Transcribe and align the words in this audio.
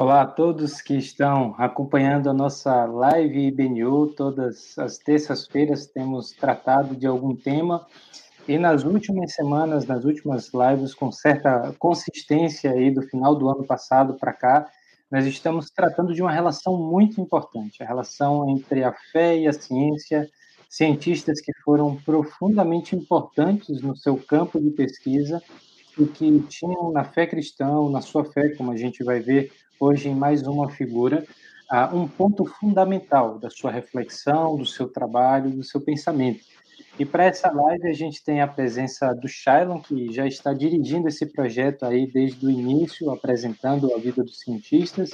Olá 0.00 0.22
a 0.22 0.26
todos 0.26 0.80
que 0.80 0.94
estão 0.94 1.54
acompanhando 1.58 2.30
a 2.30 2.32
nossa 2.32 2.86
live 2.86 3.48
IBNU. 3.48 4.06
Todas 4.14 4.78
as 4.78 4.96
terças-feiras 4.96 5.84
temos 5.88 6.32
tratado 6.32 6.96
de 6.96 7.06
algum 7.06 7.36
tema 7.36 7.86
e 8.48 8.56
nas 8.56 8.82
últimas 8.82 9.34
semanas, 9.34 9.84
nas 9.84 10.06
últimas 10.06 10.52
lives, 10.54 10.94
com 10.94 11.12
certa 11.12 11.74
consistência 11.78 12.70
aí 12.70 12.90
do 12.90 13.02
final 13.02 13.36
do 13.36 13.46
ano 13.50 13.62
passado 13.62 14.14
para 14.14 14.32
cá, 14.32 14.70
nós 15.10 15.26
estamos 15.26 15.68
tratando 15.70 16.14
de 16.14 16.22
uma 16.22 16.32
relação 16.32 16.78
muito 16.78 17.20
importante, 17.20 17.82
a 17.82 17.86
relação 17.86 18.48
entre 18.48 18.82
a 18.82 18.94
fé 19.12 19.36
e 19.36 19.46
a 19.46 19.52
ciência, 19.52 20.30
cientistas 20.66 21.42
que 21.42 21.52
foram 21.62 21.96
profundamente 21.96 22.96
importantes 22.96 23.82
no 23.82 23.94
seu 23.94 24.16
campo 24.16 24.58
de 24.58 24.70
pesquisa 24.70 25.42
e 25.98 26.06
que 26.06 26.40
tinham 26.48 26.90
na 26.90 27.04
fé 27.04 27.26
cristã, 27.26 27.86
na 27.90 28.00
sua 28.00 28.24
fé, 28.24 28.48
como 28.56 28.72
a 28.72 28.76
gente 28.78 29.04
vai 29.04 29.20
ver 29.20 29.52
hoje 29.80 30.10
em 30.10 30.14
mais 30.14 30.46
uma 30.46 30.68
figura, 30.68 31.24
um 31.92 32.06
ponto 32.06 32.44
fundamental 32.44 33.38
da 33.38 33.48
sua 33.48 33.70
reflexão, 33.70 34.56
do 34.56 34.66
seu 34.66 34.86
trabalho, 34.88 35.50
do 35.50 35.64
seu 35.64 35.80
pensamento. 35.80 36.44
E 36.98 37.04
para 37.04 37.24
essa 37.24 37.50
live 37.50 37.88
a 37.88 37.92
gente 37.94 38.22
tem 38.22 38.42
a 38.42 38.46
presença 38.46 39.14
do 39.14 39.26
Shailon, 39.26 39.80
que 39.80 40.12
já 40.12 40.26
está 40.26 40.52
dirigindo 40.52 41.08
esse 41.08 41.24
projeto 41.24 41.84
aí 41.84 42.06
desde 42.06 42.44
o 42.44 42.50
início, 42.50 43.10
apresentando 43.10 43.94
a 43.94 43.98
vida 43.98 44.22
dos 44.22 44.40
cientistas, 44.40 45.10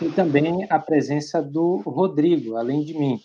e 0.00 0.08
também 0.10 0.64
a 0.70 0.78
presença 0.78 1.42
do 1.42 1.78
Rodrigo, 1.78 2.56
além 2.56 2.84
de 2.84 2.94
mim. 2.94 3.20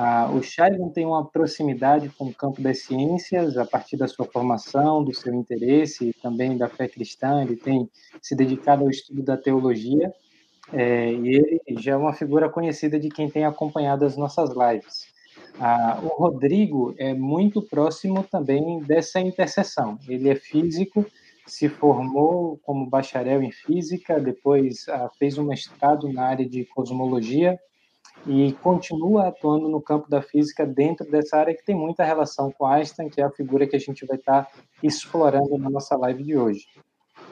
Ah, 0.00 0.30
o 0.32 0.40
Shailon 0.40 0.90
tem 0.90 1.04
uma 1.04 1.26
proximidade 1.28 2.08
com 2.10 2.26
o 2.26 2.32
campo 2.32 2.62
das 2.62 2.82
ciências, 2.84 3.58
a 3.58 3.66
partir 3.66 3.96
da 3.96 4.06
sua 4.06 4.24
formação, 4.26 5.02
do 5.02 5.12
seu 5.12 5.34
interesse 5.34 6.10
e 6.10 6.12
também 6.12 6.56
da 6.56 6.68
fé 6.68 6.86
cristã, 6.86 7.42
ele 7.42 7.56
tem 7.56 7.90
se 8.22 8.36
dedicado 8.36 8.84
ao 8.84 8.90
estudo 8.90 9.24
da 9.24 9.36
teologia, 9.36 10.14
é, 10.72 11.12
e 11.12 11.60
ele 11.66 11.82
já 11.82 11.94
é 11.94 11.96
uma 11.96 12.12
figura 12.12 12.48
conhecida 12.48 12.96
de 12.96 13.08
quem 13.08 13.28
tem 13.28 13.44
acompanhado 13.44 14.04
as 14.04 14.16
nossas 14.16 14.50
lives. 14.50 15.08
Ah, 15.58 15.98
o 16.00 16.06
Rodrigo 16.06 16.94
é 16.96 17.12
muito 17.12 17.60
próximo 17.60 18.22
também 18.22 18.78
dessa 18.78 19.18
interseção. 19.18 19.98
Ele 20.08 20.28
é 20.28 20.36
físico, 20.36 21.04
se 21.44 21.68
formou 21.68 22.60
como 22.62 22.88
bacharel 22.88 23.42
em 23.42 23.50
física, 23.50 24.20
depois 24.20 24.88
ah, 24.88 25.10
fez 25.18 25.36
um 25.38 25.44
mestrado 25.44 26.08
na 26.12 26.22
área 26.22 26.48
de 26.48 26.64
cosmologia 26.66 27.58
e 28.26 28.52
continua 28.62 29.28
atuando 29.28 29.68
no 29.68 29.80
campo 29.80 30.08
da 30.08 30.20
física 30.20 30.66
dentro 30.66 31.10
dessa 31.10 31.36
área 31.36 31.54
que 31.54 31.64
tem 31.64 31.74
muita 31.74 32.04
relação 32.04 32.50
com 32.50 32.66
Einstein, 32.66 33.08
que 33.08 33.20
é 33.20 33.24
a 33.24 33.30
figura 33.30 33.66
que 33.66 33.76
a 33.76 33.80
gente 33.80 34.04
vai 34.06 34.16
estar 34.16 34.48
explorando 34.82 35.56
na 35.58 35.70
nossa 35.70 35.96
live 35.96 36.22
de 36.22 36.36
hoje. 36.36 36.66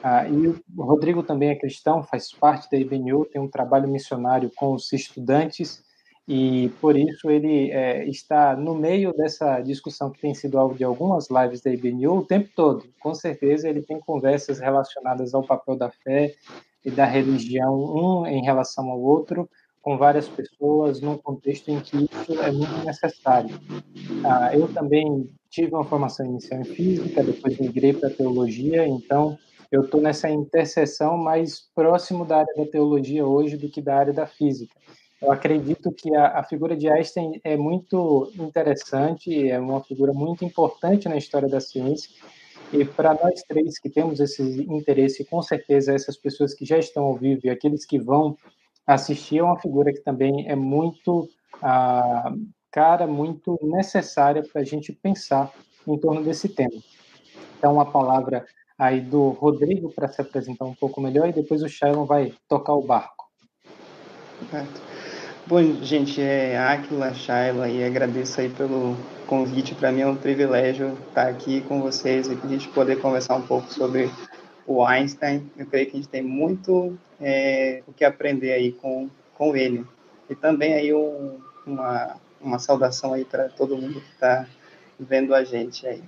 Ah, 0.03 0.27
e 0.27 0.47
o 0.47 0.61
Rodrigo 0.77 1.23
também 1.23 1.49
é 1.49 1.55
cristão, 1.55 2.03
faz 2.03 2.31
parte 2.31 2.69
da 2.69 2.77
IBNU, 2.77 3.25
tem 3.25 3.41
um 3.41 3.49
trabalho 3.49 3.87
missionário 3.87 4.51
com 4.55 4.73
os 4.73 4.91
estudantes 4.93 5.83
e 6.27 6.69
por 6.81 6.97
isso 6.97 7.29
ele 7.29 7.71
é, 7.71 8.05
está 8.05 8.55
no 8.55 8.75
meio 8.75 9.13
dessa 9.13 9.61
discussão 9.61 10.11
que 10.11 10.19
tem 10.19 10.35
sido 10.35 10.59
alvo 10.59 10.75
de 10.75 10.83
algumas 10.83 11.29
lives 11.29 11.61
da 11.61 11.71
IBNU 11.71 12.17
o 12.17 12.25
tempo 12.25 12.49
todo. 12.53 12.83
Com 12.99 13.13
certeza 13.13 13.69
ele 13.69 13.81
tem 13.81 13.99
conversas 13.99 14.59
relacionadas 14.59 15.33
ao 15.33 15.43
papel 15.43 15.77
da 15.77 15.89
fé 15.89 16.35
e 16.83 16.91
da 16.91 17.05
religião 17.05 17.73
um 17.73 18.27
em 18.27 18.43
relação 18.43 18.89
ao 18.89 18.99
outro, 18.99 19.49
com 19.87 19.97
várias 19.97 20.27
pessoas, 20.27 20.99
num 20.99 21.17
contexto 21.17 21.71
em 21.71 21.79
que 21.79 21.95
isso 21.95 22.41
é 22.41 22.51
muito 22.51 22.85
necessário. 22.85 23.57
Ah, 24.21 24.53
eu 24.53 24.67
também 24.67 25.29
tive 25.49 25.73
uma 25.73 25.85
formação 25.85 26.25
inicial 26.25 26.59
em 26.59 26.65
física, 26.65 27.23
depois 27.23 27.57
migrei 27.57 27.93
para 27.93 28.09
teologia, 28.09 28.85
então 28.85 29.37
eu 29.71 29.85
estou 29.85 30.01
nessa 30.01 30.29
interseção 30.29 31.17
mais 31.17 31.69
próximo 31.73 32.25
da 32.25 32.39
área 32.39 32.53
da 32.53 32.65
teologia 32.65 33.25
hoje 33.25 33.55
do 33.55 33.69
que 33.69 33.81
da 33.81 33.95
área 33.95 34.11
da 34.11 34.27
física. 34.27 34.75
Eu 35.21 35.31
acredito 35.31 35.89
que 35.93 36.13
a, 36.13 36.39
a, 36.39 36.43
figura 36.43 36.75
de 36.75 36.89
Einstein 36.89 37.39
é 37.41 37.55
muito 37.55 38.29
interessante, 38.37 39.49
é 39.49 39.57
uma 39.57 39.81
figura 39.81 40.11
muito 40.11 40.43
importante 40.43 41.07
na 41.07 41.15
história 41.15 41.47
da 41.47 41.61
ciência. 41.61 42.11
E 42.73 42.83
para 42.83 43.13
nós 43.13 43.41
três 43.47 43.79
que 43.79 43.89
temos 43.89 44.19
esse 44.19 44.43
interesse, 44.63 45.23
com 45.23 45.41
certeza 45.41 45.93
essas 45.93 46.17
pessoas 46.17 46.53
que 46.53 46.65
já 46.65 46.77
estão 46.77 47.05
ao 47.05 47.15
vivo 47.15 47.39
e 47.45 47.49
aqueles 47.49 47.85
que 47.85 47.97
vão 47.97 48.35
assistir, 48.87 49.39
é 49.39 49.43
uma 49.43 49.59
figura 49.59 49.91
que 49.91 49.99
também 49.99 50.47
é 50.47 50.55
muito 50.55 51.29
ah, 51.61 52.33
cara, 52.71 53.07
muito 53.07 53.59
necessária 53.63 54.43
para 54.43 54.61
a 54.61 54.65
gente 54.65 54.93
pensar 54.93 55.51
em 55.87 55.97
torno 55.97 56.23
desse 56.23 56.47
tema. 56.49 56.79
Então, 57.57 57.79
a 57.79 57.85
palavra 57.85 58.45
aí 58.77 59.01
do 59.01 59.29
Rodrigo 59.29 59.91
para 59.91 60.07
se 60.07 60.21
apresentar 60.21 60.65
um 60.65 60.75
pouco 60.75 61.01
melhor 61.01 61.27
e 61.27 61.33
depois 61.33 61.63
o 61.63 61.69
Shailon 61.69 62.05
vai 62.05 62.33
tocar 62.47 62.73
o 62.73 62.83
barco. 62.83 63.25
Certo. 64.51 64.81
Bom, 65.47 65.63
gente, 65.81 66.21
é 66.21 66.57
Aquila, 66.57 67.13
Shaila, 67.13 67.69
e 67.69 67.83
agradeço 67.83 68.39
aí 68.39 68.49
pelo 68.49 68.95
convite. 69.25 69.73
Para 69.73 69.91
mim 69.91 70.01
é 70.01 70.07
um 70.07 70.15
privilégio 70.15 70.95
estar 71.07 71.27
aqui 71.27 71.61
com 71.61 71.81
vocês 71.81 72.27
e 72.27 72.33
a 72.33 72.47
gente 72.47 72.67
poder 72.67 73.01
conversar 73.01 73.37
um 73.37 73.41
pouco 73.41 73.73
sobre 73.73 74.11
o 74.67 74.85
Einstein. 74.85 75.49
Eu 75.57 75.65
creio 75.65 75.87
que 75.87 75.93
a 75.93 75.95
gente 75.95 76.09
tem 76.09 76.21
muito 76.21 76.95
é, 77.19 77.81
o 77.87 77.93
que 77.93 78.05
aprender 78.05 78.51
aí 78.51 78.71
com, 78.73 79.09
com 79.33 79.55
ele. 79.55 79.83
E 80.29 80.35
também 80.35 80.73
aí 80.73 80.93
um, 80.93 81.39
uma, 81.65 82.17
uma 82.39 82.59
saudação 82.59 83.13
aí 83.13 83.25
para 83.25 83.49
todo 83.49 83.77
mundo 83.77 83.99
que 83.99 84.11
está 84.11 84.47
vendo 84.99 85.33
a 85.33 85.43
gente 85.43 85.87
aí. 85.87 86.03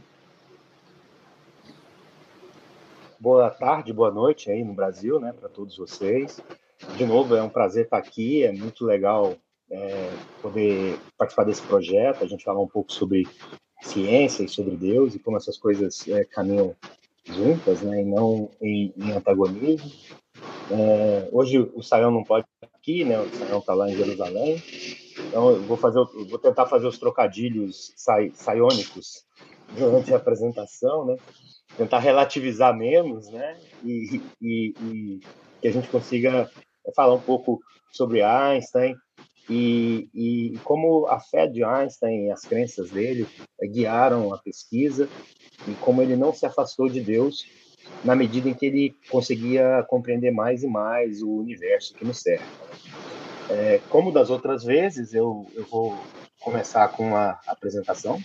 Boa 3.20 3.50
tarde, 3.50 3.92
boa 3.92 4.12
noite 4.12 4.52
aí 4.52 4.64
no 4.64 4.74
Brasil, 4.74 5.20
né, 5.20 5.34
para 5.34 5.50
todos 5.50 5.76
vocês 5.76 6.40
de 6.96 7.06
novo, 7.06 7.36
é 7.36 7.44
um 7.44 7.50
prazer 7.50 7.86
estar 7.86 7.98
aqui, 7.98 8.44
é 8.44 8.52
muito 8.52 8.86
legal 8.86 9.36
é, 9.70 10.12
poder 10.42 10.98
participar 11.18 11.44
desse 11.44 11.62
projeto, 11.62 12.24
a 12.24 12.28
gente 12.28 12.44
falar 12.44 12.62
um 12.62 12.68
pouco 12.68 12.92
sobre 12.92 13.28
ciência 13.82 14.44
e 14.44 14.48
sobre 14.48 14.76
Deus 14.76 15.16
e 15.16 15.20
como 15.20 15.38
essas 15.38 15.58
coisas 15.58 16.08
é, 16.08 16.24
caminham 16.24 16.76
juntas, 17.30 17.82
né, 17.82 18.02
e 18.02 18.06
não 18.06 18.50
em, 18.62 18.94
em 18.98 19.12
antagonismo. 19.12 19.92
É, 20.72 21.30
hoje 21.32 21.60
o 21.60 21.82
Sayão 21.82 22.12
não 22.12 22.24
pode 22.24 22.46
estar 22.56 22.76
aqui, 22.76 23.04
né, 23.04 23.20
o 23.20 23.30
Sayão 23.30 23.60
está 23.60 23.74
lá 23.74 23.90
em 23.90 23.96
Jerusalém, 23.96 24.62
então 25.28 25.50
eu 25.50 25.64
vou, 25.64 25.78
fazer, 25.78 26.00
eu 26.00 26.28
vou 26.28 26.40
tentar 26.40 26.66
fazer 26.66 26.88
os 26.88 26.98
trocadilhos 26.98 27.94
sai, 27.96 28.32
saiônicos 28.34 29.26
durante 29.78 30.14
a 30.14 30.18
apresentação, 30.18 31.06
né, 31.06 31.18
tentar 31.78 32.00
relativizar 32.00 32.76
menos, 32.76 33.30
né, 33.30 33.60
e, 33.84 34.22
e, 34.42 34.74
e 34.82 35.20
que 35.62 35.68
a 35.68 35.72
gente 35.72 35.90
consiga 35.90 36.50
falar 36.96 37.14
um 37.14 37.22
pouco 37.22 37.60
sobre 37.92 38.22
Einstein 38.22 38.96
e, 39.50 40.08
e 40.14 40.58
como 40.64 41.08
a 41.08 41.20
fé 41.20 41.48
de 41.48 41.64
Einstein 41.64 42.32
as 42.32 42.42
crenças 42.42 42.92
dele 42.92 43.28
guiaram 43.72 44.34
a 44.34 44.38
pesquisa 44.38 45.10
e 45.68 45.74
como 45.76 46.02
ele 46.02 46.16
não 46.16 46.34
se 46.34 46.46
afastou 46.46 46.90
de 46.90 47.02
Deus 47.02 47.48
na 48.04 48.16
medida 48.16 48.50
em 48.50 48.54
que 48.54 48.66
ele 48.66 48.96
conseguia 49.10 49.84
compreender 49.88 50.32
mais 50.32 50.64
e 50.64 50.68
mais 50.68 51.22
o 51.22 51.30
universo 51.30 51.94
que 51.94 52.06
nos 52.06 52.20
serve. 52.20 52.46
É, 53.50 53.80
como 53.90 54.12
das 54.12 54.30
outras 54.30 54.64
vezes, 54.64 55.14
eu, 55.14 55.48
eu 55.56 55.66
vou 55.66 55.98
começar 56.40 56.88
com 56.90 57.16
a 57.16 57.40
apresentação 57.48 58.20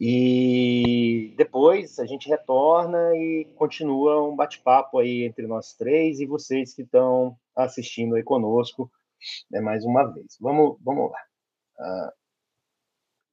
e 0.00 1.34
depois 1.36 1.98
a 1.98 2.06
gente 2.06 2.28
retorna 2.28 3.16
e 3.16 3.46
continua 3.56 4.22
um 4.28 4.36
bate-papo 4.36 4.98
aí 4.98 5.24
entre 5.24 5.46
nós 5.46 5.74
três 5.74 6.20
e 6.20 6.26
vocês 6.26 6.72
que 6.72 6.82
estão 6.82 7.36
assistindo 7.56 8.14
aí 8.14 8.22
conosco 8.22 8.88
né, 9.50 9.60
mais 9.60 9.84
uma 9.84 10.04
vez. 10.04 10.36
Vamos, 10.40 10.78
vamos 10.82 11.10
lá. 11.10 11.18
Uh, 11.80 12.12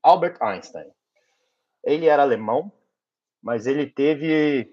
Albert 0.01 0.37
Einstein. 0.41 0.94
Ele 1.85 2.07
era 2.07 2.23
alemão, 2.23 2.71
mas 3.41 3.67
ele 3.67 3.85
teve 3.85 4.67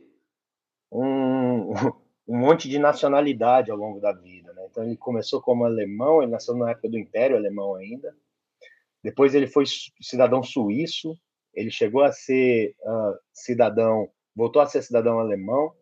um, 0.91 1.73
um 2.27 2.39
monte 2.39 2.69
de 2.69 2.79
nacionalidade 2.79 3.71
ao 3.71 3.77
longo 3.77 4.01
da 4.01 4.13
vida. 4.13 4.53
Né? 4.55 4.67
Então 4.71 4.83
ele 4.83 4.97
começou 4.97 5.41
como 5.43 5.65
alemão, 5.65 6.23
ele 6.23 6.33
nasceu 6.33 6.57
na 6.57 6.71
época 6.71 6.89
do 6.89 6.99
Império 6.99 7.37
Alemão 7.37 7.75
ainda. 7.75 8.17
Depois 9.05 9.35
ele 9.35 9.47
foi 9.47 9.65
cidadão 10.01 10.43
suíço, 10.43 11.19
ele 11.53 11.71
chegou 11.71 12.03
a 12.03 12.13
ser 12.13 12.75
uh, 12.81 13.19
cidadão, 13.33 14.09
voltou 14.35 14.63
a 14.63 14.67
ser 14.67 14.83
cidadão 14.83 15.19
alemão 15.19 15.75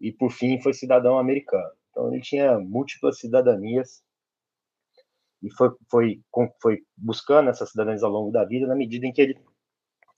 e, 0.00 0.12
por 0.12 0.30
fim, 0.30 0.60
foi 0.60 0.74
cidadão 0.74 1.18
americano. 1.18 1.70
Então, 1.90 2.12
ele 2.12 2.20
tinha 2.20 2.58
múltiplas 2.58 3.18
cidadanias 3.18 4.02
e 5.42 5.50
foi, 5.52 5.70
foi, 5.90 6.22
foi 6.60 6.82
buscando 6.96 7.48
essas 7.48 7.70
cidadanias 7.70 8.02
ao 8.02 8.10
longo 8.10 8.30
da 8.30 8.44
vida 8.44 8.66
na 8.66 8.74
medida 8.74 9.06
em 9.06 9.12
que 9.12 9.22
ele 9.22 9.40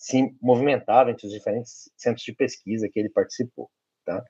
se 0.01 0.35
movimentava 0.41 1.11
entre 1.11 1.27
os 1.27 1.33
diferentes 1.33 1.93
centros 1.95 2.25
de 2.25 2.35
pesquisa 2.35 2.89
que 2.89 2.99
ele 2.99 3.11
participou. 3.11 3.71
Tá? 4.03 4.25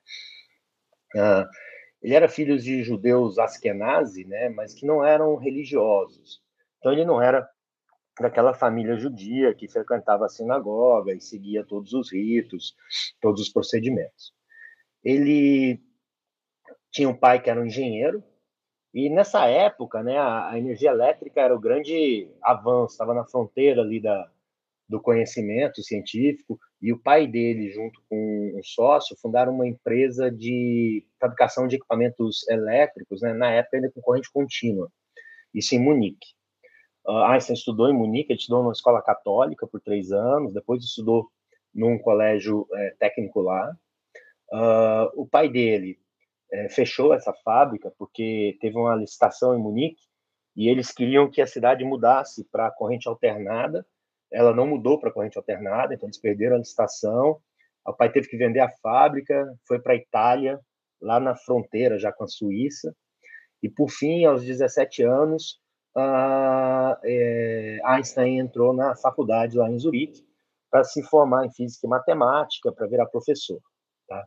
Uh, 1.15 1.47
ele 2.01 2.13
era 2.13 2.27
filho 2.27 2.59
de 2.59 2.83
judeus 2.83 3.39
askenazi, 3.39 4.25
né, 4.25 4.49
mas 4.49 4.73
que 4.73 4.85
não 4.85 5.03
eram 5.03 5.37
religiosos. 5.37 6.41
Então 6.77 6.91
ele 6.91 7.05
não 7.05 7.21
era 7.21 7.49
daquela 8.19 8.53
família 8.53 8.97
judia 8.97 9.53
que 9.53 9.69
frequentava 9.69 10.25
a 10.25 10.29
sinagoga 10.29 11.13
e 11.13 11.21
seguia 11.21 11.65
todos 11.65 11.93
os 11.93 12.11
ritos, 12.11 12.75
todos 13.21 13.39
os 13.39 13.49
procedimentos. 13.49 14.33
Ele 15.01 15.81
tinha 16.91 17.07
um 17.07 17.15
pai 17.15 17.41
que 17.41 17.49
era 17.49 17.61
um 17.61 17.65
engenheiro, 17.65 18.21
e 18.93 19.09
nessa 19.09 19.45
época, 19.45 20.03
né, 20.03 20.19
a 20.19 20.51
energia 20.57 20.91
elétrica 20.91 21.39
era 21.39 21.55
o 21.55 21.59
grande 21.59 22.29
avanço, 22.41 22.91
estava 22.91 23.13
na 23.13 23.23
fronteira 23.23 23.81
ali 23.81 24.01
da, 24.01 24.29
do 24.91 25.01
conhecimento 25.01 25.81
científico, 25.81 26.59
e 26.81 26.91
o 26.91 26.99
pai 26.99 27.25
dele, 27.25 27.71
junto 27.71 28.01
com 28.09 28.51
um 28.53 28.61
sócio, 28.61 29.15
fundaram 29.21 29.53
uma 29.55 29.65
empresa 29.65 30.29
de 30.29 31.07
fabricação 31.17 31.65
de 31.65 31.77
equipamentos 31.77 32.45
elétricos, 32.49 33.21
né, 33.21 33.31
na 33.33 33.49
época 33.49 33.77
ainda 33.77 33.89
com 33.89 34.01
corrente 34.01 34.29
contínua, 34.29 34.91
isso 35.53 35.73
em 35.73 35.79
Munique. 35.79 36.27
Uh, 37.07 37.23
Einstein 37.23 37.55
estudou 37.55 37.89
em 37.89 37.93
Munique, 37.93 38.33
ele 38.33 38.39
estudou 38.39 38.61
numa 38.61 38.73
escola 38.73 39.01
católica 39.01 39.65
por 39.65 39.79
três 39.79 40.11
anos, 40.11 40.53
depois 40.53 40.83
estudou 40.83 41.31
num 41.73 41.97
colégio 41.97 42.67
é, 42.73 42.95
técnico 42.99 43.39
lá. 43.39 43.73
Uh, 44.51 45.21
o 45.21 45.25
pai 45.25 45.47
dele 45.47 45.97
é, 46.51 46.67
fechou 46.67 47.13
essa 47.13 47.33
fábrica 47.45 47.91
porque 47.97 48.57
teve 48.59 48.77
uma 48.77 48.93
licitação 48.93 49.55
em 49.55 49.61
Munique 49.61 50.01
e 50.53 50.67
eles 50.67 50.91
queriam 50.91 51.31
que 51.31 51.41
a 51.41 51.47
cidade 51.47 51.85
mudasse 51.85 52.43
para 52.51 52.69
corrente 52.71 53.07
alternada. 53.07 53.85
Ela 54.31 54.53
não 54.53 54.65
mudou 54.65 54.99
para 54.99 55.11
corrente 55.11 55.37
alternada, 55.37 55.93
então 55.93 56.07
eles 56.07 56.19
perderam 56.19 56.55
a 56.55 56.59
licitação. 56.59 57.39
O 57.85 57.93
pai 57.93 58.11
teve 58.11 58.27
que 58.27 58.37
vender 58.37 58.59
a 58.59 58.69
fábrica, 58.69 59.53
foi 59.67 59.79
para 59.79 59.93
a 59.93 59.95
Itália, 59.95 60.59
lá 61.01 61.19
na 61.19 61.35
fronteira 61.35 61.97
já 61.97 62.11
com 62.11 62.23
a 62.23 62.27
Suíça. 62.27 62.95
E 63.61 63.69
por 63.69 63.89
fim, 63.89 64.25
aos 64.25 64.43
17 64.43 65.03
anos, 65.03 65.59
uh, 65.95 66.97
é, 67.03 67.79
Einstein 67.83 68.39
entrou 68.39 68.73
na 68.73 68.95
faculdade 68.95 69.57
lá 69.57 69.69
em 69.69 69.77
Zurique 69.77 70.25
para 70.69 70.83
se 70.83 71.03
formar 71.03 71.45
em 71.45 71.51
física 71.51 71.85
e 71.85 71.89
matemática, 71.89 72.71
para 72.71 72.87
virar 72.87 73.05
professor. 73.07 73.59
Tá? 74.07 74.25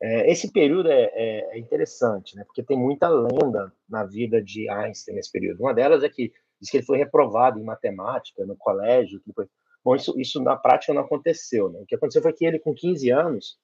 É, 0.00 0.30
esse 0.30 0.52
período 0.52 0.90
é, 0.90 1.04
é, 1.14 1.56
é, 1.56 1.58
interessante, 1.58 2.36
né? 2.36 2.44
porque 2.44 2.62
tem 2.62 2.76
muita 2.78 3.08
lenda 3.08 3.72
na 3.88 4.04
vida 4.04 4.42
de 4.42 4.68
Einstein 4.68 5.14
nesse 5.14 5.32
período. 5.32 5.60
Uma 5.60 5.72
delas 5.72 6.02
é 6.02 6.08
que 6.08 6.32
diz 6.62 6.70
que 6.70 6.76
ele 6.76 6.86
foi 6.86 6.96
reprovado 6.96 7.58
em 7.58 7.64
matemática 7.64 8.46
no 8.46 8.56
colégio. 8.56 9.20
Depois... 9.26 9.48
Bom, 9.84 9.96
isso, 9.96 10.18
isso 10.18 10.40
na 10.40 10.56
prática 10.56 10.94
não 10.94 11.02
aconteceu. 11.02 11.68
Né? 11.68 11.80
O 11.80 11.86
que 11.86 11.96
aconteceu 11.96 12.22
foi 12.22 12.32
que 12.32 12.46
ele, 12.46 12.60
com 12.60 12.72
15 12.72 13.10
anos, 13.10 13.58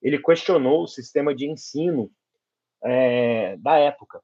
ele 0.00 0.22
questionou 0.22 0.84
o 0.84 0.88
sistema 0.88 1.34
de 1.34 1.50
ensino 1.50 2.10
é, 2.84 3.56
da 3.56 3.76
época. 3.76 4.22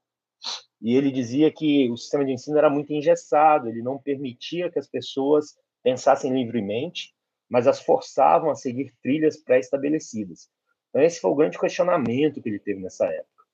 E 0.80 0.94
ele 0.94 1.10
dizia 1.10 1.50
que 1.50 1.90
o 1.90 1.96
sistema 1.96 2.24
de 2.24 2.32
ensino 2.32 2.56
era 2.56 2.70
muito 2.70 2.92
engessado, 2.92 3.68
ele 3.68 3.82
não 3.82 3.98
permitia 3.98 4.70
que 4.70 4.78
as 4.78 4.86
pessoas 4.86 5.56
pensassem 5.82 6.32
livremente, 6.32 7.12
mas 7.48 7.66
as 7.66 7.80
forçavam 7.80 8.50
a 8.50 8.54
seguir 8.54 8.94
trilhas 9.02 9.36
pré-estabelecidas. 9.36 10.48
Então, 10.88 11.02
esse 11.02 11.20
foi 11.20 11.30
o 11.30 11.34
grande 11.34 11.58
questionamento 11.58 12.40
que 12.40 12.48
ele 12.48 12.60
teve 12.60 12.80
nessa 12.80 13.06
época. 13.06 13.44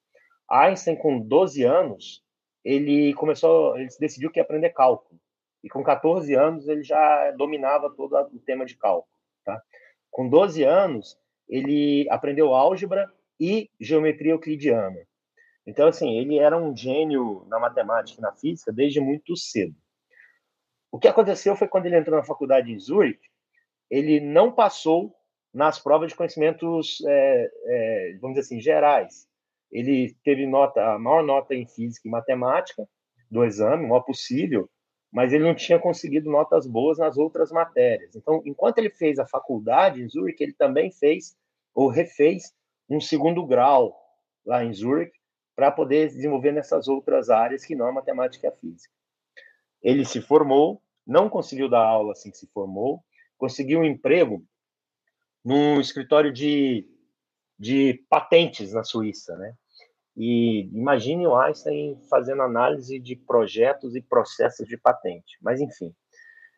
Einstein, 0.51 0.97
com 0.97 1.19
12 1.21 1.63
anos, 1.63 2.23
ele 2.65 3.15
começou, 3.15 3.77
ele 3.77 3.89
decidiu 3.99 4.31
que 4.31 4.39
ia 4.39 4.43
aprender 4.43 4.71
cálculo. 4.71 5.19
E 5.63 5.69
com 5.69 5.83
14 5.83 6.35
anos, 6.35 6.69
ele 6.69 6.83
já 6.83 7.31
dominava 7.33 7.91
todo 7.91 8.17
o 8.17 8.39
tema 8.41 8.65
de 8.65 8.77
cálculo. 8.77 9.13
Tá? 9.45 9.63
Com 10.11 10.29
12 10.29 10.63
anos, 10.65 11.19
ele 11.49 12.07
aprendeu 12.11 12.55
álgebra 12.55 13.11
e 13.39 13.71
geometria 13.81 14.33
euclidiana. 14.33 15.07
Então, 15.67 15.89
assim, 15.89 16.19
ele 16.19 16.39
era 16.39 16.57
um 16.57 16.77
gênio 16.77 17.45
na 17.49 17.59
matemática 17.59 18.21
e 18.21 18.23
na 18.23 18.33
física 18.33 18.73
desde 18.73 19.01
muito 19.01 19.37
cedo. 19.37 19.75
O 20.91 20.99
que 20.99 21.09
aconteceu 21.09 21.55
foi 21.55 21.69
quando 21.69 21.87
ele 21.87 21.97
entrou 21.97 22.17
na 22.17 22.25
faculdade 22.25 22.73
em 22.73 22.79
Zurich, 22.79 23.21
ele 23.89 24.21
não 24.21 24.53
passou 24.53 25.15
nas 25.53 25.79
provas 25.79 26.11
de 26.11 26.17
conhecimentos, 26.17 27.03
é, 27.07 27.51
é, 27.67 28.19
vamos 28.21 28.37
dizer 28.37 28.47
assim, 28.47 28.61
gerais. 28.61 29.29
Ele 29.71 30.15
teve 30.25 30.47
nota, 30.47 30.95
a 30.95 30.99
maior 30.99 31.23
nota 31.23 31.55
em 31.55 31.67
física 31.67 32.09
e 32.09 32.11
matemática 32.11 32.89
do 33.31 33.45
exame, 33.45 33.85
o 33.85 33.89
maior 33.89 34.03
possível, 34.03 34.69
mas 35.13 35.33
ele 35.33 35.45
não 35.45 35.55
tinha 35.55 35.79
conseguido 35.79 36.31
notas 36.31 36.67
boas 36.67 36.99
nas 36.99 37.17
outras 37.17 37.51
matérias. 37.51 38.15
Então, 38.15 38.43
enquanto 38.45 38.79
ele 38.79 38.91
fez 38.91 39.19
a 39.19 39.27
faculdade 39.27 40.03
em 40.03 40.09
Zurich, 40.09 40.43
ele 40.43 40.53
também 40.53 40.91
fez 40.91 41.37
ou 41.75 41.89
refez 41.89 42.53
um 42.89 43.01
segundo 43.01 43.47
grau 43.47 43.97
lá 44.45 44.65
em 44.65 44.73
Zurich 44.73 45.13
para 45.55 45.71
poder 45.71 46.09
desenvolver 46.09 46.53
nessas 46.53 46.89
outras 46.89 47.29
áreas 47.29 47.65
que 47.65 47.75
não 47.75 47.87
a 47.87 47.93
matemática 47.93 48.47
e 48.47 48.51
a 48.51 48.53
física. 48.53 48.93
Ele 49.83 50.05
se 50.05 50.21
formou, 50.21 50.83
não 51.07 51.29
conseguiu 51.29 51.69
dar 51.69 51.85
aula 51.85 52.13
assim 52.13 52.31
que 52.31 52.39
se 52.39 52.47
formou, 52.49 53.03
conseguiu 53.37 53.81
um 53.81 53.85
emprego 53.85 54.45
num 55.45 55.81
escritório 55.81 56.33
de, 56.33 56.87
de 57.61 58.03
patentes 58.09 58.73
na 58.73 58.83
Suíça, 58.83 59.37
né? 59.37 59.53
E 60.17 60.63
imagine 60.73 61.27
o 61.27 61.37
Einstein 61.37 62.01
fazendo 62.09 62.41
análise 62.41 62.99
de 62.99 63.15
projetos 63.15 63.95
e 63.95 64.01
processos 64.01 64.67
de 64.67 64.79
patente. 64.79 65.37
Mas, 65.43 65.61
enfim, 65.61 65.95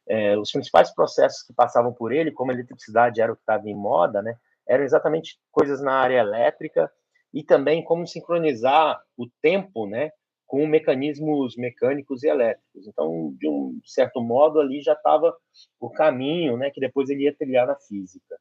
é, 0.08 0.38
os 0.38 0.52
principais 0.52 0.94
processos 0.94 1.42
que 1.42 1.52
passavam 1.52 1.92
por 1.92 2.12
ele, 2.12 2.30
como 2.30 2.52
a 2.52 2.54
eletricidade 2.54 3.20
era 3.20 3.32
o 3.32 3.36
que 3.36 3.42
estava 3.42 3.68
em 3.68 3.74
moda, 3.74 4.22
né, 4.22 4.36
eram 4.66 4.84
exatamente 4.84 5.40
coisas 5.50 5.82
na 5.82 5.92
área 5.92 6.20
elétrica 6.20 6.90
e 7.34 7.42
também 7.42 7.82
como 7.82 8.06
sincronizar 8.06 9.00
o 9.16 9.26
tempo 9.42 9.88
né, 9.88 10.12
com 10.46 10.64
mecanismos 10.68 11.56
mecânicos 11.56 12.22
e 12.22 12.28
elétricos. 12.28 12.86
Então, 12.86 13.34
de 13.40 13.48
um 13.48 13.80
certo 13.84 14.22
modo, 14.22 14.60
ali 14.60 14.80
já 14.80 14.92
estava 14.92 15.34
o 15.80 15.90
caminho 15.90 16.56
né, 16.56 16.70
que 16.70 16.80
depois 16.80 17.10
ele 17.10 17.24
ia 17.24 17.36
trilhar 17.36 17.66
na 17.66 17.74
física 17.74 18.38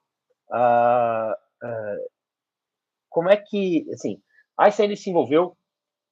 Uh, 0.50 1.34
como 3.08 3.28
é 3.28 3.36
que, 3.36 3.86
assim, 3.92 4.22
Einstein 4.56 4.94
se 4.96 5.10
envolveu 5.10 5.56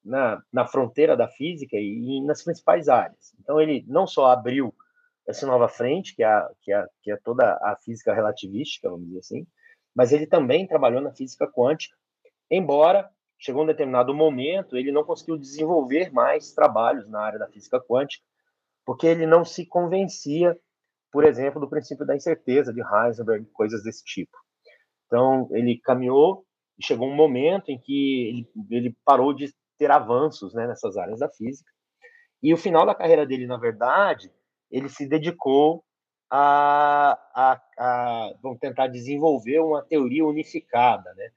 na, 0.04 0.40
na 0.52 0.66
fronteira 0.66 1.16
da 1.16 1.28
física 1.28 1.76
e, 1.76 2.18
e, 2.18 2.24
nas 2.24 2.42
principais 2.42 2.88
áreas. 2.88 3.34
Então, 3.40 3.60
ele 3.60 3.84
não 3.88 4.06
só 4.06 4.26
abriu 4.26 4.74
essa 5.26 5.46
nova 5.46 5.68
frente, 5.68 6.14
que 6.14 6.22
é, 6.22 6.48
que, 6.62 6.72
é, 6.72 6.86
que 7.02 7.10
é 7.10 7.16
toda 7.16 7.58
a 7.60 7.76
física 7.84 8.14
relativística, 8.14 8.88
vamos 8.88 9.06
dizer 9.06 9.18
assim, 9.18 9.46
mas 9.94 10.12
ele 10.12 10.26
também 10.26 10.66
trabalhou 10.66 11.00
na 11.00 11.12
física 11.12 11.50
quântica, 11.50 11.96
embora 12.50 13.10
chegou 13.38 13.64
um 13.64 13.66
determinado 13.66 14.14
momento, 14.14 14.76
ele 14.76 14.92
não 14.92 15.04
conseguiu 15.04 15.36
desenvolver 15.36 16.12
mais 16.12 16.52
trabalhos 16.52 17.08
na 17.08 17.20
área 17.20 17.38
da 17.38 17.48
física 17.48 17.80
quântica, 17.80 18.24
porque 18.84 19.06
ele 19.06 19.26
não 19.26 19.44
se 19.44 19.66
convencia, 19.66 20.56
por 21.10 21.24
exemplo, 21.24 21.60
do 21.60 21.68
princípio 21.68 22.06
da 22.06 22.16
incerteza 22.16 22.72
de 22.72 22.80
Heisenberg, 22.80 23.46
coisas 23.52 23.82
desse 23.82 24.04
tipo. 24.04 24.36
Então, 25.06 25.48
ele 25.52 25.78
caminhou 25.78 26.44
e 26.78 26.84
chegou 26.84 27.08
um 27.08 27.14
momento 27.14 27.70
em 27.70 27.78
que 27.78 28.28
ele, 28.28 28.50
ele 28.70 28.96
parou 29.04 29.32
de 29.32 29.54
ter 29.78 29.90
avanços 29.90 30.54
né, 30.54 30.66
nessas 30.66 30.96
áreas 30.96 31.20
da 31.20 31.28
física. 31.28 31.70
E 32.42 32.52
o 32.52 32.56
final 32.56 32.84
da 32.84 32.94
carreira 32.94 33.26
dele, 33.26 33.46
na 33.46 33.56
verdade, 33.56 34.30
ele 34.70 34.88
se 34.88 35.08
dedicou 35.08 35.84
a, 36.30 37.18
a, 37.34 37.60
a 37.78 38.34
vamos 38.42 38.58
tentar 38.58 38.88
desenvolver 38.88 39.60
uma 39.60 39.82
teoria 39.82 40.24
unificada, 40.24 41.14
né, 41.14 41.30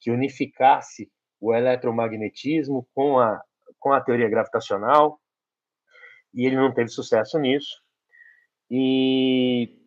que 0.00 0.10
unificasse 0.10 1.10
o 1.40 1.54
eletromagnetismo 1.54 2.88
com 2.94 3.18
a, 3.18 3.42
com 3.78 3.92
a 3.92 4.00
teoria 4.00 4.28
gravitacional, 4.28 5.20
e 6.32 6.46
ele 6.46 6.56
não 6.56 6.72
teve 6.72 6.88
sucesso 6.88 7.38
nisso. 7.38 7.82
E, 8.70 9.78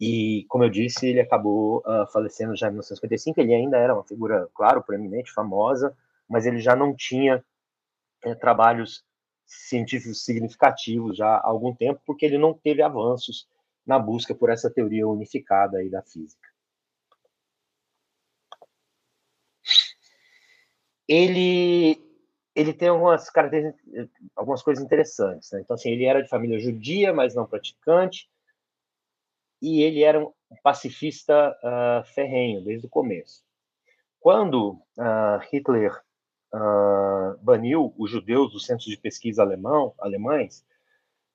e 0.00 0.44
como 0.48 0.64
eu 0.64 0.70
disse, 0.70 1.06
ele 1.06 1.20
acabou 1.20 1.78
uh, 1.80 2.06
falecendo 2.12 2.56
já 2.56 2.68
em 2.68 2.70
1955. 2.70 3.40
Ele 3.40 3.54
ainda 3.54 3.76
era 3.76 3.94
uma 3.94 4.04
figura, 4.04 4.48
claro, 4.54 4.82
proeminente, 4.82 5.32
famosa, 5.32 5.96
mas 6.28 6.46
ele 6.46 6.60
já 6.60 6.74
não 6.74 6.94
tinha 6.94 7.44
é, 8.24 8.34
trabalhos 8.34 9.04
científicos 9.46 10.24
significativos 10.24 11.16
já 11.16 11.28
há 11.36 11.46
algum 11.46 11.74
tempo, 11.74 12.00
porque 12.04 12.26
ele 12.26 12.38
não 12.38 12.52
teve 12.52 12.82
avanços 12.82 13.48
na 13.86 13.98
busca 13.98 14.34
por 14.34 14.50
essa 14.50 14.70
teoria 14.70 15.08
unificada 15.08 15.78
aí 15.78 15.88
da 15.88 16.02
física. 16.02 16.48
Ele 21.08 22.07
ele 22.58 22.72
tem 22.72 22.88
algumas 22.88 23.30
características, 23.30 24.08
algumas 24.34 24.62
coisas 24.62 24.84
interessantes. 24.84 25.52
Né? 25.52 25.60
Então, 25.60 25.74
assim, 25.74 25.90
ele 25.90 26.04
era 26.04 26.20
de 26.20 26.28
família 26.28 26.58
judia, 26.58 27.12
mas 27.14 27.34
não 27.34 27.46
praticante, 27.46 28.28
e 29.62 29.80
ele 29.82 30.02
era 30.02 30.20
um 30.20 30.32
pacifista 30.62 31.56
uh, 31.62 32.04
ferrenho 32.14 32.60
desde 32.64 32.86
o 32.86 32.90
começo. 32.90 33.44
Quando 34.18 34.72
uh, 34.72 35.38
Hitler 35.52 35.92
uh, 36.52 37.38
baniu 37.40 37.94
os 37.96 38.10
judeus 38.10 38.52
dos 38.52 38.66
centros 38.66 38.88
de 38.88 38.96
pesquisa 38.96 39.42
alemão, 39.42 39.94
alemães, 39.96 40.66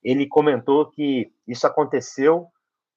ele 0.02 0.26
comentou 0.26 0.90
que 0.90 1.32
isso 1.48 1.66
aconteceu 1.66 2.48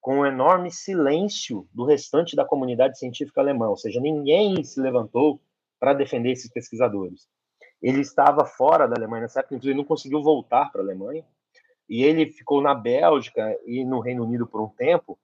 com 0.01 0.19
um 0.19 0.25
enorme 0.25 0.69
silêncio 0.69 1.65
do 1.73 1.85
restante 1.85 2.35
da 2.35 2.45
comunidade 2.45 2.99
científica 2.99 3.39
alemã, 3.39 3.69
ou 3.69 3.77
seja, 3.77 4.01
ninguém 4.01 4.61
se 4.63 4.81
levantou 4.81 5.39
para 5.79 5.93
defender 5.93 6.31
esses 6.31 6.51
pesquisadores. 6.51 7.27
Ele 7.81 8.01
estava 8.01 8.45
fora 8.45 8.87
da 8.87 8.95
Alemanha 8.95 9.23
nessa 9.23 9.39
época, 9.39 9.55
inclusive 9.55 9.77
não 9.77 9.85
conseguiu 9.85 10.21
voltar 10.21 10.71
para 10.71 10.81
a 10.81 10.83
Alemanha, 10.83 11.23
e 11.89 12.03
ele 12.03 12.31
ficou 12.31 12.61
na 12.61 12.73
Bélgica 12.73 13.57
e 13.65 13.85
no 13.85 13.99
Reino 13.99 14.23
Unido 14.23 14.47
por 14.47 14.61
um 14.61 14.69
tempo, 14.69 15.17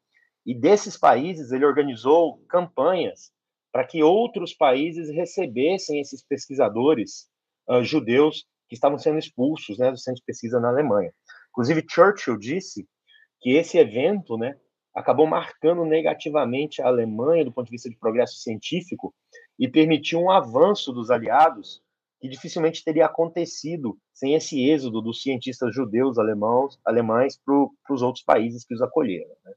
e 0.45 0.53
desses 0.53 0.97
países 0.97 1.51
ele 1.51 1.65
organizou 1.65 2.37
campanhas 2.47 3.31
para 3.71 3.85
que 3.85 4.03
outros 4.03 4.53
países 4.53 5.09
recebessem 5.09 5.99
esses 5.99 6.23
pesquisadores 6.23 7.27
uh, 7.67 7.83
judeus 7.83 8.45
que 8.69 8.75
estavam 8.75 8.97
sendo 8.97 9.17
expulsos 9.17 9.77
né, 9.77 9.89
do 9.89 9.97
centro 9.97 10.19
de 10.19 10.25
pesquisa 10.25 10.59
na 10.59 10.69
Alemanha. 10.69 11.11
Inclusive, 11.49 11.85
Churchill 11.89 12.37
disse 12.37 12.87
que 13.41 13.51
esse 13.51 13.77
evento 13.77 14.37
né, 14.37 14.55
acabou 14.95 15.25
marcando 15.25 15.85
negativamente 15.85 16.81
a 16.81 16.87
Alemanha 16.87 17.45
do 17.45 17.51
ponto 17.51 17.65
de 17.65 17.71
vista 17.71 17.89
de 17.89 17.97
progresso 17.97 18.35
científico 18.35 19.13
e 19.57 19.67
permitiu 19.67 20.19
um 20.19 20.31
avanço 20.31 20.93
dos 20.93 21.09
aliados 21.09 21.81
que 22.23 22.29
dificilmente 22.29 22.85
teria 22.85 23.05
acontecido 23.05 23.99
sem 24.13 24.33
esse 24.33 24.57
êxodo 24.69 25.01
dos 25.01 25.21
cientistas 25.21 25.75
judeus 25.75 26.17
alemãos, 26.17 26.79
alemães 26.85 27.37
para 27.37 27.93
os 27.93 28.01
outros 28.01 28.23
países 28.23 28.63
que 28.63 28.73
os 28.73 28.81
acolheram. 28.81 29.35
Né? 29.43 29.51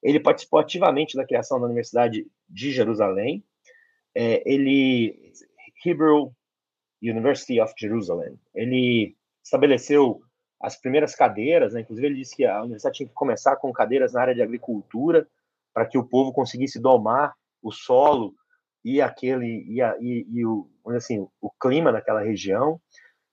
Ele 0.00 0.20
participou 0.20 0.60
ativamente 0.60 1.16
da 1.16 1.26
criação 1.26 1.58
da 1.58 1.66
Universidade 1.66 2.24
de 2.48 2.70
Jerusalém. 2.70 3.42
É, 4.14 4.48
ele 4.48 5.32
Hebrew 5.84 6.32
University 7.02 7.60
of 7.60 7.74
Jerusalem. 7.76 8.38
Ele 8.54 9.16
estabeleceu 9.42 10.22
as 10.62 10.80
primeiras 10.80 11.16
cadeiras, 11.16 11.74
né? 11.74 11.80
inclusive 11.80 12.06
ele 12.06 12.20
disse 12.20 12.36
que 12.36 12.44
a 12.44 12.60
universidade 12.60 12.98
tinha 12.98 13.08
que 13.08 13.14
começar 13.14 13.56
com 13.56 13.72
cadeiras 13.72 14.12
na 14.12 14.20
área 14.20 14.34
de 14.36 14.42
agricultura 14.42 15.26
para 15.74 15.84
que 15.84 15.98
o 15.98 16.06
povo 16.06 16.32
conseguisse 16.32 16.80
domar 16.80 17.34
o 17.60 17.72
solo 17.72 18.36
e 18.84 19.00
aquele 19.00 19.64
e, 19.68 19.82
a, 19.82 19.96
e, 20.00 20.26
e 20.30 20.46
o 20.46 20.68
assim 20.86 21.26
o 21.40 21.50
clima 21.60 21.92
daquela 21.92 22.22
região 22.22 22.80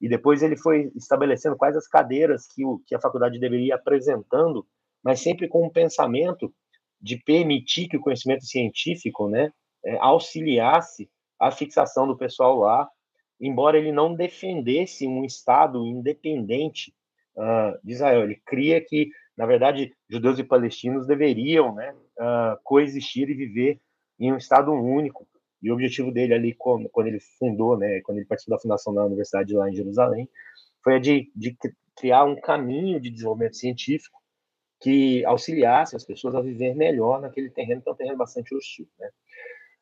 e 0.02 0.10
depois 0.10 0.44
ele 0.44 0.58
foi 0.58 0.92
estabelecendo 0.96 1.56
quais 1.56 1.76
as 1.76 1.88
cadeiras 1.88 2.48
que, 2.54 2.66
o, 2.66 2.82
que 2.86 2.94
a 2.94 3.00
faculdade 3.00 3.40
deveria 3.40 3.68
ir 3.68 3.72
apresentando 3.72 4.66
mas 5.04 5.22
sempre 5.22 5.48
com 5.48 5.66
um 5.66 5.70
pensamento 5.70 6.52
de 7.00 7.18
permitir 7.18 7.88
que 7.88 7.98
o 7.98 8.02
conhecimento 8.02 8.44
científico 8.44 9.30
né, 9.30 9.52
é, 9.86 9.96
auxiliasse 9.98 11.08
a 11.40 11.52
fixação 11.52 12.08
do 12.08 12.18
pessoal 12.18 12.58
lá, 12.58 12.90
embora 13.40 13.78
ele 13.78 13.92
não 13.92 14.16
defendesse 14.16 15.06
um 15.08 15.24
Estado 15.24 15.86
independente 15.86 16.92
uh, 17.36 17.78
de 17.84 17.94
Israel. 17.94 18.24
Ele 18.24 18.42
cria 18.46 18.82
que, 18.82 19.12
na 19.38 19.46
verdade, 19.46 19.94
judeus 20.10 20.40
e 20.40 20.44
palestinos 20.44 21.06
deveriam 21.06 21.76
né, 21.76 21.94
uh, 22.18 22.58
coexistir 22.64 23.30
e 23.30 23.36
viver 23.36 23.80
em 24.20 24.34
um 24.34 24.38
Estado 24.38 24.72
único. 24.72 25.28
E 25.62 25.72
o 25.72 25.74
objetivo 25.74 26.12
dele 26.12 26.34
ali, 26.34 26.54
quando, 26.54 26.90
ele 27.08 27.20
fundou, 27.20 27.78
né, 27.78 28.02
quando 28.02 28.18
ele 28.18 28.28
participou 28.28 28.58
da 28.58 28.62
fundação 28.62 28.94
da 28.94 29.06
universidade 29.06 29.54
lá 29.54 29.70
em 29.70 29.76
Jerusalém, 29.76 30.30
foi 30.84 30.96
a 30.96 31.00
de, 31.00 31.32
de 31.36 31.58
criar 31.96 32.24
um 32.26 32.40
caminho 32.40 33.00
de 33.00 33.10
desenvolvimento 33.10 33.56
científico 33.56 34.22
que 34.80 35.26
auxiliasse 35.26 35.96
as 35.96 36.04
pessoas 36.04 36.36
a 36.36 36.42
viver 36.42 36.76
melhor 36.76 37.22
naquele 37.22 37.50
terreno, 37.50 37.82
que 37.82 37.90
é 37.90 37.92
um 37.92 37.96
terreno 37.96 38.18
bastante 38.18 38.54
hostil. 38.54 38.88
Né? 39.00 39.10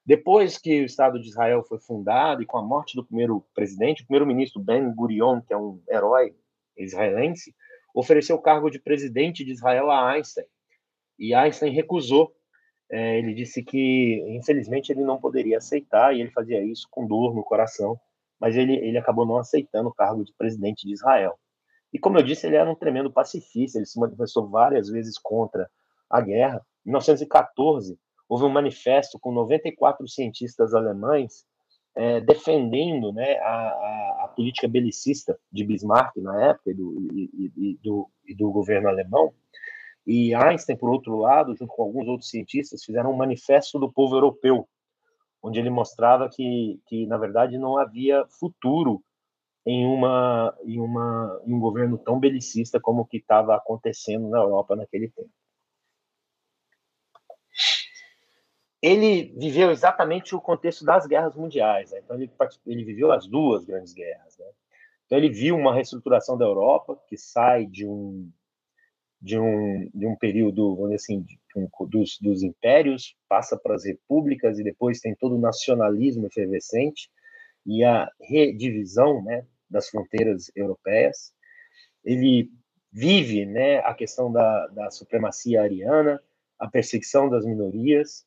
Depois 0.06 0.58
que 0.58 0.82
o 0.82 0.86
Estado 0.86 1.20
de 1.20 1.28
Israel 1.28 1.64
foi 1.64 1.80
fundado 1.80 2.42
e 2.42 2.46
com 2.46 2.58
a 2.58 2.62
morte 2.62 2.96
do 2.96 3.06
primeiro 3.06 3.46
presidente, 3.54 4.04
o 4.04 4.06
primeiro-ministro 4.06 4.62
Ben 4.62 4.94
Gurion, 4.94 5.42
que 5.42 5.54
é 5.54 5.58
um 5.58 5.82
herói 5.90 6.36
israelense, 6.78 7.56
ofereceu 7.94 8.36
o 8.36 8.42
cargo 8.42 8.70
de 8.70 8.80
presidente 8.80 9.46
de 9.46 9.52
Israel 9.52 9.90
a 9.90 10.12
Einstein. 10.12 10.46
E 11.18 11.34
Einstein 11.34 11.72
recusou. 11.72 12.36
É, 12.96 13.18
ele 13.18 13.34
disse 13.34 13.64
que, 13.64 14.24
infelizmente, 14.28 14.92
ele 14.92 15.02
não 15.02 15.20
poderia 15.20 15.58
aceitar, 15.58 16.16
e 16.16 16.22
ele 16.22 16.30
fazia 16.30 16.64
isso 16.64 16.88
com 16.92 17.08
dor 17.08 17.34
no 17.34 17.44
coração, 17.44 18.00
mas 18.40 18.56
ele, 18.56 18.76
ele 18.76 19.00
acabou 19.00 19.26
não 19.26 19.38
aceitando 19.38 19.90
o 19.90 19.94
cargo 19.94 20.24
de 20.24 20.32
presidente 20.38 20.86
de 20.86 20.94
Israel. 20.94 21.34
E 21.92 21.98
como 21.98 22.20
eu 22.20 22.24
disse, 22.24 22.46
ele 22.46 22.56
era 22.56 22.70
um 22.70 22.76
tremendo 22.76 23.12
pacifista, 23.12 23.80
ele 23.80 23.88
se 23.88 24.00
manifestou 24.00 24.48
várias 24.48 24.90
vezes 24.90 25.18
contra 25.18 25.68
a 26.08 26.22
guerra. 26.22 26.64
Em 26.86 26.90
1914, 26.90 27.98
houve 28.30 28.44
um 28.46 28.50
manifesto 28.50 29.18
com 29.18 29.32
94 29.32 30.08
cientistas 30.08 30.76
alemães 30.76 31.48
é, 31.96 32.22
defendendo 32.22 33.12
né, 33.12 33.40
a, 33.40 34.24
a, 34.26 34.32
política 34.36 34.68
belicista 34.68 35.36
de 35.52 35.64
Bismarck 35.64 36.16
na 36.18 36.50
época 36.50 36.70
e 36.70 36.74
do, 36.76 37.08
e, 37.12 37.52
e, 37.58 37.80
do, 37.84 38.08
e 38.28 38.36
do 38.36 38.52
governo 38.52 38.88
alemão. 38.88 39.34
E 40.06 40.36
Einstein, 40.36 40.78
por 40.78 40.90
outro 40.90 41.18
lado, 41.18 41.56
junto 41.56 41.74
com 41.74 41.84
alguns 41.84 42.08
outros 42.08 42.30
cientistas, 42.30 42.84
fizeram 42.84 43.12
um 43.12 43.18
manifesto 43.18 43.80
do 43.80 43.92
povo 43.92 44.16
europeu, 44.16 44.68
onde 45.42 45.60
ele 45.60 45.70
mostrava 45.70 46.30
que, 46.30 46.80
que 46.88 47.06
na 47.08 47.18
verdade, 47.18 47.58
não 47.58 47.78
havia 47.78 48.26
futuro 48.28 49.04
em 49.66 49.86
uma 49.86 50.54
em 50.66 50.80
uma 50.80 51.42
em 51.46 51.54
um 51.54 51.60
governo 51.60 51.98
tão 51.98 52.20
belicista 52.20 52.82
como 52.82 53.02
o 53.04 53.06
que 53.06 53.18
estava 53.18 53.56
acontecendo 53.56 54.28
na 54.30 54.40
Europa 54.40 54.76
naquele 54.76 55.10
tempo. 55.10 55.32
Ele 58.82 59.34
viveu 59.38 59.72
exatamente 59.72 60.36
o 60.36 60.42
contexto 60.42 60.84
das 60.84 61.08
guerras 61.08 61.36
mundiais, 61.38 61.92
né? 61.92 62.00
então 62.04 62.18
ele, 62.18 62.30
ele 62.66 62.84
viveu 62.84 63.14
as 63.14 63.26
duas 63.26 63.64
grandes 63.64 63.94
guerras. 63.94 64.38
Né? 64.38 64.46
Então 65.06 65.18
ele 65.18 65.30
viu 65.30 65.56
uma 65.56 65.74
reestruturação 65.74 66.38
da 66.38 66.44
Europa 66.44 67.02
que 67.08 67.16
sai 67.16 67.66
de 67.66 67.88
um 67.88 68.30
de 69.24 69.40
um, 69.40 69.90
de 69.94 70.06
um 70.06 70.18
período, 70.18 70.76
vamos 70.76 70.96
assim, 70.96 71.22
de, 71.22 71.40
um, 71.56 71.70
dos, 71.88 72.20
dos 72.20 72.44
impérios, 72.44 73.16
passa 73.30 73.58
para 73.58 73.74
as 73.74 73.86
repúblicas 73.86 74.60
e 74.60 74.64
depois 74.66 75.00
tem 75.00 75.16
todo 75.16 75.36
o 75.36 75.40
nacionalismo 75.40 76.28
efervescente 76.28 77.10
e 77.66 77.86
a 77.86 78.12
redivisão 78.20 79.24
né, 79.24 79.48
das 79.70 79.88
fronteiras 79.88 80.52
europeias. 80.54 81.34
Ele 82.04 82.52
vive 82.92 83.46
né, 83.46 83.78
a 83.80 83.94
questão 83.94 84.30
da, 84.30 84.68
da 84.68 84.92
supremacia 84.92 85.62
ariana, 85.62 86.22
a 86.60 86.70
perseguição 86.70 87.30
das 87.30 87.46
minorias. 87.46 88.26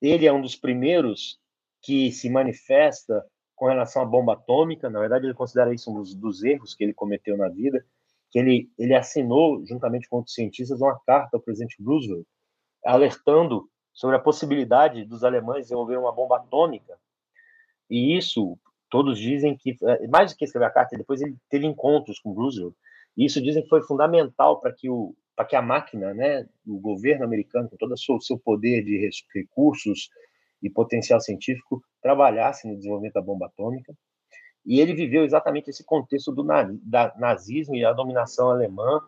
Ele 0.00 0.24
é 0.24 0.32
um 0.32 0.40
dos 0.40 0.54
primeiros 0.54 1.40
que 1.82 2.12
se 2.12 2.30
manifesta 2.30 3.26
com 3.56 3.66
relação 3.66 4.02
à 4.02 4.04
bomba 4.04 4.34
atômica. 4.34 4.88
Na 4.88 5.00
verdade, 5.00 5.26
ele 5.26 5.34
considera 5.34 5.74
isso 5.74 5.90
um 5.90 5.94
dos, 5.94 6.14
dos 6.14 6.44
erros 6.44 6.76
que 6.76 6.84
ele 6.84 6.94
cometeu 6.94 7.36
na 7.36 7.48
vida, 7.48 7.84
que 8.30 8.38
ele, 8.38 8.70
ele 8.78 8.94
assinou, 8.94 9.64
juntamente 9.66 10.08
com 10.08 10.16
outros 10.16 10.34
cientistas, 10.34 10.80
uma 10.80 10.98
carta 11.06 11.36
ao 11.36 11.42
presidente 11.42 11.82
Roosevelt, 11.82 12.26
alertando 12.84 13.68
sobre 13.92 14.16
a 14.16 14.20
possibilidade 14.20 15.04
dos 15.04 15.24
alemães 15.24 15.62
desenvolverem 15.62 16.02
uma 16.02 16.12
bomba 16.12 16.36
atômica. 16.36 16.98
E 17.90 18.16
isso, 18.16 18.58
todos 18.90 19.18
dizem 19.18 19.56
que, 19.56 19.76
é, 19.82 20.06
mais 20.06 20.32
do 20.32 20.36
que 20.36 20.44
escrever 20.44 20.66
a 20.66 20.70
carta, 20.70 20.96
depois 20.96 21.20
ele 21.20 21.36
teve 21.50 21.66
encontros 21.66 22.20
com 22.20 22.32
Roosevelt, 22.32 22.74
e 23.16 23.24
isso 23.24 23.42
dizem 23.42 23.62
que 23.62 23.68
foi 23.68 23.82
fundamental 23.82 24.60
para 24.60 24.72
que 24.72 24.88
o 24.88 25.14
para 25.38 25.46
que 25.46 25.54
a 25.54 25.62
máquina, 25.62 26.12
né, 26.12 26.48
o 26.66 26.80
governo 26.80 27.24
americano, 27.24 27.70
com 27.70 27.76
todo 27.76 27.92
o 27.92 27.96
seu, 27.96 28.20
seu 28.20 28.36
poder 28.36 28.82
de 28.82 29.08
recursos 29.32 30.10
e 30.60 30.68
potencial 30.68 31.20
científico, 31.20 31.80
trabalhasse 32.02 32.66
no 32.66 32.74
desenvolvimento 32.74 33.14
da 33.14 33.22
bomba 33.22 33.46
atômica. 33.46 33.94
E 34.64 34.80
ele 34.80 34.94
viveu 34.94 35.24
exatamente 35.24 35.70
esse 35.70 35.84
contexto 35.84 36.32
do 36.32 36.44
nazismo 36.44 37.74
e 37.74 37.84
a 37.84 37.92
dominação 37.92 38.50
alemã 38.50 39.00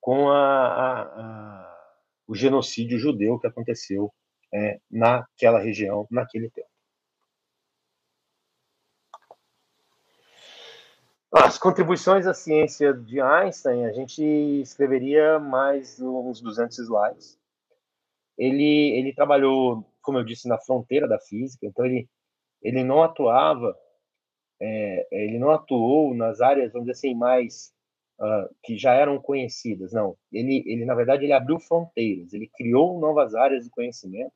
com 0.00 0.30
a, 0.30 0.66
a, 0.66 1.02
a, 1.02 1.94
o 2.26 2.34
genocídio 2.34 2.98
judeu 2.98 3.38
que 3.38 3.46
aconteceu 3.46 4.12
é, 4.52 4.80
naquela 4.90 5.58
região, 5.58 6.06
naquele 6.10 6.50
tempo. 6.50 6.68
As 11.32 11.56
contribuições 11.56 12.26
à 12.26 12.34
ciência 12.34 12.92
de 12.92 13.20
Einstein, 13.20 13.86
a 13.86 13.92
gente 13.92 14.20
escreveria 14.60 15.38
mais 15.38 16.00
uns 16.00 16.40
200 16.40 16.76
slides. 16.80 17.38
Ele, 18.36 18.98
ele 18.98 19.14
trabalhou, 19.14 19.86
como 20.02 20.18
eu 20.18 20.24
disse, 20.24 20.48
na 20.48 20.58
fronteira 20.58 21.06
da 21.06 21.20
física, 21.20 21.64
então 21.64 21.86
ele, 21.86 22.08
ele 22.60 22.82
não 22.82 23.00
atuava, 23.00 23.76
é, 24.60 25.08
ele 25.10 25.38
não 25.38 25.50
atuou 25.50 26.14
nas 26.14 26.40
áreas, 26.40 26.72
vamos 26.72 26.86
dizer 26.86 26.98
assim, 26.98 27.14
mais 27.14 27.72
uh, 28.20 28.54
que 28.62 28.76
já 28.76 28.94
eram 28.94 29.20
conhecidas, 29.20 29.92
não. 29.92 30.16
Ele, 30.32 30.62
ele, 30.66 30.84
na 30.84 30.94
verdade, 30.94 31.24
ele 31.24 31.32
abriu 31.32 31.58
fronteiras, 31.58 32.32
ele 32.32 32.48
criou 32.48 33.00
novas 33.00 33.34
áreas 33.34 33.64
de 33.64 33.70
conhecimento 33.70 34.32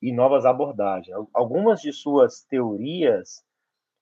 e 0.00 0.12
novas 0.12 0.46
abordagens. 0.46 1.14
Algumas 1.34 1.80
de 1.80 1.92
suas 1.92 2.42
teorias 2.44 3.44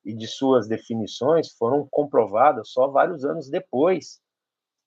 e 0.05 0.15
de 0.15 0.27
suas 0.27 0.69
definições 0.69 1.51
foram 1.53 1.87
comprovadas 1.91 2.71
só 2.71 2.87
vários 2.89 3.25
anos 3.25 3.51
depois 3.51 4.21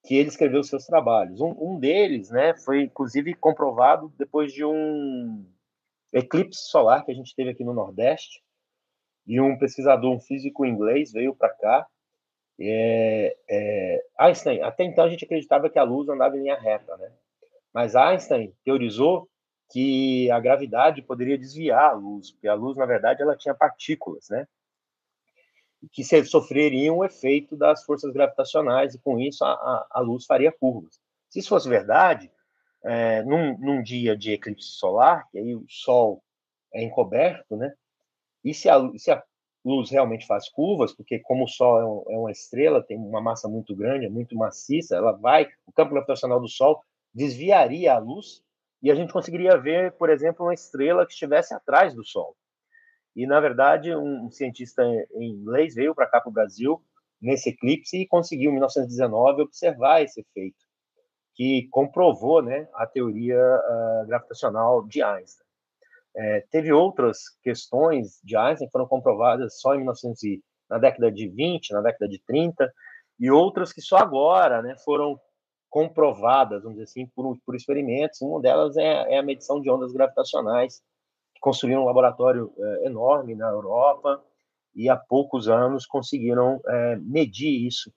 que 0.03 0.15
ele 0.15 0.29
escreveu 0.29 0.63
seus 0.63 0.85
trabalhos. 0.85 1.39
Um, 1.41 1.55
um 1.59 1.79
deles, 1.79 2.29
né, 2.29 2.55
foi 2.55 2.83
inclusive 2.83 3.33
comprovado 3.35 4.11
depois 4.17 4.51
de 4.53 4.65
um 4.65 5.45
eclipse 6.13 6.69
solar 6.69 7.05
que 7.05 7.11
a 7.11 7.15
gente 7.15 7.35
teve 7.35 7.51
aqui 7.51 7.63
no 7.63 7.73
Nordeste, 7.73 8.41
e 9.25 9.39
um 9.39 9.57
pesquisador, 9.57 10.11
um 10.11 10.19
físico 10.19 10.65
inglês, 10.65 11.11
veio 11.11 11.35
para 11.35 11.49
cá. 11.49 11.87
É, 12.59 13.35
é, 13.49 14.05
Einstein, 14.19 14.61
até 14.61 14.83
então 14.83 15.05
a 15.05 15.09
gente 15.09 15.25
acreditava 15.25 15.69
que 15.69 15.79
a 15.79 15.83
luz 15.83 16.07
andava 16.09 16.37
em 16.37 16.41
linha 16.41 16.59
reta, 16.59 16.95
né? 16.97 17.11
Mas 17.73 17.95
Einstein 17.95 18.53
teorizou 18.63 19.27
que 19.71 20.29
a 20.29 20.39
gravidade 20.39 21.01
poderia 21.01 21.37
desviar 21.37 21.91
a 21.91 21.93
luz, 21.93 22.31
porque 22.31 22.47
a 22.47 22.53
luz, 22.53 22.77
na 22.77 22.85
verdade, 22.85 23.21
ela 23.21 23.37
tinha 23.37 23.55
partículas, 23.55 24.27
né? 24.29 24.45
que 25.91 26.03
sofreriam 26.25 26.97
o 26.97 27.05
efeito 27.05 27.55
das 27.55 27.83
forças 27.83 28.11
gravitacionais 28.13 28.93
e 28.93 28.99
com 28.99 29.19
isso 29.19 29.43
a, 29.43 29.51
a, 29.51 29.87
a 29.91 29.99
luz 29.99 30.25
faria 30.25 30.51
curvas. 30.51 30.99
Se 31.29 31.39
isso 31.39 31.49
fosse 31.49 31.67
verdade, 31.67 32.31
é, 32.83 33.23
num, 33.23 33.57
num, 33.57 33.81
dia 33.81 34.15
de 34.15 34.31
eclipse 34.31 34.67
solar, 34.73 35.27
que 35.31 35.39
aí 35.39 35.55
o 35.55 35.65
Sol 35.67 36.23
é 36.73 36.83
encoberto, 36.83 37.55
né? 37.55 37.73
E 38.43 38.53
se 38.53 38.69
a, 38.69 38.79
se 38.97 39.11
a 39.11 39.23
luz 39.63 39.89
realmente 39.91 40.25
faz 40.25 40.49
curvas, 40.49 40.93
porque 40.93 41.19
como 41.19 41.45
o 41.45 41.47
Sol 41.47 41.79
é, 41.79 41.85
um, 41.85 42.03
é, 42.09 42.17
uma 42.17 42.31
estrela, 42.31 42.83
tem 42.83 42.97
uma 42.97 43.21
massa 43.21 43.47
muito 43.47 43.75
grande, 43.75 44.05
é 44.05 44.09
muito 44.09 44.35
maciça, 44.35 44.95
ela 44.95 45.11
vai, 45.11 45.47
o 45.65 45.71
campo 45.71 45.91
gravitacional 45.91 46.39
do 46.39 46.47
Sol 46.47 46.81
desviaria 47.13 47.93
a 47.93 47.99
luz 47.99 48.43
e 48.81 48.89
a 48.89 48.95
gente 48.95 49.13
conseguiria 49.13 49.57
ver, 49.57 49.91
por 49.93 50.09
exemplo, 50.09 50.45
uma 50.45 50.53
estrela 50.53 51.05
que 51.05 51.13
estivesse 51.13 51.53
atrás 51.53 51.93
do 51.93 52.03
Sol. 52.03 52.35
E, 53.15 53.27
na 53.27 53.39
verdade, 53.39 53.93
um, 53.95 54.31
cientista 54.31 54.83
em 55.13 55.31
inglês 55.31 55.75
veio 55.75 55.93
para 55.93 56.07
cá, 56.07 56.19
para 56.21 56.29
o 56.29 56.33
Brasil, 56.33 56.81
nesse 57.21 57.49
eclipse, 57.49 57.97
e 57.97 58.07
conseguiu, 58.07 58.49
em 58.49 58.53
1919, 58.53 59.43
observar 59.43 60.01
esse 60.01 60.21
efeito, 60.21 60.65
que 61.35 61.67
comprovou 61.69 62.41
né, 62.41 62.67
a 62.73 62.87
teoria 62.87 63.37
uh, 63.37 64.07
gravitacional 64.07 64.87
de 64.87 65.03
Einstein. 65.03 65.50
É, 66.15 66.45
teve 66.51 66.71
outras 66.73 67.19
questões 67.41 68.19
de 68.23 68.35
Einstein 68.35 68.67
que 68.67 68.71
foram 68.71 68.87
comprovadas 68.87 69.59
só 69.59 69.73
em 69.73 69.77
1900 69.77 70.21
na 70.69 70.77
década 70.77 71.11
de 71.11 71.27
20, 71.27 71.71
na 71.73 71.81
década 71.81 72.07
de 72.07 72.21
30, 72.25 72.71
e 73.19 73.29
outras 73.29 73.73
que 73.73 73.81
só 73.81 73.97
agora 73.97 74.61
né, 74.61 74.75
foram 74.83 75.19
comprovadas, 75.69 76.63
vamos 76.63 76.77
dizer 76.77 76.89
assim, 76.89 77.07
por, 77.15 77.37
por 77.45 77.55
experimentos. 77.55 78.21
Uma 78.21 78.41
delas 78.41 78.77
é, 78.77 79.13
é 79.13 79.17
a 79.17 79.23
medição 79.23 79.61
de 79.61 79.69
ondas 79.69 79.91
gravitacionais, 79.91 80.81
construíram 81.39 81.83
um 81.83 81.85
laboratório 81.85 82.53
é, 82.57 82.87
enorme 82.87 83.35
na 83.35 83.49
Europa 83.49 84.23
e 84.75 84.89
há 84.89 84.95
poucos 84.95 85.49
anos 85.49 85.85
conseguiram 85.85 86.61
é, 86.67 86.95
medir 86.97 87.65
isso 87.65 87.91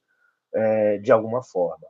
de 1.03 1.11
alguma 1.11 1.43
forma. 1.43 1.85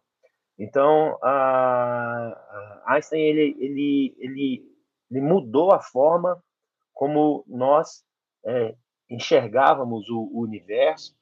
Então, 0.58 1.18
a, 1.22 2.80
a 2.86 2.94
Einstein 2.94 3.20
ele, 3.20 3.56
ele, 3.58 4.16
ele, 4.18 4.73
ele, 5.14 5.26
mudou 5.26 5.72
a 5.72 5.80
forma 5.80 6.42
como 6.92 7.44
nós 7.46 8.04
é, 8.44 8.74
enxergávamos 9.10 10.08
o, 10.08 10.30
o, 10.32 10.40
universo, 10.42 11.14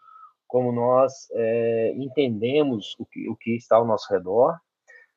como 0.46 0.70
nós 0.72 1.28
é, 1.32 1.94
entendemos 1.96 2.94
o 2.98 3.06
que, 3.06 3.28
o 3.28 3.36
que 3.36 3.56
está 3.56 3.76
ao 3.76 3.86
nosso 3.86 4.12
redor, 4.12 4.58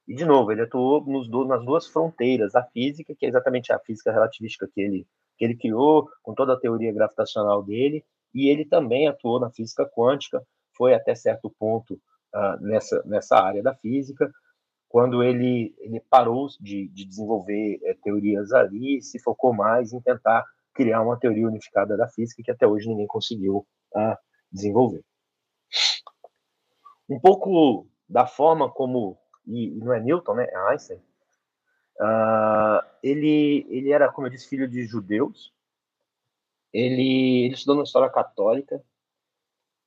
e, 0.08 0.14
de 0.14 0.24
novo, 0.24 0.52
ele 0.52 0.62
atuou 0.62 1.04
nos, 1.06 1.30
nas 1.48 1.66
duas 1.66 1.88
fronteiras 1.88 2.54
da 2.54 2.64
física, 2.64 3.16
que 3.18 3.26
é 3.26 3.30
exatamente 3.30 3.74
a 3.74 3.80
física 3.80 4.12
relativística 4.12 4.70
que 4.72 4.80
ele, 4.80 5.08
que 5.38 5.44
ele 5.44 5.58
criou, 5.58 6.08
com 6.22 6.34
toda 6.34 6.54
a 6.54 6.60
teoria 6.60 6.94
gravitacional 6.94 7.64
dele, 7.64 8.06
e 8.34 8.50
ele 8.50 8.66
também 8.66 9.08
atuou 9.08 9.40
na 9.40 9.50
física 9.50 9.86
quântica, 9.86 10.42
foi 10.78 10.94
até 10.94 11.16
certo 11.16 11.52
ponto 11.58 11.96
uh, 11.96 12.62
nessa, 12.62 13.02
nessa 13.06 13.38
área 13.38 13.64
da 13.64 13.74
física, 13.76 14.30
quando 14.96 15.22
ele, 15.22 15.76
ele 15.80 16.00
parou 16.00 16.48
de, 16.58 16.88
de 16.88 17.04
desenvolver 17.04 17.82
é, 17.84 17.94
teorias 17.96 18.54
ali 18.54 19.00
e 19.00 19.02
se 19.02 19.20
focou 19.20 19.54
mais 19.54 19.92
em 19.92 20.00
tentar 20.00 20.46
criar 20.74 21.02
uma 21.02 21.20
teoria 21.20 21.46
unificada 21.46 21.98
da 21.98 22.08
física 22.08 22.42
que 22.42 22.50
até 22.50 22.66
hoje 22.66 22.88
ninguém 22.88 23.06
conseguiu 23.06 23.68
uh, 23.94 24.18
desenvolver. 24.50 25.04
Um 27.10 27.20
pouco 27.20 27.86
da 28.08 28.26
forma 28.26 28.72
como 28.72 29.18
e, 29.46 29.72
não 29.72 29.92
é 29.92 30.00
Newton, 30.00 30.36
né? 30.36 30.48
É 30.50 30.56
Einstein. 30.70 31.00
Uh, 32.00 32.80
ele, 33.04 33.68
ele 33.70 33.92
era, 33.92 34.10
como 34.10 34.28
eu 34.28 34.32
disse, 34.32 34.48
filho 34.48 34.66
de 34.66 34.86
judeus. 34.86 35.54
Ele, 36.72 37.44
ele 37.44 37.54
estudou 37.54 37.76
na 37.76 37.84
história 37.84 38.10
católica 38.10 38.82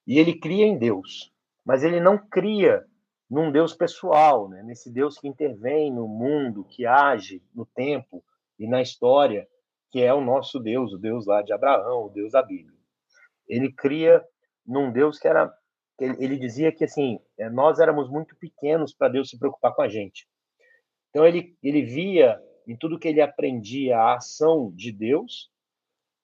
e 0.06 0.18
ele 0.18 0.38
cria 0.38 0.66
em 0.66 0.76
Deus, 0.76 1.32
mas 1.64 1.82
ele 1.82 1.98
não 1.98 2.18
cria 2.18 2.86
num 3.30 3.52
Deus 3.52 3.74
pessoal, 3.74 4.48
né? 4.48 4.62
nesse 4.62 4.90
Deus 4.90 5.18
que 5.18 5.28
intervém 5.28 5.92
no 5.92 6.08
mundo, 6.08 6.64
que 6.64 6.86
age 6.86 7.42
no 7.54 7.66
tempo 7.66 8.24
e 8.58 8.66
na 8.66 8.80
história, 8.80 9.46
que 9.90 10.00
é 10.00 10.12
o 10.12 10.20
nosso 10.20 10.58
Deus, 10.58 10.92
o 10.92 10.98
Deus 10.98 11.26
lá 11.26 11.42
de 11.42 11.52
Abraão, 11.52 12.06
o 12.06 12.10
Deus 12.10 12.32
da 12.32 12.42
Bíblia. 12.42 12.78
Ele 13.46 13.72
cria 13.72 14.24
num 14.66 14.90
Deus 14.92 15.18
que 15.18 15.28
era 15.28 15.52
ele, 16.00 16.38
dizia 16.38 16.70
que 16.70 16.84
assim 16.84 17.18
é, 17.36 17.50
nós 17.50 17.80
éramos 17.80 18.08
muito 18.08 18.36
pequenos 18.36 18.94
para 18.94 19.08
Deus 19.08 19.30
se 19.30 19.38
preocupar 19.38 19.74
com 19.74 19.82
a 19.82 19.88
gente. 19.88 20.28
Então 21.10 21.26
ele 21.26 21.56
ele 21.62 21.82
via 21.82 22.40
em 22.66 22.76
tudo 22.76 22.98
que 22.98 23.08
ele 23.08 23.20
aprendia 23.20 23.98
a 23.98 24.16
ação 24.16 24.70
de 24.76 24.92
Deus 24.92 25.50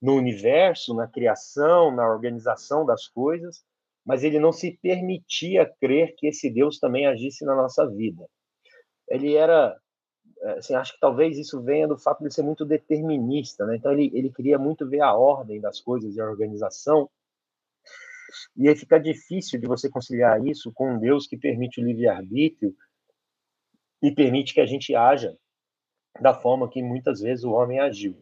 no 0.01 0.15
universo, 0.15 0.95
na 0.95 1.09
criação, 1.09 1.91
na 1.91 2.07
organização 2.07 2.85
das 2.85 3.09
coisas, 3.09 3.65
mas 4.05 4.23
ele 4.23 4.39
não 4.39 4.53
se 4.53 4.79
permitia 4.83 5.71
crer 5.81 6.15
que 6.17 6.27
esse 6.27 6.51
Deus 6.51 6.79
também 6.79 7.07
agisse 7.07 7.45
na 7.45 7.55
nossa 7.55 7.87
vida. 7.89 8.27
Ele 9.09 9.35
era, 9.35 9.77
assim, 10.57 10.75
acho 10.75 10.93
que 10.93 11.01
talvez 11.01 11.39
isso 11.39 11.63
venha 11.63 11.89
do 11.89 11.99
fato 11.99 12.23
de 12.23 12.33
ser 12.33 12.43
muito 12.43 12.65
determinista, 12.65 13.65
né? 13.67 13.77
Então 13.77 13.93
ele, 13.93 14.11
ele 14.15 14.31
queria 14.33 14.59
muito 14.59 14.89
ver 14.89 15.01
a 15.01 15.15
ordem 15.15 15.61
das 15.61 15.81
coisas 15.81 16.15
e 16.15 16.21
a 16.21 16.29
organização, 16.29 17.09
e 18.57 18.69
aí 18.69 18.77
fica 18.77 18.99
difícil 18.99 19.61
de 19.61 19.67
você 19.67 19.89
conciliar 19.89 20.45
isso 20.45 20.73
com 20.73 20.95
um 20.95 20.99
Deus 20.99 21.27
que 21.27 21.37
permite 21.37 21.81
o 21.81 21.85
livre-arbítrio 21.85 22.75
e 24.03 24.11
permite 24.13 24.53
que 24.53 24.61
a 24.61 24.67
gente 24.67 24.95
haja 24.95 25.37
da 26.21 26.35
forma 26.35 26.69
que 26.69 26.83
muitas 26.83 27.21
vezes 27.21 27.45
o 27.45 27.53
homem 27.53 27.81
agiu. 27.81 28.17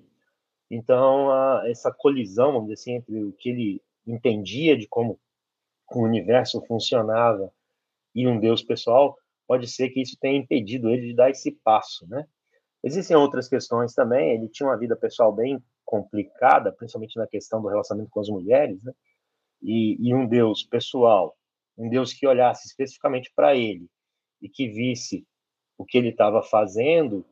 Então, 0.71 1.31
essa 1.67 1.93
colisão, 1.93 2.53
vamos 2.53 2.69
dizer 2.69 2.81
assim, 2.81 2.93
entre 2.95 3.25
o 3.25 3.33
que 3.33 3.51
ele 3.51 3.83
entendia 4.07 4.77
de 4.77 4.87
como 4.89 5.19
o 5.91 6.03
universo 6.03 6.65
funcionava 6.67 7.53
e 8.15 8.27
um 8.27 8.39
Deus 8.39 8.63
pessoal, 8.63 9.17
pode 9.47 9.69
ser 9.69 9.91
que 9.91 10.01
isso 10.01 10.17
tenha 10.21 10.39
impedido 10.39 10.89
ele 10.89 11.09
de 11.09 11.15
dar 11.15 11.31
esse 11.31 11.51
passo, 11.51 12.07
né? 12.09 12.27
Existem 12.85 13.17
outras 13.17 13.49
questões 13.49 13.95
também. 13.95 14.35
Ele 14.35 14.49
tinha 14.49 14.69
uma 14.69 14.77
vida 14.77 14.97
pessoal 14.97 15.33
bem 15.33 15.63
complicada, 15.85 16.73
principalmente 16.73 17.17
na 17.17 17.27
questão 17.27 17.63
do 17.63 17.69
relacionamento 17.69 18.11
com 18.11 18.21
as 18.21 18.29
mulheres, 18.29 18.83
né? 18.83 18.93
E, 19.63 19.97
e 20.01 20.15
um 20.15 20.27
Deus 20.27 20.65
pessoal, 20.65 21.37
um 21.79 21.89
Deus 21.89 22.13
que 22.13 22.27
olhasse 22.27 22.67
especificamente 22.67 23.33
para 23.35 23.55
ele 23.55 23.89
e 24.41 24.49
que 24.49 24.69
visse 24.69 25.25
o 25.79 25.85
que 25.85 25.97
ele 25.97 26.09
estava 26.09 26.43
fazendo 26.43 27.25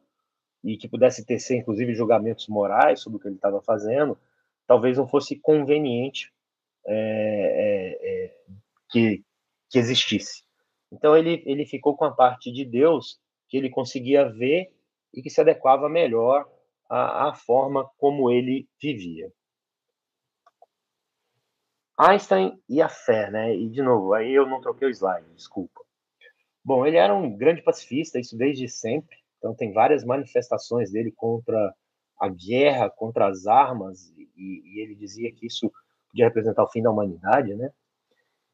e 0.63 0.77
que 0.77 0.89
pudesse 0.89 1.25
tecer, 1.25 1.59
inclusive, 1.59 1.95
julgamentos 1.95 2.47
morais 2.47 3.01
sobre 3.01 3.17
o 3.17 3.21
que 3.21 3.29
ele 3.29 3.37
estava 3.37 3.61
fazendo, 3.63 4.19
talvez 4.67 4.97
não 4.97 5.09
fosse 5.09 5.37
conveniente 5.37 6.33
é, 6.87 6.95
é, 6.95 8.20
é, 8.20 8.20
que, 8.91 9.23
que 9.69 9.79
existisse. 9.79 10.43
Então, 10.93 11.17
ele, 11.17 11.43
ele 11.47 11.65
ficou 11.65 11.97
com 11.97 12.05
a 12.05 12.13
parte 12.13 12.53
de 12.53 12.65
Deus 12.65 13.21
que 13.49 13.57
ele 13.57 13.71
conseguia 13.71 14.29
ver 14.29 14.73
e 15.13 15.23
que 15.23 15.31
se 15.31 15.41
adequava 15.41 15.89
melhor 15.89 16.49
à, 16.89 17.29
à 17.29 17.35
forma 17.35 17.89
como 17.99 18.31
ele 18.31 18.69
vivia. 18.81 19.33
Einstein 21.99 22.59
e 22.69 22.81
a 22.81 22.89
fé, 22.89 23.31
né? 23.31 23.55
E 23.55 23.69
de 23.69 23.83
novo, 23.83 24.15
aí 24.15 24.33
eu 24.33 24.47
não 24.47 24.61
troquei 24.61 24.89
o 24.89 24.91
slide, 24.91 25.27
desculpa. 25.35 25.81
Bom, 26.65 26.87
ele 26.87 26.97
era 26.97 27.15
um 27.15 27.37
grande 27.37 27.63
pacifista, 27.63 28.19
isso 28.19 28.37
desde 28.39 28.69
sempre. 28.69 29.19
Então 29.37 29.55
tem 29.55 29.73
várias 29.73 30.03
manifestações 30.05 30.91
dele 30.91 31.13
contra 31.13 31.75
a 32.19 32.29
guerra, 32.29 32.89
contra 32.89 33.29
as 33.29 33.47
armas, 33.47 34.13
e, 34.17 34.63
e 34.65 34.81
ele 34.81 34.95
dizia 34.95 35.31
que 35.33 35.47
isso 35.47 35.71
podia 36.09 36.27
representar 36.27 36.65
o 36.65 36.71
fim 36.71 36.83
da 36.83 36.91
humanidade, 36.91 37.55
né? 37.55 37.71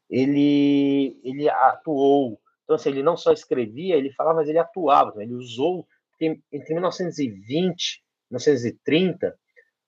Ele 0.09 1.19
ele 1.23 1.49
atuou, 1.49 2.39
então 2.63 2.75
assim, 2.75 2.89
ele 2.89 3.03
não 3.03 3.17
só 3.17 3.31
escrevia, 3.31 3.95
ele 3.95 4.11
falava, 4.13 4.37
mas 4.37 4.49
ele 4.49 4.59
atuava, 4.59 5.21
ele 5.21 5.33
usou 5.33 5.87
entre 6.19 6.73
1920 6.73 8.03
1930, 8.29 9.37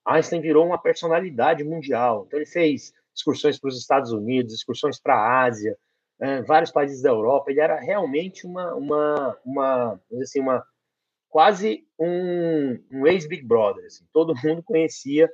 Einstein 0.06 0.42
virou 0.42 0.66
uma 0.66 0.82
personalidade 0.82 1.64
mundial. 1.64 2.26
Então 2.28 2.40
ele 2.40 2.46
fez 2.46 2.94
excursões 3.14 3.60
para 3.60 3.68
os 3.68 3.78
Estados 3.78 4.12
Unidos, 4.12 4.54
excursões 4.54 5.00
para 5.00 5.16
a 5.16 5.44
Ásia, 5.44 5.78
é, 6.20 6.42
vários 6.42 6.72
países 6.72 7.02
da 7.02 7.10
Europa. 7.10 7.52
Ele 7.52 7.60
era 7.60 7.80
realmente 7.80 8.46
uma, 8.46 8.74
uma, 8.76 9.38
uma, 9.46 10.02
assim, 10.22 10.40
uma 10.40 10.66
quase 11.30 11.86
um, 12.00 12.80
um 12.92 13.08
ex-Big 13.08 13.44
Brother. 13.44 13.86
Assim. 13.86 14.06
Todo 14.12 14.36
mundo 14.44 14.64
conhecia 14.64 15.30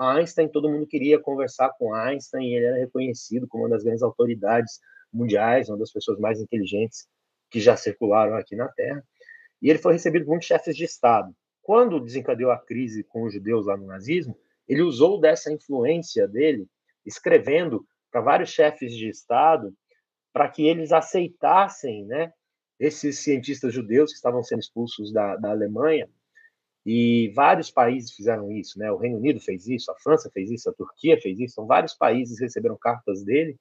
Einstein, 0.00 0.48
todo 0.48 0.70
mundo 0.70 0.86
queria 0.86 1.20
conversar 1.20 1.70
com 1.78 1.94
Einstein. 1.94 2.54
ele 2.54 2.64
era 2.64 2.76
reconhecido 2.78 3.46
como 3.46 3.64
uma 3.64 3.70
das 3.70 3.84
grandes 3.84 4.02
autoridades 4.02 4.80
mundiais, 5.12 5.68
uma 5.68 5.78
das 5.78 5.92
pessoas 5.92 6.18
mais 6.18 6.40
inteligentes 6.40 7.06
que 7.50 7.60
já 7.60 7.76
circularam 7.76 8.34
aqui 8.36 8.56
na 8.56 8.68
Terra. 8.68 9.04
E 9.60 9.68
ele 9.68 9.78
foi 9.78 9.92
recebido 9.92 10.24
por 10.24 10.30
muitos 10.30 10.48
chefes 10.48 10.74
de 10.76 10.84
Estado. 10.84 11.34
Quando 11.60 12.00
desencadeou 12.00 12.50
a 12.50 12.58
crise 12.58 13.04
com 13.04 13.24
os 13.24 13.34
judeus 13.34 13.66
lá 13.66 13.76
no 13.76 13.86
nazismo, 13.86 14.36
ele 14.66 14.82
usou 14.82 15.20
dessa 15.20 15.52
influência 15.52 16.26
dele 16.26 16.66
escrevendo 17.04 17.84
para 18.10 18.20
vários 18.20 18.50
chefes 18.50 18.94
de 18.94 19.08
Estado 19.08 19.74
para 20.32 20.48
que 20.48 20.66
eles 20.66 20.92
aceitassem 20.92 22.06
né, 22.06 22.32
esses 22.78 23.18
cientistas 23.18 23.74
judeus 23.74 24.10
que 24.10 24.16
estavam 24.16 24.42
sendo 24.42 24.60
expulsos 24.60 25.12
da, 25.12 25.36
da 25.36 25.50
Alemanha. 25.50 26.08
E 26.84 27.30
vários 27.34 27.70
países 27.70 28.12
fizeram 28.12 28.50
isso, 28.50 28.78
né? 28.78 28.90
O 28.90 28.96
Reino 28.96 29.18
Unido 29.18 29.38
fez 29.40 29.66
isso, 29.66 29.90
a 29.90 29.94
França 29.96 30.30
fez 30.32 30.50
isso, 30.50 30.70
a 30.70 30.72
Turquia 30.72 31.20
fez 31.20 31.38
isso. 31.38 31.54
Então, 31.54 31.66
vários 31.66 31.94
países 31.94 32.40
receberam 32.40 32.76
cartas 32.76 33.22
dele 33.22 33.58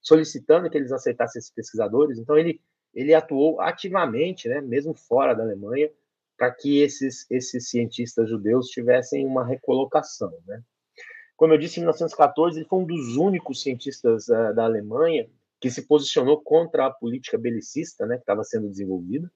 solicitando 0.00 0.70
que 0.70 0.78
eles 0.78 0.92
aceitassem 0.92 1.40
esses 1.40 1.50
pesquisadores. 1.50 2.18
Então, 2.18 2.38
ele, 2.38 2.60
ele 2.94 3.12
atuou 3.12 3.60
ativamente, 3.60 4.48
né, 4.48 4.60
mesmo 4.60 4.94
fora 4.94 5.34
da 5.34 5.42
Alemanha, 5.42 5.90
para 6.36 6.52
que 6.52 6.78
esses, 6.80 7.28
esses 7.30 7.68
cientistas 7.68 8.28
judeus 8.28 8.68
tivessem 8.68 9.26
uma 9.26 9.44
recolocação, 9.44 10.32
né? 10.46 10.62
Como 11.36 11.52
eu 11.52 11.58
disse, 11.58 11.78
em 11.78 11.82
1914, 11.82 12.58
ele 12.58 12.68
foi 12.68 12.78
um 12.78 12.86
dos 12.86 13.16
únicos 13.16 13.60
cientistas 13.60 14.26
uh, 14.28 14.54
da 14.54 14.64
Alemanha 14.64 15.28
que 15.60 15.70
se 15.70 15.82
posicionou 15.82 16.40
contra 16.40 16.86
a 16.86 16.90
política 16.90 17.36
belicista 17.36 18.06
né, 18.06 18.16
que 18.16 18.22
estava 18.22 18.42
sendo 18.42 18.68
desenvolvida. 18.68 19.30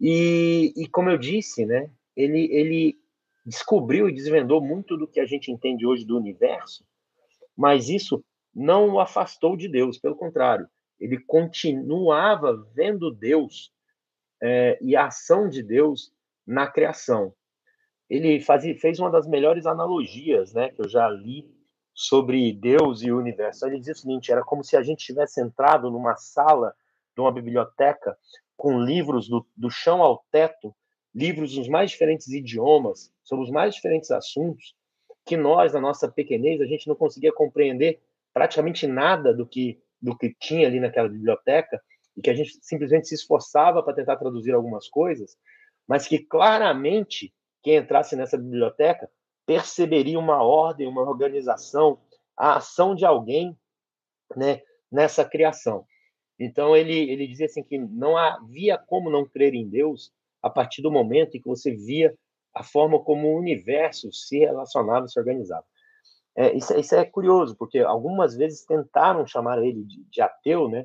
E, 0.00 0.72
e, 0.76 0.88
como 0.88 1.10
eu 1.10 1.18
disse, 1.18 1.66
né, 1.66 1.90
ele, 2.18 2.48
ele 2.52 2.98
descobriu 3.46 4.08
e 4.08 4.14
desvendou 4.14 4.60
muito 4.60 4.96
do 4.96 5.06
que 5.06 5.20
a 5.20 5.26
gente 5.26 5.50
entende 5.50 5.86
hoje 5.86 6.04
do 6.04 6.16
universo, 6.16 6.84
mas 7.56 7.88
isso 7.88 8.22
não 8.54 8.90
o 8.90 9.00
afastou 9.00 9.56
de 9.56 9.68
Deus, 9.68 9.98
pelo 9.98 10.16
contrário, 10.16 10.68
ele 11.00 11.18
continuava 11.18 12.54
vendo 12.74 13.10
Deus 13.10 13.72
é, 14.42 14.78
e 14.82 14.96
a 14.96 15.06
ação 15.06 15.48
de 15.48 15.62
Deus 15.62 16.12
na 16.46 16.66
criação 16.66 17.32
ele 18.08 18.40
fez 18.40 18.98
uma 18.98 19.10
das 19.10 19.26
melhores 19.26 19.66
analogias 19.66 20.54
né, 20.54 20.70
que 20.70 20.80
eu 20.80 20.88
já 20.88 21.08
li 21.08 21.46
sobre 21.94 22.52
Deus 22.52 23.02
e 23.02 23.12
o 23.12 23.18
universo. 23.18 23.66
Ele 23.66 23.78
dizia 23.78 23.92
o 23.92 23.96
seguinte: 23.96 24.32
era 24.32 24.42
como 24.42 24.64
se 24.64 24.76
a 24.76 24.82
gente 24.82 25.04
tivesse 25.04 25.40
entrado 25.42 25.90
numa 25.90 26.16
sala 26.16 26.74
de 27.14 27.20
uma 27.20 27.32
biblioteca 27.32 28.16
com 28.56 28.80
livros 28.80 29.28
do, 29.28 29.46
do 29.56 29.70
chão 29.70 30.02
ao 30.02 30.24
teto, 30.30 30.74
livros 31.14 31.54
dos 31.54 31.68
mais 31.68 31.90
diferentes 31.90 32.28
idiomas, 32.28 33.12
sobre 33.22 33.44
os 33.44 33.50
mais 33.50 33.74
diferentes 33.74 34.10
assuntos, 34.10 34.74
que 35.24 35.36
nós, 35.36 35.72
na 35.72 35.80
nossa 35.80 36.08
pequenez, 36.08 36.60
a 36.60 36.66
gente 36.66 36.88
não 36.88 36.94
conseguia 36.94 37.32
compreender 37.32 38.00
praticamente 38.32 38.86
nada 38.86 39.34
do 39.34 39.46
que, 39.46 39.80
do 40.00 40.16
que 40.16 40.34
tinha 40.38 40.66
ali 40.66 40.80
naquela 40.80 41.08
biblioteca, 41.08 41.82
e 42.16 42.20
que 42.20 42.30
a 42.30 42.34
gente 42.34 42.58
simplesmente 42.62 43.06
se 43.06 43.14
esforçava 43.14 43.82
para 43.82 43.94
tentar 43.94 44.16
traduzir 44.16 44.52
algumas 44.52 44.88
coisas, 44.88 45.36
mas 45.86 46.08
que 46.08 46.18
claramente 46.18 47.32
quem 47.62 47.76
entrasse 47.76 48.16
nessa 48.16 48.36
biblioteca 48.36 49.08
perceberia 49.46 50.18
uma 50.18 50.42
ordem, 50.42 50.88
uma 50.88 51.02
organização, 51.02 52.00
a 52.36 52.56
ação 52.56 52.94
de 52.94 53.04
alguém 53.04 53.56
né, 54.36 54.62
nessa 54.90 55.24
criação. 55.24 55.86
Então 56.38 56.76
ele, 56.76 57.10
ele 57.10 57.26
dizia 57.26 57.46
assim 57.46 57.62
que 57.62 57.78
não 57.78 58.16
havia 58.16 58.76
como 58.76 59.10
não 59.10 59.24
crer 59.24 59.54
em 59.54 59.68
Deus 59.68 60.12
a 60.48 60.50
partir 60.50 60.82
do 60.82 60.90
momento 60.90 61.36
em 61.36 61.40
que 61.40 61.48
você 61.48 61.74
via 61.74 62.14
a 62.54 62.62
forma 62.62 62.98
como 62.98 63.28
o 63.28 63.38
universo 63.38 64.12
se 64.12 64.38
relacionava, 64.38 65.06
se 65.06 65.18
organizava. 65.18 65.64
É, 66.36 66.56
isso, 66.56 66.74
isso, 66.78 66.94
é 66.94 67.04
curioso, 67.04 67.56
porque 67.56 67.78
algumas 67.78 68.36
vezes 68.36 68.64
tentaram 68.64 69.26
chamar 69.26 69.62
ele 69.62 69.84
de, 69.84 70.04
de 70.04 70.20
ateu, 70.20 70.68
né? 70.68 70.84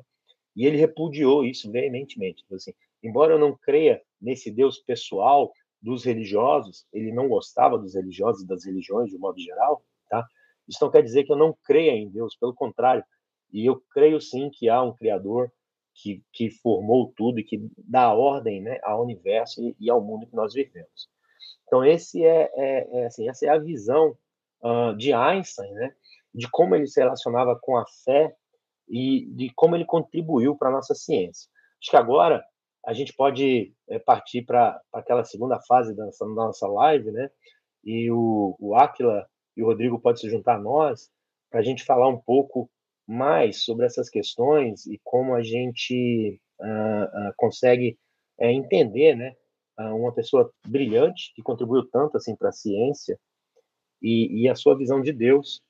E 0.56 0.66
ele 0.66 0.76
repudiou 0.76 1.44
isso 1.44 1.70
veementemente. 1.70 2.44
Assim, 2.52 2.72
embora 3.02 3.34
eu 3.34 3.38
não 3.38 3.56
creia 3.56 4.00
nesse 4.20 4.50
Deus 4.50 4.78
pessoal, 4.78 5.52
dos 5.84 6.02
religiosos, 6.02 6.86
ele 6.90 7.12
não 7.12 7.28
gostava 7.28 7.76
dos 7.76 7.94
religiosos 7.94 8.42
e 8.42 8.46
das 8.46 8.64
religiões 8.64 9.10
de 9.10 9.16
um 9.16 9.20
modo 9.20 9.38
geral, 9.38 9.84
tá? 10.08 10.26
Isso 10.66 10.78
não 10.82 10.90
quer 10.90 11.02
dizer 11.02 11.24
que 11.24 11.32
eu 11.32 11.36
não 11.36 11.54
creia 11.62 11.90
em 11.90 12.08
Deus, 12.08 12.34
pelo 12.36 12.54
contrário. 12.54 13.04
E 13.52 13.66
eu 13.66 13.82
creio 13.92 14.18
sim 14.18 14.48
que 14.50 14.68
há 14.70 14.82
um 14.82 14.94
Criador 14.94 15.52
que, 15.94 16.22
que 16.32 16.50
formou 16.50 17.12
tudo 17.16 17.38
e 17.38 17.44
que 17.44 17.68
dá 17.78 18.12
ordem 18.12 18.60
né, 18.60 18.78
ao 18.82 19.02
universo 19.02 19.62
e, 19.62 19.76
e 19.80 19.90
ao 19.90 20.02
mundo 20.02 20.26
que 20.26 20.34
nós 20.34 20.52
vivemos. 20.52 21.08
Então, 21.66 21.84
esse 21.84 22.24
é, 22.24 22.50
é, 22.54 23.00
é 23.00 23.06
assim, 23.06 23.28
essa 23.28 23.46
é 23.46 23.48
a 23.48 23.58
visão 23.58 24.16
uh, 24.62 24.94
de 24.96 25.12
Einstein, 25.12 25.72
né, 25.72 25.94
de 26.34 26.50
como 26.50 26.74
ele 26.74 26.86
se 26.86 27.00
relacionava 27.00 27.58
com 27.60 27.76
a 27.76 27.84
fé 28.04 28.34
e 28.88 29.26
de 29.34 29.50
como 29.54 29.76
ele 29.76 29.84
contribuiu 29.84 30.56
para 30.56 30.68
a 30.68 30.72
nossa 30.72 30.94
ciência. 30.94 31.48
Acho 31.80 31.90
que 31.90 31.96
agora 31.96 32.44
a 32.84 32.92
gente 32.92 33.14
pode 33.14 33.72
é, 33.88 33.98
partir 33.98 34.42
para 34.42 34.80
aquela 34.92 35.24
segunda 35.24 35.58
fase 35.60 35.94
da 35.94 36.04
nossa, 36.04 36.24
da 36.26 36.34
nossa 36.34 36.66
live, 36.66 37.10
né? 37.10 37.30
E 37.82 38.10
o, 38.10 38.56
o 38.58 38.74
Aquila 38.74 39.26
e 39.56 39.62
o 39.62 39.66
Rodrigo 39.66 39.98
podem 39.98 40.20
se 40.20 40.30
juntar 40.30 40.56
a 40.56 40.60
nós 40.60 41.10
para 41.50 41.60
a 41.60 41.62
gente 41.62 41.84
falar 41.84 42.08
um 42.08 42.18
pouco 42.18 42.70
mais 43.06 43.64
sobre 43.64 43.86
essas 43.86 44.08
questões 44.08 44.86
e 44.86 45.00
como 45.04 45.34
a 45.34 45.42
gente 45.42 46.40
uh, 46.60 47.28
uh, 47.28 47.34
consegue 47.36 47.98
uh, 48.38 48.46
entender, 48.46 49.14
né? 49.14 49.34
uma 49.76 50.12
pessoa 50.12 50.52
brilhante 50.64 51.32
que 51.34 51.42
contribuiu 51.42 51.84
tanto 51.90 52.16
assim 52.16 52.36
para 52.36 52.50
a 52.50 52.52
ciência 52.52 53.18
e, 54.00 54.42
e, 54.42 54.48
a 54.48 54.54
sua 54.54 54.78
visão 54.78 55.02
de 55.02 55.12
Deus 55.12 55.60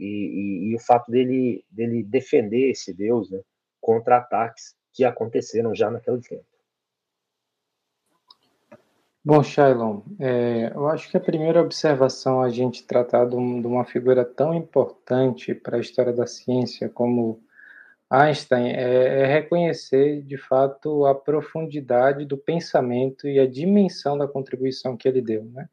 e, 0.00 0.06
e, 0.06 0.70
e, 0.70 0.74
o 0.74 0.78
fato 0.78 1.10
dele 1.10 1.62
dele 1.70 2.02
defender 2.02 2.70
esse 2.70 2.94
Deus 2.94 3.30
né, 3.30 3.38
contra 3.78 4.16
ataques 4.16 4.74
que 4.94 5.04
aconteceram 5.04 5.74
já 5.74 5.90
naquele 5.90 6.22
tempo. 6.22 6.46
Bom, 9.26 9.42
Shailon, 9.42 10.02
é, 10.20 10.70
eu 10.72 10.86
acho 10.86 11.10
que 11.10 11.16
a 11.16 11.20
primeira 11.20 11.60
observação 11.60 12.40
a 12.40 12.48
gente 12.48 12.86
tratar 12.86 13.24
de, 13.24 13.34
um, 13.34 13.60
de 13.60 13.66
uma 13.66 13.84
figura 13.84 14.24
tão 14.24 14.54
importante 14.54 15.52
para 15.52 15.78
a 15.78 15.80
história 15.80 16.12
da 16.12 16.28
ciência 16.28 16.88
como 16.88 17.42
Einstein 18.08 18.68
é, 18.68 19.22
é, 19.22 19.26
reconhecer 19.26 20.22
de 20.22 20.38
fato 20.38 21.04
a 21.06 21.12
profundidade 21.12 22.24
do 22.24 22.38
pensamento 22.38 23.26
e 23.26 23.40
a 23.40 23.48
dimensão 23.48 24.16
da 24.16 24.28
contribuição 24.28 24.96
que 24.96 25.08
ele 25.08 25.20
deu, 25.20 25.44
né? 25.46 25.68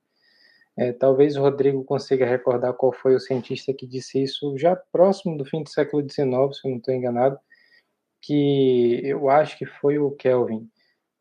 É, 0.76 0.92
talvez 0.92 1.38
o 1.38 1.42
Rodrigo 1.42 1.84
consiga 1.84 2.26
recordar 2.26 2.74
qual 2.74 2.92
foi 2.92 3.14
o 3.14 3.20
cientista 3.20 3.72
que 3.72 3.86
disse 3.86 4.24
isso 4.24 4.58
já 4.58 4.76
próximo 4.76 5.38
do 5.38 5.46
fim 5.46 5.62
do 5.62 5.70
século 5.70 6.02
XIX, 6.02 6.58
se 6.58 6.68
eu 6.68 6.72
não 6.72 6.78
estou 6.80 6.92
enganado, 6.92 7.38
que 8.20 9.00
eu 9.04 9.30
acho 9.30 9.60
que 9.60 9.68
foi 9.68 10.00
o 10.00 10.10
Kelvin, 10.10 10.68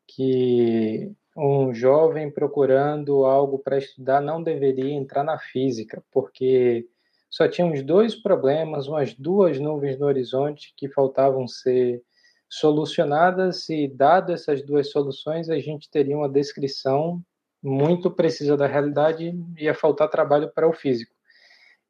que 0.07 1.15
um 1.35 1.73
jovem 1.73 2.29
procurando 2.29 3.25
algo 3.25 3.57
para 3.59 3.77
estudar 3.77 4.21
não 4.21 4.41
deveria 4.41 4.93
entrar 4.93 5.23
na 5.23 5.37
física, 5.37 6.03
porque 6.11 6.87
só 7.29 7.47
tínhamos 7.47 7.81
dois 7.81 8.15
problemas, 8.15 8.87
umas 8.87 9.13
duas 9.15 9.59
nuvens 9.59 9.97
no 9.97 10.05
horizonte 10.05 10.73
que 10.77 10.87
faltavam 10.87 11.47
ser 11.47 12.03
solucionadas, 12.47 13.67
e 13.69 13.87
dado 13.87 14.31
essas 14.31 14.63
duas 14.63 14.91
soluções, 14.91 15.49
a 15.49 15.57
gente 15.57 15.89
teria 15.89 16.15
uma 16.15 16.29
descrição 16.29 17.19
muito 17.63 18.11
precisa 18.11 18.55
da 18.55 18.67
realidade 18.67 19.33
e 19.57 19.63
ia 19.63 19.73
faltar 19.73 20.09
trabalho 20.09 20.51
para 20.53 20.67
o 20.67 20.73
físico. 20.73 21.12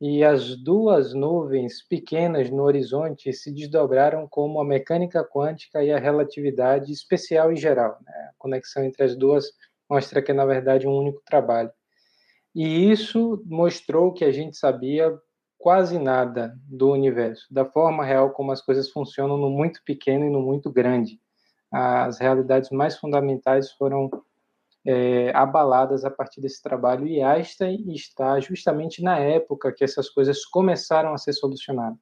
E 0.01 0.23
as 0.23 0.55
duas 0.57 1.13
nuvens 1.13 1.81
pequenas 1.87 2.49
no 2.49 2.63
horizonte 2.63 3.31
se 3.31 3.51
desdobraram 3.51 4.27
como 4.27 4.59
a 4.59 4.65
mecânica 4.65 5.23
quântica 5.23 5.83
e 5.83 5.91
a 5.91 5.99
relatividade 5.99 6.91
especial 6.91 7.51
e 7.51 7.55
geral. 7.55 7.97
Né? 8.05 8.13
A 8.29 8.33
conexão 8.37 8.83
entre 8.83 9.03
as 9.03 9.15
duas 9.15 9.45
mostra 9.89 10.21
que 10.21 10.31
é, 10.31 10.33
na 10.33 10.45
verdade, 10.45 10.87
um 10.87 10.97
único 10.97 11.21
trabalho. 11.25 11.71
E 12.55 12.91
isso 12.91 13.41
mostrou 13.45 14.13
que 14.13 14.25
a 14.25 14.31
gente 14.31 14.57
sabia 14.57 15.17
quase 15.57 15.97
nada 15.97 16.53
do 16.67 16.91
universo, 16.91 17.47
da 17.49 17.63
forma 17.63 18.03
real 18.03 18.31
como 18.31 18.51
as 18.51 18.61
coisas 18.61 18.89
funcionam 18.89 19.37
no 19.37 19.49
muito 19.49 19.81
pequeno 19.85 20.25
e 20.25 20.29
no 20.29 20.41
muito 20.41 20.69
grande. 20.69 21.19
As 21.71 22.19
realidades 22.19 22.69
mais 22.69 22.97
fundamentais 22.97 23.71
foram 23.71 24.09
é, 24.85 25.31
abaladas 25.35 26.03
a 26.03 26.11
partir 26.11 26.41
desse 26.41 26.61
trabalho 26.61 27.07
e 27.07 27.21
Einstein 27.21 27.93
está 27.93 28.39
justamente 28.39 29.01
na 29.01 29.17
época 29.17 29.71
que 29.71 29.83
essas 29.83 30.09
coisas 30.09 30.45
começaram 30.45 31.13
a 31.13 31.17
ser 31.17 31.33
solucionadas. 31.33 31.99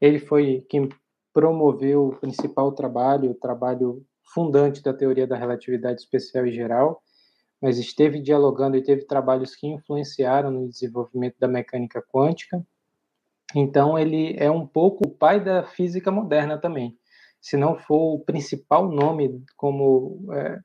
Ele 0.00 0.18
foi 0.18 0.66
quem 0.68 0.88
promoveu 1.32 2.08
o 2.08 2.16
principal 2.16 2.72
trabalho, 2.72 3.30
o 3.30 3.34
trabalho 3.34 4.04
fundante 4.34 4.82
da 4.82 4.92
teoria 4.92 5.26
da 5.26 5.36
relatividade 5.36 6.00
especial 6.00 6.46
e 6.46 6.52
geral, 6.52 7.02
mas 7.60 7.78
esteve 7.78 8.20
dialogando 8.20 8.76
e 8.76 8.82
teve 8.82 9.04
trabalhos 9.04 9.54
que 9.54 9.66
influenciaram 9.66 10.50
no 10.50 10.68
desenvolvimento 10.68 11.36
da 11.38 11.48
mecânica 11.48 12.02
quântica. 12.02 12.64
Então, 13.54 13.98
ele 13.98 14.34
é 14.38 14.50
um 14.50 14.66
pouco 14.66 15.06
o 15.06 15.10
pai 15.10 15.42
da 15.42 15.62
física 15.62 16.10
moderna 16.10 16.58
também. 16.58 16.98
Se 17.40 17.56
não 17.56 17.76
for 17.76 18.14
o 18.14 18.20
principal 18.20 18.88
nome 18.88 19.44
como 19.56 20.26
é, 20.32 20.58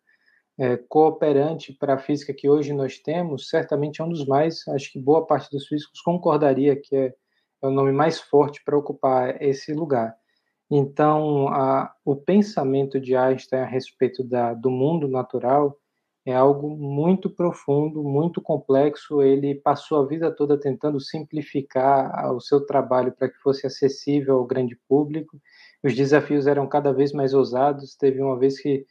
é, 0.60 0.76
cooperante 0.76 1.74
para 1.74 1.96
a 1.96 2.00
física 2.00 2.34
que 2.34 2.50
hoje 2.50 2.74
nós 2.74 2.98
temos, 2.98 3.50
certamente 3.50 4.02
é 4.02 4.06
um 4.06 4.10
dos 4.10 4.26
mais, 4.26 4.68
acho 4.70 4.92
que 4.92 5.00
boa 5.00 5.26
parte 5.26 5.52
dos 5.52 5.68
físicos 5.68 6.02
concordaria 6.02 6.76
que 6.76 6.96
é, 6.96 7.14
é 7.62 7.68
o 7.68 7.72
nome 7.72 7.92
mais 7.92 8.20
forte 8.20 8.64
para 8.64 8.78
ocupar 8.78 9.42
esse 9.42 9.74
lugar. 9.74 10.16
Então, 10.70 11.48
a, 11.50 11.94
o 12.04 12.16
pensamento 12.16 13.00
de 13.00 13.16
Einstein 13.16 13.62
a 13.62 13.66
respeito 13.66 14.24
da, 14.24 14.54
do 14.54 14.70
mundo 14.70 15.08
natural 15.08 15.78
é 16.26 16.36
algo 16.36 16.76
muito 16.76 17.30
profundo, 17.30 18.04
muito 18.04 18.42
complexo. 18.42 19.22
Ele 19.22 19.56
passou 19.56 20.02
a 20.02 20.06
vida 20.06 20.30
toda 20.30 20.60
tentando 20.60 21.00
simplificar 21.00 22.34
o 22.34 22.42
seu 22.42 22.66
trabalho 22.66 23.14
para 23.14 23.30
que 23.30 23.38
fosse 23.38 23.66
acessível 23.66 24.36
ao 24.36 24.46
grande 24.46 24.78
público. 24.90 25.40
Os 25.82 25.96
desafios 25.96 26.46
eram 26.46 26.68
cada 26.68 26.92
vez 26.92 27.14
mais 27.14 27.34
ousados. 27.34 27.96
Teve 27.96 28.22
uma 28.22 28.38
vez 28.38 28.60
que 28.60 28.86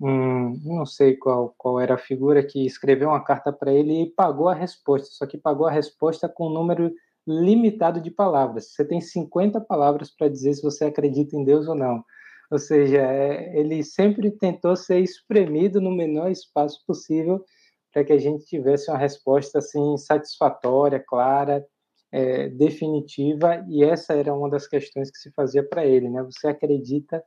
um, 0.00 0.58
não 0.64 0.86
sei 0.86 1.16
qual, 1.16 1.54
qual 1.58 1.78
era 1.78 1.94
a 1.94 1.98
figura 1.98 2.42
que 2.42 2.64
escreveu 2.64 3.10
uma 3.10 3.22
carta 3.22 3.52
para 3.52 3.72
ele 3.72 4.02
e 4.02 4.10
pagou 4.10 4.48
a 4.48 4.54
resposta, 4.54 5.08
só 5.10 5.26
que 5.26 5.36
pagou 5.36 5.66
a 5.66 5.70
resposta 5.70 6.28
com 6.28 6.48
um 6.48 6.52
número 6.52 6.90
limitado 7.26 8.00
de 8.00 8.10
palavras. 8.10 8.72
Você 8.72 8.84
tem 8.84 9.00
50 9.00 9.60
palavras 9.60 10.10
para 10.10 10.28
dizer 10.28 10.54
se 10.54 10.62
você 10.62 10.86
acredita 10.86 11.36
em 11.36 11.44
Deus 11.44 11.68
ou 11.68 11.74
não. 11.74 12.02
Ou 12.50 12.58
seja, 12.58 12.98
é, 12.98 13.56
ele 13.58 13.84
sempre 13.84 14.30
tentou 14.30 14.74
ser 14.74 15.00
espremido 15.00 15.80
no 15.80 15.90
menor 15.90 16.30
espaço 16.30 16.82
possível 16.86 17.44
para 17.92 18.04
que 18.04 18.12
a 18.12 18.18
gente 18.18 18.44
tivesse 18.46 18.90
uma 18.90 18.98
resposta 18.98 19.58
assim 19.58 19.96
satisfatória, 19.96 20.98
clara, 20.98 21.64
é, 22.10 22.48
definitiva. 22.48 23.64
E 23.68 23.84
essa 23.84 24.14
era 24.14 24.34
uma 24.34 24.48
das 24.48 24.66
questões 24.66 25.10
que 25.10 25.18
se 25.18 25.30
fazia 25.32 25.62
para 25.62 25.86
ele, 25.86 26.08
né? 26.08 26.22
Você 26.24 26.48
acredita 26.48 27.22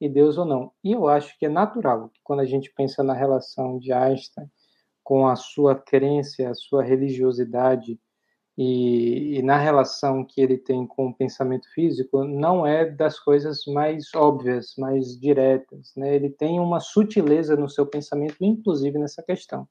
em 0.00 0.10
Deus 0.10 0.38
ou 0.38 0.44
não? 0.44 0.72
E 0.82 0.92
eu 0.92 1.08
acho 1.08 1.38
que 1.38 1.46
é 1.46 1.48
natural 1.48 2.08
que 2.10 2.20
quando 2.22 2.40
a 2.40 2.44
gente 2.44 2.72
pensa 2.74 3.02
na 3.02 3.14
relação 3.14 3.78
de 3.78 3.92
Einstein 3.92 4.48
com 5.02 5.26
a 5.26 5.36
sua 5.36 5.74
crença, 5.74 6.48
a 6.48 6.54
sua 6.54 6.82
religiosidade 6.82 7.98
e, 8.60 9.38
e, 9.38 9.42
na 9.42 9.56
relação 9.56 10.24
que 10.24 10.40
ele 10.40 10.58
tem 10.58 10.84
com 10.84 11.06
o 11.06 11.14
pensamento 11.14 11.72
físico, 11.72 12.24
não 12.24 12.66
é 12.66 12.84
das 12.84 13.16
coisas 13.20 13.64
mais 13.68 14.12
óbvias, 14.16 14.74
mais 14.76 15.16
diretas. 15.16 15.92
Né? 15.96 16.16
Ele 16.16 16.28
tem 16.28 16.58
uma 16.58 16.80
sutileza 16.80 17.56
no 17.56 17.68
seu 17.68 17.86
pensamento, 17.86 18.34
inclusive 18.40 18.98
nessa 18.98 19.22
questão. 19.22 19.68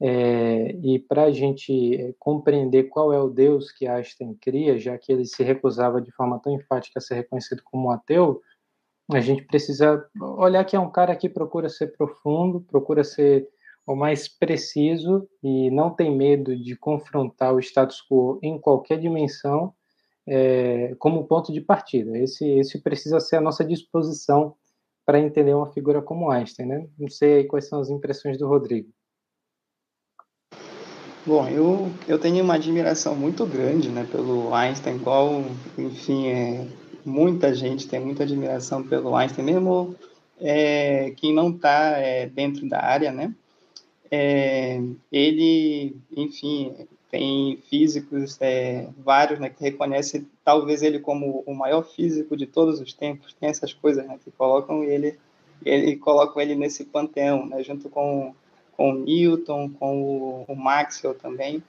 É, 0.00 0.76
e 0.80 1.00
para 1.00 1.24
a 1.24 1.30
gente 1.32 1.96
é, 1.96 2.14
compreender 2.20 2.84
qual 2.84 3.12
é 3.12 3.20
o 3.20 3.28
Deus 3.28 3.72
que 3.72 3.88
Einstein 3.88 4.32
cria, 4.40 4.78
já 4.78 4.96
que 4.96 5.12
ele 5.12 5.26
se 5.26 5.42
recusava 5.42 6.00
de 6.00 6.12
forma 6.12 6.38
tão 6.38 6.54
enfática 6.54 7.00
a 7.00 7.02
ser 7.02 7.16
reconhecido 7.16 7.62
como 7.64 7.88
um 7.88 7.90
ateu, 7.90 8.40
a 9.10 9.20
gente 9.20 9.42
precisa 9.44 10.06
olhar 10.20 10.64
que 10.64 10.76
é 10.76 10.80
um 10.80 10.90
cara 10.90 11.16
que 11.16 11.28
procura 11.28 11.68
ser 11.68 11.96
profundo, 11.96 12.60
procura 12.60 13.02
ser 13.02 13.48
o 13.86 13.96
mais 13.96 14.28
preciso 14.28 15.26
e 15.42 15.70
não 15.70 15.90
tem 15.90 16.14
medo 16.14 16.54
de 16.54 16.76
confrontar 16.76 17.54
o 17.54 17.58
status 17.58 18.02
quo 18.06 18.38
em 18.42 18.60
qualquer 18.60 18.98
dimensão 18.98 19.72
é, 20.26 20.94
como 20.98 21.26
ponto 21.26 21.50
de 21.52 21.60
partida. 21.60 22.18
Esse, 22.18 22.46
esse 22.58 22.82
precisa 22.82 23.18
ser 23.18 23.36
a 23.36 23.40
nossa 23.40 23.64
disposição 23.64 24.54
para 25.06 25.18
entender 25.18 25.54
uma 25.54 25.72
figura 25.72 26.02
como 26.02 26.30
Einstein, 26.30 26.66
né? 26.66 26.86
Não 26.98 27.08
sei 27.08 27.44
quais 27.44 27.66
são 27.66 27.80
as 27.80 27.88
impressões 27.88 28.36
do 28.36 28.46
Rodrigo. 28.46 28.90
Bom, 31.26 31.48
eu, 31.48 31.90
eu 32.06 32.18
tenho 32.18 32.44
uma 32.44 32.54
admiração 32.54 33.14
muito 33.14 33.46
grande 33.46 33.88
né, 33.88 34.06
pelo 34.10 34.54
Einstein, 34.54 34.96
igual, 34.96 35.44
enfim, 35.78 36.28
é, 36.28 36.66
muita 37.04 37.54
gente 37.54 37.88
tem 37.88 38.00
muita 38.00 38.22
admiração 38.22 38.82
pelo 38.82 39.14
Einstein, 39.14 39.44
mesmo 39.44 39.94
é, 40.40 41.12
quem 41.16 41.34
não 41.34 41.50
está 41.50 41.98
é, 41.98 42.26
dentro 42.26 42.68
da 42.68 42.82
área, 42.82 43.12
né? 43.12 43.34
É, 44.10 44.80
ele, 45.12 45.96
enfim, 46.16 46.74
tem 47.10 47.58
físicos 47.68 48.36
é, 48.40 48.88
vários 48.98 49.38
né, 49.38 49.48
que 49.48 49.62
reconhecem 49.62 50.26
talvez 50.44 50.82
ele 50.82 50.98
como 50.98 51.42
o 51.46 51.54
maior 51.54 51.82
físico 51.82 52.36
de 52.36 52.46
todos 52.46 52.80
os 52.80 52.92
tempos. 52.92 53.34
Tem 53.34 53.48
essas 53.48 53.72
coisas 53.72 54.06
né, 54.06 54.18
que 54.22 54.30
colocam 54.30 54.84
ele, 54.84 55.18
ele 55.64 55.96
colocam 55.96 56.40
ele 56.40 56.54
nesse 56.54 56.84
panteão, 56.84 57.46
né, 57.46 57.62
junto 57.62 57.88
com, 57.88 58.34
com 58.76 58.92
Newton, 58.94 59.70
com 59.70 60.02
o, 60.02 60.44
o 60.48 60.56
Maxwell 60.56 61.14
também. 61.14 61.62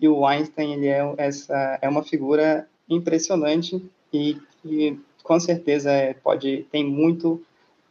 E 0.00 0.08
o 0.08 0.26
Einstein 0.26 0.74
ele 0.74 0.88
é 0.88 1.14
essa 1.18 1.78
é 1.82 1.88
uma 1.88 2.02
figura 2.02 2.66
impressionante 2.88 3.82
e 4.12 4.38
que 4.62 4.98
com 5.22 5.38
certeza 5.38 5.90
é, 5.90 6.14
pode 6.14 6.66
tem 6.70 6.84
muito 6.84 7.42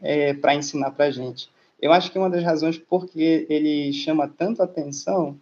é, 0.02 0.34
para 0.34 0.56
ensinar 0.56 0.92
para 0.92 1.06
a 1.06 1.12
gente. 1.12 1.50
Eu 1.82 1.92
acho 1.92 2.12
que 2.12 2.18
uma 2.18 2.30
das 2.30 2.44
razões 2.44 2.78
por 2.78 3.08
que 3.08 3.46
ele 3.50 3.92
chama 3.92 4.28
tanto 4.28 4.62
atenção 4.62 5.38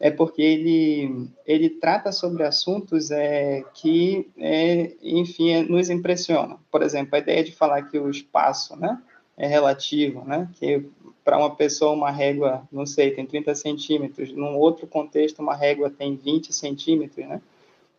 é 0.00 0.10
porque 0.10 0.40
ele, 0.40 1.28
ele 1.46 1.68
trata 1.68 2.10
sobre 2.10 2.42
assuntos 2.42 3.10
é, 3.10 3.62
que, 3.74 4.26
é, 4.38 4.92
enfim, 5.02 5.50
é, 5.50 5.62
nos 5.62 5.90
impressionam. 5.90 6.58
Por 6.70 6.82
exemplo, 6.82 7.14
a 7.14 7.18
ideia 7.18 7.44
de 7.44 7.52
falar 7.52 7.82
que 7.82 7.98
o 7.98 8.08
espaço 8.08 8.74
né, 8.76 8.98
é 9.36 9.46
relativo, 9.46 10.24
né, 10.24 10.48
que 10.54 10.86
para 11.22 11.36
uma 11.36 11.54
pessoa 11.54 11.92
uma 11.92 12.10
régua, 12.10 12.66
não 12.72 12.86
sei, 12.86 13.10
tem 13.10 13.26
30 13.26 13.54
centímetros, 13.54 14.32
num 14.32 14.56
outro 14.56 14.86
contexto 14.86 15.40
uma 15.40 15.54
régua 15.54 15.90
tem 15.90 16.16
20 16.16 16.50
centímetros, 16.50 17.26
né, 17.26 17.42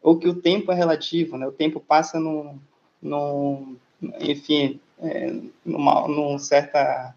ou 0.02 0.18
que 0.18 0.28
o 0.28 0.36
tempo 0.36 0.72
é 0.72 0.76
relativo, 0.76 1.38
né, 1.38 1.48
o 1.48 1.52
tempo 1.52 1.80
passa 1.80 2.20
num, 2.20 2.58
num 3.02 3.76
enfim, 4.20 4.80
é, 5.00 5.34
numa, 5.66 6.08
numa 6.08 6.40
certa 6.40 7.16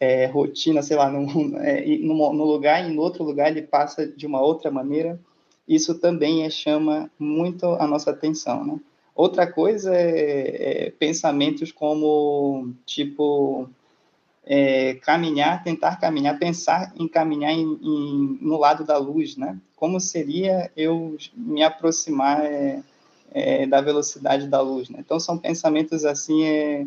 é, 0.00 0.26
rotina, 0.26 0.82
sei 0.82 0.96
lá, 0.96 1.08
num, 1.08 1.56
é, 1.62 1.84
num, 1.98 2.32
num 2.32 2.44
lugar 2.44 2.84
e 2.84 2.92
em 2.92 2.98
outro 2.98 3.22
lugar 3.22 3.50
ele 3.50 3.62
passa 3.62 4.06
de 4.06 4.26
uma 4.26 4.40
outra 4.40 4.70
maneira, 4.70 5.18
isso 5.66 5.98
também 5.98 6.44
é, 6.44 6.50
chama 6.50 7.10
muito 7.18 7.66
a 7.66 7.86
nossa 7.86 8.10
atenção, 8.10 8.64
né? 8.64 8.80
Outra 9.14 9.46
coisa 9.46 9.94
é, 9.94 10.86
é 10.86 10.90
pensamentos 10.90 11.70
como, 11.70 12.72
tipo, 12.86 13.68
é, 14.44 14.94
caminhar, 14.94 15.62
tentar 15.62 15.96
caminhar, 15.96 16.38
pensar 16.38 16.92
em 16.96 17.06
caminhar 17.06 17.52
em, 17.52 17.78
em, 17.82 18.38
no 18.40 18.58
lado 18.58 18.84
da 18.84 18.98
luz, 18.98 19.36
né? 19.36 19.58
Como 19.76 20.00
seria 20.00 20.70
eu 20.76 21.16
me 21.34 21.62
aproximar 21.62 22.44
é, 22.44 22.82
é, 23.30 23.66
da 23.66 23.80
velocidade 23.80 24.48
da 24.48 24.60
luz, 24.60 24.88
né? 24.88 24.98
Então, 25.00 25.18
são 25.20 25.38
pensamentos, 25.38 26.04
assim, 26.04 26.44
é, 26.44 26.86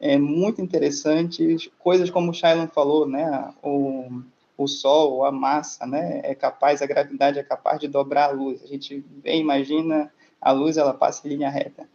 é, 0.00 0.18
muito 0.18 0.60
interessantes, 0.60 1.68
coisas 1.78 2.10
como 2.10 2.30
o 2.30 2.34
Shailon 2.34 2.68
falou, 2.68 3.06
né, 3.06 3.52
o, 3.62 4.22
o 4.56 4.66
Sol, 4.68 5.24
a 5.24 5.32
massa, 5.32 5.86
né, 5.86 6.20
é 6.22 6.34
capaz, 6.34 6.82
a 6.82 6.86
gravidade 6.86 7.38
é 7.38 7.42
capaz 7.42 7.80
de 7.80 7.88
dobrar 7.88 8.30
a 8.30 8.32
luz. 8.32 8.62
A 8.62 8.66
gente 8.66 9.04
vê, 9.22 9.36
imagina, 9.36 10.12
a 10.40 10.52
luz 10.52 10.76
ela 10.76 10.94
passa 10.94 11.26
em 11.26 11.30
linha 11.30 11.50
reta. 11.50 11.88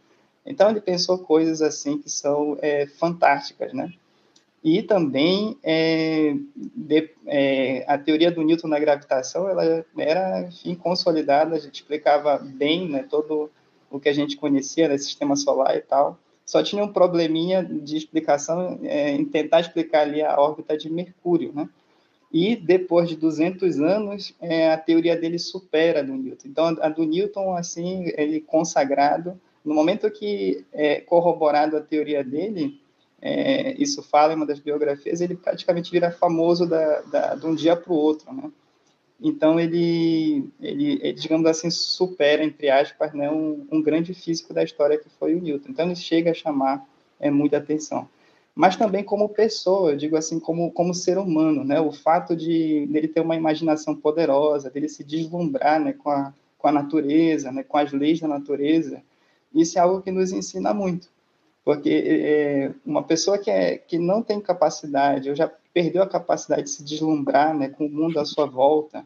Então 0.44 0.68
ele 0.68 0.80
pensou 0.80 1.18
coisas 1.18 1.62
assim 1.62 1.98
que 1.98 2.10
são 2.10 2.58
é, 2.60 2.86
fantásticas, 2.86 3.72
né? 3.72 3.90
E 4.64 4.82
também 4.82 5.58
é, 5.62 6.34
de, 6.56 7.10
é, 7.26 7.84
a 7.86 7.98
teoria 7.98 8.32
do 8.32 8.42
Newton 8.42 8.68
na 8.68 8.78
gravitação 8.78 9.46
ela 9.46 9.84
era 9.94 10.48
enfim, 10.48 10.74
consolidada, 10.74 11.54
a 11.54 11.58
gente 11.58 11.74
explicava 11.74 12.38
bem 12.38 12.88
né, 12.88 13.04
todo 13.08 13.50
o 13.90 14.00
que 14.00 14.08
a 14.08 14.12
gente 14.14 14.38
conhecia 14.38 14.88
do 14.88 14.96
sistema 14.96 15.36
solar 15.36 15.76
e 15.76 15.82
tal. 15.82 16.18
Só 16.46 16.62
tinha 16.62 16.82
um 16.82 16.92
probleminha 16.92 17.62
de 17.62 17.94
explicação 17.94 18.78
é, 18.82 19.10
em 19.10 19.26
tentar 19.26 19.60
explicar 19.60 20.00
ali 20.00 20.22
a 20.22 20.40
órbita 20.40 20.78
de 20.78 20.90
Mercúrio, 20.90 21.52
né? 21.54 21.68
E 22.32 22.56
depois 22.56 23.08
de 23.08 23.16
200 23.16 23.80
anos, 23.80 24.34
é, 24.40 24.72
a 24.72 24.76
teoria 24.76 25.16
dele 25.16 25.38
supera 25.38 26.00
a 26.00 26.02
do 26.02 26.14
Newton. 26.14 26.48
Então, 26.48 26.76
a 26.80 26.88
do 26.88 27.04
Newton, 27.04 27.54
assim, 27.54 28.10
ele 28.16 28.40
consagrado, 28.40 29.40
no 29.64 29.72
momento 29.72 30.10
que 30.10 30.64
é 30.72 31.00
corroborado 31.00 31.76
a 31.76 31.80
teoria 31.80 32.24
dele, 32.24 32.80
é, 33.24 33.74
isso 33.82 34.02
fala 34.02 34.34
em 34.34 34.36
uma 34.36 34.46
das 34.46 34.60
biografias, 34.60 35.20
ele 35.20 35.34
praticamente 35.34 35.90
vira 35.90 36.10
famoso 36.12 36.66
da, 36.66 37.00
da 37.02 37.34
de 37.34 37.46
um 37.46 37.54
dia 37.54 37.74
para 37.74 37.92
o 37.92 37.96
outro, 37.96 38.32
né? 38.32 38.52
Então, 39.20 39.58
ele, 39.58 40.50
ele, 40.60 40.98
ele, 41.00 41.12
digamos 41.14 41.46
assim, 41.46 41.70
supera, 41.70 42.44
entre 42.44 42.68
aspas, 42.68 43.14
né, 43.14 43.30
um, 43.30 43.66
um, 43.72 43.80
grande 43.80 44.12
físico 44.12 44.52
da 44.52 44.62
história 44.62 44.98
que 44.98 45.08
foi 45.18 45.34
o 45.34 45.40
Newton. 45.40 45.70
Então, 45.70 45.86
ele 45.86 45.96
chega 45.96 46.32
a 46.32 46.34
chamar 46.34 46.86
é, 47.18 47.30
muita 47.30 47.56
atenção 47.56 48.08
mas 48.54 48.76
também 48.76 49.02
como 49.02 49.28
pessoa, 49.28 49.90
eu 49.90 49.96
digo 49.96 50.16
assim, 50.16 50.38
como, 50.38 50.70
como 50.70 50.94
ser 50.94 51.18
humano, 51.18 51.64
né? 51.64 51.80
O 51.80 51.90
fato 51.90 52.36
de 52.36 52.86
dele 52.86 53.08
ter 53.08 53.20
uma 53.20 53.34
imaginação 53.34 53.96
poderosa, 53.96 54.70
dele 54.70 54.88
se 54.88 55.02
deslumbrar, 55.02 55.80
né, 55.80 55.92
com 55.92 56.08
a, 56.08 56.32
com 56.56 56.68
a 56.68 56.72
natureza, 56.72 57.50
né, 57.50 57.64
com 57.64 57.76
as 57.76 57.92
leis 57.92 58.20
da 58.20 58.28
natureza, 58.28 59.02
isso 59.52 59.76
é 59.76 59.80
algo 59.80 60.00
que 60.02 60.12
nos 60.12 60.30
ensina 60.30 60.72
muito, 60.72 61.08
porque 61.64 61.90
é, 61.90 62.72
uma 62.84 63.02
pessoa 63.02 63.38
que, 63.38 63.50
é, 63.50 63.78
que 63.78 63.98
não 63.98 64.22
tem 64.22 64.40
capacidade, 64.40 65.30
ou 65.30 65.36
já 65.36 65.50
perdeu 65.72 66.02
a 66.02 66.08
capacidade 66.08 66.64
de 66.64 66.70
se 66.70 66.84
deslumbrar, 66.84 67.56
né, 67.56 67.68
com 67.68 67.86
o 67.86 67.90
mundo 67.90 68.20
à 68.20 68.24
sua 68.24 68.46
volta, 68.46 69.04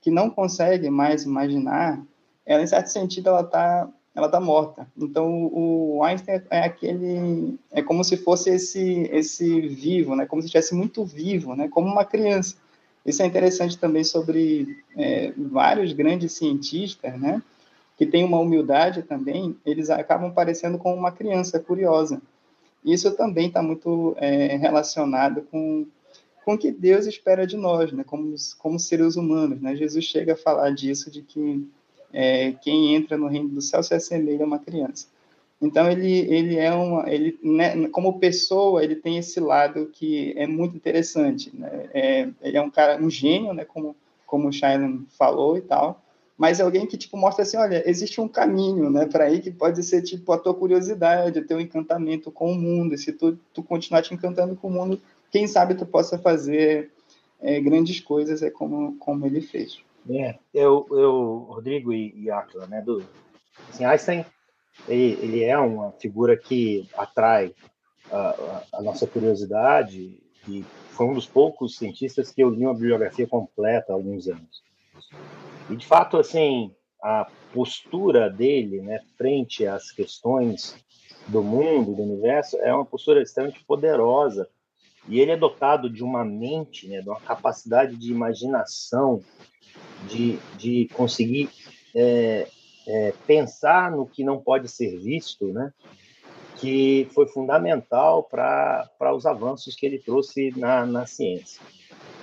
que 0.00 0.10
não 0.10 0.30
consegue 0.30 0.88
mais 0.88 1.24
imaginar, 1.24 2.00
ela, 2.44 2.62
em 2.62 2.66
certo 2.66 2.86
sentido, 2.86 3.28
ela 3.28 3.42
está 3.42 3.88
ela 4.14 4.26
está 4.26 4.40
morta. 4.40 4.88
Então 4.96 5.50
o 5.52 6.02
Einstein 6.02 6.40
é 6.48 6.60
aquele, 6.60 7.58
é 7.70 7.82
como 7.82 8.02
se 8.02 8.16
fosse 8.16 8.48
esse 8.48 9.10
esse 9.12 9.60
vivo, 9.68 10.16
né? 10.16 10.24
Como 10.24 10.40
se 10.40 10.46
estivesse 10.46 10.74
muito 10.74 11.04
vivo, 11.04 11.54
né? 11.54 11.68
Como 11.68 11.86
uma 11.86 12.04
criança. 12.04 12.56
Isso 13.04 13.22
é 13.22 13.26
interessante 13.26 13.76
também 13.78 14.02
sobre 14.02 14.82
é, 14.96 15.34
vários 15.36 15.92
grandes 15.92 16.32
cientistas, 16.32 17.20
né? 17.20 17.42
Que 17.96 18.06
têm 18.06 18.24
uma 18.24 18.38
humildade 18.38 19.02
também, 19.02 19.56
eles 19.64 19.88
acabam 19.90 20.32
parecendo 20.32 20.78
como 20.78 20.94
uma 20.94 21.12
criança 21.12 21.58
curiosa. 21.58 22.20
Isso 22.84 23.10
também 23.16 23.48
está 23.48 23.62
muito 23.62 24.14
é, 24.18 24.56
relacionado 24.56 25.42
com 25.50 25.86
com 26.46 26.54
o 26.54 26.58
que 26.58 26.70
Deus 26.70 27.06
espera 27.06 27.44
de 27.44 27.56
nós, 27.56 27.90
né? 27.90 28.04
Como 28.04 28.32
como 28.58 28.78
seres 28.78 29.16
humanos, 29.16 29.60
né? 29.60 29.74
Jesus 29.74 30.04
chega 30.04 30.34
a 30.34 30.36
falar 30.36 30.70
disso 30.70 31.10
de 31.10 31.20
que 31.20 31.68
é, 32.12 32.52
quem 32.52 32.94
entra 32.94 33.16
no 33.16 33.26
reino 33.26 33.48
do 33.48 33.60
céu 33.60 33.82
se 33.82 33.92
assemelha 33.92 34.44
a 34.44 34.46
uma 34.46 34.60
criança. 34.60 35.08
Então 35.60 35.90
ele 35.90 36.20
ele 36.32 36.56
é 36.56 36.72
uma 36.72 37.12
ele 37.12 37.36
né, 37.42 37.88
como 37.88 38.20
pessoa 38.20 38.84
ele 38.84 38.94
tem 38.94 39.18
esse 39.18 39.40
lado 39.40 39.90
que 39.92 40.32
é 40.36 40.46
muito 40.46 40.76
interessante. 40.76 41.50
Né? 41.52 41.90
É, 41.92 42.28
ele 42.40 42.56
é 42.56 42.62
um 42.62 42.70
cara 42.70 43.02
um 43.02 43.10
gênio, 43.10 43.52
né? 43.52 43.64
Como 43.64 43.96
como 44.24 44.48
o 44.48 44.52
Shailen 44.52 45.04
falou 45.18 45.58
e 45.58 45.62
tal. 45.62 46.00
Mas 46.36 46.60
é 46.60 46.62
alguém 46.62 46.86
que 46.86 46.98
tipo 46.98 47.16
mostra 47.16 47.42
assim, 47.42 47.56
olha, 47.56 47.88
existe 47.88 48.20
um 48.20 48.28
caminho, 48.28 48.90
né, 48.90 49.06
para 49.06 49.30
ir 49.30 49.40
que 49.40 49.50
pode 49.50 49.82
ser 49.82 50.02
tipo 50.02 50.32
a 50.32 50.38
tua 50.38 50.54
curiosidade, 50.54 51.38
o 51.38 51.46
teu 51.46 51.58
encantamento 51.60 52.30
com 52.30 52.52
o 52.52 52.54
mundo. 52.54 52.94
E 52.94 52.98
se 52.98 53.12
tu, 53.12 53.38
tu 53.54 53.62
continuar 53.62 54.02
te 54.02 54.12
encantando 54.12 54.54
com 54.54 54.68
o 54.68 54.70
mundo, 54.70 55.00
quem 55.30 55.46
sabe 55.46 55.74
tu 55.74 55.86
possa 55.86 56.18
fazer 56.18 56.90
é, 57.40 57.60
grandes 57.60 58.00
coisas, 58.00 58.42
é 58.42 58.50
como 58.50 58.96
como 58.98 59.26
ele 59.26 59.40
fez. 59.40 59.80
É, 60.08 60.36
eu, 60.54 60.86
eu 60.90 61.46
Rodrigo 61.48 61.92
e, 61.92 62.14
e 62.16 62.26
né, 62.68 62.80
do, 62.80 63.02
assim, 63.70 63.84
Einstein, 63.84 64.24
ele, 64.88 65.18
ele 65.20 65.44
é 65.44 65.58
uma 65.58 65.92
figura 65.92 66.36
que 66.36 66.88
atrai 66.96 67.54
a, 68.10 68.62
a, 68.74 68.82
nossa 68.82 69.06
curiosidade 69.06 70.20
e 70.48 70.64
foi 70.90 71.06
um 71.06 71.14
dos 71.14 71.26
poucos 71.26 71.76
cientistas 71.76 72.30
que 72.30 72.42
eu 72.42 72.50
li 72.50 72.64
uma 72.64 72.74
bibliografia 72.74 73.26
completa 73.26 73.92
há 73.92 73.94
alguns 73.94 74.28
anos. 74.28 74.62
E, 75.70 75.76
de 75.76 75.86
fato, 75.86 76.16
assim, 76.16 76.72
a 77.02 77.26
postura 77.52 78.30
dele, 78.30 78.80
né, 78.80 79.00
frente 79.16 79.66
às 79.66 79.90
questões 79.90 80.76
do 81.28 81.42
mundo, 81.42 81.94
do 81.94 82.02
universo, 82.02 82.56
é 82.58 82.72
uma 82.72 82.84
postura 82.84 83.22
extremamente 83.22 83.64
poderosa. 83.64 84.48
E 85.08 85.20
ele 85.20 85.32
é 85.32 85.36
dotado 85.36 85.88
de 85.88 86.02
uma 86.02 86.24
mente, 86.24 86.88
né, 86.88 87.00
de 87.00 87.08
uma 87.08 87.20
capacidade 87.20 87.96
de 87.96 88.10
imaginação 88.10 89.22
de, 90.08 90.38
de 90.56 90.88
conseguir 90.94 91.48
é, 91.94 92.48
é, 92.86 93.12
pensar 93.26 93.90
no 93.90 94.06
que 94.06 94.22
não 94.22 94.38
pode 94.38 94.68
ser 94.68 94.98
visto, 94.98 95.46
né? 95.52 95.72
que 96.56 97.06
foi 97.14 97.26
fundamental 97.28 98.22
para 98.24 99.14
os 99.14 99.26
avanços 99.26 99.74
que 99.76 99.84
ele 99.84 99.98
trouxe 99.98 100.52
na, 100.56 100.86
na 100.86 101.06
ciência. 101.06 101.60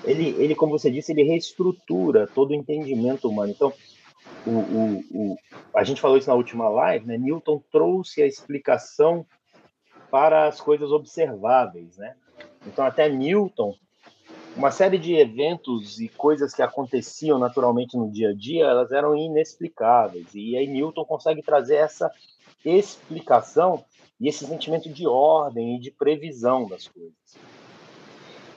Ele, 0.04 0.30
ele, 0.42 0.56
como 0.56 0.78
você 0.78 0.92
disse, 0.92 1.12
ele 1.12 1.24
reestrutura 1.24 2.28
todo 2.28 2.52
o 2.52 2.56
entendimento 2.56 3.30
humano. 3.30 3.52
Então, 3.52 3.74
o, 4.46 4.52
o, 4.52 5.04
o, 5.12 5.38
a 5.74 5.84
gente 5.84 6.02
falou 6.02 6.18
isso 6.18 6.30
na 6.30 6.36
última 6.36 6.70
live, 6.70 7.06
né? 7.06 7.18
Newton 7.18 7.62
trouxe 7.72 8.22
a 8.22 8.28
explicação 8.28 9.26
para 10.12 10.48
as 10.48 10.60
coisas 10.60 10.92
observáveis, 10.92 11.98
né? 11.98 12.16
Então, 12.68 12.86
até 12.86 13.10
Newton 13.10 13.76
uma 14.56 14.72
série 14.72 15.00
de 15.00 15.16
eventos 15.16 16.00
e 16.00 16.08
coisas 16.08 16.54
que 16.54 16.62
aconteciam 16.62 17.40
naturalmente 17.40 17.98
no 17.98 18.12
dia 18.12 18.30
a 18.30 18.34
dia, 18.34 18.66
elas 18.66 18.92
eram 18.92 19.16
inexplicáveis. 19.16 20.28
E 20.34 20.56
aí 20.56 20.68
Newton 20.68 21.04
consegue 21.06 21.42
trazer 21.42 21.76
essa 21.76 22.12
explicação 22.64 23.84
e 24.20 24.28
esse 24.28 24.46
sentimento 24.46 24.90
de 24.90 25.08
ordem 25.08 25.76
e 25.76 25.80
de 25.80 25.92
previsão 25.92 26.68
das 26.68 26.88
coisas. 26.88 27.14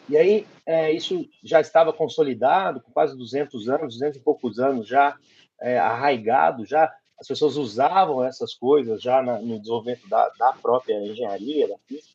E 0.09 0.17
aí 0.17 0.47
é, 0.65 0.93
isso 0.93 1.29
já 1.43 1.61
estava 1.61 1.93
consolidado, 1.93 2.81
com 2.81 2.93
quase 2.93 3.17
200 3.17 3.69
anos, 3.69 3.95
200 3.95 4.19
e 4.19 4.23
poucos 4.23 4.59
anos 4.59 4.87
já 4.87 5.17
é, 5.61 5.79
arraigado, 5.79 6.65
já 6.65 6.93
as 7.19 7.27
pessoas 7.27 7.57
usavam 7.57 8.23
essas 8.23 8.55
coisas 8.55 9.01
já 9.01 9.23
na, 9.23 9.39
no 9.39 9.59
desenvolvimento 9.59 10.07
da, 10.09 10.29
da 10.39 10.53
própria 10.53 10.95
engenharia, 11.01 11.67
da 11.67 11.79
física. 11.87 12.15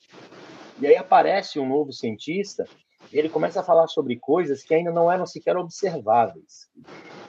E 0.79 0.87
aí 0.87 0.95
aparece 0.95 1.59
um 1.59 1.67
novo 1.67 1.91
cientista 1.91 2.67
ele 3.11 3.29
começa 3.29 3.59
a 3.59 3.63
falar 3.63 3.87
sobre 3.87 4.15
coisas 4.17 4.63
que 4.63 4.73
ainda 4.73 4.91
não 4.91 5.11
eram 5.11 5.25
sequer 5.25 5.57
observáveis. 5.57 6.69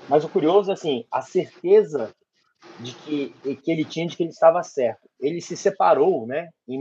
Mas 0.08 0.24
o 0.24 0.28
curioso, 0.28 0.70
assim, 0.70 1.04
a 1.10 1.20
certeza 1.20 2.14
de 2.78 2.94
que, 2.94 3.56
que 3.56 3.70
ele 3.70 3.84
tinha 3.84 4.06
de 4.06 4.16
que 4.16 4.22
ele 4.22 4.30
estava 4.30 4.62
certo. 4.62 5.08
Ele 5.18 5.40
se 5.40 5.56
separou, 5.56 6.26
né, 6.26 6.50
em 6.68 6.78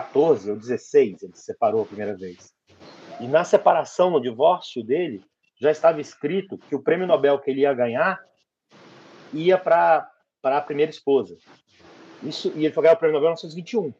1914 0.00 0.50
ou 0.50 0.56
16, 0.56 1.22
ele 1.22 1.36
se 1.36 1.44
separou 1.44 1.82
a 1.82 1.86
primeira 1.86 2.16
vez. 2.16 2.52
E 3.20 3.26
na 3.26 3.44
separação, 3.44 4.10
no 4.10 4.20
divórcio 4.20 4.82
dele, 4.82 5.22
já 5.60 5.70
estava 5.70 6.00
escrito 6.00 6.58
que 6.58 6.74
o 6.74 6.82
prêmio 6.82 7.06
Nobel 7.06 7.38
que 7.38 7.50
ele 7.50 7.60
ia 7.60 7.72
ganhar 7.72 8.20
ia 9.32 9.56
para 9.56 10.10
a 10.42 10.60
primeira 10.60 10.90
esposa. 10.90 11.36
Isso, 12.22 12.52
e 12.56 12.64
ele 12.64 12.74
foi 12.74 12.82
ganhar 12.82 12.94
o 12.94 12.98
prêmio 12.98 13.14
Nobel 13.14 13.30
em 13.30 13.34
1921. 13.34 13.94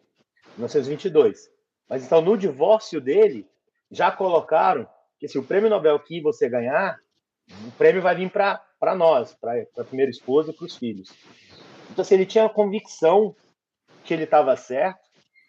1922. 0.57 1.50
Mas 1.88 2.04
então, 2.04 2.20
no 2.20 2.37
divórcio 2.37 3.00
dele, 3.00 3.46
já 3.90 4.11
colocaram 4.11 4.88
que 5.18 5.28
se 5.28 5.38
o 5.38 5.44
prêmio 5.44 5.70
Nobel 5.70 5.98
que 6.00 6.20
você 6.20 6.48
ganhar, 6.48 6.98
o 7.66 7.70
prêmio 7.72 8.02
vai 8.02 8.14
vir 8.14 8.30
para 8.30 8.94
nós, 8.96 9.35
para 9.35 9.64
a 9.78 9.85
primeira 9.85 10.11
esposa 10.11 10.50
e 10.50 10.54
para 10.54 10.64
os 10.64 10.76
filhos. 10.76 11.11
Então, 11.90 12.02
assim, 12.02 12.14
ele 12.14 12.26
tinha 12.26 12.46
a 12.46 12.50
convicção 12.50 13.37
que 14.04 14.12
ele 14.12 14.24
estava 14.24 14.57
certo 14.57 15.04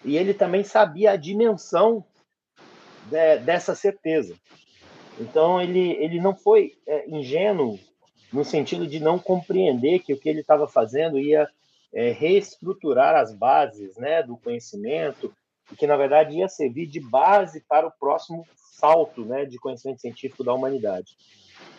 e 0.06 0.18
ele 0.18 0.34
também 0.34 0.64
sabia 0.64 1.12
a 1.12 1.18
dimensão 1.18 2.06
de, 3.10 3.40
dessa 3.40 3.74
certeza. 3.74 4.36
Então, 5.20 5.62
ele, 5.62 5.94
ele 5.94 6.22
não 6.22 6.36
foi 6.36 6.74
é, 6.88 7.10
ingênuo 7.10 7.80
no 8.32 8.46
sentido 8.46 8.86
de 8.86 9.00
não 9.00 9.18
compreender 9.18 10.00
que 10.00 10.14
o 10.14 10.20
que 10.20 10.30
ele 10.30 10.42
estava 10.42 10.68
fazendo 10.68 11.18
ia 11.18 11.50
é, 11.94 12.12
reestruturar 12.12 13.16
as 13.16 13.34
bases 13.34 13.96
né, 13.98 14.22
do 14.22 14.38
conhecimento, 14.38 15.34
e 15.72 15.76
que, 15.76 15.88
na 15.88 15.98
verdade, 15.98 16.36
ia 16.36 16.48
servir 16.48 16.86
de 16.86 17.00
base 17.00 17.62
para 17.68 17.88
o 17.88 17.92
próximo 17.92 18.46
salto 18.56 19.26
né, 19.26 19.46
de 19.46 19.58
conhecimento 19.58 20.02
científico 20.02 20.44
da 20.44 20.54
humanidade. 20.54 21.16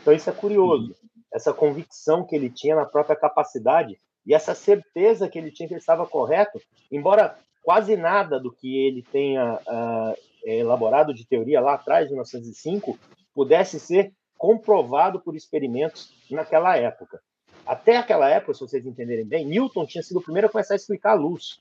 Então, 0.00 0.12
isso 0.12 0.28
é 0.28 0.32
curioso, 0.32 0.96
essa 1.32 1.52
convicção 1.52 2.24
que 2.24 2.34
ele 2.34 2.50
tinha 2.50 2.74
na 2.74 2.86
própria 2.86 3.14
capacidade 3.14 4.00
e 4.26 4.34
essa 4.34 4.54
certeza 4.54 5.28
que 5.28 5.38
ele 5.38 5.52
tinha 5.52 5.68
que 5.68 5.74
ele 5.74 5.80
estava 5.80 6.06
correto, 6.06 6.60
embora 6.90 7.38
quase 7.66 7.96
nada 7.96 8.38
do 8.38 8.52
que 8.52 8.78
ele 8.78 9.02
tenha 9.02 9.54
uh, 9.54 10.14
elaborado 10.44 11.12
de 11.12 11.26
teoria 11.26 11.60
lá 11.60 11.74
atrás, 11.74 12.06
em 12.06 12.10
1905, 12.10 12.96
pudesse 13.34 13.80
ser 13.80 14.12
comprovado 14.38 15.18
por 15.18 15.34
experimentos 15.34 16.14
naquela 16.30 16.76
época. 16.76 17.20
Até 17.66 17.96
aquela 17.96 18.30
época, 18.30 18.54
se 18.54 18.60
vocês 18.60 18.86
entenderem 18.86 19.26
bem, 19.26 19.44
Newton 19.44 19.84
tinha 19.84 20.00
sido 20.00 20.18
o 20.18 20.22
primeiro 20.22 20.46
a 20.46 20.50
começar 20.50 20.74
a 20.74 20.76
explicar 20.76 21.10
a 21.10 21.14
luz. 21.14 21.60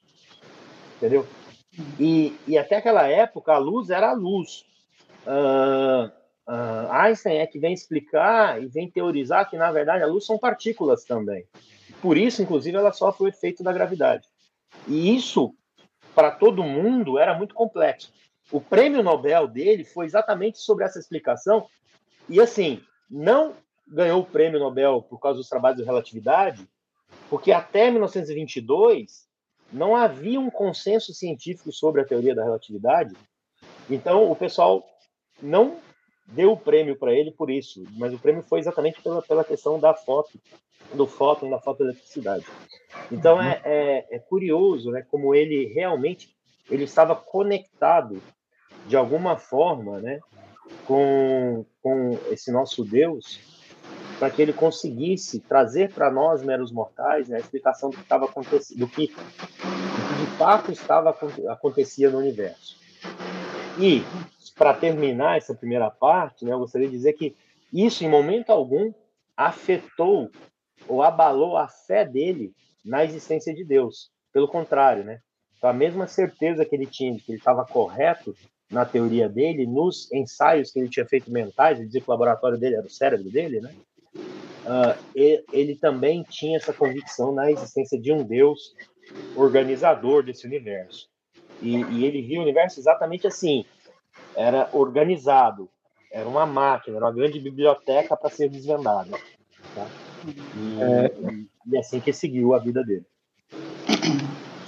Entendeu? 0.97 1.25
E, 1.99 2.37
e 2.47 2.55
até 2.55 2.75
aquela 2.75 3.07
época, 3.07 3.53
a 3.53 3.57
luz 3.57 3.89
era 3.89 4.11
a 4.11 4.13
luz. 4.13 4.63
Uh, 5.25 6.05
uh, 6.47 6.91
Einstein 6.91 7.37
é 7.37 7.47
que 7.47 7.57
vem 7.57 7.73
explicar 7.73 8.61
e 8.61 8.67
vem 8.67 8.91
teorizar 8.91 9.49
que, 9.49 9.57
na 9.57 9.71
verdade, 9.71 10.03
a 10.03 10.07
luz 10.07 10.23
são 10.23 10.37
partículas 10.37 11.03
também. 11.03 11.47
Por 11.99 12.15
isso, 12.15 12.43
inclusive, 12.43 12.77
ela 12.77 12.93
sofre 12.93 13.23
o 13.23 13.27
efeito 13.27 13.63
da 13.63 13.73
gravidade. 13.73 14.27
E 14.87 15.15
isso, 15.15 15.51
para 16.15 16.31
todo 16.31 16.63
mundo, 16.63 17.19
era 17.19 17.37
muito 17.37 17.53
complexo. 17.53 18.11
O 18.49 18.61
prêmio 18.61 19.03
Nobel 19.03 19.47
dele 19.47 19.83
foi 19.83 20.05
exatamente 20.05 20.57
sobre 20.59 20.85
essa 20.85 20.97
explicação. 20.97 21.67
E, 22.29 22.39
assim, 22.39 22.81
não 23.09 23.53
ganhou 23.85 24.21
o 24.21 24.25
prêmio 24.25 24.59
Nobel 24.59 25.01
por 25.01 25.19
causa 25.19 25.37
dos 25.37 25.49
trabalhos 25.49 25.77
de 25.77 25.83
relatividade, 25.83 26.67
porque 27.29 27.51
até 27.51 27.91
1922 27.91 29.27
não 29.71 29.95
havia 29.95 30.39
um 30.39 30.49
consenso 30.49 31.13
científico 31.13 31.71
sobre 31.71 32.01
a 32.01 32.05
teoria 32.05 32.33
da 32.33 32.43
relatividade. 32.43 33.15
Então, 33.89 34.31
o 34.31 34.35
pessoal 34.35 34.87
não 35.41 35.77
deu 36.27 36.51
o 36.51 36.57
prêmio 36.57 36.97
para 36.97 37.13
ele 37.13 37.31
por 37.31 37.49
isso, 37.49 37.83
mas 37.93 38.13
o 38.13 38.19
prêmio 38.19 38.43
foi 38.43 38.59
exatamente 38.59 39.01
pela, 39.01 39.21
pela 39.21 39.43
questão 39.43 39.79
da 39.79 39.93
foto, 39.93 40.39
do 40.93 41.05
fóton, 41.05 41.49
da 41.49 41.59
fotoeletricidade. 41.59 42.45
Então, 43.11 43.41
é, 43.41 43.61
é, 43.63 44.15
é 44.15 44.19
curioso 44.19 44.91
né, 44.91 45.05
como 45.09 45.35
ele 45.35 45.65
realmente 45.73 46.35
ele 46.69 46.83
estava 46.83 47.15
conectado 47.15 48.21
de 48.87 48.95
alguma 48.95 49.37
forma 49.37 49.99
né, 49.99 50.19
com, 50.85 51.65
com 51.81 52.17
esse 52.31 52.51
nosso 52.51 52.83
Deus 52.83 53.39
para 54.17 54.29
que 54.29 54.41
ele 54.41 54.53
conseguisse 54.53 55.39
trazer 55.41 55.91
para 55.91 56.09
nós, 56.09 56.41
meros 56.41 56.71
mortais, 56.71 57.27
né, 57.27 57.37
a 57.37 57.39
explicação 57.39 57.89
do 57.89 57.97
que 57.97 58.03
estava 58.03 58.25
acontecendo, 58.25 58.79
do 58.79 58.87
que, 58.87 59.07
do 59.07 59.13
que 59.13 60.25
de 60.25 60.37
fato 60.37 60.71
estava 60.71 61.15
acontecia 61.49 62.09
no 62.09 62.19
universo. 62.19 62.77
E 63.77 64.03
para 64.55 64.73
terminar 64.73 65.37
essa 65.37 65.53
primeira 65.53 65.91
parte, 65.91 66.45
né, 66.45 66.53
eu 66.53 66.59
gostaria 66.59 66.87
de 66.87 66.95
dizer 66.95 67.13
que 67.13 67.35
isso, 67.73 68.03
em 68.03 68.09
momento 68.09 68.51
algum, 68.51 68.93
afetou 69.35 70.31
ou 70.87 71.03
abalou 71.03 71.57
a 71.57 71.67
fé 71.67 72.05
dele 72.05 72.53
na 72.83 73.03
existência 73.03 73.53
de 73.53 73.65
Deus. 73.65 74.09
Pelo 74.31 74.47
contrário, 74.47 75.03
né? 75.03 75.19
Então, 75.57 75.69
a 75.69 75.73
mesma 75.73 76.07
certeza 76.07 76.65
que 76.65 76.75
ele 76.75 76.85
tinha 76.85 77.13
de 77.13 77.21
que 77.21 77.31
ele 77.31 77.39
estava 77.39 77.65
correto 77.65 78.35
na 78.71 78.85
teoria 78.85 79.27
dele, 79.27 79.65
nos 79.65 80.11
ensaios 80.11 80.71
que 80.71 80.79
ele 80.79 80.89
tinha 80.89 81.05
feito 81.05 81.31
mentais, 81.31 81.77
ele 81.77 81.87
dizia 81.87 82.01
que 82.01 82.09
o 82.09 82.11
laboratório 82.11 82.57
dele 82.57 82.75
era 82.75 82.85
o 82.85 82.89
cérebro 82.89 83.29
dele, 83.29 83.59
né? 83.61 83.73
uh, 84.65 85.43
ele 85.51 85.75
também 85.75 86.23
tinha 86.23 86.57
essa 86.57 86.73
convicção 86.73 87.31
na 87.31 87.51
existência 87.51 87.99
de 87.99 88.11
um 88.11 88.23
Deus 88.23 88.75
organizador 89.35 90.23
desse 90.23 90.45
universo. 90.45 91.07
E, 91.61 91.75
e 91.75 92.05
ele 92.05 92.21
via 92.21 92.39
o 92.39 92.43
universo 92.43 92.79
exatamente 92.79 93.27
assim: 93.27 93.65
era 94.35 94.69
organizado, 94.73 95.69
era 96.11 96.27
uma 96.27 96.45
máquina, 96.45 96.97
era 96.97 97.05
uma 97.05 97.13
grande 97.13 97.39
biblioteca 97.39 98.15
para 98.15 98.29
ser 98.29 98.49
desvendada. 98.49 99.17
Tá? 99.73 99.87
E, 100.25 100.81
é... 100.81 101.11
e 101.67 101.77
assim 101.77 101.99
que 101.99 102.13
seguiu 102.13 102.53
a 102.53 102.59
vida 102.59 102.83
dele. 102.83 103.05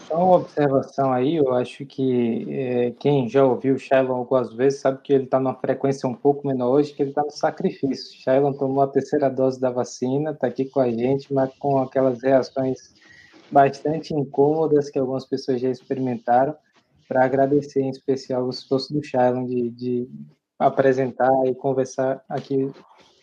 Só 0.08 0.24
uma 0.24 0.38
observação 0.38 1.12
aí, 1.12 1.36
eu 1.36 1.54
acho 1.54 1.86
que 1.86 2.48
é, 2.50 2.92
quem 2.92 3.28
já 3.28 3.44
ouviu 3.44 3.76
o 3.76 3.80
Shailon 3.80 4.16
algumas 4.16 4.54
vezes 4.54 4.80
sabe 4.80 5.02
que 5.02 5.12
ele 5.12 5.26
está 5.26 5.38
numa 5.38 5.56
frequência 5.56 6.08
um 6.08 6.14
pouco 6.14 6.48
menor 6.48 6.70
hoje, 6.70 6.94
que 6.94 7.04
ele 7.04 7.10
está 7.10 7.24
no 7.24 7.32
sacrifício. 7.32 8.18
Shailon 8.22 8.54
tomou 8.54 8.82
a 8.82 8.88
terceira 8.88 9.30
dose 9.30 9.60
da 9.60 9.70
vacina, 9.70 10.32
está 10.32 10.48
aqui 10.48 10.64
com 10.64 10.80
a 10.80 10.90
gente, 10.90 11.34
mas 11.34 11.54
com 11.60 11.78
aquelas 11.80 12.24
reações 12.24 12.94
bastante 13.52 14.14
incômodas 14.14 14.90
que 14.90 14.98
algumas 14.98 15.26
pessoas 15.26 15.60
já 15.60 15.70
experimentaram, 15.70 16.56
para 17.08 17.24
agradecer 17.24 17.82
em 17.82 17.90
especial 17.90 18.46
o 18.46 18.50
esforço 18.50 18.94
do 18.94 19.04
Shailon 19.04 19.46
de, 19.46 19.70
de 19.72 20.10
apresentar 20.60 21.32
e 21.46 21.56
conversar 21.56 22.24
aqui 22.28 22.72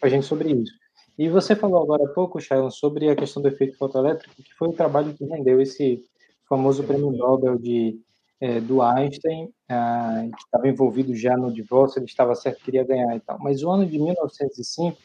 com 0.00 0.06
a 0.06 0.08
gente 0.08 0.26
sobre 0.26 0.52
isso. 0.52 0.72
E 1.16 1.28
você 1.28 1.54
falou 1.54 1.82
agora 1.82 2.04
há 2.04 2.08
pouco, 2.08 2.40
Shailon, 2.40 2.70
sobre 2.70 3.08
a 3.08 3.16
questão 3.16 3.42
do 3.42 3.48
efeito 3.48 3.76
fotoelétrico, 3.76 4.34
que 4.34 4.54
foi 4.54 4.68
o 4.68 4.72
trabalho 4.72 5.14
que 5.14 5.24
rendeu 5.24 5.60
esse 5.60 6.04
famoso 6.48 6.82
prêmio 6.82 7.10
Nobel 7.10 7.56
de, 7.56 8.00
é, 8.40 8.60
do 8.60 8.82
Einstein, 8.82 9.50
ah, 9.68 10.26
que 10.34 10.44
estava 10.44 10.68
envolvido 10.68 11.14
já 11.14 11.36
no 11.36 11.52
divórcio, 11.52 11.98
ele 11.98 12.06
estava 12.06 12.34
certo 12.34 12.58
que 12.58 12.64
queria 12.64 12.84
ganhar 12.84 13.14
e 13.14 13.20
tal. 13.20 13.38
Mas 13.38 13.62
o 13.62 13.70
ano 13.70 13.86
de 13.86 13.98
1905 13.98 14.98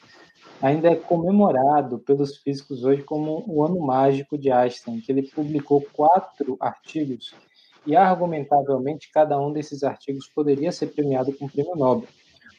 ainda 0.62 0.90
é 0.90 0.96
comemorado 0.96 2.00
pelos 2.00 2.38
físicos 2.38 2.84
hoje 2.84 3.04
como 3.04 3.44
o 3.48 3.64
ano 3.64 3.80
mágico 3.80 4.38
de 4.38 4.52
Einstein, 4.52 5.00
que 5.00 5.12
ele 5.12 5.24
publicou 5.24 5.86
quatro 5.94 6.58
artigos 6.60 7.36
e 7.86 7.96
argumentavelmente 7.96 9.12
cada 9.12 9.40
um 9.40 9.52
desses 9.52 9.84
artigos 9.84 10.28
poderia 10.34 10.72
ser 10.72 10.88
premiado 10.88 11.34
com 11.34 11.48
prêmio 11.48 11.76
Nobel. 11.76 12.08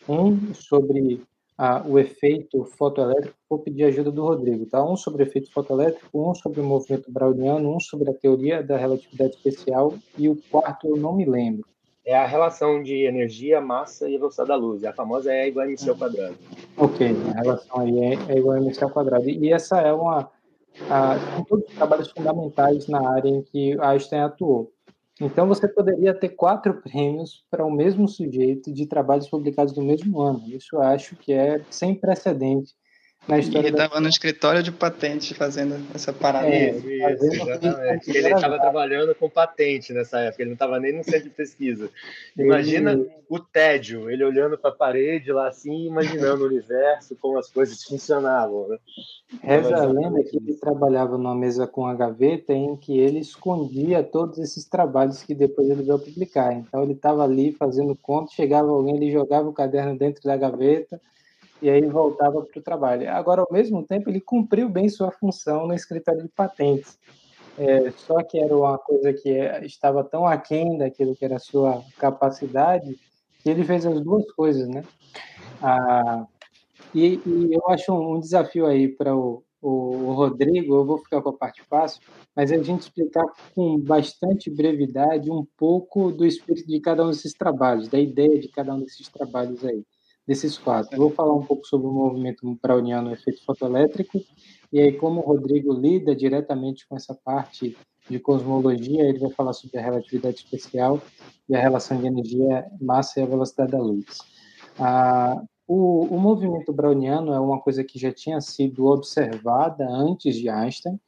Um 0.09 0.55
sobre 0.55 1.23
a, 1.57 1.83
o 1.87 1.99
efeito 1.99 2.65
fotoelétrico, 2.65 3.37
vou 3.49 3.59
pedir 3.59 3.85
ajuda 3.85 4.11
do 4.11 4.25
Rodrigo, 4.25 4.65
tá? 4.65 4.83
Um 4.83 4.97
sobre 4.97 5.23
o 5.23 5.27
efeito 5.27 5.53
fotoelétrico, 5.53 6.31
um 6.31 6.35
sobre 6.35 6.61
o 6.61 6.65
movimento 6.65 7.13
browniano, 7.13 7.77
um 7.77 7.79
sobre 7.79 8.09
a 8.11 8.15
teoria 8.15 8.63
da 8.63 8.79
relatividade 8.79 9.35
especial 9.35 9.93
e 10.17 10.27
o 10.27 10.41
quarto 10.51 10.89
eu 10.89 10.97
não 10.97 11.15
me 11.15 11.27
lembro. 11.27 11.67
É 12.03 12.17
a 12.17 12.27
relação 12.27 12.83
de 12.83 13.05
energia, 13.05 13.61
massa 13.61 14.09
e 14.09 14.17
velocidade 14.17 14.49
da 14.49 14.57
luz. 14.57 14.83
A 14.85 14.93
famosa 14.93 15.33
é 15.33 15.49
igual 15.49 15.67
a 15.67 15.69
mc 15.69 15.89
ao 15.89 15.97
quadrado. 15.97 16.35
Ok, 16.79 17.15
a 17.37 17.41
relação 17.43 17.81
aí 17.81 17.99
é, 17.99 18.33
é 18.33 18.39
igual 18.39 18.57
a 18.57 18.61
mc 18.61 18.83
ao 18.83 18.91
quadrado. 18.91 19.29
E 19.29 19.53
essa 19.53 19.81
é 19.81 19.93
uma... 19.93 20.31
A, 20.89 21.19
são 21.19 21.45
todos 21.45 21.69
os 21.69 21.75
trabalhos 21.75 22.11
fundamentais 22.11 22.89
na 22.89 23.07
área 23.07 23.29
em 23.29 23.43
que 23.43 23.79
Einstein 23.81 24.21
atuou. 24.21 24.73
Então, 25.21 25.47
você 25.47 25.69
poderia 25.69 26.15
ter 26.15 26.31
quatro 26.31 26.81
prêmios 26.81 27.45
para 27.51 27.65
o 27.65 27.71
mesmo 27.71 28.09
sujeito 28.09 28.73
de 28.73 28.87
trabalhos 28.87 29.29
publicados 29.29 29.77
no 29.77 29.85
mesmo 29.85 30.21
ano. 30.21 30.43
Isso 30.49 30.77
eu 30.77 30.83
acho 30.83 31.15
que 31.17 31.33
é 31.33 31.65
sem 31.71 31.95
precedente 31.95 32.75
na 33.31 33.39
história. 33.39 33.69
Ele 33.69 33.77
estava 33.77 33.95
da... 33.95 34.01
no 34.01 34.09
escritório 34.09 34.63
de 34.63 34.73
patente 34.73 35.35
fazendo 35.35 35.77
essa 35.95 36.13
parada. 36.13 36.49
É, 36.49 36.71
isso, 36.71 37.27
exatamente. 37.27 38.11
Ele 38.11 38.29
estava 38.29 38.59
trabalhando 38.59 39.15
com 39.15 39.29
patente 39.29 39.93
nessa 39.93 40.21
época, 40.21 40.43
ele 40.43 40.51
não 40.51 40.55
estava 40.55 40.79
nem 40.79 40.97
no 40.97 41.05
centro 41.05 41.25
de 41.25 41.31
pesquisa. 41.31 41.89
Imagina 42.37 42.93
ele... 42.93 43.11
o 43.29 43.39
tédio, 43.39 44.11
ele 44.11 44.25
olhando 44.25 44.59
para 44.59 44.71
a 44.71 44.75
parede 44.75 45.33
lá 45.33 45.49
assim, 45.49 45.87
imaginando 45.87 46.45
o 46.45 46.47
universo, 46.47 47.17
como 47.21 47.39
as 47.39 47.51
coisas 47.51 47.83
funcionavam. 47.85 48.69
Né? 48.69 48.79
Reza 49.43 49.77
a 49.77 49.87
lenda 49.87 50.23
que 50.25 50.37
ele 50.37 50.55
trabalhava 50.55 51.17
numa 51.17 51.35
mesa 51.35 51.67
com 51.67 51.87
a 51.87 51.95
gaveta 51.95 52.53
em 52.53 52.77
que 52.77 52.99
ele 52.99 53.21
escondia 53.21 54.03
todos 54.03 54.39
esses 54.39 54.65
trabalhos 54.65 55.23
que 55.23 55.35
depois 55.35 55.71
ele 55.71 55.83
veio 55.83 55.99
publicar. 55.99 56.53
Então 56.53 56.83
ele 56.83 56.93
estava 56.93 57.23
ali 57.25 57.53
fazendo 57.53 57.95
conta, 57.95 58.33
chegava 58.33 58.69
alguém, 58.69 58.97
ele 58.97 59.13
jogava 59.13 59.49
o 59.49 59.53
caderno 59.53 59.97
dentro 59.97 60.23
da 60.25 60.37
gaveta 60.37 61.01
e 61.63 61.69
aí 61.69 61.83
voltava 61.87 62.43
para 62.43 62.59
o 62.59 62.63
trabalho. 62.63 63.11
Agora, 63.11 63.43
ao 63.43 63.49
mesmo 63.51 63.85
tempo, 63.85 64.09
ele 64.09 64.21
cumpriu 64.21 64.69
bem 64.69 64.89
sua 64.89 65.11
função 65.11 65.67
no 65.67 65.75
escritório 65.75 66.23
de 66.23 66.29
patentes. 66.29 66.99
É, 67.59 67.91
só 67.91 68.23
que 68.23 68.39
era 68.39 68.57
uma 68.57 68.79
coisa 68.79 69.13
que 69.13 69.31
estava 69.65 70.03
tão 70.03 70.27
aquém 70.27 70.79
daquilo 70.79 71.15
que 71.15 71.25
era 71.25 71.37
a 71.37 71.41
sua 71.41 71.83
capacidade, 71.99 72.99
que 73.43 73.51
ele 73.51 73.65
fez 73.65 73.85
as 73.85 74.01
duas 74.01 74.31
coisas, 74.33 74.69
né? 74.69 74.83
Ah, 75.63 76.27
e, 76.95 77.21
e, 77.27 77.55
eu 77.55 77.63
acho 77.69 77.93
um, 77.93 78.19
desafio 78.19 78.67
aí 78.67 78.89
para 78.89 79.15
o, 79.15 79.43
o, 79.61 80.13
Rodrigo, 80.13 80.75
eu 80.75 80.85
vou 80.87 80.99
ficar 80.99 81.21
com 81.21 81.29
a 81.29 81.37
parte 81.37 81.63
fácil, 81.65 82.01
mas 82.35 82.51
é 82.51 82.57
a 82.57 82.63
gente 82.63 82.81
explicar 82.81 83.27
com 83.55 83.79
bastante 83.79 84.49
brevidade 84.49 85.31
um 85.31 85.47
pouco 85.59 86.11
do 86.11 86.25
espírito 86.25 86.67
de 86.67 86.81
cada 86.81 87.05
um 87.05 87.11
desses 87.11 87.35
trabalhos, 87.35 87.89
da 87.89 87.99
ideia 87.99 88.39
de 88.39 88.49
cada 88.49 88.75
um 88.75 88.81
desses 88.81 89.09
trabalhos 89.09 89.63
aí 89.65 89.85
desses 90.31 90.57
quatro. 90.57 90.97
vou 90.97 91.11
falar 91.11 91.35
um 91.35 91.43
pouco 91.43 91.67
sobre 91.67 91.89
o 91.89 91.93
movimento 91.93 92.57
browniano, 92.63 93.13
efeito 93.13 93.45
fotoelétrico, 93.45 94.23
e 94.73 94.79
aí 94.79 94.93
como 94.93 95.21
o 95.21 95.25
Rodrigo 95.25 95.75
lida 95.75 96.15
diretamente 96.15 96.87
com 96.87 96.95
essa 96.95 97.13
parte 97.13 97.77
de 98.09 98.21
cosmologia, 98.21 99.09
ele 99.09 99.19
vai 99.19 99.31
falar 99.31 99.53
sobre 99.53 99.79
a 99.79 99.83
relatividade 99.83 100.37
especial 100.37 101.03
e 101.49 101.57
a 101.57 101.61
relação 101.61 102.01
de 102.01 102.07
energia, 102.07 102.65
massa 102.81 103.19
e 103.19 103.25
a 103.25 103.27
velocidade 103.27 103.73
da 103.73 103.79
luz. 103.79 104.19
Ah, 104.79 105.43
o, 105.67 106.05
o 106.05 106.21
movimento 106.21 106.73
browniano 106.73 107.33
é 107.33 107.41
uma 107.41 107.61
coisa 107.61 107.83
que 107.83 107.99
já 107.99 108.13
tinha 108.13 108.41
sido 108.41 108.87
observada 108.87 109.85
antes 109.91 110.37
de 110.37 110.49
Einstein, 110.49 111.01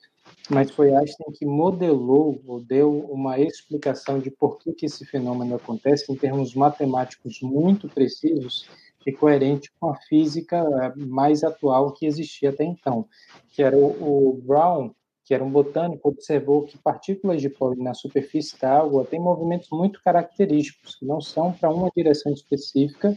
mas 0.50 0.72
foi 0.72 0.92
Einstein 0.92 1.30
que 1.32 1.46
modelou 1.46 2.42
ou 2.44 2.60
deu 2.60 3.06
uma 3.08 3.38
explicação 3.38 4.18
de 4.18 4.32
por 4.32 4.58
que, 4.58 4.72
que 4.72 4.86
esse 4.86 5.06
fenômeno 5.06 5.54
acontece 5.54 6.12
em 6.12 6.16
termos 6.16 6.56
matemáticos 6.56 7.40
muito 7.40 7.88
precisos 7.88 8.66
e 9.06 9.12
coerente 9.12 9.70
com 9.78 9.90
a 9.90 9.96
física 9.96 10.56
eh, 10.58 10.92
mais 11.04 11.42
atual 11.42 11.92
que 11.92 12.06
existia 12.06 12.50
até 12.50 12.64
então, 12.64 13.06
que 13.50 13.62
era 13.62 13.76
o, 13.76 14.30
o 14.30 14.42
Brown, 14.42 14.90
que 15.24 15.34
era 15.34 15.44
um 15.44 15.50
botânico, 15.50 16.08
observou 16.08 16.62
que 16.66 16.76
partículas 16.78 17.40
de 17.40 17.48
pólen 17.48 17.82
na 17.82 17.94
superfície 17.94 18.58
da 18.60 18.78
água 18.78 19.04
têm 19.04 19.20
movimentos 19.20 19.68
muito 19.70 20.02
característicos, 20.02 20.96
que 20.96 21.06
não 21.06 21.20
são 21.20 21.52
para 21.52 21.70
uma 21.70 21.90
direção 21.96 22.32
específica, 22.32 23.16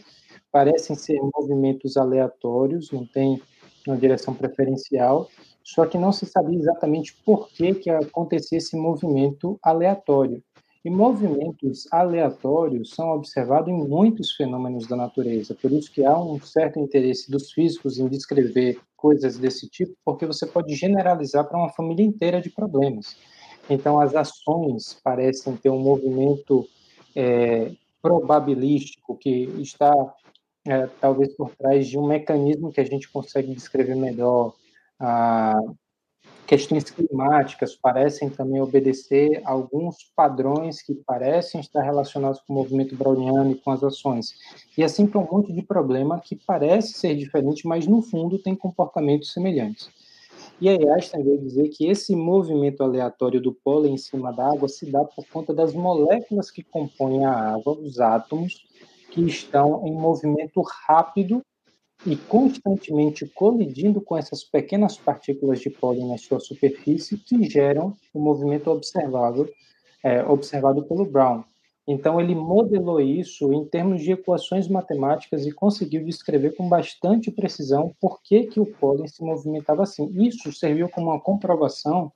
parecem 0.51 0.95
ser 0.95 1.19
movimentos 1.35 1.97
aleatórios, 1.97 2.91
não 2.91 3.05
tem 3.05 3.41
uma 3.87 3.97
direção 3.97 4.33
preferencial, 4.33 5.27
só 5.63 5.85
que 5.85 5.97
não 5.97 6.11
se 6.11 6.25
sabia 6.25 6.59
exatamente 6.59 7.15
por 7.25 7.49
que, 7.49 7.73
que 7.73 7.89
acontecia 7.89 8.59
esse 8.59 8.77
movimento 8.77 9.59
aleatório. 9.63 10.43
E 10.85 10.89
movimentos 10.91 11.91
aleatórios 11.91 12.91
são 12.91 13.09
observados 13.09 13.69
em 13.69 13.73
muitos 13.75 14.33
fenômenos 14.33 14.85
da 14.85 14.95
natureza, 14.95 15.55
por 15.59 15.71
isso 15.71 15.91
que 15.91 16.05
há 16.05 16.15
um 16.15 16.39
certo 16.39 16.79
interesse 16.79 17.31
dos 17.31 17.51
físicos 17.51 17.97
em 17.97 18.07
descrever 18.07 18.79
coisas 18.95 19.35
desse 19.39 19.67
tipo, 19.67 19.95
porque 20.05 20.27
você 20.27 20.45
pode 20.45 20.75
generalizar 20.75 21.43
para 21.45 21.57
uma 21.57 21.71
família 21.71 22.05
inteira 22.05 22.39
de 22.39 22.51
problemas. 22.51 23.17
Então, 23.67 23.99
as 23.99 24.13
ações 24.15 24.93
parecem 25.03 25.57
ter 25.57 25.71
um 25.71 25.79
movimento 25.79 26.67
é, 27.15 27.71
probabilístico 27.99 29.17
que 29.17 29.45
está 29.59 29.91
é, 30.67 30.87
talvez 31.01 31.35
por 31.35 31.49
trás 31.55 31.87
de 31.87 31.97
um 31.97 32.05
mecanismo 32.05 32.71
que 32.71 32.81
a 32.81 32.85
gente 32.85 33.09
consegue 33.09 33.55
descrever 33.55 33.95
melhor. 33.95 34.53
Ah, 34.99 35.59
questões 36.45 36.83
climáticas 36.83 37.75
parecem 37.75 38.29
também 38.29 38.61
obedecer 38.61 39.41
a 39.45 39.51
alguns 39.51 40.11
padrões 40.15 40.81
que 40.81 40.93
parecem 40.93 41.59
estar 41.59 41.81
relacionados 41.81 42.39
com 42.41 42.53
o 42.53 42.55
movimento 42.55 42.95
browniano 42.95 43.51
e 43.51 43.55
com 43.55 43.71
as 43.71 43.83
ações. 43.83 44.35
E 44.77 44.83
assim 44.83 45.07
para 45.07 45.19
um 45.19 45.27
monte 45.29 45.51
de 45.51 45.61
problema 45.61 46.19
que 46.19 46.35
parece 46.35 46.93
ser 46.93 47.15
diferente, 47.15 47.67
mas 47.67 47.87
no 47.87 48.01
fundo 48.01 48.37
tem 48.37 48.55
comportamentos 48.55 49.33
semelhantes. 49.33 49.89
E 50.61 50.69
aí 50.69 50.89
Einstein 50.89 51.23
veio 51.23 51.39
dizer 51.39 51.67
que 51.69 51.87
esse 51.87 52.15
movimento 52.15 52.81
aleatório 52.81 53.41
do 53.41 53.51
pólen 53.51 53.95
em 53.95 53.97
cima 53.97 54.31
da 54.31 54.47
água 54.47 54.69
se 54.69 54.89
dá 54.89 55.03
por 55.03 55.25
conta 55.27 55.53
das 55.53 55.73
moléculas 55.73 56.49
que 56.49 56.63
compõem 56.63 57.25
a 57.25 57.55
água, 57.55 57.73
os 57.73 57.99
átomos, 57.99 58.65
que 59.11 59.21
estão 59.21 59.85
em 59.85 59.93
movimento 59.93 60.61
rápido 60.87 61.41
e 62.05 62.15
constantemente 62.15 63.25
colidindo 63.25 63.99
com 63.99 64.15
essas 64.15 64.43
pequenas 64.43 64.95
partículas 64.95 65.59
de 65.59 65.69
pólen 65.69 66.07
na 66.07 66.17
sua 66.17 66.39
superfície 66.39 67.17
que 67.17 67.49
geram 67.49 67.95
o 68.13 68.19
movimento 68.19 68.69
observável, 68.69 69.49
é, 70.03 70.23
observado 70.23 70.83
pelo 70.83 71.05
Brown. 71.05 71.43
Então, 71.87 72.19
ele 72.19 72.33
modelou 72.33 72.99
isso 72.99 73.53
em 73.53 73.63
termos 73.65 74.01
de 74.01 74.11
equações 74.11 74.67
matemáticas 74.67 75.45
e 75.45 75.51
conseguiu 75.51 76.03
descrever 76.03 76.55
com 76.55 76.67
bastante 76.67 77.29
precisão 77.31 77.95
por 77.99 78.21
que, 78.23 78.45
que 78.45 78.59
o 78.59 78.65
pólen 78.65 79.07
se 79.07 79.23
movimentava 79.23 79.83
assim. 79.83 80.09
Isso 80.15 80.51
serviu 80.51 80.89
como 80.89 81.11
uma 81.11 81.19
comprovação 81.19 82.11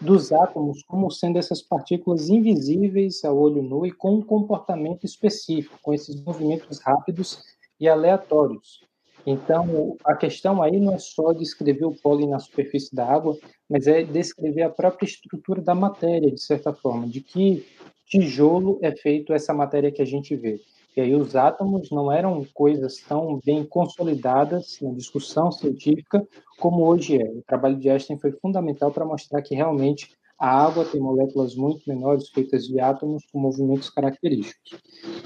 dos 0.00 0.32
átomos 0.32 0.82
como 0.82 1.10
sendo 1.10 1.38
essas 1.38 1.62
partículas 1.62 2.28
invisíveis 2.28 3.24
ao 3.24 3.38
olho 3.38 3.62
nu 3.62 3.86
e 3.86 3.92
com 3.92 4.16
um 4.16 4.22
comportamento 4.22 5.04
específico, 5.04 5.78
com 5.80 5.94
esses 5.94 6.20
movimentos 6.20 6.80
rápidos 6.80 7.42
e 7.78 7.88
aleatórios. 7.88 8.84
Então, 9.26 9.96
a 10.04 10.14
questão 10.14 10.62
aí 10.62 10.78
não 10.78 10.94
é 10.94 10.98
só 10.98 11.32
descrever 11.32 11.86
o 11.86 11.94
pólen 11.94 12.28
na 12.28 12.38
superfície 12.38 12.94
da 12.94 13.06
água, 13.06 13.36
mas 13.68 13.86
é 13.86 14.02
descrever 14.02 14.62
a 14.62 14.70
própria 14.70 15.06
estrutura 15.06 15.62
da 15.62 15.74
matéria, 15.74 16.30
de 16.30 16.40
certa 16.40 16.72
forma, 16.72 17.06
de 17.06 17.20
que 17.20 17.66
tijolo 18.06 18.78
é 18.82 18.92
feito 18.92 19.32
essa 19.32 19.54
matéria 19.54 19.90
que 19.90 20.02
a 20.02 20.04
gente 20.04 20.36
vê. 20.36 20.60
E 20.96 21.00
aí 21.00 21.14
os 21.14 21.34
átomos 21.34 21.90
não 21.90 22.12
eram 22.12 22.44
coisas 22.54 22.98
tão 22.98 23.40
bem 23.44 23.64
consolidadas 23.64 24.78
na 24.80 24.92
discussão 24.92 25.50
científica 25.50 26.26
como 26.58 26.86
hoje 26.86 27.20
é. 27.20 27.24
O 27.24 27.42
trabalho 27.42 27.76
de 27.76 27.90
Einstein 27.90 28.18
foi 28.18 28.30
fundamental 28.30 28.92
para 28.92 29.04
mostrar 29.04 29.42
que 29.42 29.56
realmente 29.56 30.10
a 30.44 30.66
água 30.66 30.84
tem 30.84 31.00
moléculas 31.00 31.54
muito 31.54 31.88
menores 31.88 32.28
feitas 32.28 32.66
de 32.66 32.78
átomos 32.78 33.24
com 33.32 33.38
movimentos 33.38 33.88
característicos. 33.88 34.78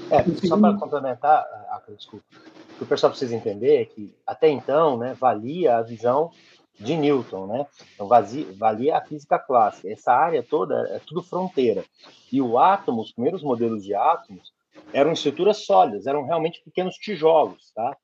É, 0.09 0.47
só 0.47 0.57
para 0.57 0.77
complementar, 0.77 1.43
ah, 1.69 1.81
desculpa, 1.89 2.23
o 2.31 2.77
que 2.77 2.83
o 2.83 2.87
pessoal 2.87 3.09
precisa 3.09 3.35
entender 3.35 3.81
é 3.81 3.85
que 3.85 4.15
até 4.25 4.47
então, 4.47 4.97
né, 4.97 5.13
valia 5.19 5.75
a 5.75 5.81
visão 5.81 6.31
de 6.79 6.95
Newton, 6.95 7.47
né? 7.47 7.67
Então 7.93 8.07
valia 8.07 8.97
a 8.97 9.01
física 9.01 9.37
clássica. 9.37 9.91
Essa 9.91 10.13
área 10.13 10.41
toda 10.41 10.87
é 10.89 11.01
tudo 11.05 11.21
fronteira. 11.21 11.83
E 12.31 12.41
o 12.41 12.57
átomo, 12.57 13.01
os 13.01 13.11
primeiros 13.11 13.43
modelos 13.43 13.83
de 13.83 13.93
átomos, 13.93 14.53
eram 14.93 15.11
estruturas 15.11 15.65
sólidas, 15.65 16.07
eram 16.07 16.23
realmente 16.23 16.61
pequenos 16.63 16.95
tijolos, 16.95 17.73
tá? 17.75 17.97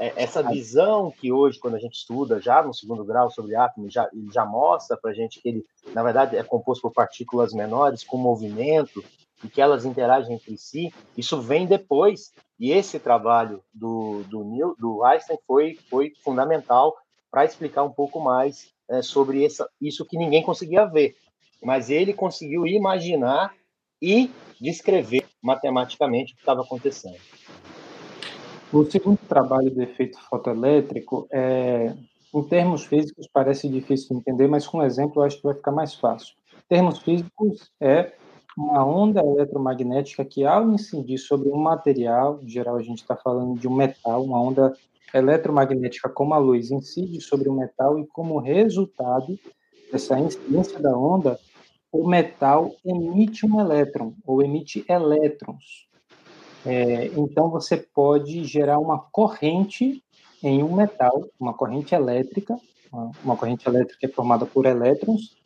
É, 0.00 0.14
essa 0.16 0.42
visão 0.42 1.10
que 1.10 1.30
hoje, 1.30 1.58
quando 1.58 1.74
a 1.74 1.78
gente 1.78 1.94
estuda 1.94 2.40
já 2.40 2.62
no 2.62 2.72
segundo 2.72 3.04
grau 3.04 3.30
sobre 3.30 3.54
átomos, 3.54 3.92
já, 3.92 4.08
ele 4.14 4.32
já 4.32 4.46
mostra 4.46 4.96
para 4.96 5.10
a 5.10 5.14
gente 5.14 5.42
que 5.42 5.46
ele, 5.46 5.66
na 5.92 6.02
verdade, 6.02 6.38
é 6.38 6.42
composto 6.42 6.80
por 6.80 6.92
partículas 6.94 7.52
menores 7.52 8.02
com 8.02 8.16
movimento 8.16 9.04
e 9.44 9.48
que 9.48 9.60
elas 9.60 9.84
interagem 9.84 10.36
entre 10.36 10.56
si. 10.56 10.90
Isso 11.18 11.38
vem 11.42 11.66
depois 11.66 12.32
e 12.58 12.72
esse 12.72 12.98
trabalho 12.98 13.62
do, 13.74 14.22
do, 14.22 14.42
Neil, 14.42 14.74
do 14.78 15.04
Einstein 15.04 15.36
foi, 15.46 15.78
foi 15.90 16.14
fundamental 16.24 16.96
para 17.30 17.44
explicar 17.44 17.82
um 17.82 17.92
pouco 17.92 18.20
mais 18.20 18.72
é, 18.88 19.02
sobre 19.02 19.44
essa, 19.44 19.68
isso 19.78 20.06
que 20.06 20.16
ninguém 20.16 20.42
conseguia 20.42 20.86
ver. 20.86 21.14
Mas 21.62 21.90
ele 21.90 22.14
conseguiu 22.14 22.66
imaginar 22.66 23.54
e 24.00 24.30
descrever 24.58 25.26
matematicamente 25.42 26.32
o 26.32 26.36
que 26.36 26.40
estava 26.40 26.62
acontecendo. 26.62 27.20
O 28.72 28.84
segundo 28.84 29.18
trabalho 29.28 29.68
do 29.68 29.82
efeito 29.82 30.16
fotoelétrico, 30.20 31.26
é, 31.32 31.92
em 32.32 32.42
termos 32.44 32.84
físicos, 32.84 33.28
parece 33.32 33.68
difícil 33.68 34.10
de 34.10 34.20
entender, 34.20 34.46
mas 34.46 34.64
com 34.64 34.78
um 34.78 34.84
exemplo 34.84 35.20
eu 35.20 35.26
acho 35.26 35.38
que 35.38 35.42
vai 35.42 35.54
ficar 35.54 35.72
mais 35.72 35.96
fácil. 35.96 36.36
Em 36.56 36.68
termos 36.76 37.00
físicos, 37.00 37.68
é 37.80 38.12
uma 38.56 38.86
onda 38.86 39.20
eletromagnética 39.24 40.24
que, 40.24 40.44
ao 40.44 40.70
incidir 40.70 41.18
sobre 41.18 41.48
um 41.48 41.56
material, 41.56 42.38
em 42.40 42.48
geral 42.48 42.76
a 42.76 42.82
gente 42.82 42.98
está 42.98 43.16
falando 43.16 43.58
de 43.58 43.66
um 43.66 43.74
metal, 43.74 44.22
uma 44.22 44.40
onda 44.40 44.72
eletromagnética 45.12 46.08
como 46.08 46.32
a 46.34 46.38
luz 46.38 46.70
incide 46.70 47.20
sobre 47.20 47.48
o 47.48 47.52
metal 47.52 47.98
e, 47.98 48.06
como 48.06 48.38
resultado 48.38 49.36
dessa 49.90 50.16
incidência 50.16 50.78
da 50.78 50.96
onda, 50.96 51.40
o 51.90 52.08
metal 52.08 52.70
emite 52.86 53.44
um 53.44 53.60
elétron, 53.60 54.14
ou 54.24 54.40
emite 54.40 54.84
elétrons. 54.88 55.89
É, 56.64 57.06
então, 57.16 57.50
você 57.50 57.76
pode 57.76 58.44
gerar 58.44 58.78
uma 58.78 58.98
corrente 58.98 60.02
em 60.42 60.62
um 60.62 60.74
metal, 60.74 61.28
uma 61.38 61.54
corrente 61.54 61.94
elétrica, 61.94 62.56
uma 63.24 63.36
corrente 63.36 63.68
elétrica 63.68 64.06
é 64.06 64.08
formada 64.08 64.44
por 64.44 64.66
elétrons, 64.66 65.36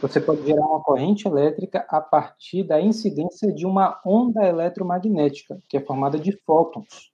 você 0.00 0.20
pode 0.20 0.46
gerar 0.46 0.64
uma 0.64 0.80
corrente 0.80 1.26
elétrica 1.26 1.84
a 1.88 2.00
partir 2.00 2.62
da 2.62 2.80
incidência 2.80 3.52
de 3.52 3.66
uma 3.66 4.00
onda 4.06 4.46
eletromagnética, 4.46 5.58
que 5.68 5.76
é 5.76 5.80
formada 5.80 6.18
de 6.18 6.32
fótons. 6.46 7.10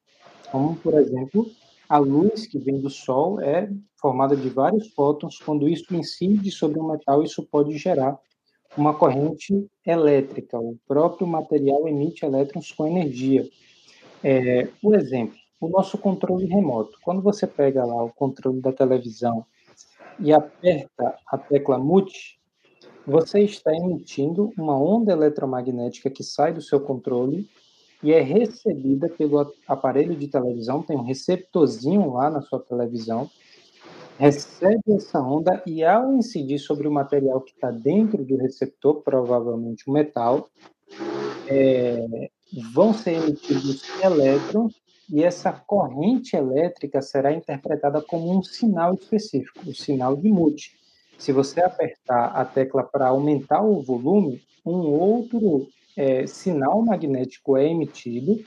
Como, 0.53 0.77
por 0.77 0.95
exemplo, 0.95 1.51
a 1.89 1.97
luz 1.99 2.47
que 2.47 2.59
vem 2.59 2.81
do 2.81 2.91
Sol 2.91 3.41
é 3.41 3.71
formada 3.97 4.37
de 4.37 4.51
vários 4.51 4.89
fótons. 4.93 5.39
Quando 5.39 5.67
isso 5.67 5.95
incide 5.95 6.51
sobre 6.51 6.79
um 6.79 6.89
metal, 6.89 7.23
isso 7.23 7.43
pode 7.43 7.77
gerar 7.79 8.19
uma 8.77 8.95
corrente 8.95 9.67
elétrica. 9.87 10.59
O 10.59 10.77
próprio 10.87 11.27
material 11.27 11.87
emite 11.89 12.25
elétrons 12.25 12.73
com 12.73 12.87
energia. 12.87 13.49
É, 14.23 14.69
exemplo, 14.95 15.37
o 15.61 15.69
nosso 15.69 15.99
controle 15.99 16.47
remoto. 16.47 16.99
Quando 17.03 17.23
você 17.23 17.47
pega 17.47 17.85
lá 17.85 18.03
o 18.03 18.13
controle 18.13 18.61
da 18.61 18.73
televisão 18.73 19.45
e 20.19 20.33
aperta 20.33 21.17
a 21.27 21.39
tecla 21.39 21.79
mute, 21.79 22.39
você 23.07 23.41
está 23.41 23.75
emitindo 23.75 24.53
uma 24.57 24.79
onda 24.79 25.13
eletromagnética 25.13 26.09
que 26.09 26.23
sai 26.23 26.53
do 26.53 26.63
seu 26.63 26.81
controle 26.81 27.49
e 28.03 28.13
é 28.13 28.21
recebida 28.21 29.09
pelo 29.09 29.53
aparelho 29.67 30.15
de 30.15 30.29
televisão, 30.29 30.83
tem 30.83 30.97
um 30.97 31.03
receptorzinho 31.03 32.13
lá 32.13 32.31
na 32.31 32.43
sua 32.43 32.61
televisão, 32.61 33.31
recebe 34.19 34.95
essa 34.95 35.21
onda 35.21 35.63
e, 35.67 35.85
ao 35.85 36.15
incidir 36.15 36.59
sobre 36.59 36.87
o 36.87 36.93
material 36.93 37.41
que 37.41 37.53
está 37.53 37.71
dentro 37.71 38.25
do 38.25 38.37
receptor, 38.37 39.03
provavelmente 39.03 39.89
um 39.89 39.93
metal, 39.93 40.49
é, 41.49 42.31
vão 42.73 42.95
ser 42.95 43.15
emitidos 43.15 43.83
elétrons 44.03 44.75
e 45.11 45.23
essa 45.23 45.53
corrente 45.53 46.37
elétrica 46.37 47.03
será 47.03 47.33
interpretada 47.33 48.01
como 48.01 48.37
um 48.37 48.43
sinal 48.43 48.95
específico, 48.95 49.69
o 49.69 49.75
sinal 49.75 50.17
de 50.17 50.29
mute. 50.29 50.73
Se 51.19 51.33
você 51.33 51.61
apertar 51.61 52.27
a 52.27 52.45
tecla 52.45 52.83
para 52.83 53.09
aumentar 53.09 53.63
o 53.63 53.83
volume, 53.83 54.43
um 54.65 54.79
outro 54.91 55.69
é, 55.97 56.27
sinal 56.27 56.83
magnético 56.83 57.57
é 57.57 57.69
emitido 57.69 58.43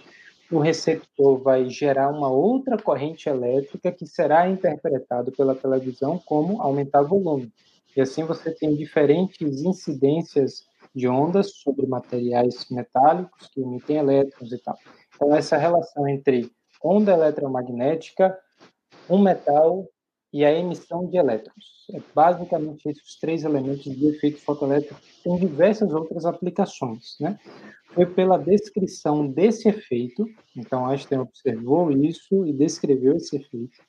o 0.51 0.59
receptor 0.59 1.39
vai 1.39 1.69
gerar 1.69 2.09
uma 2.09 2.29
outra 2.29 2.77
corrente 2.77 3.27
elétrica 3.27 3.91
que 3.91 4.05
será 4.05 4.49
interpretado 4.49 5.31
pela 5.31 5.55
televisão 5.55 6.17
como 6.25 6.61
aumentar 6.61 7.01
volume. 7.01 7.51
E 7.95 8.01
assim 8.01 8.23
você 8.23 8.51
tem 8.51 8.75
diferentes 8.75 9.61
incidências 9.61 10.65
de 10.95 11.07
ondas 11.07 11.51
sobre 11.57 11.85
materiais 11.85 12.65
metálicos 12.69 13.47
que 13.47 13.61
emitem 13.61 13.97
elétrons 13.97 14.51
e 14.51 14.57
tal. 14.57 14.77
Então, 15.15 15.35
essa 15.35 15.57
relação 15.57 16.07
entre 16.07 16.51
onda 16.83 17.11
eletromagnética, 17.11 18.37
um 19.09 19.17
metal 19.17 19.87
e 20.31 20.45
a 20.45 20.51
emissão 20.51 21.07
de 21.07 21.17
elétrons. 21.17 21.87
É 21.93 21.99
basicamente 22.13 22.87
esses 22.87 23.17
três 23.19 23.43
elementos 23.43 23.83
de 23.83 24.07
efeito 24.07 24.39
fotoelétrico. 24.41 24.99
Tem 25.23 25.37
diversas 25.37 25.93
outras 25.93 26.25
aplicações, 26.25 27.15
né? 27.19 27.39
Foi 27.97 28.05
pela 28.05 28.37
descrição 28.37 29.27
desse 29.27 29.67
efeito, 29.67 30.23
então 30.55 30.85
Einstein 30.85 31.17
observou 31.17 31.89
isso 31.89 32.45
e 32.45 32.53
descreveu 32.53 33.17
esse 33.17 33.37
efeito, 33.37 33.81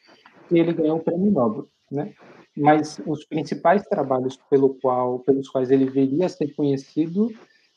e 0.50 0.58
ele 0.58 0.72
ganhou 0.72 0.96
o 0.96 1.02
prêmio 1.04 1.30
Nobel, 1.30 1.68
né? 1.92 2.14
Mas 2.56 2.98
os 3.04 3.26
principais 3.26 3.82
trabalhos 3.82 4.38
pelo 4.48 4.70
qual, 4.76 5.18
pelos 5.18 5.50
quais 5.50 5.70
ele 5.70 5.84
viria 5.84 6.24
a 6.24 6.28
ser 6.30 6.54
conhecido 6.54 7.30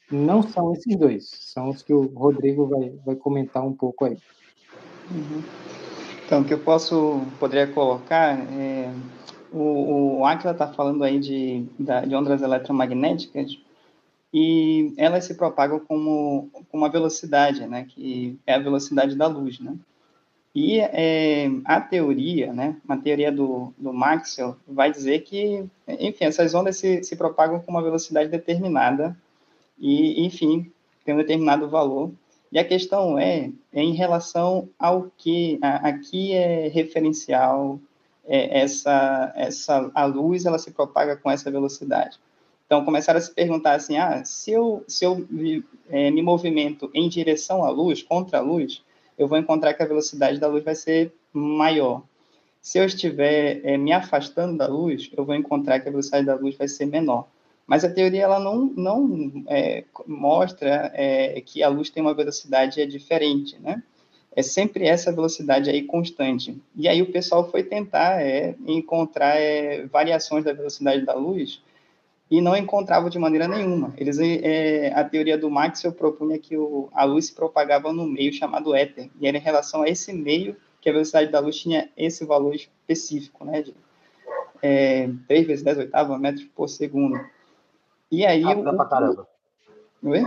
não 0.10 0.42
são 0.42 0.72
esses 0.72 0.96
dois, 0.96 1.30
são 1.32 1.68
os 1.68 1.84
que 1.84 1.94
o 1.94 2.04
Rodrigo 2.04 2.66
vai, 2.66 2.92
vai 3.06 3.16
comentar 3.18 3.68
um 3.68 3.74
pouco 3.74 4.06
aí. 4.06 4.18
Uhum. 5.12 5.44
Então, 6.26 6.44
o 6.44 6.46
que 6.46 6.54
eu 6.54 6.60
posso, 6.60 7.20
poderia 7.42 7.68
colocar, 7.68 8.40
é, 8.54 8.90
o, 9.52 10.20
o 10.20 10.26
Aquila 10.26 10.54
está 10.54 10.72
falando 10.72 11.04
aí 11.04 11.20
de, 11.20 11.66
de 11.78 12.16
ondas 12.16 12.42
eletromagnéticas, 12.42 13.60
e 14.34 14.94
elas 14.98 15.26
se 15.26 15.34
propagam 15.34 15.80
como, 15.80 16.50
com 16.70 16.78
uma 16.78 16.90
velocidade, 16.90 17.66
né, 17.68 17.86
que 17.88 18.40
é 18.46 18.54
a 18.54 18.60
velocidade 18.60 19.16
da 19.16 19.28
luz, 19.28 19.60
né? 19.60 19.76
E 20.54 20.80
é, 20.80 21.48
a 21.64 21.80
teoria, 21.80 22.52
né, 22.52 22.76
uma 22.84 22.98
teoria 22.98 23.32
do, 23.32 23.74
do 23.78 23.94
Maxwell, 23.94 24.58
vai 24.68 24.92
dizer 24.92 25.20
que, 25.20 25.66
enfim, 25.88 26.26
essas 26.26 26.54
ondas 26.54 26.78
se, 26.78 27.04
se 27.04 27.16
propagam 27.16 27.62
com 27.62 27.72
uma 27.72 27.82
velocidade 27.82 28.30
determinada 28.30 29.18
e, 29.80 30.26
enfim, 30.26 30.70
tem 31.06 31.16
um 31.16 31.20
determinado 31.20 31.70
valor. 31.70 32.12
E 32.52 32.60
a 32.60 32.66
questão 32.66 33.18
é, 33.18 33.50
é 33.72 33.82
em 33.82 33.94
relação 33.94 34.68
ao 34.78 35.10
que 35.18 35.58
aqui 35.62 36.34
é 36.34 36.68
referencial 36.68 37.80
é, 38.26 38.60
essa 38.62 39.32
essa 39.36 39.90
a 39.96 40.06
luz 40.06 40.46
ela 40.46 40.60
se 40.60 40.72
propaga 40.72 41.16
com 41.16 41.32
essa 41.32 41.50
velocidade. 41.50 42.20
Então 42.72 42.86
começaram 42.86 43.18
a 43.18 43.22
se 43.22 43.30
perguntar 43.34 43.74
assim, 43.74 43.98
ah, 43.98 44.24
se 44.24 44.50
eu 44.50 44.82
se 44.88 45.04
eu 45.04 45.28
é, 45.90 46.10
me 46.10 46.22
movimento 46.22 46.90
em 46.94 47.10
direção 47.10 47.66
à 47.66 47.70
luz, 47.70 48.02
contra 48.02 48.38
a 48.38 48.42
luz, 48.42 48.82
eu 49.18 49.28
vou 49.28 49.38
encontrar 49.38 49.74
que 49.74 49.84
a 49.84 49.86
velocidade 49.86 50.40
da 50.40 50.48
luz 50.48 50.64
vai 50.64 50.74
ser 50.74 51.14
maior. 51.34 52.02
Se 52.62 52.78
eu 52.78 52.86
estiver 52.86 53.60
é, 53.66 53.76
me 53.76 53.92
afastando 53.92 54.58
da 54.58 54.68
luz, 54.68 55.12
eu 55.18 55.26
vou 55.26 55.36
encontrar 55.36 55.82
que 55.82 55.90
a 55.90 55.92
velocidade 55.92 56.26
da 56.26 56.36
luz 56.36 56.56
vai 56.56 56.70
ser 56.70 56.86
menor. 56.86 57.28
Mas 57.68 57.84
a 57.84 57.94
teoria 57.94 58.24
ela 58.24 58.40
não, 58.40 58.72
não 58.74 59.44
é, 59.50 59.84
mostra 60.08 60.94
é, 60.96 61.42
que 61.42 61.62
a 61.62 61.68
luz 61.68 61.90
tem 61.90 62.02
uma 62.02 62.14
velocidade 62.14 62.86
diferente, 62.86 63.60
né? 63.60 63.84
É 64.34 64.42
sempre 64.42 64.88
essa 64.88 65.12
velocidade 65.12 65.70
aí 65.70 65.84
constante. 65.84 66.58
E 66.74 66.88
aí 66.88 67.02
o 67.02 67.12
pessoal 67.12 67.52
foi 67.52 67.64
tentar 67.64 68.22
é, 68.22 68.56
encontrar 68.66 69.36
é, 69.36 69.86
variações 69.88 70.46
da 70.46 70.54
velocidade 70.54 71.06
da 71.06 71.14
luz 71.14 71.62
e 72.32 72.40
não 72.40 72.56
encontrava 72.56 73.10
de 73.10 73.20
maneira 73.20 73.46
nenhuma. 73.46 73.94
Eles, 73.98 74.18
é, 74.18 74.94
a 74.96 75.04
teoria 75.04 75.38
do 75.38 75.52
Maxwell 75.52 75.94
propunha 75.94 76.40
que 76.40 76.56
o, 76.56 76.90
a 76.94 77.04
luz 77.04 77.26
se 77.26 77.36
propagava 77.36 77.92
no 77.92 78.08
meio 78.08 78.32
chamado 78.32 78.74
éter, 78.74 79.10
e 79.20 79.28
era 79.28 79.38
em 79.38 79.42
relação 79.42 79.82
a 79.82 79.90
esse 79.90 80.14
meio 80.14 80.56
que 80.80 80.90
a 80.90 80.94
velocidade 80.94 81.30
da 81.30 81.42
luz 81.42 81.58
tinha 81.58 81.90
esse 81.98 82.26
valor 82.26 82.56
específico, 82.56 83.44
né, 83.44 83.62
de 83.62 83.76
é, 84.62 85.10
3 85.28 85.46
vezes 85.46 85.64
10 85.64 85.80
oitavos 85.80 86.18
metros 86.18 86.46
por 86.56 86.70
segundo. 86.70 87.20
E 88.10 88.26
aí... 88.26 88.44
Rápida 88.44 88.72
o, 88.72 88.76
pra 88.78 88.86
caramba. 88.86 89.28
Oi? 90.02 90.24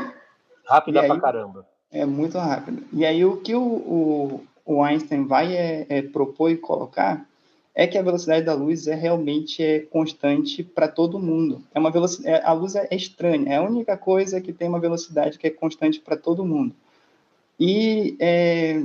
Rápida 0.66 1.00
aí, 1.00 1.08
pra 1.08 1.20
caramba. 1.20 1.66
É 1.90 2.04
muito 2.04 2.36
rápido. 2.36 2.82
E 2.92 3.06
aí 3.06 3.24
o 3.24 3.38
que 3.38 3.54
o, 3.54 3.62
o, 3.62 4.46
o 4.66 4.82
Einstein 4.82 5.26
vai 5.26 5.56
é, 5.56 5.86
é, 5.88 6.02
propor 6.02 6.50
e 6.50 6.58
colocar 6.58 7.26
é 7.74 7.86
que 7.86 7.98
a 7.98 8.02
velocidade 8.02 8.46
da 8.46 8.54
luz 8.54 8.86
é 8.86 8.94
realmente 8.94 9.62
é 9.62 9.80
constante 9.80 10.62
para 10.62 10.86
todo 10.86 11.18
mundo. 11.18 11.60
É 11.74 11.78
uma 11.78 11.90
velocidade, 11.90 12.36
é, 12.36 12.44
a 12.44 12.52
luz 12.52 12.76
é 12.76 12.88
estranha, 12.92 13.52
é 13.52 13.56
a 13.56 13.62
única 13.62 13.96
coisa 13.96 14.40
que 14.40 14.52
tem 14.52 14.68
uma 14.68 14.78
velocidade 14.78 15.38
que 15.38 15.46
é 15.46 15.50
constante 15.50 15.98
para 15.98 16.16
todo 16.16 16.44
mundo. 16.44 16.72
E, 17.58 18.16
é, 18.20 18.80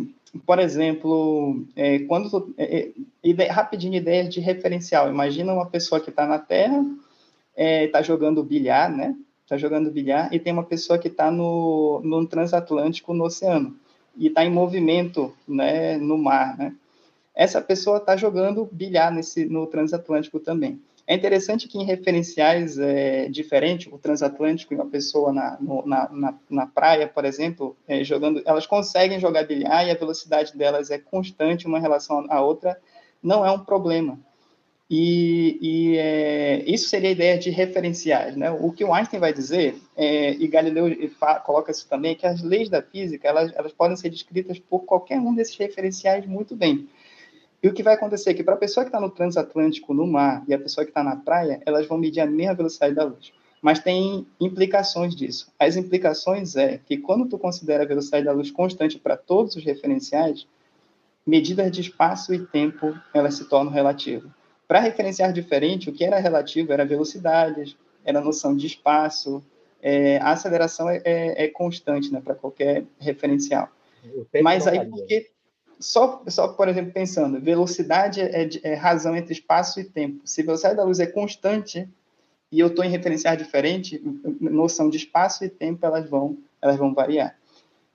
por 0.45 0.57
exemplo, 0.57 1.63
é, 1.75 1.99
quando 1.99 2.53
é, 2.57 2.89
ideia, 3.23 3.53
rapidinho 3.53 3.95
ideias 3.95 4.33
de 4.33 4.39
referencial. 4.39 5.07
Imagina 5.09 5.53
uma 5.53 5.67
pessoa 5.67 6.01
que 6.01 6.09
está 6.09 6.25
na 6.25 6.39
Terra, 6.39 6.83
está 7.55 8.01
jogando 8.01 8.43
bilhar, 8.43 8.89
né? 8.89 9.15
Está 9.43 9.57
jogando 9.57 9.91
bilhar 9.91 10.33
e 10.33 10.39
tem 10.39 10.53
uma 10.53 10.63
pessoa 10.63 10.97
que 10.97 11.07
está 11.09 11.29
no, 11.29 12.01
no 12.03 12.25
transatlântico 12.25 13.13
no 13.13 13.25
oceano 13.25 13.75
e 14.15 14.27
está 14.27 14.45
em 14.45 14.51
movimento, 14.51 15.33
né, 15.47 15.97
no 15.97 16.17
mar, 16.17 16.57
né? 16.57 16.75
Essa 17.39 17.61
pessoa 17.61 17.99
está 17.99 18.17
jogando 18.17 18.67
bilhar 18.69 19.13
nesse, 19.13 19.45
no 19.45 19.65
transatlântico 19.65 20.41
também. 20.41 20.77
É 21.07 21.15
interessante 21.15 21.69
que 21.69 21.77
em 21.77 21.85
referenciais 21.85 22.77
é, 22.77 23.29
diferentes, 23.29 23.89
o 23.93 23.97
transatlântico 23.97 24.73
e 24.73 24.75
uma 24.75 24.85
pessoa 24.85 25.31
na, 25.31 25.57
no, 25.57 25.85
na, 25.87 26.09
na, 26.11 26.33
na, 26.49 26.67
praia, 26.67 27.07
por 27.07 27.23
exemplo, 27.23 27.77
é, 27.87 28.03
jogando, 28.03 28.41
elas 28.45 28.67
conseguem 28.67 29.21
jogar 29.21 29.45
bilhar 29.45 29.87
e 29.87 29.89
a 29.89 29.95
velocidade 29.95 30.55
delas 30.57 30.91
é 30.91 30.97
constante 30.97 31.65
uma 31.65 31.79
relação 31.79 32.25
à 32.29 32.41
outra, 32.41 32.77
não 33.23 33.45
é 33.45 33.51
um 33.51 33.59
problema. 33.59 34.19
E, 34.89 35.57
e 35.61 35.97
é, 35.97 36.63
isso 36.67 36.89
seria 36.89 37.07
a 37.07 37.13
ideia 37.13 37.37
de 37.37 37.49
referenciais. 37.51 38.35
Né? 38.35 38.51
O 38.51 38.73
que 38.73 38.83
o 38.83 38.93
Einstein 38.93 39.21
vai 39.21 39.31
dizer, 39.31 39.75
é, 39.95 40.33
e 40.33 40.45
Galileu 40.45 40.89
coloca 41.45 41.71
isso 41.71 41.87
também, 41.87 42.11
é 42.11 42.15
que 42.15 42.27
as 42.27 42.43
leis 42.43 42.67
da 42.67 42.81
física 42.81 43.29
elas, 43.29 43.53
elas 43.55 43.71
podem 43.71 43.95
ser 43.95 44.09
descritas 44.09 44.59
por 44.59 44.81
qualquer 44.81 45.19
um 45.19 45.33
desses 45.33 45.55
referenciais 45.55 46.25
muito 46.25 46.53
bem. 46.53 46.89
E 47.61 47.67
o 47.67 47.73
que 47.73 47.83
vai 47.83 47.95
acontecer 47.95 48.29
é 48.29 48.33
que 48.33 48.43
para 48.43 48.53
a 48.53 48.57
pessoa 48.57 48.85
que 48.85 48.89
está 48.89 48.99
no 48.99 49.09
transatlântico, 49.09 49.93
no 49.93 50.07
mar, 50.07 50.43
e 50.47 50.53
a 50.53 50.59
pessoa 50.59 50.85
que 50.85 50.91
está 50.91 51.03
na 51.03 51.17
praia, 51.17 51.61
elas 51.65 51.85
vão 51.87 51.97
medir 51.97 52.21
a 52.21 52.25
mesma 52.25 52.55
velocidade 52.55 52.95
da 52.95 53.03
luz. 53.03 53.33
Mas 53.61 53.79
tem 53.79 54.25
implicações 54.39 55.13
disso. 55.13 55.51
As 55.59 55.75
implicações 55.75 56.55
é 56.55 56.77
que 56.77 56.97
quando 56.97 57.27
tu 57.27 57.37
considera 57.37 57.83
a 57.83 57.87
velocidade 57.87 58.25
da 58.25 58.31
luz 58.31 58.49
constante 58.49 58.97
para 58.97 59.17
todos 59.17 59.57
os 59.57 59.63
referenciais, 59.65 60.47
medidas 61.27 61.69
de 61.71 61.81
espaço 61.81 62.33
e 62.33 62.45
tempo 62.45 62.97
elas 63.13 63.35
se 63.35 63.45
tornam 63.49 63.71
relativas. 63.71 64.31
Para 64.65 64.79
referenciar 64.79 65.33
diferente, 65.33 65.89
o 65.89 65.93
que 65.93 66.05
era 66.05 66.19
relativo 66.19 66.71
era 66.71 66.85
velocidade, 66.85 67.77
era 68.05 68.21
noção 68.21 68.55
de 68.55 68.67
espaço, 68.67 69.43
é, 69.81 70.17
a 70.17 70.31
aceleração 70.31 70.89
é, 70.89 71.01
é, 71.03 71.45
é 71.45 71.47
constante 71.47 72.11
né, 72.11 72.21
para 72.21 72.35
qualquer 72.35 72.85
referencial. 72.97 73.69
Mas 74.41 74.67
aí, 74.67 74.85
porque 74.85 75.31
só, 75.79 76.21
só, 76.27 76.49
por 76.49 76.67
exemplo, 76.67 76.91
pensando, 76.91 77.39
velocidade 77.39 78.21
é, 78.21 78.49
é, 78.63 78.73
razão 78.73 79.15
entre 79.15 79.33
espaço 79.33 79.79
e 79.79 79.83
tempo. 79.83 80.21
Se 80.25 80.41
a 80.41 80.45
velocidade 80.45 80.75
da 80.75 80.83
luz 80.83 80.99
é 80.99 81.07
constante 81.07 81.87
e 82.51 82.59
eu 82.59 82.67
estou 82.67 82.83
em 82.83 82.89
referencial 82.89 83.35
diferente, 83.35 84.01
noção 84.41 84.89
de 84.89 84.97
espaço 84.97 85.45
e 85.45 85.49
tempo 85.49 85.85
elas 85.85 86.09
vão, 86.09 86.37
elas 86.61 86.77
vão 86.77 86.93
variar. 86.93 87.35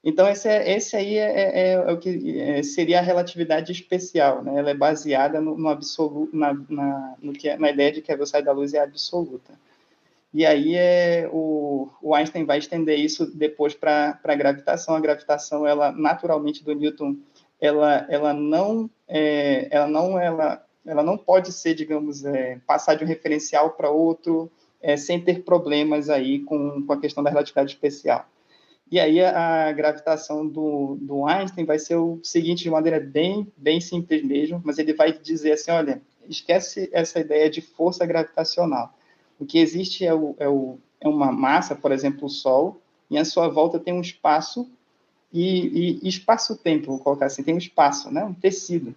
Então, 0.02 0.28
esse, 0.28 0.48
é, 0.48 0.76
esse 0.76 0.94
aí 0.96 1.16
é, 1.16 1.32
é, 1.32 1.72
é 1.72 1.92
o 1.92 1.98
que 1.98 2.38
é, 2.38 2.62
seria 2.62 2.98
a 2.98 3.02
relatividade 3.02 3.72
especial, 3.72 4.44
né? 4.44 4.58
Ela 4.58 4.70
é 4.70 4.74
baseada 4.74 5.40
no, 5.40 5.56
no 5.56 5.68
absoluto, 5.68 6.36
na, 6.36 6.52
na, 6.68 7.14
no 7.22 7.32
que, 7.32 7.48
é, 7.48 7.56
na 7.56 7.70
ideia 7.70 7.90
de 7.90 8.02
que 8.02 8.12
a 8.12 8.14
velocidade 8.14 8.44
da 8.44 8.52
luz 8.52 8.74
é 8.74 8.80
absoluta. 8.80 9.58
E 10.32 10.44
aí 10.44 10.74
é, 10.74 11.26
o, 11.32 11.88
o 12.02 12.14
Einstein 12.14 12.44
vai 12.44 12.58
estender 12.58 12.98
isso 12.98 13.24
depois 13.34 13.72
para 13.72 14.18
a 14.22 14.34
gravitação. 14.34 14.94
A 14.94 15.00
gravitação, 15.00 15.66
ela 15.66 15.90
naturalmente 15.90 16.62
do 16.62 16.74
Newton, 16.74 17.16
ela, 17.66 18.06
ela 18.10 18.34
não, 18.34 18.90
é, 19.08 19.68
ela 19.70 19.86
não, 19.86 20.18
ela, 20.18 20.64
ela 20.84 21.02
não 21.02 21.16
pode 21.16 21.50
ser, 21.50 21.74
digamos, 21.74 22.24
é, 22.24 22.58
passar 22.66 22.94
de 22.94 23.04
um 23.04 23.06
referencial 23.06 23.70
para 23.70 23.88
outro 23.88 24.50
é, 24.82 24.98
sem 24.98 25.18
ter 25.18 25.44
problemas 25.44 26.10
aí 26.10 26.40
com, 26.40 26.84
com 26.86 26.92
a 26.92 27.00
questão 27.00 27.24
da 27.24 27.30
relatividade 27.30 27.72
especial. 27.72 28.26
E 28.92 29.00
aí 29.00 29.18
a, 29.18 29.68
a 29.68 29.72
gravitação 29.72 30.46
do, 30.46 30.98
do 31.00 31.26
Einstein 31.26 31.64
vai 31.64 31.78
ser 31.78 31.96
o 31.96 32.20
seguinte, 32.22 32.62
de 32.62 32.70
maneira 32.70 33.00
bem, 33.00 33.50
bem 33.56 33.80
simples 33.80 34.22
mesmo, 34.22 34.60
mas 34.62 34.78
ele 34.78 34.92
vai 34.92 35.12
dizer 35.12 35.52
assim, 35.52 35.70
olha, 35.70 36.02
esquece 36.28 36.90
essa 36.92 37.18
ideia 37.18 37.48
de 37.48 37.62
força 37.62 38.04
gravitacional. 38.04 38.92
O 39.40 39.46
que 39.46 39.58
existe 39.58 40.04
é, 40.04 40.12
o, 40.12 40.36
é, 40.38 40.48
o, 40.48 40.78
é 41.00 41.08
uma 41.08 41.32
massa, 41.32 41.74
por 41.74 41.92
exemplo, 41.92 42.26
o 42.26 42.30
Sol, 42.30 42.78
e 43.10 43.16
à 43.16 43.24
sua 43.24 43.48
volta 43.48 43.78
tem 43.78 43.94
um 43.94 44.02
espaço 44.02 44.68
e, 45.34 46.00
e 46.02 46.08
espaço-tempo, 46.08 46.86
vou 46.86 46.98
colocar 46.98 47.26
assim, 47.26 47.42
tem 47.42 47.54
um 47.54 47.58
espaço, 47.58 48.12
né, 48.12 48.24
um 48.24 48.32
tecido. 48.32 48.94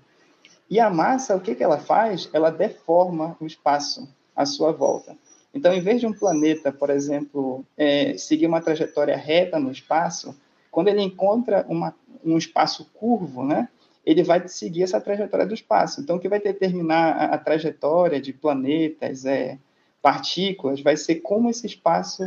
E 0.70 0.80
a 0.80 0.90
massa, 0.90 1.36
o 1.36 1.42
que, 1.42 1.56
que 1.56 1.64
ela 1.64 1.80
faz? 1.80 2.30
Ela 2.32 2.52
deforma 2.52 3.36
o 3.40 3.46
espaço 3.46 4.08
à 4.36 4.46
sua 4.46 4.72
volta. 4.72 5.18
Então, 5.54 5.74
em 5.74 5.82
vez 5.82 6.00
de 6.00 6.06
um 6.06 6.14
planeta, 6.14 6.72
por 6.72 6.90
exemplo, 6.90 7.66
é, 7.76 8.16
seguir 8.18 8.46
uma 8.46 8.62
trajetória 8.62 9.18
reta 9.18 9.58
no 9.58 9.72
espaço, 9.72 10.36
quando 10.70 10.90
ele 10.90 11.02
encontra 11.02 11.66
uma, 11.68 11.96
um 12.24 12.38
espaço 12.38 12.86
curvo, 12.94 13.44
né, 13.44 13.68
ele 14.06 14.24
vai 14.24 14.48
seguir 14.48 14.84
essa 14.84 15.02
trajetória 15.02 15.46
do 15.46 15.54
espaço. 15.54 16.02
Então, 16.02 16.18
o 16.18 16.20
que 16.20 16.30
vai 16.30 16.40
determinar 16.40 17.14
a, 17.14 17.26
a 17.34 17.38
trajetória 17.38 18.22
de 18.22 18.32
planetas, 18.32 19.26
é, 19.26 19.58
partículas, 20.02 20.82
vai 20.82 20.96
ser 20.96 21.16
como 21.16 21.50
esse 21.50 21.66
espaço 21.66 22.24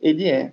ele 0.00 0.28
é. 0.28 0.52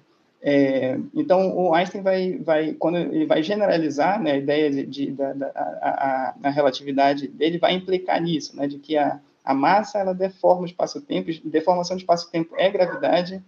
É, 0.50 0.98
então, 1.14 1.54
o 1.58 1.74
Einstein 1.74 2.02
vai, 2.02 2.38
vai, 2.38 2.74
quando 2.76 2.98
ele 2.98 3.26
vai 3.26 3.44
generalizar 3.44 4.18
né, 4.24 4.32
a 4.32 4.38
ideia 4.38 4.72
de, 4.72 4.86
de 4.86 5.12
da, 5.12 5.34
da 5.34 5.48
a, 5.48 6.36
a, 6.42 6.50
relatividade 6.50 7.28
dele, 7.28 7.58
vai 7.58 7.74
implicar 7.74 8.22
nisso, 8.22 8.56
né, 8.56 8.66
de 8.66 8.80
que 8.80 8.96
a, 8.96 9.20
a 9.44 9.54
massa 9.54 10.00
ela 10.00 10.14
deforma 10.14 10.62
o 10.62 10.66
espaço-tempo, 10.66 11.30
deformação 11.44 11.98
de 11.98 12.04
espaço-tempo 12.04 12.56
é 12.58 12.70
gravidade, 12.70 13.44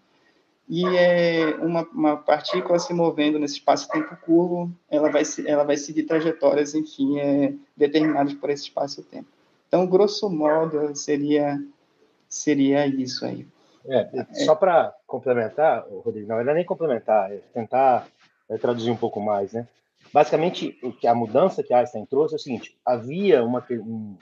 e 0.68 0.86
é 0.86 1.56
uma, 1.62 1.88
uma 1.93 2.18
partícula 2.18 2.78
se 2.78 2.93
movendo 2.93 3.39
nesse 3.39 3.54
espaço-tempo 3.54 4.18
curvo, 4.18 4.70
ela 4.91 5.10
vai, 5.10 5.24
ela 5.45 5.64
vai 5.64 5.78
seguir 5.78 6.04
trajetórias, 6.04 6.76
enfim, 6.76 7.18
é, 7.18 7.54
determinadas 7.78 8.34
por 8.34 8.50
esse 8.50 8.64
espaço-tempo. 8.64 9.30
Então, 9.70 9.88
grosso 9.88 10.30
modo, 10.30 10.93
seria, 10.97 11.64
seria 12.28 12.86
isso 12.86 13.26
aí. 13.26 13.47
É, 13.88 14.25
só 14.45 14.55
para 14.55 14.93
complementar, 15.07 15.86
Rodrigo, 15.89 16.27
não 16.27 16.39
era 16.39 16.53
nem 16.53 16.65
complementar, 16.65 17.32
é 17.32 17.38
tentar 17.53 18.07
é, 18.49 18.57
traduzir 18.57 18.91
um 18.91 18.97
pouco 18.97 19.19
mais, 19.19 19.53
né? 19.53 19.67
Basicamente, 20.13 20.77
o 20.82 20.91
que 20.91 21.07
a 21.07 21.13
mudança 21.13 21.63
que 21.63 21.73
Einstein 21.73 22.05
trouxe 22.05 22.36
é 22.36 22.38
o 22.38 22.39
seguinte: 22.39 22.77
havia 22.86 23.43
uma, 23.43 23.65
um, 23.71 24.17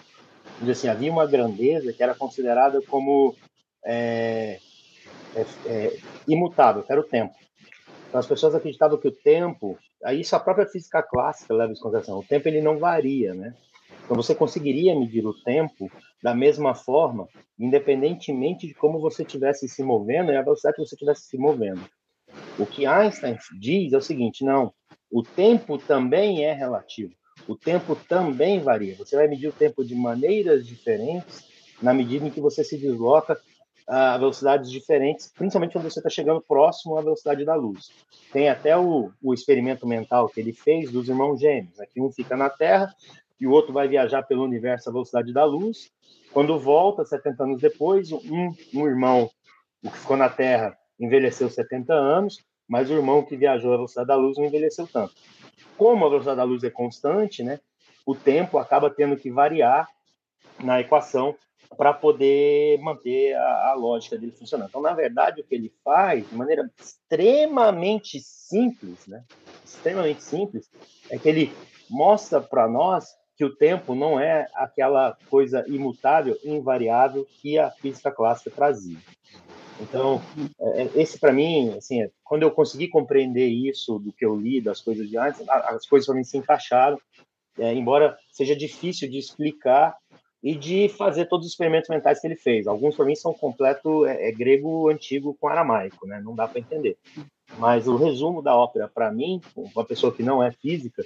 assim, 0.70 0.88
havia 0.88 1.12
uma 1.12 1.26
grandeza 1.26 1.94
que 1.94 2.04
era 2.04 2.14
considerada 2.14 2.82
como 2.82 3.36
é, 3.86 4.60
é, 5.36 5.46
é, 5.66 5.98
imutável, 6.28 6.84
que 6.84 6.92
era 6.92 7.02
o 7.02 7.06
tempo. 7.06 7.36
Então, 8.08 8.20
as 8.20 8.28
pessoas 8.28 8.56
acreditavam 8.56 8.98
que 8.98 9.08
o 9.08 9.12
tempo, 9.12 9.78
aí 10.04 10.22
isso 10.22 10.36
a 10.36 10.40
própria 10.40 10.66
física 10.66 11.02
clássica 11.02 11.54
leva 11.54 11.72
em 11.72 11.80
consideração, 11.80 12.20
o 12.20 12.24
tempo 12.24 12.48
ele 12.48 12.62
não 12.62 12.78
varia, 12.78 13.34
né? 13.34 13.54
Então 14.04 14.16
você 14.16 14.34
conseguiria 14.34 14.98
medir 14.98 15.26
o 15.26 15.34
tempo 15.34 15.92
da 16.24 16.34
mesma 16.34 16.74
forma, 16.74 17.28
independentemente 17.60 18.68
de 18.68 18.74
como 18.74 19.00
você 19.00 19.24
estivesse 19.24 19.68
se 19.68 19.84
movendo 19.84 20.32
e 20.32 20.38
a 20.38 20.42
velocidade 20.42 20.76
que 20.78 20.86
você 20.86 20.96
estivesse 20.96 21.24
se 21.24 21.38
movendo. 21.38 21.82
O 22.58 22.66
que 22.66 22.86
Einstein 22.86 23.38
diz 23.60 23.94
é 23.94 23.98
o 23.98 24.02
seguinte: 24.02 24.44
não, 24.44 24.74
o 25.12 25.24
tempo 25.24 25.78
também 25.78 26.46
é 26.46 26.54
relativo. 26.54 27.14
O 27.48 27.56
tempo 27.56 27.96
também 27.96 28.60
varia. 28.60 28.96
Você 28.96 29.16
vai 29.16 29.28
medir 29.28 29.48
o 29.48 29.54
tempo 29.54 29.84
de 29.84 29.96
maneiras 29.96 30.66
diferentes 30.66 31.46
na 31.82 31.94
medida 31.94 32.26
em 32.26 32.32
que 32.32 32.42
você 32.42 32.64
se 32.64 32.78
desloca 32.78 33.40
a 33.88 34.18
velocidades 34.18 34.70
diferentes, 34.70 35.32
principalmente 35.34 35.72
quando 35.72 35.90
você 35.90 36.00
está 36.00 36.10
chegando 36.10 36.42
próximo 36.42 36.98
à 36.98 37.02
velocidade 37.02 37.46
da 37.46 37.56
luz. 37.56 37.90
Tem 38.34 38.50
até 38.50 38.76
o, 38.78 39.12
o 39.24 39.34
experimento 39.34 39.88
mental 39.88 40.28
que 40.28 40.42
ele 40.42 40.52
fez 40.52 40.92
dos 40.92 41.08
irmãos 41.08 41.40
gêmeos, 41.40 41.78
né, 41.78 41.86
um 41.98 42.12
fica 42.12 42.36
na 42.36 42.50
Terra 42.50 42.94
e 43.40 43.46
o 43.46 43.52
outro 43.52 43.74
vai 43.74 43.88
viajar 43.88 44.24
pelo 44.24 44.44
universo 44.44 44.90
à 44.90 44.92
velocidade 44.92 45.32
da 45.34 45.46
luz. 45.46 45.92
Quando 46.32 46.60
volta, 46.60 47.06
70 47.06 47.44
anos 47.44 47.62
depois, 47.62 48.12
um, 48.12 48.54
um 48.74 48.88
irmão, 48.88 49.30
o 49.84 49.92
que 49.92 49.98
ficou 49.98 50.18
na 50.18 50.30
Terra, 50.30 50.78
envelheceu 51.00 51.50
70 51.50 51.94
anos, 51.94 52.44
mas 52.68 52.90
o 52.90 52.94
irmão 52.94 53.24
que 53.24 53.38
viajou 53.38 53.72
à 53.74 53.76
velocidade 53.76 54.08
da 54.08 54.16
luz 54.16 54.38
não 54.38 54.46
envelheceu 54.46 54.88
tanto. 54.88 55.14
Como 55.78 56.06
a 56.06 56.10
velocidade 56.10 56.38
da 56.38 56.44
luz 56.44 56.64
é 56.64 56.70
constante, 56.70 57.44
né, 57.44 57.60
o 58.06 58.16
tempo 58.16 58.58
acaba 58.58 58.90
tendo 58.90 59.16
que 59.16 59.30
variar 59.30 59.88
na 60.60 60.80
equação 60.80 61.36
para 61.76 61.94
poder 61.94 62.80
manter 62.80 63.36
a, 63.36 63.72
a, 63.72 63.74
lógica 63.74 64.18
dele 64.18 64.32
funcionando. 64.32 64.70
Então, 64.70 64.82
na 64.82 64.94
verdade, 64.94 65.42
o 65.42 65.44
que 65.44 65.54
ele 65.54 65.72
faz, 65.84 66.28
de 66.28 66.36
maneira 66.36 66.70
extremamente 66.80 68.20
simples, 68.22 69.06
né, 69.08 69.24
extremamente 69.64 70.24
simples, 70.24 70.70
é 71.10 71.18
que 71.18 71.28
ele 71.28 71.54
mostra 71.90 72.42
para 72.42 72.68
nós 72.68 73.16
que 73.38 73.46
o 73.46 73.56
tempo 73.56 73.94
não 73.94 74.20
é 74.20 74.48
aquela 74.56 75.16
coisa 75.30 75.64
imutável, 75.68 76.36
invariável 76.44 77.26
que 77.40 77.60
a 77.60 77.70
física 77.70 78.12
clássica 78.12 78.50
trazia. 78.50 78.98
Então, 79.80 80.20
é, 80.60 80.82
é, 80.84 80.90
esse 80.96 81.20
para 81.20 81.32
mim, 81.32 81.70
assim, 81.78 82.02
é, 82.02 82.10
quando 82.24 82.42
eu 82.42 82.52
consegui 82.52 82.88
compreender 82.88 83.48
isso 83.48 84.00
do 84.00 84.12
que 84.12 84.26
eu 84.26 84.36
li, 84.36 84.60
das 84.60 84.82
coisas 84.82 85.08
de 85.08 85.18
antes, 85.18 85.48
as 85.48 85.86
coisas 85.86 86.08
para 86.08 86.16
mim 86.16 86.24
se 86.24 86.36
encaixaram, 86.36 86.98
é, 87.60 87.74
embora 87.74 88.18
seja 88.32 88.56
difícil 88.56 89.08
de 89.08 89.20
explicar 89.20 89.96
e 90.42 90.56
de 90.56 90.90
fazer 90.90 91.26
todos 91.26 91.46
os 91.46 91.52
experimentos 91.52 91.90
mentais 91.90 92.20
que 92.20 92.28
ele 92.28 92.36
fez. 92.36 92.68
Alguns 92.68 92.96
para 92.96 93.06
mim 93.06 93.16
são 93.16 93.34
completo 93.34 94.06
é, 94.06 94.30
é, 94.30 94.32
grego 94.32 94.90
antigo 94.90 95.36
com 95.40 95.48
aramaico, 95.48 96.08
né? 96.08 96.22
Não 96.24 96.36
dá 96.36 96.48
para 96.48 96.60
entender. 96.60 96.98
Mas 97.58 97.88
o 97.88 97.96
resumo 97.96 98.42
da 98.42 98.56
ópera 98.56 98.88
para 98.88 99.12
mim, 99.12 99.42
uma 99.56 99.84
pessoa 99.84 100.14
que 100.14 100.22
não 100.22 100.44
é 100.44 100.52
física, 100.52 101.04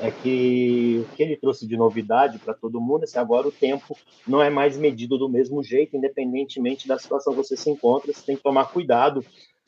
é 0.00 0.10
que 0.10 1.04
o 1.04 1.16
que 1.16 1.22
ele 1.22 1.36
trouxe 1.36 1.66
de 1.66 1.76
novidade 1.76 2.38
para 2.38 2.54
todo 2.54 2.80
mundo 2.80 3.04
é 3.04 3.06
que 3.06 3.18
agora 3.18 3.48
o 3.48 3.52
tempo 3.52 3.96
não 4.26 4.42
é 4.42 4.50
mais 4.50 4.76
medido 4.76 5.18
do 5.18 5.28
mesmo 5.28 5.62
jeito, 5.62 5.96
independentemente 5.96 6.86
da 6.86 6.98
situação 6.98 7.32
que 7.32 7.38
você 7.38 7.56
se 7.56 7.70
encontra. 7.70 8.12
Você 8.12 8.24
tem 8.24 8.36
que 8.36 8.42
tomar 8.42 8.66
cuidado 8.66 9.24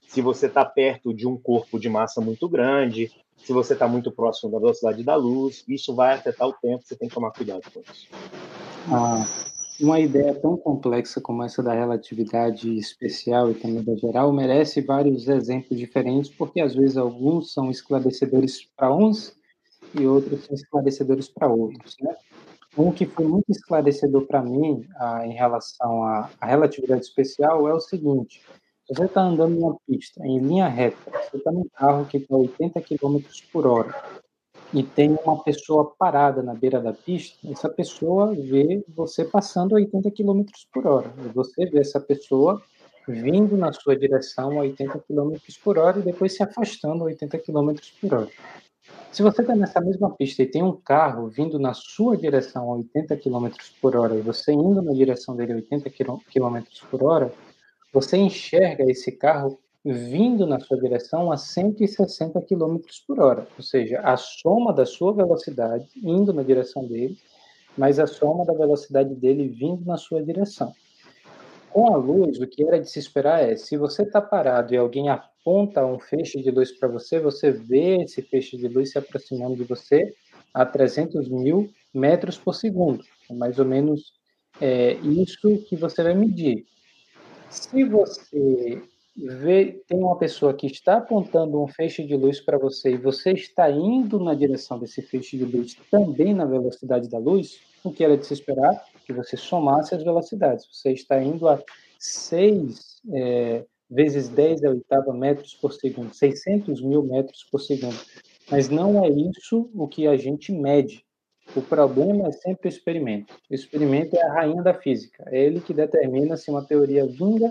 se 0.07 0.21
você 0.21 0.47
está 0.47 0.65
perto 0.65 1.13
de 1.13 1.27
um 1.27 1.37
corpo 1.37 1.79
de 1.79 1.89
massa 1.89 2.21
muito 2.21 2.49
grande, 2.49 3.11
se 3.37 3.53
você 3.53 3.73
está 3.73 3.89
muito 3.89 4.11
próximo 4.11 4.51
da 4.51 4.59
velocidade 4.59 5.03
da 5.03 5.17
luz, 5.17 5.65
isso 5.69 5.95
vai 5.95 6.15
afetar 6.15 6.49
o 6.49 6.53
tempo. 6.53 6.85
Você 6.85 6.97
tem 6.97 7.09
que 7.09 7.15
tomar 7.15 7.33
cuidado 7.33 7.63
com 7.73 7.81
isso. 7.81 8.09
Ah, 8.91 9.27
uma 9.81 10.01
ideia 10.01 10.35
tão 10.35 10.57
complexa 10.57 11.21
como 11.21 11.43
essa 11.43 11.63
da 11.63 11.73
relatividade 11.73 12.77
especial 12.79 13.51
e 13.51 13.55
também 13.55 13.83
da 13.83 13.95
geral 13.97 14.33
merece 14.33 14.81
vários 14.81 15.29
exemplos 15.29 15.79
diferentes, 15.79 16.31
porque 16.31 16.61
às 16.61 16.75
vezes 16.75 16.97
alguns 16.97 17.53
são 17.53 17.71
esclarecedores 17.71 18.65
para 18.77 18.95
uns 18.95 19.37
e 19.95 20.07
outros 20.07 20.45
são 20.45 20.55
esclarecedores 20.55 21.29
para 21.29 21.49
outros, 21.49 21.97
né? 22.01 22.15
Um 22.77 22.93
que 22.93 23.07
foi 23.07 23.27
muito 23.27 23.51
esclarecedor 23.51 24.27
para 24.27 24.43
mim 24.43 24.85
ah, 24.97 25.27
em 25.27 25.33
relação 25.33 26.03
à, 26.03 26.31
à, 26.41 26.47
relatividade 26.47 27.05
especial 27.05 27.67
é 27.67 27.73
o 27.73 27.81
seguinte: 27.81 28.43
você 28.87 29.05
está 29.05 29.23
andando 29.23 29.55
numa 29.55 29.79
pista 29.87 30.27
em 30.27 30.39
linha 30.39 30.69
reta, 30.69 30.99
você 31.11 31.39
está 31.39 31.51
num 31.51 31.67
carro 31.75 32.05
que 32.05 32.19
está 32.19 32.37
80 32.37 32.81
km 32.83 33.19
por 33.51 33.67
hora 33.67 33.95
e 34.73 34.83
tem 34.83 35.17
uma 35.25 35.43
pessoa 35.43 35.95
parada 35.99 36.43
na 36.43 36.55
beira 36.55 36.81
da 36.81 36.93
pista, 36.93 37.37
essa 37.51 37.69
pessoa 37.69 38.35
vê 38.35 38.85
você 38.89 39.25
passando 39.25 39.75
80 39.75 40.11
km 40.11 40.43
por 40.73 40.87
hora. 40.87 41.13
E 41.25 41.29
você 41.29 41.67
vê 41.67 41.81
essa 41.81 42.01
pessoa 42.01 42.61
vindo 43.09 43.57
na 43.57 43.73
sua 43.73 43.97
direção 43.97 44.53
a 44.53 44.63
80 44.63 44.99
km 45.01 45.37
por 45.63 45.79
hora 45.79 45.99
e 46.01 46.03
depois 46.03 46.35
se 46.35 46.43
afastando 46.43 47.05
a 47.05 47.07
80 47.07 47.39
km 47.39 47.75
por 48.01 48.15
hora. 48.15 48.29
Se 49.13 49.23
você 49.23 49.41
está 49.41 49.55
nessa 49.55 49.81
mesma 49.81 50.11
pista 50.15 50.43
e 50.43 50.47
tem 50.47 50.63
um 50.63 50.73
carro 50.73 51.29
vindo 51.29 51.59
na 51.59 51.73
sua 51.73 52.17
direção 52.17 52.71
a 52.71 52.77
80 52.77 53.17
km 53.17 53.49
por 53.81 53.97
hora 53.97 54.17
e 54.17 54.21
você 54.21 54.53
indo 54.53 54.83
na 54.83 54.93
direção 54.93 55.35
dele 55.37 55.53
a 55.53 55.57
80 55.57 55.91
km 55.91 56.61
por 56.91 57.03
hora, 57.03 57.33
você 57.93 58.17
enxerga 58.17 58.85
esse 58.91 59.13
carro 59.13 59.59
vindo 59.93 60.49
na 60.49 60.59
sua 60.59 60.77
direção 60.81 61.31
a 61.31 61.37
160 61.37 62.41
km 62.43 62.79
por 63.07 63.21
hora, 63.21 63.47
ou 63.57 63.63
seja, 63.63 64.01
a 64.01 64.17
soma 64.17 64.73
da 64.73 64.85
sua 64.85 65.13
velocidade 65.13 65.87
indo 65.97 66.33
na 66.33 66.43
direção 66.43 66.85
dele, 66.85 67.17
mais 67.79 68.01
a 68.01 68.07
soma 68.07 68.45
da 68.45 68.53
velocidade 68.53 69.15
dele 69.15 69.47
vindo 69.47 69.85
na 69.85 69.97
sua 69.97 70.21
direção. 70.21 70.73
Com 71.71 71.95
a 71.95 71.97
luz, 71.97 72.41
o 72.41 72.47
que 72.49 72.67
era 72.67 72.81
de 72.81 72.91
se 72.91 72.99
esperar 72.99 73.49
é, 73.49 73.55
se 73.55 73.77
você 73.77 74.03
está 74.03 74.21
parado 74.21 74.75
e 74.75 74.77
alguém 74.77 75.09
aponta 75.09 75.87
um 75.87 76.01
feixe 76.01 76.43
de 76.43 76.51
luz 76.51 76.73
para 76.73 76.89
você, 76.89 77.21
você 77.21 77.53
vê 77.53 78.03
esse 78.03 78.23
feixe 78.23 78.57
de 78.57 78.67
luz 78.67 78.91
se 78.91 78.99
aproximando 78.99 79.55
de 79.55 79.65
você 79.65 80.13
a 80.53 80.67
300 80.67 81.29
mil 81.29 81.71
metros 81.95 82.37
por 82.37 82.55
segundo. 82.55 83.05
É 83.31 83.35
mais 83.35 83.59
ou 83.59 83.65
menos 83.65 84.15
é, 84.61 84.95
isso 84.95 85.59
que 85.69 85.77
você 85.77 86.03
vai 86.03 86.15
medir. 86.15 86.65
Se 87.51 87.85
você 87.85 88.83
vê, 89.17 89.83
tem 89.89 89.99
uma 89.99 90.19
pessoa 90.19 90.53
que 90.53 90.67
está 90.67 90.99
apontando 90.99 91.63
um 91.63 91.67
feixe 91.67 92.05
de 92.05 92.17
luz 92.17 92.41
para 92.41 92.59
você 92.59 92.93
e 92.93 92.97
você 92.97 93.33
está 93.33 93.71
indo 93.71 94.19
na 94.21 94.35
direção 94.35 94.79
desse 94.79 95.01
feixe 95.01 95.37
de 95.37 95.45
luz 95.45 95.77
também 95.91 96.35
na 96.35 96.45
velocidade 96.45 97.09
da 97.09 97.19
luz, 97.19 97.59
o 97.83 97.91
que 97.91 98.05
era 98.05 98.17
de 98.17 98.27
se 98.27 98.35
esperar? 98.35 98.85
Que 99.07 99.13
você 99.13 99.37
somasse 99.37 99.95
as 99.95 100.03
velocidades. 100.03 100.67
Você 100.71 100.93
está 100.93 101.23
indo 101.23 101.49
a 101.49 101.63
6 101.99 103.01
é, 103.13 103.65
vezes 103.89 104.29
10 104.29 104.65
a 104.65 104.71
oitava 104.71 105.13
metros 105.13 105.55
por 105.55 105.73
segundo, 105.73 106.13
600 106.13 106.83
mil 106.83 107.03
metros 107.03 107.45
por 107.45 107.61
segundo. 107.61 107.97
Mas 108.51 108.69
não 108.69 109.05
é 109.05 109.09
isso 109.09 109.71
o 109.75 109.89
que 109.89 110.07
a 110.07 110.17
gente 110.17 110.53
mede. 110.53 111.05
O 111.55 111.63
problema 111.63 112.29
é 112.29 112.33
sempre 112.33 112.69
o 112.69 112.71
experimento. 112.71 113.35
O 113.49 113.55
experimento 113.55 114.17
é 114.17 114.23
a 114.23 114.33
rainha 114.33 114.63
da 114.63 114.75
física. 114.75 115.25
É 115.29 115.45
ele 115.45 115.61
que 115.61 115.73
determina 115.73 116.37
se 116.37 116.51
uma 116.51 116.65
teoria 116.65 117.07
vinga 117.07 117.51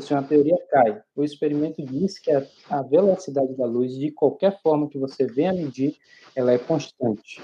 se 0.00 0.12
uma 0.12 0.22
teoria 0.22 0.56
cai. 0.70 1.00
O 1.14 1.24
experimento 1.24 1.82
diz 1.82 2.18
que 2.18 2.30
a, 2.30 2.46
a, 2.70 2.82
velocidade 2.82 3.54
da 3.54 3.66
luz, 3.66 3.94
de 3.96 4.10
qualquer 4.10 4.60
forma 4.62 4.88
que 4.88 4.98
você 4.98 5.26
venha 5.26 5.52
medir, 5.52 5.96
ela 6.34 6.52
é 6.52 6.58
constante. 6.58 7.40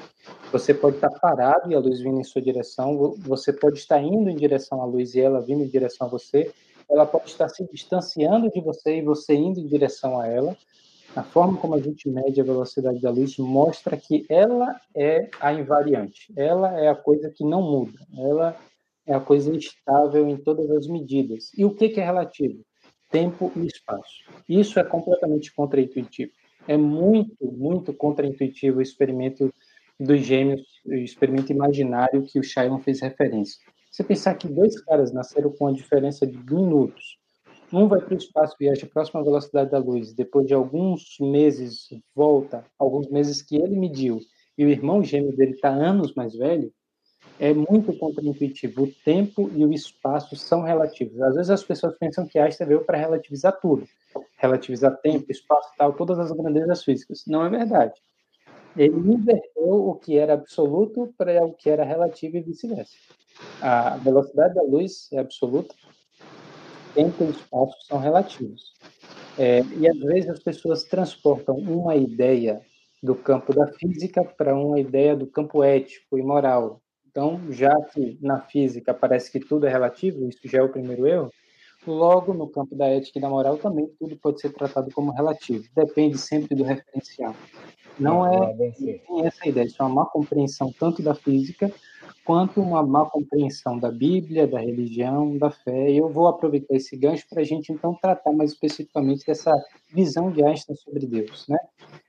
Você 0.53 0.75
pode 0.75 0.97
estar 0.97 1.11
parado 1.21 1.71
e 1.71 1.75
a 1.75 1.79
luz 1.79 2.01
vindo 2.01 2.21
em 2.21 2.25
sua 2.25 2.43
direção, 2.43 3.15
você 3.19 3.53
pode 3.53 3.79
estar 3.79 4.03
indo 4.03 4.29
em 4.29 4.37
direção 4.37 4.83
à 4.83 4.85
luz 4.85 5.15
e 5.15 5.21
ela 5.21 5.41
vindo 5.41 5.63
em 5.63 5.69
direção 5.69 6.07
a 6.07 6.11
você, 6.11 6.53
ela 6.91 7.07
pode 7.07 7.31
estar 7.31 7.49
se 7.49 7.65
distanciando 7.71 8.51
de 8.51 8.61
você 8.61 8.99
e 8.99 9.03
você 9.03 9.35
indo 9.35 9.61
em 9.61 9.67
direção 9.67 10.21
a 10.21 10.27
ela. 10.27 10.57
A 11.15 11.23
forma 11.23 11.59
como 11.59 11.75
a 11.75 11.81
gente 11.81 12.09
mede 12.09 12.41
a 12.41 12.45
velocidade 12.45 13.01
da 13.01 13.11
luz 13.11 13.37
mostra 13.37 13.97
que 13.97 14.25
ela 14.29 14.81
é 14.95 15.29
a 15.41 15.53
invariante, 15.53 16.33
ela 16.37 16.79
é 16.79 16.89
a 16.89 16.95
coisa 16.95 17.31
que 17.31 17.45
não 17.45 17.63
muda, 17.63 17.99
ela 18.17 18.57
é 19.11 19.15
a 19.15 19.21
coisa 19.21 19.55
estável 19.57 20.29
em 20.29 20.37
todas 20.37 20.71
as 20.71 20.87
medidas. 20.87 21.51
E 21.57 21.65
o 21.65 21.75
que, 21.75 22.01
é 22.01 22.05
relativo? 22.05 22.65
Tempo 23.11 23.51
e 23.57 23.67
espaço. 23.67 24.23
Isso 24.49 24.79
é 24.79 24.85
completamente 24.85 25.53
contraintuitivo. 25.53 26.31
É 26.69 26.77
muito, 26.77 27.45
muito 27.45 27.93
contraintuitivo 27.93 28.79
o 28.79 28.83
experimento 28.83 29.53
dos 29.99 30.21
gêmeos, 30.21 30.63
o 30.87 30.95
experimento 30.95 31.53
imaginário 31.53 32.23
que 32.23 32.39
o 32.39 32.43
Shyam 32.43 32.79
fez 32.79 33.01
referência. 33.01 33.59
Você 33.91 34.05
pensar 34.05 34.35
que 34.37 34.47
dois 34.47 34.81
caras 34.83 35.13
nasceram 35.13 35.51
com 35.51 35.67
a 35.67 35.73
diferença 35.73 36.25
de 36.25 36.39
minutos, 36.55 37.19
um 37.73 37.89
vai 37.89 38.01
para 38.01 38.15
o 38.15 38.17
espaço, 38.17 38.57
viaja 38.59 38.89
à 38.95 39.23
velocidade 39.23 39.71
da 39.71 39.79
luz, 39.79 40.13
depois 40.13 40.47
de 40.47 40.55
alguns 40.55 41.17
meses 41.21 41.89
volta, 42.15 42.65
alguns 42.79 43.09
meses 43.09 43.43
que 43.43 43.57
ele 43.57 43.77
mediu, 43.77 44.21
e 44.57 44.65
o 44.65 44.69
irmão 44.69 45.03
gêmeo 45.03 45.35
dele 45.37 45.53
está 45.53 45.69
anos 45.69 46.15
mais 46.15 46.35
velho, 46.35 46.73
é 47.41 47.55
muito 47.55 47.97
contraintuitivo. 47.97 48.83
O 48.83 48.93
tempo 49.03 49.51
e 49.57 49.65
o 49.65 49.73
espaço 49.73 50.37
são 50.37 50.61
relativos. 50.61 51.19
Às 51.23 51.35
vezes 51.35 51.51
as 51.51 51.65
pessoas 51.65 51.97
pensam 51.97 52.27
que 52.27 52.39
Einstein 52.39 52.69
veio 52.69 52.85
para 52.85 52.99
relativizar 52.99 53.59
tudo, 53.59 53.89
relativizar 54.37 54.95
tempo, 55.01 55.33
espaço, 55.33 55.71
tal, 55.79 55.95
todas 55.95 56.19
as 56.19 56.31
grandezas 56.31 56.85
físicas. 56.85 57.25
Não 57.27 57.43
é 57.43 57.49
verdade. 57.49 57.95
Ele 58.77 58.95
inverteu 58.95 59.89
o 59.89 59.95
que 59.95 60.19
era 60.19 60.35
absoluto 60.35 61.15
para 61.17 61.43
o 61.43 61.55
que 61.55 61.71
era 61.71 61.83
relativo 61.83 62.37
e 62.37 62.43
vice-versa. 62.43 62.95
A 63.63 63.97
velocidade 63.97 64.55
da 64.55 64.63
luz 64.63 65.09
é 65.11 65.19
absoluta, 65.19 65.75
tempo 66.95 67.25
e 67.25 67.31
espaço 67.31 67.75
são 67.87 67.99
relativos. 67.99 68.75
É, 69.39 69.63
e 69.79 69.89
às 69.89 69.99
vezes 69.99 70.31
as 70.31 70.41
pessoas 70.41 70.85
transportam 70.85 71.57
uma 71.57 71.97
ideia 71.97 72.61
do 73.03 73.15
campo 73.15 73.55
da 73.55 73.67
física 73.67 74.23
para 74.23 74.55
uma 74.55 74.79
ideia 74.79 75.17
do 75.17 75.27
campo 75.27 75.65
ético 75.65 76.19
e 76.19 76.23
moral. 76.23 76.80
Então, 77.11 77.41
já 77.51 77.75
que 77.93 78.17
na 78.23 78.41
física 78.41 78.95
parece 78.95 79.33
que 79.33 79.41
tudo 79.41 79.67
é 79.67 79.71
relativo, 79.71 80.29
isso 80.29 80.41
já 80.45 80.59
é 80.59 80.63
o 80.63 80.69
primeiro 80.69 81.07
erro, 81.07 81.31
logo 81.87 82.33
no 82.33 82.47
campo 82.47 82.77
da 82.77 82.87
ética 82.87 83.19
e 83.19 83.23
da 83.23 83.29
moral 83.29 83.57
também 83.57 83.91
tudo 83.99 84.17
pode 84.17 84.41
ser 84.41 84.53
tratado 84.53 84.91
como 84.93 85.13
relativo. 85.13 85.65
Depende 85.75 86.19
sempre 86.19 86.55
do 86.55 86.63
referencial. 86.63 87.35
Não 87.99 88.27
é, 88.27 88.57
é 88.61 89.27
essa 89.27 89.49
ideia, 89.49 89.67
isso 89.67 89.83
é 89.83 89.85
uma 89.85 89.95
má 89.95 90.07
compreensão 90.07 90.73
tanto 90.79 91.03
da 91.03 91.15
física 91.15 91.71
quanto 92.25 92.61
uma 92.61 92.83
má 92.83 93.05
compreensão 93.07 93.79
da 93.79 93.91
Bíblia, 93.91 94.47
da 94.47 94.61
religião, 94.61 95.37
da 95.37 95.51
fé. 95.51 95.91
E 95.91 95.99
eu 95.99 96.09
vou 96.09 96.29
aproveitar 96.29 96.77
esse 96.77 96.97
gancho 96.97 97.27
para 97.29 97.41
a 97.41 97.45
gente 97.45 97.73
então 97.73 97.99
tratar 98.01 98.33
mais 98.33 98.53
especificamente 98.53 99.27
dessa 99.27 99.53
visão 99.93 100.31
de 100.31 100.45
Einstein 100.45 100.77
sobre 100.77 101.07
Deus, 101.07 101.47
né? 101.49 101.59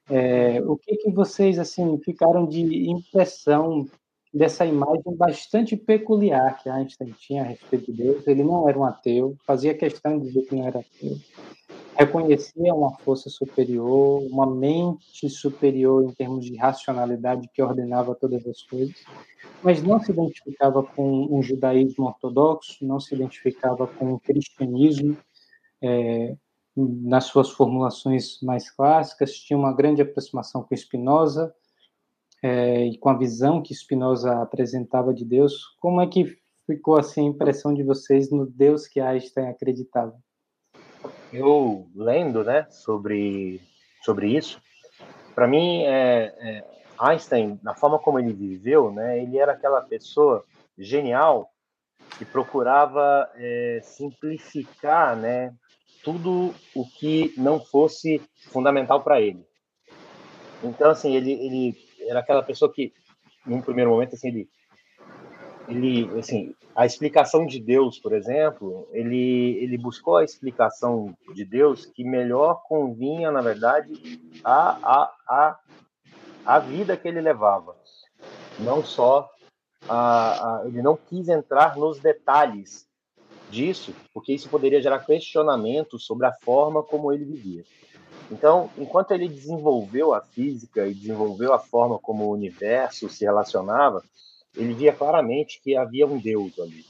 É, 0.10 0.62
o 0.62 0.78
que 0.78 0.96
que 0.98 1.12
vocês 1.12 1.58
assim 1.58 1.98
ficaram 2.04 2.46
de 2.46 2.90
impressão 2.90 3.88
dessa 4.34 4.66
imagem 4.66 5.16
bastante 5.16 5.76
peculiar 5.76 6.58
que 6.62 6.70
Einstein 6.70 7.12
tinha 7.18 7.44
a 7.44 7.46
respeito 7.46 7.92
de 7.92 8.04
Deus? 8.04 8.28
Ele 8.28 8.44
não 8.44 8.68
era 8.68 8.78
um 8.78 8.86
ateu, 8.86 9.36
fazia 9.46 9.74
questão 9.74 10.20
de 10.20 10.28
dizer 10.28 10.44
que 10.44 10.56
não 10.56 10.68
era 10.68 10.80
ateu 10.80 11.18
reconhecia 12.02 12.74
uma 12.74 12.98
força 13.00 13.30
superior, 13.30 14.24
uma 14.24 14.48
mente 14.48 15.30
superior 15.30 16.04
em 16.04 16.12
termos 16.14 16.46
de 16.46 16.56
racionalidade 16.56 17.48
que 17.54 17.62
ordenava 17.62 18.16
todas 18.16 18.46
as 18.48 18.62
coisas, 18.64 18.96
mas 19.62 19.84
não 19.84 20.00
se 20.00 20.12
identificava 20.12 20.82
com 20.82 21.28
um 21.30 21.44
judaísmo 21.44 22.06
ortodoxo, 22.06 22.86
não 22.86 23.00
se 23.00 23.14
identificava 23.14 23.86
com 23.86 24.14
o 24.14 24.20
cristianismo 24.20 25.16
é, 25.82 26.36
nas 26.76 27.26
suas 27.26 27.50
formulações 27.52 28.42
mais 28.42 28.72
clássicas, 28.72 29.34
tinha 29.34 29.58
uma 29.58 29.74
grande 29.74 30.02
aproximação 30.02 30.64
com 30.64 30.76
Spinoza 30.76 31.54
é, 32.42 32.86
e 32.86 32.98
com 32.98 33.10
a 33.10 33.18
visão 33.18 33.62
que 33.62 33.74
Spinoza 33.74 34.42
apresentava 34.42 35.14
de 35.14 35.26
Deus. 35.26 35.76
Como 35.80 36.02
é 36.02 36.08
que 36.08 36.38
ficou 36.66 36.98
assim 36.98 37.28
a 37.28 37.30
impressão 37.30 37.74
de 37.74 37.84
vocês 37.84 38.32
no 38.32 38.46
Deus 38.46 38.88
que 38.88 39.00
Einstein 39.00 39.48
acreditava? 39.48 40.16
eu 41.34 41.90
lendo, 41.96 42.44
né, 42.44 42.68
sobre 42.70 43.62
sobre 44.04 44.36
isso, 44.36 44.62
para 45.36 45.48
mim, 45.48 45.84
é, 45.84 46.34
é, 46.40 46.64
Einstein, 47.00 47.60
na 47.64 47.76
forma 47.76 48.00
como 48.00 48.20
ele 48.20 48.34
viveu, 48.34 48.92
né, 48.92 49.22
ele 49.22 49.38
era 49.38 49.54
aquela 49.54 49.82
pessoa 49.82 50.44
genial 50.78 51.50
que 52.18 52.26
procurava 52.26 53.30
é, 53.36 53.80
simplificar, 53.84 55.16
né, 55.16 55.54
tudo 56.04 56.54
o 56.76 56.86
que 56.86 57.34
não 57.38 57.60
fosse 57.60 58.22
fundamental 58.48 59.04
para 59.04 59.22
ele. 59.22 59.46
Então, 60.64 60.90
assim, 60.90 61.16
ele, 61.16 61.32
ele 61.32 61.78
era 62.08 62.20
aquela 62.20 62.44
pessoa 62.44 62.72
que, 62.72 62.94
num 63.46 63.62
primeiro 63.62 63.92
momento, 63.92 64.16
assim, 64.16 64.28
ele 64.30 64.50
ele, 65.68 66.20
assim, 66.20 66.54
a 66.76 66.86
explicação 66.86 67.46
de 67.46 67.60
Deus, 67.60 68.00
por 68.00 68.14
exemplo, 68.14 68.88
ele, 68.92 69.58
ele 69.62 69.78
buscou 69.78 70.18
a 70.18 70.24
explicação 70.24 71.16
de 71.34 71.46
Deus 71.46 71.86
que 71.86 72.04
melhor 72.04 72.62
convinha, 72.68 73.32
na 73.32 73.42
verdade, 73.42 73.94
a, 74.44 74.78
a, 74.84 75.14
a, 75.28 75.60
a 76.46 76.60
vida 76.60 76.98
que 76.98 77.08
ele 77.08 77.22
levava. 77.22 77.76
Não 78.60 78.84
só, 78.84 79.30
a, 79.88 80.62
a, 80.62 80.68
ele 80.68 80.82
não 80.82 80.98
quis 80.98 81.30
entrar 81.30 81.78
nos 81.78 82.00
detalhes 82.00 82.88
disso, 83.50 83.94
porque 84.14 84.34
isso 84.34 84.50
poderia 84.50 84.82
gerar 84.82 85.00
questionamentos 85.00 86.06
sobre 86.06 86.26
a 86.26 86.34
forma 86.42 86.84
como 86.84 87.12
ele 87.12 87.26
vivia. 87.26 87.64
Então, 88.32 88.70
enquanto 88.78 89.12
ele 89.12 89.28
desenvolveu 89.28 90.14
a 90.14 90.22
física 90.22 90.88
e 90.88 90.94
desenvolveu 90.94 91.54
a 91.54 91.60
forma 91.60 92.00
como 92.00 92.26
o 92.26 92.32
universo 92.32 93.10
se 93.10 93.26
relacionava, 93.26 94.02
ele 94.56 94.74
via 94.74 94.94
claramente 94.94 95.60
que 95.62 95.76
havia 95.76 96.08
um 96.08 96.18
Deus 96.18 96.58
ali. 96.58 96.86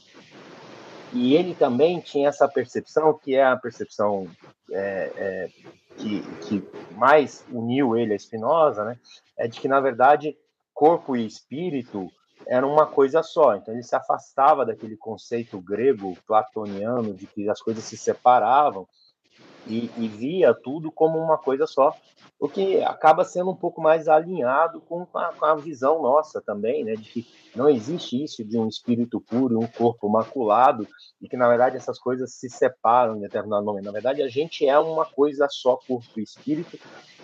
E 1.12 1.34
ele 1.34 1.54
também 1.54 2.00
tinha 2.00 2.28
essa 2.28 2.48
percepção, 2.48 3.12
que 3.18 3.34
é 3.34 3.44
a 3.44 3.56
percepção 3.56 4.28
é, 4.70 5.12
é, 5.16 5.48
que, 5.96 6.22
que, 6.42 6.64
mais 6.92 7.44
uniu 7.50 7.96
ele 7.96 8.14
a 8.14 8.18
Spinoza, 8.18 8.84
né? 8.84 8.96
é 9.36 9.48
de 9.48 9.60
que, 9.60 9.68
na 9.68 9.80
verdade, 9.80 10.36
corpo 10.72 11.16
e 11.16 11.26
espírito 11.26 12.08
eram 12.46 12.72
uma 12.72 12.86
coisa 12.86 13.22
só. 13.22 13.56
Então, 13.56 13.74
ele 13.74 13.82
se 13.82 13.96
afastava 13.96 14.64
daquele 14.64 14.96
conceito 14.96 15.60
grego, 15.60 16.16
platoniano, 16.26 17.12
de 17.12 17.26
que 17.26 17.48
as 17.48 17.60
coisas 17.60 17.82
se 17.82 17.96
separavam 17.96 18.86
e, 19.66 19.90
e 19.96 20.08
via 20.08 20.54
tudo 20.54 20.90
como 20.90 21.18
uma 21.18 21.38
coisa 21.38 21.66
só 21.66 21.94
o 22.42 22.48
que 22.48 22.82
acaba 22.82 23.24
sendo 23.24 23.52
um 23.52 23.54
pouco 23.54 23.80
mais 23.80 24.08
alinhado 24.08 24.80
com 24.80 25.06
a, 25.14 25.32
com 25.32 25.44
a, 25.44 25.54
visão 25.54 26.02
nossa 26.02 26.40
também, 26.40 26.82
né, 26.82 26.94
de 26.94 27.08
que 27.08 27.26
não 27.54 27.68
existe 27.68 28.20
isso 28.20 28.44
de 28.44 28.58
um 28.58 28.66
espírito 28.66 29.20
puro 29.20 29.54
e 29.54 29.64
um 29.64 29.68
corpo 29.68 30.08
maculado, 30.08 30.88
e 31.20 31.28
que 31.28 31.36
na 31.36 31.46
verdade 31.46 31.76
essas 31.76 32.00
coisas 32.00 32.34
se 32.34 32.50
separam 32.50 33.16
em 33.16 33.20
determinado 33.20 33.64
momento. 33.64 33.84
Na 33.84 33.92
verdade, 33.92 34.24
a 34.24 34.28
gente 34.28 34.66
é 34.66 34.76
uma 34.76 35.06
coisa 35.06 35.46
só, 35.48 35.76
corpo 35.76 36.18
e 36.18 36.22
espírito, 36.24 36.76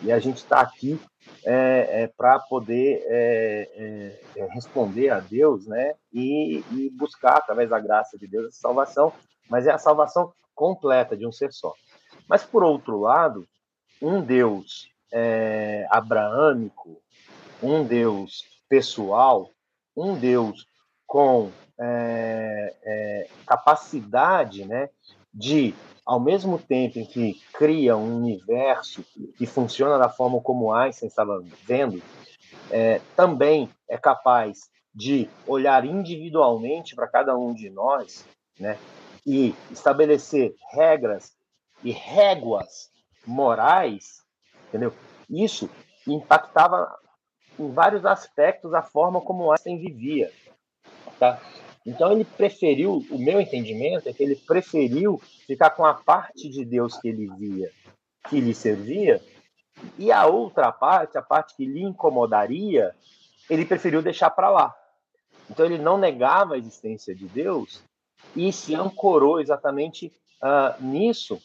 e 0.04 0.12
a 0.12 0.20
gente 0.20 0.36
está 0.36 0.60
aqui 0.60 1.00
é, 1.44 2.02
é, 2.02 2.06
para 2.16 2.38
poder 2.38 3.02
é, 3.08 3.68
é, 3.74 4.40
é, 4.40 4.46
responder 4.52 5.10
a 5.10 5.18
Deus, 5.18 5.66
né, 5.66 5.94
e, 6.12 6.62
e 6.70 6.90
buscar 6.90 7.38
através 7.38 7.70
da 7.70 7.80
graça 7.80 8.16
de 8.16 8.28
Deus 8.28 8.46
a 8.46 8.52
salvação, 8.52 9.12
mas 9.50 9.66
é 9.66 9.72
a 9.72 9.78
salvação 9.78 10.32
completa 10.54 11.16
de 11.16 11.26
um 11.26 11.32
ser 11.32 11.52
só. 11.52 11.74
Mas 12.28 12.44
por 12.44 12.62
outro 12.62 13.00
lado, 13.00 13.46
um 14.00 14.20
Deus 14.20 14.90
é, 15.12 15.86
abraâmico, 15.90 17.00
um 17.62 17.84
Deus 17.84 18.44
pessoal, 18.68 19.50
um 19.96 20.14
Deus 20.14 20.66
com 21.06 21.50
é, 21.80 22.74
é, 22.84 23.28
capacidade 23.46 24.64
né, 24.64 24.90
de, 25.32 25.74
ao 26.04 26.20
mesmo 26.20 26.58
tempo 26.58 26.98
em 26.98 27.06
que 27.06 27.40
cria 27.52 27.96
um 27.96 28.18
universo 28.18 29.04
que 29.36 29.46
funciona 29.46 29.98
da 29.98 30.08
forma 30.08 30.40
como 30.40 30.72
Einstein 30.72 31.08
estava 31.08 31.42
vendo, 31.64 32.02
é, 32.70 33.00
também 33.16 33.70
é 33.88 33.96
capaz 33.96 34.68
de 34.94 35.28
olhar 35.46 35.84
individualmente 35.84 36.94
para 36.94 37.06
cada 37.06 37.36
um 37.36 37.54
de 37.54 37.70
nós 37.70 38.26
né, 38.58 38.76
e 39.24 39.54
estabelecer 39.70 40.54
regras 40.72 41.37
e 41.82 41.90
réguas 41.90 42.90
morais 43.26 44.18
entendeu? 44.68 44.92
Isso 45.28 45.68
impactava 46.06 46.88
em 47.58 47.70
vários 47.72 48.06
aspectos 48.06 48.72
a 48.72 48.82
forma 48.82 49.20
como 49.20 49.50
Einstein 49.50 49.78
vivia, 49.78 50.32
tá? 51.18 51.40
Então 51.84 52.12
ele 52.12 52.24
preferiu, 52.24 53.04
o 53.10 53.18
meu 53.18 53.40
entendimento 53.40 54.08
é 54.08 54.12
que 54.12 54.22
ele 54.22 54.36
preferiu 54.36 55.20
ficar 55.46 55.70
com 55.70 55.84
a 55.84 55.94
parte 55.94 56.48
de 56.48 56.64
Deus 56.64 56.96
que 56.98 57.08
ele 57.08 57.28
via, 57.36 57.70
que 58.28 58.40
lhe 58.40 58.54
servia, 58.54 59.22
e 59.98 60.12
a 60.12 60.26
outra 60.26 60.70
parte, 60.70 61.16
a 61.16 61.22
parte 61.22 61.56
que 61.56 61.64
lhe 61.64 61.82
incomodaria, 61.82 62.94
ele 63.48 63.64
preferiu 63.64 64.02
deixar 64.02 64.30
para 64.30 64.50
lá. 64.50 64.74
Então 65.50 65.64
ele 65.64 65.78
não 65.78 65.96
negava 65.96 66.54
a 66.54 66.58
existência 66.58 67.14
de 67.14 67.26
Deus 67.26 67.82
e 68.36 68.52
se 68.52 68.74
ancorou 68.74 69.40
exatamente 69.40 70.12
uh, 70.42 70.82
nisso 70.84 71.40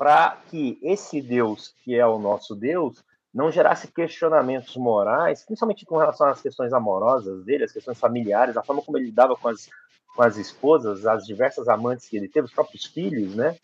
para 0.00 0.38
que 0.48 0.78
esse 0.82 1.20
Deus, 1.20 1.74
que 1.84 1.94
é 1.94 2.06
o 2.06 2.18
nosso 2.18 2.54
Deus, 2.54 3.04
não 3.34 3.52
gerasse 3.52 3.86
questionamentos 3.86 4.74
morais, 4.74 5.44
principalmente 5.44 5.84
com 5.84 5.98
relação 5.98 6.26
às 6.26 6.40
questões 6.40 6.72
amorosas 6.72 7.44
dele, 7.44 7.64
as 7.64 7.72
questões 7.72 7.98
familiares, 7.98 8.56
a 8.56 8.62
forma 8.62 8.80
como 8.80 8.96
ele 8.96 9.04
lidava 9.04 9.36
com 9.36 9.48
as, 9.48 9.68
com 10.16 10.22
as 10.22 10.38
esposas, 10.38 11.04
as 11.04 11.26
diversas 11.26 11.68
amantes 11.68 12.08
que 12.08 12.16
ele 12.16 12.30
teve, 12.30 12.46
os 12.46 12.52
próprios 12.54 12.86
filhos, 12.86 13.36
né? 13.36 13.58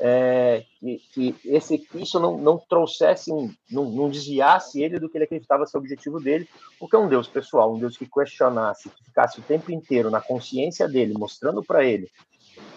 É, 0.00 0.64
que, 0.80 0.98
que, 1.14 1.36
esse, 1.44 1.78
que 1.78 2.02
isso 2.02 2.18
não, 2.18 2.36
não 2.36 2.58
trouxesse, 2.58 3.32
um, 3.32 3.48
não, 3.70 3.84
não, 3.84 4.10
desviasse 4.10 4.82
ele 4.82 4.98
do 4.98 5.08
que 5.08 5.16
ele 5.16 5.26
acreditava 5.26 5.64
ser 5.64 5.76
o 5.76 5.80
objetivo 5.80 6.18
dele, 6.18 6.48
porque 6.76 6.96
é 6.96 6.98
um 6.98 7.08
Deus 7.08 7.28
pessoal, 7.28 7.72
um 7.72 7.78
Deus 7.78 7.96
que 7.96 8.04
questionasse, 8.04 8.90
que 8.90 9.04
ficasse 9.04 9.38
o 9.38 9.44
tempo 9.44 9.70
inteiro 9.70 10.10
na 10.10 10.20
consciência 10.20 10.88
dele, 10.88 11.14
mostrando 11.16 11.62
para 11.62 11.84
ele 11.84 12.10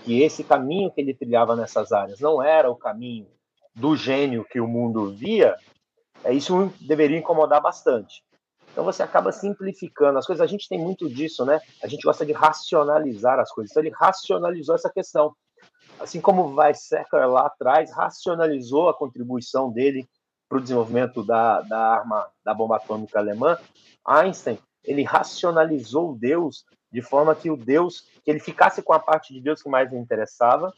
que 0.03 0.21
esse 0.21 0.43
caminho 0.43 0.91
que 0.91 1.01
ele 1.01 1.13
trilhava 1.13 1.55
nessas 1.55 1.91
áreas 1.91 2.19
não 2.19 2.41
era 2.41 2.69
o 2.69 2.75
caminho 2.75 3.27
do 3.73 3.95
gênio 3.95 4.45
que 4.45 4.59
o 4.59 4.67
mundo 4.67 5.11
via, 5.11 5.55
é, 6.23 6.33
isso 6.33 6.71
deveria 6.81 7.17
incomodar 7.17 7.61
bastante. 7.61 8.23
Então 8.71 8.83
você 8.83 9.03
acaba 9.03 9.31
simplificando 9.31 10.19
as 10.19 10.25
coisas. 10.25 10.43
A 10.43 10.47
gente 10.47 10.67
tem 10.67 10.79
muito 10.79 11.09
disso, 11.09 11.45
né? 11.45 11.59
A 11.81 11.87
gente 11.87 12.03
gosta 12.03 12.25
de 12.25 12.33
racionalizar 12.33 13.39
as 13.39 13.51
coisas. 13.51 13.71
Então 13.71 13.81
ele 13.81 13.95
racionalizou 13.95 14.75
essa 14.75 14.89
questão. 14.89 15.33
Assim 15.99 16.19
como 16.19 16.53
Weizsäcker 16.55 17.27
lá 17.29 17.47
atrás 17.47 17.91
racionalizou 17.93 18.89
a 18.89 18.93
contribuição 18.93 19.71
dele 19.71 20.07
para 20.49 20.57
o 20.57 20.61
desenvolvimento 20.61 21.23
da, 21.23 21.61
da 21.61 21.79
arma 21.79 22.27
da 22.43 22.53
bomba 22.53 22.75
atômica 22.75 23.17
alemã, 23.17 23.57
Einstein 24.05 24.59
ele 24.83 25.03
racionalizou 25.03 26.15
Deus 26.15 26.63
de 26.95 27.01
forma 27.01 27.35
que 27.35 27.51
o 27.51 27.57
Deus 27.57 28.07
que 28.23 28.31
ele 28.31 28.39
ficasse 28.39 28.81
com 28.81 28.93
a 28.93 28.99
parte 28.99 29.33
de 29.33 29.41
Deus 29.41 29.61
que 29.61 29.67
mais 29.67 29.91
lhe 29.91 29.97
interessava 29.97 30.73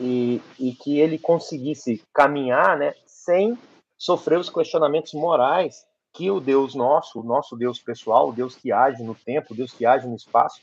e, 0.00 0.40
e 0.58 0.72
que 0.72 0.98
ele 0.98 1.18
conseguisse 1.18 2.02
caminhar, 2.10 2.78
né, 2.78 2.94
sem 3.04 3.56
sofrer 3.98 4.38
os 4.38 4.48
questionamentos 4.48 5.12
morais 5.12 5.84
que 6.10 6.30
o 6.30 6.40
Deus 6.40 6.74
nosso, 6.74 7.20
o 7.20 7.22
nosso 7.22 7.54
Deus 7.54 7.78
pessoal, 7.78 8.30
o 8.30 8.32
Deus 8.32 8.56
que 8.56 8.72
age 8.72 9.02
no 9.02 9.14
tempo, 9.14 9.52
o 9.52 9.56
Deus 9.56 9.72
que 9.72 9.84
age 9.84 10.08
no 10.08 10.16
espaço, 10.16 10.58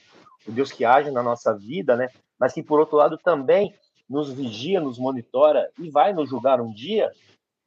o 0.45 0.51
Deus 0.51 0.71
que 0.71 0.83
age 0.83 1.11
na 1.11 1.21
nossa 1.21 1.53
vida, 1.53 1.95
né? 1.95 2.09
Mas 2.39 2.51
que 2.51 2.63
por 2.63 2.79
outro 2.79 2.97
lado 2.97 3.15
também 3.15 3.75
nos 4.09 4.33
vigia, 4.33 4.81
nos 4.81 4.97
monitora 4.97 5.69
e 5.79 5.89
vai 5.89 6.13
nos 6.13 6.29
julgar 6.29 6.59
um 6.59 6.73
dia. 6.73 7.11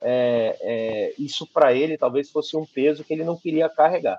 É, 0.03 0.57
é, 0.61 1.14
isso 1.18 1.47
para 1.47 1.72
ele 1.72 1.97
talvez 1.97 2.30
fosse 2.30 2.57
um 2.57 2.66
peso 2.66 3.05
que 3.05 3.12
ele 3.14 3.24
não 3.24 3.36
queria 3.36 3.68
carregar. 3.68 4.18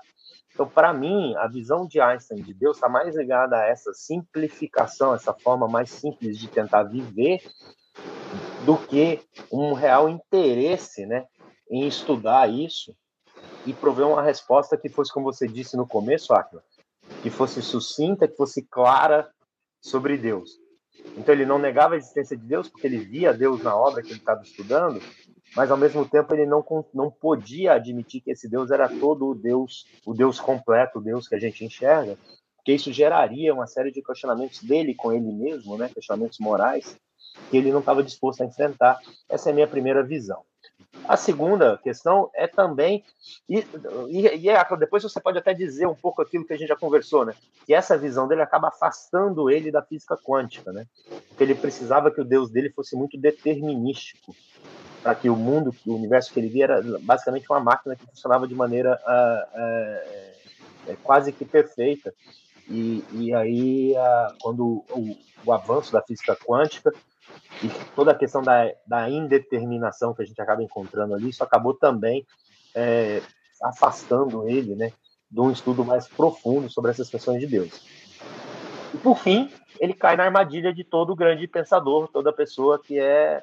Então, 0.52 0.68
para 0.68 0.92
mim, 0.92 1.34
a 1.36 1.48
visão 1.48 1.86
de 1.86 2.00
Einstein 2.00 2.42
de 2.42 2.52
Deus 2.52 2.76
está 2.76 2.88
mais 2.88 3.16
ligada 3.16 3.56
a 3.56 3.66
essa 3.66 3.92
simplificação, 3.94 5.14
essa 5.14 5.32
forma 5.32 5.66
mais 5.66 5.90
simples 5.90 6.38
de 6.38 6.48
tentar 6.48 6.84
viver, 6.84 7.40
do 8.64 8.76
que 8.76 9.20
um 9.50 9.72
real 9.72 10.08
interesse, 10.08 11.06
né, 11.06 11.26
em 11.70 11.86
estudar 11.86 12.48
isso 12.48 12.94
e 13.66 13.72
prover 13.72 14.06
uma 14.06 14.22
resposta 14.22 14.76
que 14.76 14.88
fosse, 14.88 15.12
como 15.12 15.32
você 15.32 15.48
disse 15.48 15.76
no 15.76 15.86
começo, 15.86 16.32
Aquila, 16.32 16.62
que 17.22 17.30
fosse 17.30 17.62
sucinta, 17.62 18.28
que 18.28 18.36
fosse 18.36 18.62
clara 18.62 19.30
sobre 19.80 20.16
Deus. 20.16 20.61
Então 21.16 21.34
ele 21.34 21.44
não 21.44 21.58
negava 21.58 21.94
a 21.94 21.96
existência 21.96 22.36
de 22.36 22.44
Deus 22.44 22.68
porque 22.68 22.86
ele 22.86 22.98
via 22.98 23.34
Deus 23.34 23.62
na 23.62 23.76
obra 23.76 24.02
que 24.02 24.08
ele 24.08 24.18
estava 24.18 24.42
estudando, 24.42 25.00
mas 25.54 25.70
ao 25.70 25.76
mesmo 25.76 26.08
tempo 26.08 26.34
ele 26.34 26.46
não, 26.46 26.64
não 26.94 27.10
podia 27.10 27.74
admitir 27.74 28.20
que 28.20 28.30
esse 28.30 28.48
Deus 28.48 28.70
era 28.70 28.88
todo 28.88 29.28
o 29.28 29.34
Deus, 29.34 29.86
o 30.06 30.14
Deus 30.14 30.40
completo, 30.40 30.98
o 30.98 31.02
Deus 31.02 31.28
que 31.28 31.34
a 31.34 31.38
gente 31.38 31.64
enxerga, 31.64 32.16
porque 32.56 32.72
isso 32.72 32.92
geraria 32.92 33.52
uma 33.52 33.66
série 33.66 33.90
de 33.90 34.02
questionamentos 34.02 34.62
dele 34.62 34.94
com 34.94 35.12
ele 35.12 35.32
mesmo, 35.32 35.76
né, 35.76 35.90
questionamentos 35.92 36.38
morais, 36.38 36.96
que 37.50 37.56
ele 37.56 37.72
não 37.72 37.80
estava 37.80 38.02
disposto 38.02 38.42
a 38.42 38.46
enfrentar. 38.46 38.98
Essa 39.28 39.50
é 39.50 39.52
a 39.52 39.54
minha 39.54 39.66
primeira 39.66 40.02
visão. 40.02 40.44
A 41.08 41.16
segunda 41.16 41.78
questão 41.78 42.30
é 42.34 42.46
também, 42.46 43.04
e, 43.48 43.66
e, 44.08 44.20
e 44.36 44.48
é, 44.48 44.76
depois 44.78 45.02
você 45.02 45.20
pode 45.20 45.38
até 45.38 45.52
dizer 45.52 45.86
um 45.86 45.94
pouco 45.94 46.22
aquilo 46.22 46.44
que 46.44 46.52
a 46.52 46.56
gente 46.56 46.68
já 46.68 46.76
conversou, 46.76 47.24
né? 47.24 47.34
Que 47.66 47.74
essa 47.74 47.98
visão 47.98 48.28
dele 48.28 48.42
acaba 48.42 48.68
afastando 48.68 49.50
ele 49.50 49.70
da 49.70 49.82
física 49.82 50.16
quântica, 50.16 50.72
né? 50.72 50.86
Porque 51.28 51.42
ele 51.42 51.54
precisava 51.54 52.10
que 52.10 52.20
o 52.20 52.24
Deus 52.24 52.50
dele 52.50 52.70
fosse 52.70 52.94
muito 52.94 53.18
determinístico, 53.18 54.34
para 55.02 55.14
que 55.14 55.28
o 55.28 55.34
mundo, 55.34 55.74
o 55.84 55.94
universo 55.94 56.32
que 56.32 56.38
ele 56.38 56.48
via 56.48 56.64
era 56.64 56.82
basicamente 57.00 57.50
uma 57.50 57.60
máquina 57.60 57.96
que 57.96 58.06
funcionava 58.06 58.46
de 58.46 58.54
maneira 58.54 59.00
uh, 59.04 60.90
uh, 60.90 60.92
uh, 60.92 60.96
quase 61.02 61.32
que 61.32 61.44
perfeita. 61.44 62.14
E, 62.68 63.04
e 63.12 63.34
aí, 63.34 63.92
quando 64.40 64.84
o, 64.88 65.16
o 65.44 65.52
avanço 65.52 65.92
da 65.92 66.00
física 66.00 66.36
quântica 66.36 66.92
e 67.62 67.68
toda 67.94 68.12
a 68.12 68.14
questão 68.14 68.42
da, 68.42 68.72
da 68.86 69.08
indeterminação 69.08 70.14
que 70.14 70.22
a 70.22 70.24
gente 70.24 70.40
acaba 70.40 70.62
encontrando 70.62 71.14
ali, 71.14 71.28
isso 71.28 71.44
acabou 71.44 71.74
também 71.74 72.26
é, 72.74 73.22
afastando 73.62 74.48
ele 74.48 74.74
né, 74.74 74.92
de 75.30 75.40
um 75.40 75.50
estudo 75.50 75.84
mais 75.84 76.08
profundo 76.08 76.68
sobre 76.70 76.90
essas 76.90 77.08
questões 77.08 77.40
de 77.40 77.46
Deus. 77.46 77.86
E 78.94 78.98
por 78.98 79.18
fim, 79.18 79.50
ele 79.80 79.94
cai 79.94 80.16
na 80.16 80.24
armadilha 80.24 80.72
de 80.72 80.84
todo 80.84 81.16
grande 81.16 81.46
pensador, 81.46 82.08
toda 82.08 82.32
pessoa 82.32 82.78
que 82.78 82.98
é 82.98 83.42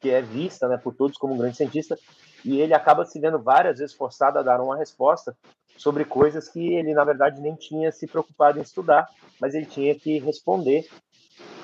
que 0.00 0.10
é 0.10 0.22
vista 0.22 0.68
né, 0.68 0.76
por 0.76 0.94
todos 0.94 1.18
como 1.18 1.34
um 1.34 1.38
grande 1.38 1.56
cientista, 1.56 1.98
e 2.44 2.60
ele 2.60 2.72
acaba 2.72 3.04
se 3.04 3.18
vendo 3.18 3.38
várias 3.38 3.80
vezes 3.80 3.96
forçado 3.96 4.38
a 4.38 4.42
dar 4.42 4.60
uma 4.60 4.76
resposta 4.76 5.36
sobre 5.76 6.04
coisas 6.04 6.48
que 6.48 6.74
ele, 6.74 6.94
na 6.94 7.04
verdade, 7.04 7.40
nem 7.40 7.54
tinha 7.54 7.90
se 7.90 8.06
preocupado 8.06 8.58
em 8.58 8.62
estudar, 8.62 9.08
mas 9.40 9.54
ele 9.54 9.66
tinha 9.66 9.94
que 9.94 10.18
responder 10.18 10.88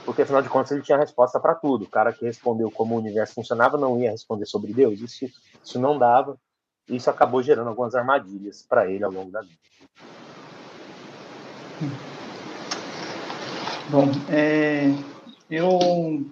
porque 0.05 0.23
afinal 0.23 0.43
de 0.43 0.49
contas 0.49 0.73
ele 0.73 0.83
tinha 0.83 0.99
resposta 0.99 1.41
para 1.41 1.55
tudo. 1.55 1.85
O 1.85 1.91
cara 1.91 2.13
que 2.13 2.25
respondeu 2.25 2.71
como 2.71 2.95
o 2.95 2.99
universo 2.99 3.35
funcionava 3.35 3.79
não 3.79 3.99
ia 3.99 4.11
responder 4.11 4.47
sobre 4.47 4.73
Deus. 4.73 5.01
Isso, 5.01 5.27
isso 5.63 5.79
não 5.79 5.99
dava. 5.99 6.37
Isso 6.89 7.09
acabou 7.09 7.43
gerando 7.43 7.69
algumas 7.69 7.95
armadilhas 7.95 8.63
para 8.69 8.91
ele 8.91 9.05
ao 9.05 9.11
longo 9.11 9.31
da 9.31 9.41
vida. 9.41 9.55
Bom, 13.89 14.11
é, 14.31 14.91
eu, 15.51 16.25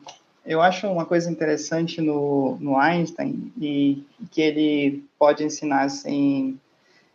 eu 0.44 0.60
acho 0.60 0.86
uma 0.88 1.06
coisa 1.06 1.30
interessante 1.30 2.00
no, 2.00 2.56
no 2.60 2.76
Einstein 2.76 3.52
e 3.58 4.04
que 4.30 4.40
ele 4.40 5.04
pode 5.18 5.44
ensinar 5.44 5.84
assim 5.84 6.58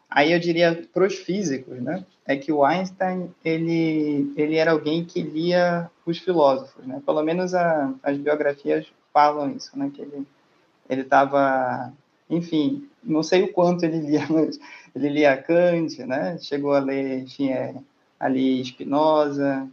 Aí 0.10 0.32
eu 0.32 0.40
diria 0.40 0.88
para 0.94 1.06
os 1.06 1.16
físicos, 1.16 1.82
né? 1.82 2.06
É 2.26 2.36
que 2.38 2.52
o 2.52 2.64
Einstein 2.64 3.30
ele 3.44 4.32
ele 4.38 4.56
era 4.56 4.72
alguém 4.72 5.04
que 5.04 5.22
lia 5.22 5.90
os 6.06 6.18
filósofos, 6.18 6.86
né? 6.86 7.02
Pelo 7.06 7.22
menos 7.24 7.54
a, 7.54 7.94
as 8.02 8.18
biografias 8.18 8.88
falam 9.14 9.52
isso, 9.52 9.78
né? 9.78 9.92
Que 9.94 10.02
ele 10.02 10.26
ele 10.90 11.02
estava, 11.02 11.92
enfim, 12.30 12.88
não 13.04 13.22
sei 13.22 13.44
o 13.44 13.52
quanto 13.52 13.84
ele 13.84 14.00
lia, 14.00 14.26
mas 14.32 14.58
ele 14.96 15.10
lia 15.10 15.36
Kant, 15.36 15.98
né? 16.06 16.38
Chegou 16.40 16.74
a 16.74 16.80
ler, 16.80 17.20
enfim, 17.20 17.50
é, 17.50 17.76
ali 18.20 18.64
Spinoza, 18.64 19.68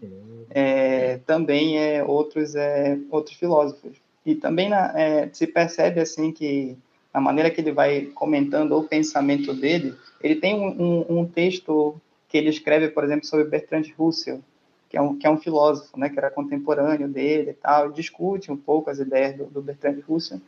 é, 0.51 1.19
também 1.19 1.79
é 1.79 2.03
outros 2.03 2.55
é 2.57 2.99
outros 3.11 3.37
filósofos. 3.37 3.97
E 4.27 4.35
também 4.35 4.69
na, 4.69 4.99
é, 4.99 5.29
se 5.33 5.47
percebe 5.47 6.01
assim 6.01 6.33
que 6.33 6.77
a 7.15 7.21
maneira 7.21 7.49
que 7.51 7.61
ele 7.61 7.73
vai 7.73 8.07
comentando 8.07 8.77
o 8.77 8.83
pensamento 8.83 9.55
dele 9.55 9.95
ele 10.25 10.37
tem 10.37 10.55
um, 10.55 10.69
um, 10.69 11.19
um, 11.19 11.27
texto 11.27 12.01
que 12.29 12.39
ele 12.39 12.49
escreve, 12.49 12.89
por 12.89 13.05
exemplo, 13.05 13.27
sobre 13.27 13.45
Bertrand 13.45 13.85
Russell, 13.97 14.41
que 14.89 14.97
é 14.97 15.03
um, 15.03 15.19
que 15.19 15.27
é 15.27 15.31
um 15.31 15.37
filósofo, 15.37 16.01
né, 16.01 16.09
que 16.09 16.19
era 16.19 16.31
contemporâneo 16.31 17.07
dele 17.07 17.51
e 17.51 17.53
tal, 17.55 17.93
discute 17.93 18.51
um 18.51 18.57
pouco 18.57 18.89
as 18.89 18.99
ideias 18.99 19.37
do, 19.37 19.45
do 19.45 19.61
Bertrand 19.61 20.01
Russell. 20.09 20.41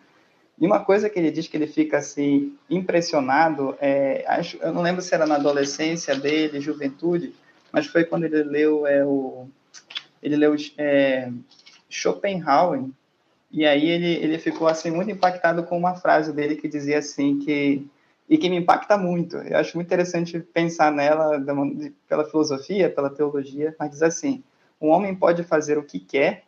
E 0.59 0.67
uma 0.67 0.83
coisa 0.83 1.11
que 1.11 1.19
ele 1.19 1.31
diz 1.31 1.47
que 1.47 1.59
ele 1.59 1.67
fica 1.67 1.99
assim 1.99 2.57
impressionado, 2.71 3.77
é, 3.79 4.25
acho, 4.27 4.57
eu 4.63 4.73
não 4.73 4.81
lembro 4.81 5.03
se 5.03 5.15
era 5.15 5.27
na 5.27 5.35
adolescência 5.35 6.17
dele, 6.17 6.59
juventude, 6.59 7.35
mas 7.71 7.87
foi 7.87 8.05
quando 8.05 8.25
ele 8.25 8.43
leu 8.43 8.87
é, 8.87 9.05
o 9.05 9.47
ele 10.23 10.37
leu 10.37 10.57
é, 10.79 11.31
Schopenhauer 11.91 12.83
e 13.57 13.67
aí 13.67 13.91
ele 13.91 14.13
ele 14.15 14.39
ficou 14.39 14.69
assim 14.69 14.91
muito 14.91 15.11
impactado 15.11 15.65
com 15.65 15.77
uma 15.77 15.95
frase 15.95 16.33
dele 16.33 16.57
que 16.57 16.69
dizia 16.69 16.99
assim 16.99 17.39
que 17.39 17.89
e 18.29 18.37
que 18.37 18.51
me 18.51 18.57
impacta 18.57 18.99
muito. 18.99 19.37
Eu 19.37 19.57
acho 19.57 19.77
muito 19.77 19.87
interessante 19.87 20.39
pensar 20.41 20.93
nela 20.93 21.41
pela 22.09 22.25
filosofia, 22.25 22.91
pela 22.91 23.09
teologia, 23.09 23.75
mas 23.79 23.91
diz 23.91 24.03
assim: 24.03 24.43
um 24.81 24.89
homem 24.89 25.15
pode 25.15 25.43
fazer 25.43 25.79
o 25.79 25.83
que 25.83 25.99
quer, 25.99 26.45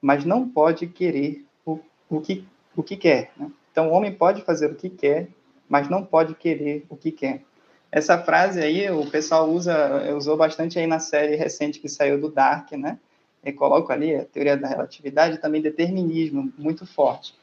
mas 0.00 0.24
não 0.24 0.48
pode 0.48 0.86
querer 0.86 1.44
o, 1.64 1.80
o, 2.08 2.20
que, 2.20 2.46
o 2.76 2.82
que 2.82 2.96
quer. 2.96 3.32
Né? 3.36 3.50
Então, 3.72 3.88
o 3.88 3.92
homem 3.92 4.12
pode 4.12 4.42
fazer 4.42 4.70
o 4.70 4.74
que 4.74 4.88
quer, 4.88 5.28
mas 5.68 5.88
não 5.88 6.04
pode 6.04 6.34
querer 6.34 6.84
o 6.88 6.96
que 6.96 7.10
quer. 7.10 7.42
Essa 7.90 8.18
frase 8.18 8.60
aí 8.60 8.90
o 8.90 9.08
pessoal 9.10 9.48
usa, 9.48 10.14
usou 10.14 10.36
bastante 10.36 10.78
aí 10.78 10.86
na 10.86 10.98
série 10.98 11.36
recente 11.36 11.80
que 11.80 11.88
saiu 11.88 12.20
do 12.20 12.28
Dark, 12.28 12.70
né? 12.72 12.98
E 13.44 13.52
coloco 13.52 13.92
ali 13.92 14.14
a 14.14 14.24
teoria 14.24 14.56
da 14.56 14.68
relatividade 14.68 15.38
também 15.38 15.60
determinismo 15.60 16.52
muito 16.58 16.86
forte. 16.86 17.34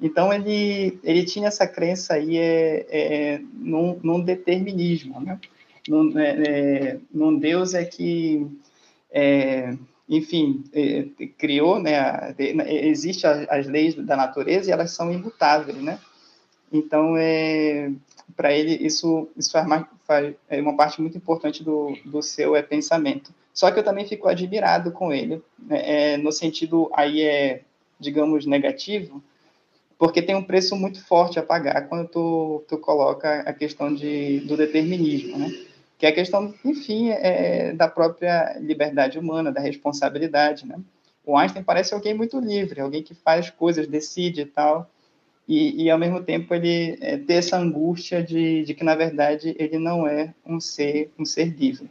Então 0.00 0.32
ele, 0.32 0.98
ele 1.04 1.24
tinha 1.24 1.48
essa 1.48 1.66
crença 1.66 2.14
aí 2.14 2.36
é, 2.36 2.86
é, 2.90 3.40
num, 3.54 3.98
num 4.02 4.20
determinismo, 4.20 5.20
né? 5.20 5.38
Num, 5.88 6.18
é, 6.18 6.30
é 6.30 6.98
num 7.12 7.38
Deus 7.38 7.74
é 7.74 7.84
que, 7.84 8.46
é, 9.12 9.76
enfim, 10.08 10.64
é, 10.72 11.06
criou, 11.38 11.78
né? 11.78 12.34
Existem 12.38 13.30
as 13.48 13.66
leis 13.68 13.94
da 13.94 14.16
natureza 14.16 14.70
e 14.70 14.72
elas 14.72 14.90
são 14.90 15.12
imutáveis, 15.12 15.78
né? 15.78 15.98
Então, 16.72 17.16
é, 17.16 17.92
para 18.36 18.52
ele, 18.52 18.74
isso, 18.84 19.28
isso 19.36 19.50
faz, 19.52 20.34
é 20.48 20.60
uma 20.60 20.76
parte 20.76 21.00
muito 21.00 21.16
importante 21.16 21.62
do, 21.62 21.96
do 22.04 22.22
seu 22.22 22.56
é, 22.56 22.62
pensamento. 22.62 23.32
Só 23.52 23.70
que 23.70 23.78
eu 23.78 23.84
também 23.84 24.06
fico 24.06 24.28
admirado 24.28 24.92
com 24.92 25.12
ele, 25.12 25.42
né, 25.58 26.14
é, 26.14 26.16
no 26.16 26.32
sentido 26.32 26.90
aí 26.94 27.22
é, 27.22 27.62
digamos, 28.00 28.44
negativo, 28.44 29.22
porque 29.96 30.20
tem 30.20 30.34
um 30.34 30.42
preço 30.42 30.74
muito 30.74 31.04
forte 31.04 31.38
a 31.38 31.42
pagar 31.42 31.88
quando 31.88 32.08
tu, 32.08 32.64
tu 32.66 32.76
coloca 32.76 33.40
a 33.42 33.52
questão 33.52 33.94
de, 33.94 34.40
do 34.40 34.56
determinismo, 34.56 35.38
né? 35.38 35.48
Que 35.96 36.06
é 36.06 36.08
a 36.08 36.14
questão, 36.14 36.52
enfim, 36.64 37.10
é, 37.10 37.72
da 37.72 37.86
própria 37.86 38.58
liberdade 38.58 39.16
humana, 39.16 39.52
da 39.52 39.60
responsabilidade, 39.60 40.66
né? 40.66 40.80
O 41.24 41.38
Einstein 41.38 41.62
parece 41.62 41.94
alguém 41.94 42.14
muito 42.14 42.40
livre, 42.40 42.80
alguém 42.80 43.00
que 43.00 43.14
faz 43.14 43.48
coisas, 43.48 43.86
decide 43.86 44.40
e 44.40 44.46
tal. 44.46 44.90
E, 45.52 45.84
e 45.84 45.90
ao 45.90 45.98
mesmo 45.98 46.22
tempo 46.22 46.54
ele 46.54 46.96
é, 47.02 47.18
ter 47.18 47.34
essa 47.34 47.58
angústia 47.58 48.22
de, 48.22 48.64
de 48.64 48.72
que 48.72 48.82
na 48.82 48.94
verdade 48.94 49.54
ele 49.58 49.78
não 49.78 50.06
é 50.06 50.32
um 50.46 50.58
ser 50.58 51.10
um 51.18 51.26
ser 51.26 51.54
livre. 51.54 51.90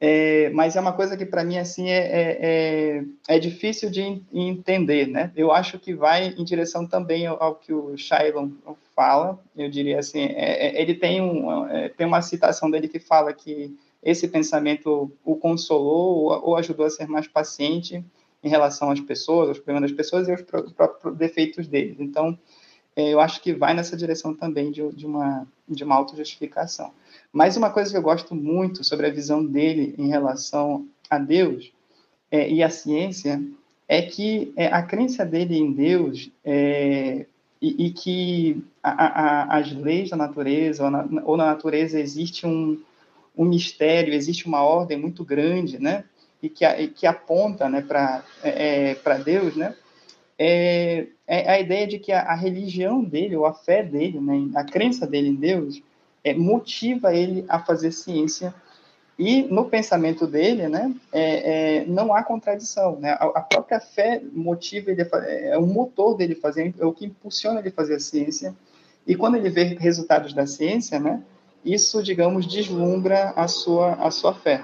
É, 0.00 0.50
mas 0.50 0.74
é 0.74 0.80
uma 0.80 0.92
coisa 0.92 1.16
que 1.16 1.24
para 1.24 1.44
mim 1.44 1.56
assim 1.56 1.88
é, 1.88 1.98
é, 1.98 2.38
é, 2.40 3.04
é, 3.36 3.38
difícil 3.38 3.88
de 3.90 4.20
entender, 4.32 5.06
né? 5.06 5.30
Eu 5.36 5.52
acho 5.52 5.78
que 5.78 5.94
vai 5.94 6.34
em 6.36 6.42
direção 6.42 6.84
também 6.84 7.26
ao, 7.26 7.40
ao 7.40 7.54
que 7.54 7.72
o 7.72 7.96
Shailon 7.96 8.50
fala. 8.94 9.38
Eu 9.56 9.70
diria 9.70 10.00
assim, 10.00 10.22
é, 10.22 10.66
é, 10.66 10.82
ele 10.82 10.94
tem 10.94 11.22
um, 11.22 11.66
tem 11.96 12.06
uma 12.06 12.22
citação 12.22 12.68
dele 12.68 12.88
que 12.88 12.98
fala 12.98 13.32
que 13.32 13.72
esse 14.02 14.26
pensamento 14.26 15.12
o 15.24 15.36
consolou 15.36 16.24
ou, 16.24 16.48
ou 16.48 16.56
ajudou 16.56 16.86
a 16.86 16.90
ser 16.90 17.06
mais 17.06 17.28
paciente 17.28 18.04
em 18.42 18.48
relação 18.48 18.90
às 18.90 19.00
pessoas, 19.00 19.48
aos 19.48 19.58
problemas 19.58 19.90
das 19.90 19.96
pessoas 19.96 20.28
e 20.28 20.32
aos 20.32 20.42
próprios 20.42 21.16
defeitos 21.16 21.66
deles. 21.66 21.96
Então, 21.98 22.38
eu 22.96 23.20
acho 23.20 23.40
que 23.40 23.52
vai 23.52 23.74
nessa 23.74 23.96
direção 23.96 24.34
também 24.34 24.70
de, 24.70 24.88
de 24.92 25.06
uma 25.06 25.46
de 25.68 25.82
uma 25.82 25.96
autojustificação. 25.96 26.92
Mas 27.32 27.56
uma 27.56 27.70
coisa 27.70 27.90
que 27.90 27.96
eu 27.96 28.02
gosto 28.02 28.34
muito 28.34 28.84
sobre 28.84 29.06
a 29.06 29.10
visão 29.10 29.44
dele 29.44 29.94
em 29.98 30.08
relação 30.08 30.86
a 31.08 31.18
Deus 31.18 31.72
é, 32.30 32.50
e 32.50 32.62
a 32.62 32.70
ciência 32.70 33.42
é 33.88 34.02
que 34.02 34.52
é, 34.56 34.66
a 34.66 34.82
crença 34.82 35.24
dele 35.24 35.56
em 35.56 35.72
Deus 35.72 36.30
é, 36.44 37.26
e, 37.60 37.86
e, 37.86 37.90
que 37.90 38.62
a, 38.82 38.90
a, 38.90 39.58
as 39.58 39.72
leis 39.72 40.10
da 40.10 40.16
natureza 40.16 40.84
ou 40.84 40.90
na, 40.90 41.08
ou 41.24 41.36
na 41.36 41.46
natureza 41.46 41.98
existe 41.98 42.46
um, 42.46 42.80
um 43.36 43.44
mistério, 43.44 44.12
existe 44.12 44.46
uma 44.46 44.62
ordem 44.62 44.98
muito 44.98 45.24
grande, 45.24 45.78
né? 45.78 46.04
E 46.42 46.48
que, 46.48 46.64
e 46.64 46.88
que 46.88 47.06
aponta, 47.06 47.70
né, 47.70 47.80
para 47.80 48.22
é, 48.42 48.90
é 48.92 49.18
Deus, 49.24 49.56
né? 49.56 49.74
É, 50.46 51.06
é, 51.26 51.50
a 51.52 51.58
ideia 51.58 51.86
de 51.86 51.98
que 51.98 52.12
a, 52.12 52.20
a, 52.20 52.34
religião 52.34 53.02
dele 53.02 53.34
ou 53.34 53.46
a 53.46 53.54
fé 53.54 53.82
dele, 53.82 54.20
né, 54.20 54.50
a 54.54 54.62
crença 54.62 55.06
dele 55.06 55.28
em 55.28 55.34
Deus, 55.34 55.82
é, 56.22 56.34
motiva 56.34 57.14
ele 57.14 57.46
a 57.48 57.60
fazer 57.60 57.92
ciência 57.92 58.54
e 59.18 59.42
no 59.44 59.64
pensamento 59.64 60.26
dele, 60.26 60.68
né, 60.68 60.94
é, 61.10 61.78
é, 61.78 61.86
não 61.86 62.12
há 62.12 62.22
contradição, 62.22 63.00
né? 63.00 63.12
A, 63.12 63.24
a, 63.24 63.40
própria 63.40 63.80
fé 63.80 64.20
motiva 64.34 64.90
ele, 64.90 65.00
a, 65.00 65.16
é 65.16 65.56
o 65.56 65.64
motor 65.64 66.14
dele 66.14 66.34
fazer, 66.34 66.74
é 66.78 66.84
o 66.84 66.92
que 66.92 67.06
impulsiona 67.06 67.60
ele 67.60 67.70
a 67.70 67.72
fazer 67.72 67.94
a 67.94 68.00
ciência. 68.00 68.54
E 69.06 69.16
quando 69.16 69.36
ele 69.36 69.48
vê 69.48 69.62
resultados 69.80 70.34
da 70.34 70.46
ciência, 70.46 71.00
né, 71.00 71.22
isso, 71.64 72.02
digamos, 72.02 72.46
deslumbra 72.46 73.32
a 73.34 73.48
sua 73.48 73.94
a 73.94 74.10
sua 74.10 74.34
fé, 74.34 74.62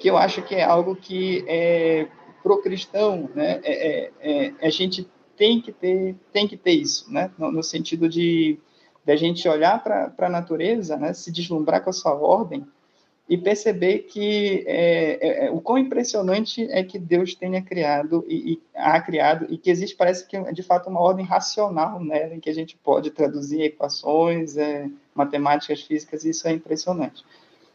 que 0.00 0.10
eu 0.10 0.18
acho 0.18 0.42
que 0.42 0.54
é 0.54 0.64
algo 0.64 0.94
que 0.94 1.42
é, 1.48 2.08
pro 2.42 2.60
cristão, 2.60 3.30
né, 3.34 3.60
é, 3.64 4.10
é, 4.20 4.52
é 4.58 4.66
a 4.66 4.70
gente 4.70 5.08
tem 5.36 5.60
que 5.60 5.72
ter 5.72 6.14
tem 6.32 6.46
que 6.48 6.56
ter 6.56 6.72
isso, 6.72 7.12
né, 7.12 7.30
no, 7.38 7.50
no 7.50 7.62
sentido 7.62 8.08
de 8.08 8.58
da 9.04 9.16
gente 9.16 9.46
olhar 9.48 9.82
para 9.82 10.12
a 10.18 10.28
natureza, 10.30 10.96
né, 10.96 11.12
se 11.12 11.30
deslumbrar 11.30 11.82
com 11.82 11.90
a 11.90 11.92
sua 11.92 12.14
ordem 12.14 12.66
e 13.28 13.38
perceber 13.38 14.00
que 14.00 14.64
é, 14.66 15.18
é, 15.20 15.46
é, 15.46 15.50
o 15.50 15.60
quão 15.60 15.78
impressionante 15.78 16.66
é 16.70 16.82
que 16.82 16.98
Deus 16.98 17.34
tenha 17.34 17.62
criado 17.62 18.24
e, 18.28 18.52
e 18.52 19.00
criado 19.00 19.46
e 19.48 19.56
que 19.56 19.70
existe 19.70 19.96
parece 19.96 20.26
que 20.26 20.38
de 20.52 20.62
fato 20.62 20.90
uma 20.90 21.00
ordem 21.00 21.24
racional, 21.24 22.02
né, 22.02 22.34
em 22.34 22.40
que 22.40 22.50
a 22.50 22.54
gente 22.54 22.76
pode 22.76 23.10
traduzir 23.10 23.62
equações, 23.62 24.56
é, 24.56 24.90
matemáticas, 25.14 25.80
físicas, 25.82 26.24
e 26.24 26.30
isso 26.30 26.46
é 26.46 26.52
impressionante. 26.52 27.24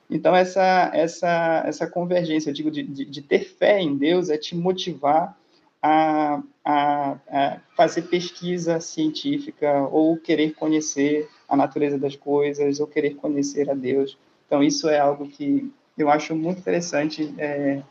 Então 0.09 0.35
essa 0.35 0.91
essa 0.93 1.63
essa 1.65 1.87
convergência, 1.87 2.49
eu 2.49 2.53
digo, 2.53 2.69
de, 2.69 2.83
de, 2.83 3.05
de 3.05 3.21
ter 3.21 3.39
fé 3.39 3.81
em 3.81 3.95
Deus 3.95 4.29
é 4.29 4.37
te 4.37 4.55
motivar 4.55 5.38
a, 5.81 6.41
a, 6.63 7.17
a, 7.29 7.59
fazer 7.75 8.03
pesquisa 8.03 8.79
científica 8.79 9.81
ou 9.91 10.17
querer 10.17 10.53
conhecer 10.53 11.29
a 11.47 11.55
natureza 11.55 11.97
das 11.97 12.15
coisas 12.15 12.79
ou 12.79 12.87
querer 12.87 13.15
conhecer 13.15 13.69
a 13.69 13.73
Deus. 13.73 14.17
Então 14.45 14.63
isso 14.63 14.89
é 14.89 14.99
algo 14.99 15.27
que 15.27 15.71
eu 15.97 16.09
acho 16.09 16.35
muito 16.35 16.59
interessante 16.59 17.33
é, 17.37 17.81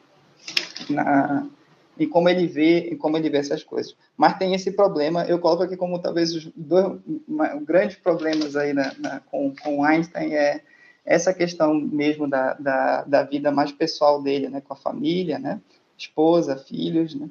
na, 0.88 1.46
e 1.98 2.06
como 2.06 2.28
ele 2.28 2.46
vê 2.46 2.90
e 2.90 2.96
como 2.96 3.16
ele 3.16 3.30
vê 3.30 3.38
essas 3.38 3.64
coisas. 3.64 3.96
Mas 4.16 4.38
tem 4.38 4.54
esse 4.54 4.70
problema, 4.72 5.24
eu 5.24 5.38
coloco 5.38 5.62
aqui 5.62 5.76
como 5.76 5.98
talvez 5.98 6.34
os 6.34 6.50
dois 6.54 7.00
grandes 7.66 7.96
problemas 7.96 8.54
aí 8.54 8.72
na, 8.72 8.94
na, 8.98 9.20
com, 9.20 9.54
com 9.62 9.84
Einstein 9.84 10.34
é 10.34 10.62
essa 11.04 11.32
questão 11.32 11.74
mesmo 11.74 12.28
da, 12.28 12.52
da, 12.54 13.02
da 13.04 13.22
vida 13.22 13.50
mais 13.50 13.72
pessoal 13.72 14.22
dele, 14.22 14.50
né, 14.50 14.60
com 14.60 14.74
a 14.74 14.76
família, 14.76 15.38
né, 15.38 15.58
esposa, 15.96 16.56
filhos, 16.56 17.14
né, 17.14 17.30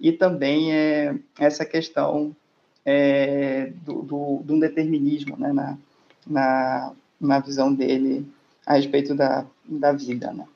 e 0.00 0.12
também 0.12 0.72
é, 0.72 1.14
essa 1.38 1.64
questão 1.64 2.34
é, 2.84 3.72
do, 3.84 4.02
do, 4.02 4.42
do 4.44 4.60
determinismo 4.60 5.36
né, 5.36 5.52
na, 5.52 5.78
na, 6.26 6.92
na 7.20 7.38
visão 7.40 7.74
dele 7.74 8.26
a 8.66 8.74
respeito 8.74 9.14
da, 9.14 9.44
da 9.64 9.92
vida. 9.92 10.32
Né? 10.32 10.46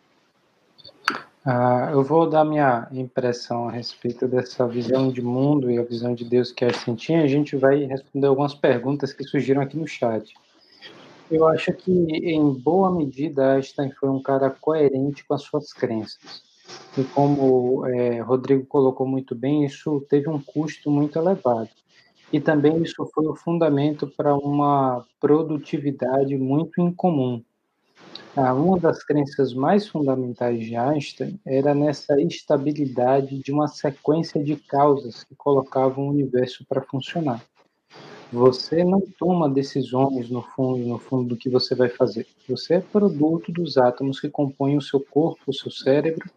Ah, 1.44 1.88
eu 1.90 2.04
vou 2.04 2.28
dar 2.30 2.44
minha 2.44 2.86
impressão 2.92 3.68
a 3.68 3.72
respeito 3.72 4.28
dessa 4.28 4.66
visão 4.66 5.10
de 5.10 5.20
mundo 5.20 5.70
e 5.70 5.78
a 5.78 5.82
visão 5.82 6.14
de 6.14 6.24
Deus 6.24 6.52
que 6.52 6.64
a 6.64 6.68
gente 6.68 6.94
tinha. 6.94 7.22
A 7.22 7.26
gente 7.26 7.56
vai 7.56 7.84
responder 7.84 8.28
algumas 8.28 8.54
perguntas 8.54 9.12
que 9.12 9.24
surgiram 9.24 9.60
aqui 9.60 9.76
no 9.76 9.86
chat. 9.86 10.32
Eu 11.30 11.48
acho 11.48 11.72
que, 11.72 11.90
em 11.90 12.52
boa 12.52 12.94
medida, 12.94 13.54
Einstein 13.54 13.90
foi 13.92 14.10
um 14.10 14.22
cara 14.22 14.50
coerente 14.50 15.24
com 15.24 15.34
as 15.34 15.42
suas 15.42 15.72
crenças. 15.72 16.42
E 16.96 17.04
como 17.04 17.86
é, 17.86 18.20
Rodrigo 18.20 18.66
colocou 18.66 19.06
muito 19.06 19.34
bem, 19.34 19.64
isso 19.64 20.04
teve 20.08 20.28
um 20.28 20.40
custo 20.40 20.90
muito 20.90 21.18
elevado. 21.18 21.70
E 22.32 22.40
também 22.40 22.82
isso 22.82 23.04
foi 23.14 23.26
o 23.26 23.36
fundamento 23.36 24.06
para 24.06 24.34
uma 24.34 25.04
produtividade 25.20 26.36
muito 26.36 26.80
incomum. 26.80 27.42
Ah, 28.34 28.54
uma 28.54 28.78
das 28.78 29.04
crenças 29.04 29.52
mais 29.52 29.86
fundamentais 29.86 30.64
de 30.64 30.74
Einstein 30.74 31.38
era 31.46 31.74
nessa 31.74 32.18
estabilidade 32.20 33.38
de 33.38 33.52
uma 33.52 33.68
sequência 33.68 34.42
de 34.42 34.56
causas 34.56 35.22
que 35.24 35.34
colocavam 35.34 36.06
o 36.06 36.10
universo 36.10 36.64
para 36.66 36.80
funcionar. 36.80 37.44
Você 38.32 38.82
não 38.82 39.02
toma 39.18 39.50
decisões 39.50 40.30
no 40.30 40.40
fundo, 40.40 40.78
no 40.86 40.98
fundo 40.98 41.28
do 41.28 41.36
que 41.36 41.50
você 41.50 41.74
vai 41.74 41.90
fazer. 41.90 42.26
Você 42.48 42.74
é 42.74 42.80
produto 42.80 43.52
dos 43.52 43.76
átomos 43.76 44.18
que 44.18 44.30
compõem 44.30 44.78
o 44.78 44.82
seu 44.82 45.00
corpo, 45.00 45.42
o 45.48 45.52
seu 45.52 45.70
cérebro 45.70 46.30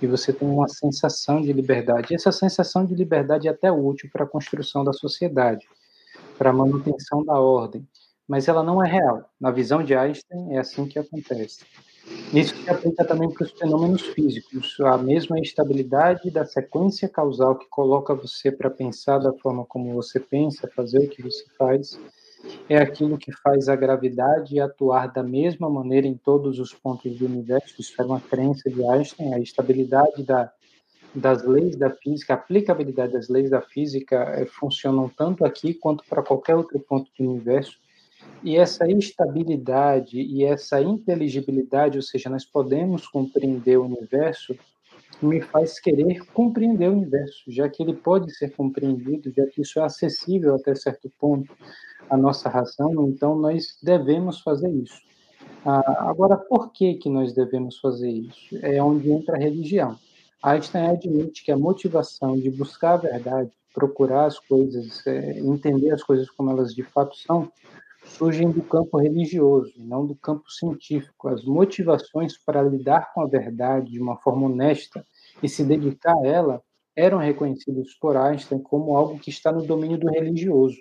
e 0.00 0.06
você 0.06 0.32
tem 0.32 0.48
uma 0.48 0.68
sensação 0.68 1.40
de 1.40 1.52
liberdade. 1.52 2.08
E 2.10 2.14
essa 2.14 2.32
sensação 2.32 2.84
de 2.84 2.94
liberdade 2.94 3.48
é 3.48 3.50
até 3.50 3.70
útil 3.70 4.08
para 4.12 4.24
a 4.24 4.28
construção 4.28 4.84
da 4.84 4.92
sociedade, 4.92 5.66
para 6.36 6.50
a 6.50 6.52
manutenção 6.52 7.24
da 7.24 7.38
ordem, 7.38 7.86
mas 8.26 8.48
ela 8.48 8.62
não 8.62 8.84
é 8.84 8.88
real. 8.88 9.28
Na 9.40 9.50
visão 9.50 9.82
de 9.82 9.94
Einstein, 9.94 10.54
é 10.54 10.58
assim 10.58 10.86
que 10.86 10.98
acontece. 10.98 11.64
Isso 12.32 12.56
se 12.56 12.70
aplica 12.70 13.04
também 13.04 13.30
para 13.30 13.44
os 13.44 13.52
fenômenos 13.52 14.02
físicos, 14.02 14.76
a 14.80 14.96
mesma 14.96 15.38
estabilidade 15.40 16.30
da 16.30 16.44
sequência 16.44 17.08
causal 17.08 17.56
que 17.56 17.68
coloca 17.68 18.14
você 18.14 18.50
para 18.50 18.70
pensar 18.70 19.18
da 19.18 19.32
forma 19.34 19.64
como 19.66 19.92
você 19.94 20.18
pensa, 20.18 20.70
fazer 20.74 21.00
o 21.00 21.08
que 21.08 21.22
você 21.22 21.44
faz, 21.58 21.98
é 22.68 22.78
aquilo 22.78 23.18
que 23.18 23.32
faz 23.32 23.68
a 23.68 23.76
gravidade 23.76 24.60
atuar 24.60 25.10
da 25.12 25.22
mesma 25.22 25.68
maneira 25.68 26.06
em 26.06 26.14
todos 26.14 26.58
os 26.58 26.72
pontos 26.72 27.16
do 27.18 27.26
universo. 27.26 27.80
Isso 27.80 27.94
era 27.98 28.08
uma 28.08 28.20
crença 28.20 28.70
de 28.70 28.84
Einstein, 28.84 29.34
a 29.34 29.40
estabilidade 29.40 30.22
da, 30.22 30.52
das 31.14 31.44
leis 31.44 31.76
da 31.76 31.90
física, 31.90 32.34
a 32.34 32.36
aplicabilidade 32.36 33.12
das 33.12 33.28
leis 33.28 33.50
da 33.50 33.60
física 33.60 34.16
é, 34.16 34.46
funcionam 34.46 35.08
tanto 35.08 35.44
aqui 35.44 35.74
quanto 35.74 36.04
para 36.08 36.22
qualquer 36.22 36.54
outro 36.54 36.78
ponto 36.80 37.10
do 37.18 37.30
universo. 37.30 37.78
E 38.42 38.56
essa 38.56 38.86
estabilidade 38.88 40.20
e 40.20 40.44
essa 40.44 40.80
inteligibilidade, 40.80 41.96
ou 41.96 42.02
seja, 42.02 42.28
nós 42.28 42.44
podemos 42.44 43.06
compreender 43.06 43.78
o 43.78 43.84
universo, 43.84 44.56
me 45.20 45.40
faz 45.40 45.80
querer 45.80 46.24
compreender 46.32 46.88
o 46.88 46.92
universo, 46.92 47.50
já 47.50 47.68
que 47.68 47.82
ele 47.82 47.94
pode 47.94 48.32
ser 48.36 48.50
compreendido, 48.50 49.32
já 49.34 49.46
que 49.46 49.62
isso 49.62 49.80
é 49.80 49.82
acessível 49.82 50.54
até 50.54 50.74
certo 50.74 51.10
ponto 51.18 51.52
a 52.10 52.16
nossa 52.16 52.48
razão, 52.48 53.08
então 53.08 53.36
nós 53.36 53.78
devemos 53.82 54.40
fazer 54.40 54.70
isso. 54.70 55.00
Ah, 55.64 56.08
agora, 56.08 56.36
por 56.36 56.72
que, 56.72 56.94
que 56.94 57.08
nós 57.08 57.32
devemos 57.32 57.78
fazer 57.78 58.10
isso? 58.10 58.56
É 58.62 58.82
onde 58.82 59.10
entra 59.10 59.36
a 59.36 59.38
religião. 59.38 59.96
Einstein 60.42 60.88
admite 60.88 61.44
que 61.44 61.50
a 61.50 61.56
motivação 61.56 62.38
de 62.38 62.50
buscar 62.50 62.94
a 62.94 62.96
verdade, 62.96 63.50
procurar 63.74 64.26
as 64.26 64.38
coisas, 64.38 65.04
é, 65.06 65.38
entender 65.40 65.90
as 65.90 66.02
coisas 66.02 66.30
como 66.30 66.50
elas 66.50 66.74
de 66.74 66.82
fato 66.82 67.16
são, 67.16 67.50
surgem 68.04 68.50
do 68.50 68.62
campo 68.62 68.98
religioso, 68.98 69.72
não 69.76 70.06
do 70.06 70.14
campo 70.14 70.50
científico. 70.50 71.28
As 71.28 71.44
motivações 71.44 72.36
para 72.38 72.62
lidar 72.62 73.12
com 73.12 73.20
a 73.20 73.26
verdade 73.26 73.90
de 73.90 74.00
uma 74.00 74.16
forma 74.16 74.46
honesta 74.46 75.04
e 75.42 75.48
se 75.48 75.64
dedicar 75.64 76.16
a 76.16 76.26
ela 76.26 76.62
eram 76.96 77.18
reconhecidas 77.18 77.94
por 78.00 78.16
Einstein 78.16 78.60
como 78.60 78.96
algo 78.96 79.18
que 79.18 79.30
está 79.30 79.52
no 79.52 79.64
domínio 79.64 79.98
do 79.98 80.08
religioso. 80.08 80.76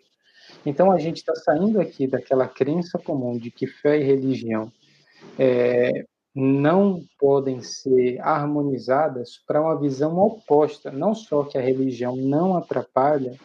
Então 0.65 0.91
a 0.91 0.99
gente 0.99 1.17
está 1.17 1.35
saindo 1.35 1.79
aqui 1.79 2.07
daquela 2.07 2.47
crença 2.47 2.97
comum 2.97 3.37
de 3.37 3.51
que 3.51 3.67
fé 3.67 3.99
e 3.99 4.03
religião 4.03 4.71
é, 5.37 6.05
não 6.33 7.01
podem 7.19 7.61
ser 7.61 8.19
harmonizadas 8.21 9.41
para 9.47 9.61
uma 9.61 9.79
visão 9.79 10.17
oposta, 10.19 10.91
não 10.91 11.15
só 11.15 11.43
que 11.43 11.57
a 11.57 11.61
religião 11.61 12.15
não 12.15 12.55
atrapalha 12.55 13.35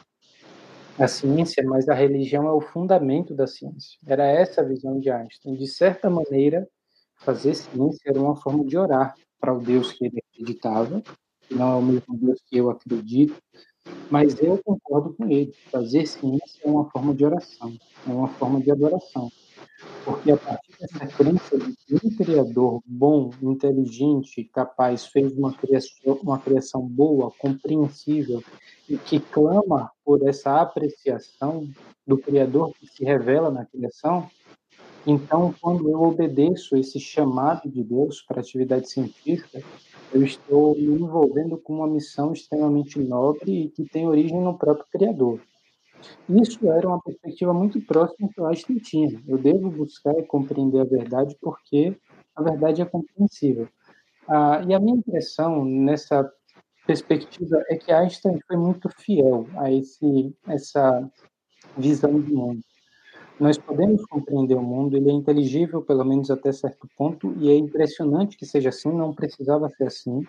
a 0.99 1.09
ciência, 1.09 1.65
mas 1.65 1.89
a 1.89 1.95
religião 1.95 2.47
é 2.47 2.53
o 2.53 2.61
fundamento 2.61 3.35
da 3.35 3.47
ciência. 3.47 3.99
Era 4.07 4.27
essa 4.27 4.61
a 4.61 4.65
visão 4.65 5.01
de 5.01 5.11
Einstein. 5.11 5.55
De 5.55 5.66
certa 5.66 6.11
maneira, 6.11 6.69
fazer 7.16 7.55
ciência 7.55 8.11
era 8.11 8.20
uma 8.20 8.37
forma 8.37 8.65
de 8.65 8.77
orar 8.77 9.15
para 9.41 9.55
o 9.55 9.59
Deus 9.59 9.93
que 9.93 10.05
ele 10.05 10.23
acreditava, 10.31 11.03
que 11.49 11.55
não 11.55 11.73
é 11.73 11.77
o 11.77 11.83
mesmo 11.83 12.16
Deus 12.16 12.41
que 12.47 12.59
eu 12.59 12.70
acredito, 12.70 13.35
mas 14.12 14.39
eu 14.43 14.59
concordo 14.62 15.14
com 15.14 15.26
ele. 15.26 15.55
Fazer 15.70 16.06
ciência 16.06 16.60
é 16.62 16.68
uma 16.68 16.84
forma 16.90 17.14
de 17.14 17.24
oração, 17.24 17.74
é 18.06 18.12
uma 18.12 18.28
forma 18.28 18.60
de 18.60 18.70
adoração. 18.70 19.32
Porque 20.05 20.30
a 20.30 20.36
partir 20.36 20.70
dessa 20.78 21.06
crença 21.06 21.56
de 21.56 21.74
que 21.74 21.94
um 21.94 22.14
criador 22.14 22.82
bom, 22.84 23.30
inteligente, 23.43 24.44
capaz 24.52 25.06
fez 25.06 25.32
uma 25.32 25.55
criação, 25.55 26.20
uma 26.22 26.39
criação 26.39 26.82
boa, 26.86 27.32
compreensível 27.39 28.44
e 28.86 28.98
que 28.98 29.18
clama 29.18 29.90
por 30.05 30.28
essa 30.28 30.60
apreciação 30.60 31.66
do 32.06 32.18
criador 32.18 32.74
que 32.74 32.86
se 32.86 33.02
revela 33.05 33.51
na 33.51 33.64
criação, 33.64 34.28
então 35.06 35.55
quando 35.59 35.89
eu 35.89 36.02
obedeço 36.02 36.76
esse 36.76 37.01
chamado 37.01 37.66
de 37.66 37.82
Deus 37.82 38.20
para 38.20 38.40
atividade 38.40 38.90
científica, 38.90 39.62
eu 40.12 40.22
estou 40.22 40.74
me 40.74 40.84
envolvendo 40.84 41.56
com 41.59 41.74
uma 41.74 41.86
missão 41.86 42.32
extremamente 42.32 42.98
nobre 42.98 43.64
e 43.64 43.68
que 43.70 43.84
tem 43.84 44.06
origem 44.06 44.40
no 44.40 44.56
próprio 44.56 44.86
Criador. 44.93 45.40
Isso 46.28 46.70
era 46.70 46.86
uma 46.89 47.01
perspectiva 47.01 47.55
muito 47.55 47.80
próxima 47.80 48.28
que 48.28 48.40
acho 48.43 48.66
que 48.66 48.80
tinha. 48.80 49.22
Eu 49.26 49.39
devo 49.39 49.70
buscar 49.70 50.18
e 50.18 50.24
compreender 50.24 50.80
a 50.80 50.84
verdade 50.84 51.36
porque 51.40 51.97
a 52.34 52.43
verdade 52.43 52.82
é 52.82 52.84
compreensível. 52.84 53.68
Ah, 54.28 54.62
e 54.66 54.74
a 54.74 54.80
minha 54.80 54.97
impressão 54.97 55.64
nessa 55.64 56.30
perspectiva 56.86 57.62
é 57.68 57.76
que 57.76 57.93
Einstein 57.93 58.39
foi 58.47 58.56
muito 58.56 58.89
fiel 58.89 59.47
a 59.56 59.70
esse, 59.70 60.34
essa 60.48 61.09
visão 61.76 62.20
do 62.20 62.34
mundo. 62.34 62.60
Nós 63.40 63.59
podemos 63.59 64.04
compreender 64.06 64.54
o 64.54 64.62
mundo, 64.62 64.96
ele 64.96 65.10
é 65.10 65.12
inteligível, 65.12 65.82
pelo 65.82 66.04
menos 66.04 66.30
até 66.30 66.52
certo 66.52 66.88
ponto, 66.96 67.34
e 67.38 67.50
é 67.50 67.56
impressionante 67.56 68.36
que 68.36 68.46
seja 68.46 68.68
assim, 68.68 68.92
não 68.92 69.12
precisava 69.12 69.68
ser 69.70 69.84
assim. 69.84 70.22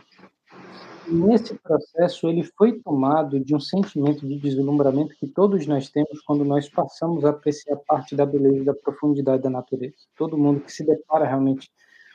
E 1.07 1.13
nesse 1.13 1.53
processo, 1.55 2.27
ele 2.29 2.43
foi 2.43 2.79
tomado 2.79 3.39
de 3.39 3.53
um 3.53 3.59
sentimento 3.59 4.25
de 4.25 4.39
deslumbramento 4.39 5.15
que 5.15 5.27
todos 5.27 5.67
nós 5.67 5.89
temos 5.89 6.21
quando 6.21 6.45
nós 6.45 6.69
passamos 6.69 7.25
a 7.25 7.31
apreciar 7.31 7.77
parte 7.85 8.15
da 8.15 8.25
beleza 8.25 8.57
e 8.57 8.65
da 8.65 8.73
profundidade 8.73 9.43
da 9.43 9.49
natureza. 9.49 9.95
Todo 10.17 10.37
mundo 10.37 10.61
que 10.61 10.71
se 10.71 10.85
depara 10.85 11.25
realmente 11.25 11.69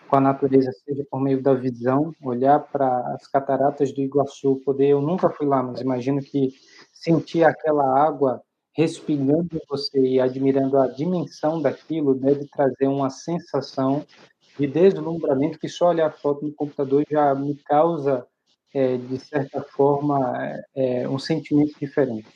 com 0.09 0.17
a 0.17 0.21
natureza, 0.21 0.73
seja 0.73 1.05
por 1.11 1.21
meio 1.21 1.43
da 1.43 1.53
visão, 1.53 2.15
olhar 2.23 2.61
para 2.61 3.15
as 3.15 3.27
cataratas 3.27 3.93
do 3.93 4.01
Iguaçu, 4.01 4.57
poder, 4.65 4.89
eu 4.89 5.03
nunca 5.03 5.29
fui 5.29 5.47
lá, 5.47 5.63
mas 5.63 5.83
imagino 5.83 6.23
que 6.23 6.55
sentir 6.91 7.45
aquela 7.45 7.85
água 8.03 8.43
respingando 8.73 9.49
em 9.57 9.61
você 9.69 10.01
e 10.01 10.21
admirando 10.21 10.79
a 10.79 10.87
dimensão 10.87 11.61
daquilo 11.61 12.15
deve 12.15 12.47
trazer 12.47 12.87
uma 12.87 13.11
sensação 13.11 14.05
de 14.59 14.67
deslumbramento 14.67 15.59
que 15.59 15.69
só 15.69 15.89
olhar 15.89 16.09
a 16.09 16.13
foto 16.13 16.45
no 16.45 16.53
computador 16.53 17.05
já 17.09 17.35
me 17.35 17.55
causa, 17.55 18.27
é, 18.75 18.97
de 18.97 19.19
certa 19.19 19.63
forma, 19.63 20.37
é, 20.75 21.09
um 21.09 21.19
sentimento 21.19 21.79
diferente. 21.79 22.29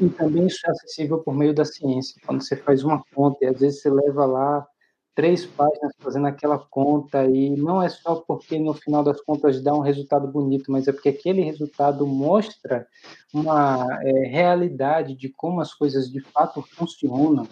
E 0.00 0.08
também 0.08 0.46
isso 0.46 0.60
é 0.66 0.70
acessível 0.70 1.18
por 1.18 1.34
meio 1.34 1.54
da 1.54 1.64
ciência. 1.64 2.20
Quando 2.26 2.42
você 2.42 2.56
faz 2.56 2.82
uma 2.82 3.02
conta 3.14 3.38
e 3.42 3.46
às 3.46 3.60
vezes 3.60 3.82
você 3.82 3.90
leva 3.90 4.24
lá 4.24 4.66
três 5.14 5.44
páginas 5.44 5.92
fazendo 5.98 6.26
aquela 6.26 6.58
conta 6.58 7.24
e 7.26 7.50
não 7.50 7.82
é 7.82 7.88
só 7.88 8.16
porque 8.16 8.58
no 8.58 8.74
final 8.74 9.04
das 9.04 9.20
contas 9.20 9.62
dá 9.62 9.74
um 9.74 9.80
resultado 9.80 10.26
bonito, 10.26 10.70
mas 10.72 10.88
é 10.88 10.92
porque 10.92 11.10
aquele 11.10 11.42
resultado 11.42 12.06
mostra 12.06 12.86
uma 13.32 13.86
é, 14.02 14.10
realidade 14.28 15.14
de 15.14 15.28
como 15.28 15.60
as 15.60 15.74
coisas 15.74 16.10
de 16.10 16.20
fato 16.20 16.62
funcionam 16.62 17.46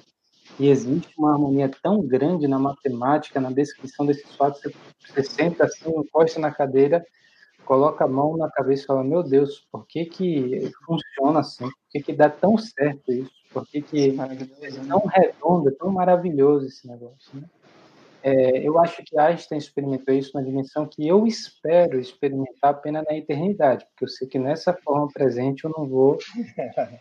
e 0.58 0.68
existe 0.68 1.14
uma 1.18 1.32
harmonia 1.32 1.70
tão 1.82 2.00
grande 2.06 2.46
na 2.48 2.58
matemática, 2.58 3.40
na 3.40 3.50
descrição 3.50 4.04
desses 4.04 4.34
fatos, 4.34 4.60
você, 5.06 5.22
senta 5.22 5.64
assim, 5.64 5.90
encosta 5.90 6.40
na 6.40 6.50
cadeira, 6.50 7.04
coloca 7.64 8.04
a 8.04 8.08
mão 8.08 8.36
na 8.36 8.50
cabeça 8.50 8.82
e 8.82 8.86
fala, 8.86 9.04
meu 9.04 9.22
Deus, 9.22 9.66
por 9.70 9.86
que 9.86 10.04
que 10.04 10.70
funciona 10.84 11.40
assim? 11.40 11.64
Por 11.64 11.90
que 11.90 12.02
que 12.02 12.12
dá 12.12 12.28
tão 12.28 12.58
certo 12.58 13.12
isso? 13.12 13.39
Por 13.52 13.66
que, 13.66 13.82
que 13.82 14.16
é 14.62 14.70
tão 14.86 15.04
redondo, 15.06 15.68
é 15.68 15.72
tão 15.72 15.90
maravilhoso 15.90 16.66
esse 16.66 16.86
negócio, 16.86 17.30
né? 17.34 17.48
É, 18.22 18.58
eu 18.58 18.78
acho 18.78 19.02
que 19.02 19.18
Einstein 19.18 19.56
experimentou 19.56 20.14
isso 20.14 20.32
na 20.34 20.42
dimensão 20.42 20.86
que 20.86 21.08
eu 21.08 21.26
espero 21.26 21.98
experimentar 21.98 22.72
apenas 22.72 23.04
na 23.06 23.16
eternidade, 23.16 23.86
porque 23.86 24.04
eu 24.04 24.08
sei 24.08 24.28
que 24.28 24.38
nessa 24.38 24.74
forma 24.74 25.08
presente 25.08 25.64
eu 25.64 25.72
não 25.74 25.88
vou 25.88 26.18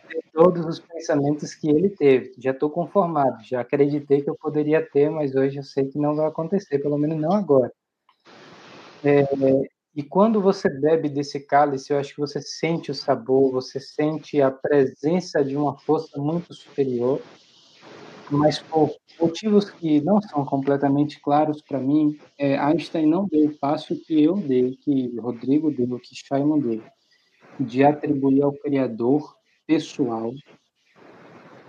ter 0.08 0.22
todos 0.32 0.64
os 0.64 0.80
pensamentos 0.80 1.54
que 1.54 1.68
ele 1.68 1.90
teve. 1.90 2.32
Já 2.38 2.52
estou 2.52 2.70
conformado, 2.70 3.44
já 3.44 3.60
acreditei 3.60 4.22
que 4.22 4.30
eu 4.30 4.34
poderia 4.34 4.80
ter, 4.82 5.10
mas 5.10 5.34
hoje 5.34 5.58
eu 5.58 5.62
sei 5.62 5.84
que 5.84 5.98
não 5.98 6.16
vai 6.16 6.26
acontecer, 6.26 6.78
pelo 6.78 6.96
menos 6.96 7.20
não 7.20 7.32
agora. 7.32 7.70
É, 9.04 9.22
e 10.00 10.02
quando 10.02 10.40
você 10.40 10.66
bebe 10.66 11.10
desse 11.10 11.38
cálice, 11.38 11.92
eu 11.92 11.98
acho 11.98 12.14
que 12.14 12.20
você 12.22 12.40
sente 12.40 12.90
o 12.90 12.94
sabor, 12.94 13.52
você 13.52 13.78
sente 13.78 14.40
a 14.40 14.50
presença 14.50 15.44
de 15.44 15.54
uma 15.54 15.76
força 15.76 16.18
muito 16.18 16.54
superior, 16.54 17.20
mas 18.30 18.60
por 18.60 18.96
motivos 19.20 19.68
que 19.68 20.00
não 20.00 20.18
são 20.22 20.42
completamente 20.42 21.20
claros 21.20 21.60
para 21.60 21.78
mim, 21.78 22.18
é, 22.38 22.56
Einstein 22.56 23.04
não 23.04 23.28
deu 23.28 23.48
o 23.48 23.58
passo 23.58 23.94
que 23.94 24.24
eu 24.24 24.36
dei, 24.36 24.74
que 24.76 25.14
Rodrigo 25.18 25.70
deu, 25.70 25.98
que 25.98 26.26
Feynman 26.26 26.60
deu, 26.60 26.82
de 27.60 27.84
atribuir 27.84 28.40
ao 28.40 28.54
Criador 28.54 29.34
pessoal 29.66 30.32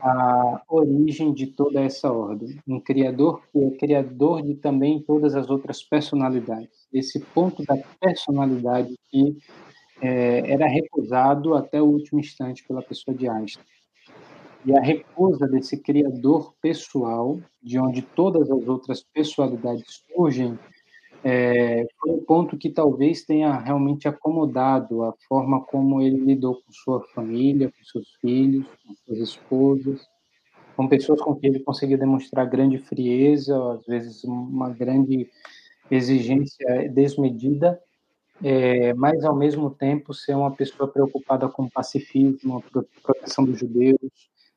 a 0.01 0.61
origem 0.67 1.33
de 1.33 1.47
toda 1.47 1.81
essa 1.81 2.11
ordem. 2.11 2.59
Um 2.67 2.79
Criador 2.79 3.41
que 3.51 3.63
é 3.63 3.71
Criador 3.71 4.41
de 4.41 4.55
também 4.55 5.01
todas 5.01 5.35
as 5.35 5.49
outras 5.49 5.83
personalidades 5.83 6.81
esse 6.91 7.19
ponto 7.19 7.63
da 7.63 7.77
personalidade 7.99 8.95
que 9.09 9.37
é, 10.01 10.51
era 10.51 10.67
recusado 10.67 11.55
até 11.55 11.81
o 11.81 11.85
último 11.85 12.19
instante 12.19 12.65
pela 12.67 12.81
pessoa 12.81 13.15
de 13.15 13.29
Einstein. 13.29 13.63
E 14.65 14.77
a 14.77 14.81
recusa 14.81 15.47
desse 15.47 15.77
criador 15.77 16.53
pessoal, 16.61 17.39
de 17.63 17.79
onde 17.79 18.01
todas 18.01 18.49
as 18.51 18.67
outras 18.67 19.03
pessoalidades 19.03 20.03
surgem, 20.13 20.57
é, 21.23 21.85
foi 21.99 22.11
um 22.11 22.23
ponto 22.23 22.57
que 22.57 22.69
talvez 22.69 23.23
tenha 23.23 23.55
realmente 23.59 24.07
acomodado 24.07 25.03
a 25.03 25.13
forma 25.27 25.61
como 25.61 26.01
ele 26.01 26.17
lidou 26.17 26.55
com 26.55 26.71
sua 26.71 27.01
família, 27.13 27.69
com 27.69 27.83
seus 27.83 28.11
filhos, 28.19 28.65
com 28.85 28.95
suas 29.05 29.19
esposas, 29.19 30.07
com 30.75 30.87
pessoas 30.87 31.21
com 31.21 31.35
quem 31.35 31.51
ele 31.51 31.59
conseguiu 31.59 31.97
demonstrar 31.97 32.49
grande 32.49 32.79
frieza, 32.79 33.55
às 33.73 33.85
vezes 33.85 34.23
uma 34.23 34.69
grande 34.69 35.29
exigência 35.91 36.89
desmedida, 36.89 37.79
é, 38.43 38.91
mas 38.95 39.23
ao 39.23 39.35
mesmo 39.35 39.69
tempo 39.69 40.15
ser 40.15 40.35
uma 40.35 40.49
pessoa 40.49 40.89
preocupada 40.89 41.47
com 41.47 41.63
o 41.63 41.71
pacifismo, 41.71 42.57
a 42.57 42.83
proteção 43.03 43.45
dos 43.45 43.59
judeus, 43.59 43.99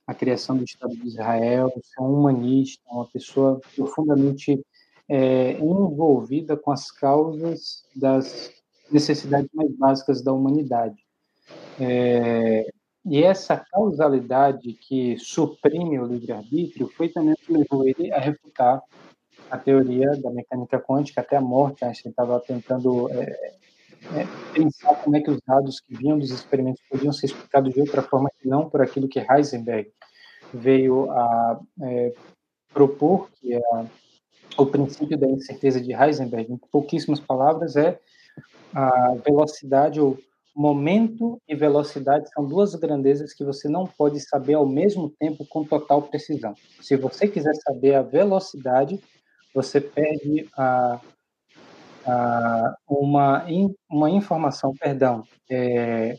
a 0.06 0.14
criação 0.14 0.56
do 0.56 0.64
Estado 0.64 0.96
de 0.96 1.06
Israel, 1.06 1.70
ser 1.82 2.00
um 2.00 2.20
humanista, 2.20 2.82
uma 2.90 3.06
pessoa 3.06 3.60
profundamente 3.76 4.64
é, 5.08 5.52
envolvida 5.52 6.56
com 6.56 6.70
as 6.70 6.90
causas 6.90 7.84
das 7.94 8.52
necessidades 8.90 9.50
mais 9.52 9.70
básicas 9.76 10.22
da 10.22 10.32
humanidade. 10.32 10.96
É, 11.80 12.66
e 13.04 13.22
essa 13.22 13.56
causalidade 13.56 14.72
que 14.72 15.18
suprime 15.18 15.98
o 15.98 16.06
livre-arbítrio 16.06 16.88
foi 16.88 17.08
também 17.08 17.34
o 17.34 17.36
que 17.36 17.52
levou 17.52 17.86
ele 17.86 18.10
a 18.12 18.18
refutar 18.18 18.82
a 19.50 19.58
teoria 19.58 20.10
da 20.22 20.30
mecânica 20.30 20.80
quântica 20.80 21.20
até 21.20 21.36
a 21.36 21.40
morte. 21.40 21.84
Einstein 21.84 22.10
estava 22.10 22.40
tentando 22.40 23.10
é, 23.10 23.54
é, 24.14 24.26
pensar 24.54 24.94
como 25.02 25.16
é 25.16 25.20
que 25.20 25.30
os 25.30 25.40
dados 25.46 25.80
que 25.80 25.94
vinham 25.96 26.18
dos 26.18 26.30
experimentos 26.30 26.82
podiam 26.88 27.12
ser 27.12 27.26
explicados 27.26 27.74
de 27.74 27.80
outra 27.80 28.02
forma 28.02 28.30
que 28.40 28.48
não 28.48 28.70
por 28.70 28.80
aquilo 28.80 29.08
que 29.08 29.20
Heisenberg 29.20 29.90
veio 30.52 31.10
a 31.10 31.60
é, 31.82 32.14
propor, 32.72 33.28
que 33.38 33.54
é 33.54 33.60
o 34.56 34.66
princípio 34.66 35.18
da 35.18 35.28
incerteza 35.28 35.80
de 35.80 35.92
Heisenberg. 35.92 36.52
Em 36.52 36.56
pouquíssimas 36.70 37.20
palavras, 37.20 37.76
é 37.76 37.98
a 38.74 39.14
velocidade 39.24 40.00
ou 40.00 40.18
momento 40.54 41.40
e 41.48 41.54
velocidade 41.54 42.28
são 42.32 42.46
duas 42.46 42.74
grandezas 42.76 43.34
que 43.34 43.44
você 43.44 43.68
não 43.68 43.86
pode 43.86 44.20
saber 44.20 44.54
ao 44.54 44.66
mesmo 44.66 45.10
tempo 45.18 45.44
com 45.46 45.64
total 45.64 46.02
precisão. 46.02 46.54
Se 46.80 46.96
você 46.96 47.26
quiser 47.26 47.54
saber 47.56 47.94
a 47.94 48.02
velocidade, 48.02 49.00
você 49.52 49.80
perde 49.80 50.48
a, 50.56 51.00
a 52.06 52.76
uma, 52.88 53.44
in, 53.48 53.74
uma 53.90 54.08
informação, 54.08 54.72
perdão, 54.78 55.24
é, 55.50 56.16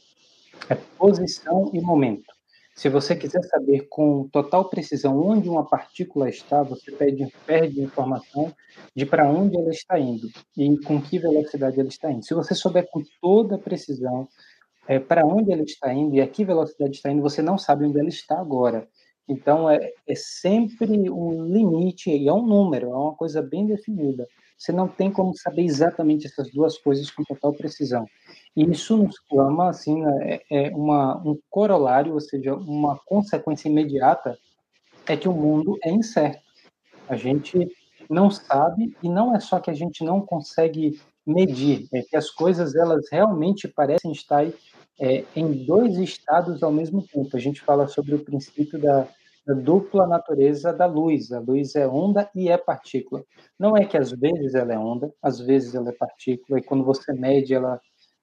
é 0.69 0.75
posição 0.97 1.71
e 1.73 1.79
momento. 1.79 2.34
Se 2.75 2.89
você 2.89 3.15
quiser 3.15 3.41
saber 3.45 3.87
com 3.89 4.27
total 4.27 4.69
precisão 4.69 5.17
onde 5.17 5.47
uma 5.47 5.65
partícula 5.65 6.27
está, 6.29 6.61
você 6.61 6.91
perde, 6.91 7.25
perde 7.45 7.81
informação 7.81 8.53
de 8.93 9.05
para 9.05 9.29
onde 9.29 9.57
ela 9.57 9.69
está 9.69 9.97
indo 9.97 10.27
e 10.57 10.77
com 10.79 11.01
que 11.01 11.17
velocidade 11.17 11.79
ela 11.79 11.87
está 11.87 12.11
indo. 12.11 12.25
Se 12.25 12.33
você 12.33 12.53
souber 12.53 12.85
com 12.91 13.01
toda 13.21 13.57
precisão 13.57 14.27
é, 14.89 14.99
para 14.99 15.25
onde 15.25 15.53
ela 15.53 15.63
está 15.63 15.93
indo 15.93 16.15
e 16.15 16.21
a 16.21 16.27
que 16.27 16.43
velocidade 16.43 16.97
está 16.97 17.09
indo, 17.09 17.21
você 17.21 17.41
não 17.41 17.57
sabe 17.57 17.85
onde 17.85 17.97
ela 17.97 18.09
está 18.09 18.37
agora. 18.37 18.85
Então, 19.27 19.69
é, 19.69 19.91
é 20.05 20.15
sempre 20.15 21.09
um 21.09 21.45
limite, 21.45 22.11
e 22.11 22.27
é 22.27 22.33
um 22.33 22.45
número, 22.45 22.91
é 22.91 22.95
uma 22.95 23.15
coisa 23.15 23.41
bem 23.41 23.65
definida. 23.65 24.27
Você 24.57 24.71
não 24.71 24.87
tem 24.87 25.11
como 25.11 25.35
saber 25.35 25.63
exatamente 25.63 26.27
essas 26.27 26.51
duas 26.51 26.77
coisas 26.77 27.11
com 27.11 27.23
total 27.23 27.53
precisão. 27.53 28.05
E 28.55 28.63
isso 28.63 28.97
nos 28.97 29.19
clama, 29.19 29.69
assim, 29.69 30.01
né, 30.01 30.39
é, 30.49 30.67
é 30.67 30.75
uma, 30.75 31.17
um 31.17 31.37
corolário, 31.49 32.13
ou 32.13 32.19
seja, 32.19 32.55
uma 32.55 32.97
consequência 33.05 33.67
imediata, 33.67 34.37
é 35.05 35.17
que 35.17 35.27
o 35.27 35.33
mundo 35.33 35.77
é 35.83 35.91
incerto. 35.91 36.43
A 37.07 37.15
gente 37.15 37.67
não 38.09 38.31
sabe, 38.31 38.95
e 39.03 39.09
não 39.09 39.35
é 39.35 39.39
só 39.39 39.59
que 39.59 39.69
a 39.69 39.73
gente 39.73 40.03
não 40.03 40.21
consegue 40.21 40.99
medir, 41.25 41.87
é 41.93 42.01
que 42.01 42.15
as 42.15 42.29
coisas, 42.29 42.75
elas 42.75 43.07
realmente 43.11 43.67
parecem 43.67 44.11
estar 44.11 44.45
é, 44.99 45.23
em 45.35 45.65
dois 45.65 45.97
estados 45.97 46.63
ao 46.63 46.71
mesmo 46.71 47.01
tempo. 47.01 47.35
A 47.35 47.39
gente 47.39 47.61
fala 47.61 47.87
sobre 47.87 48.15
o 48.15 48.23
princípio 48.23 48.79
da, 48.79 49.07
da 49.45 49.53
dupla 49.53 50.07
natureza 50.07 50.73
da 50.73 50.85
luz. 50.85 51.31
A 51.31 51.39
luz 51.39 51.75
é 51.75 51.87
onda 51.87 52.29
e 52.35 52.49
é 52.49 52.57
partícula. 52.57 53.23
Não 53.59 53.77
é 53.77 53.85
que 53.85 53.97
às 53.97 54.11
vezes 54.11 54.55
ela 54.55 54.73
é 54.73 54.77
onda, 54.77 55.13
às 55.21 55.39
vezes 55.39 55.75
ela 55.75 55.89
é 55.89 55.93
partícula, 55.93 56.59
e 56.59 56.63
quando 56.63 56.83
você 56.83 57.13
mede, 57.13 57.53
ela 57.53 57.79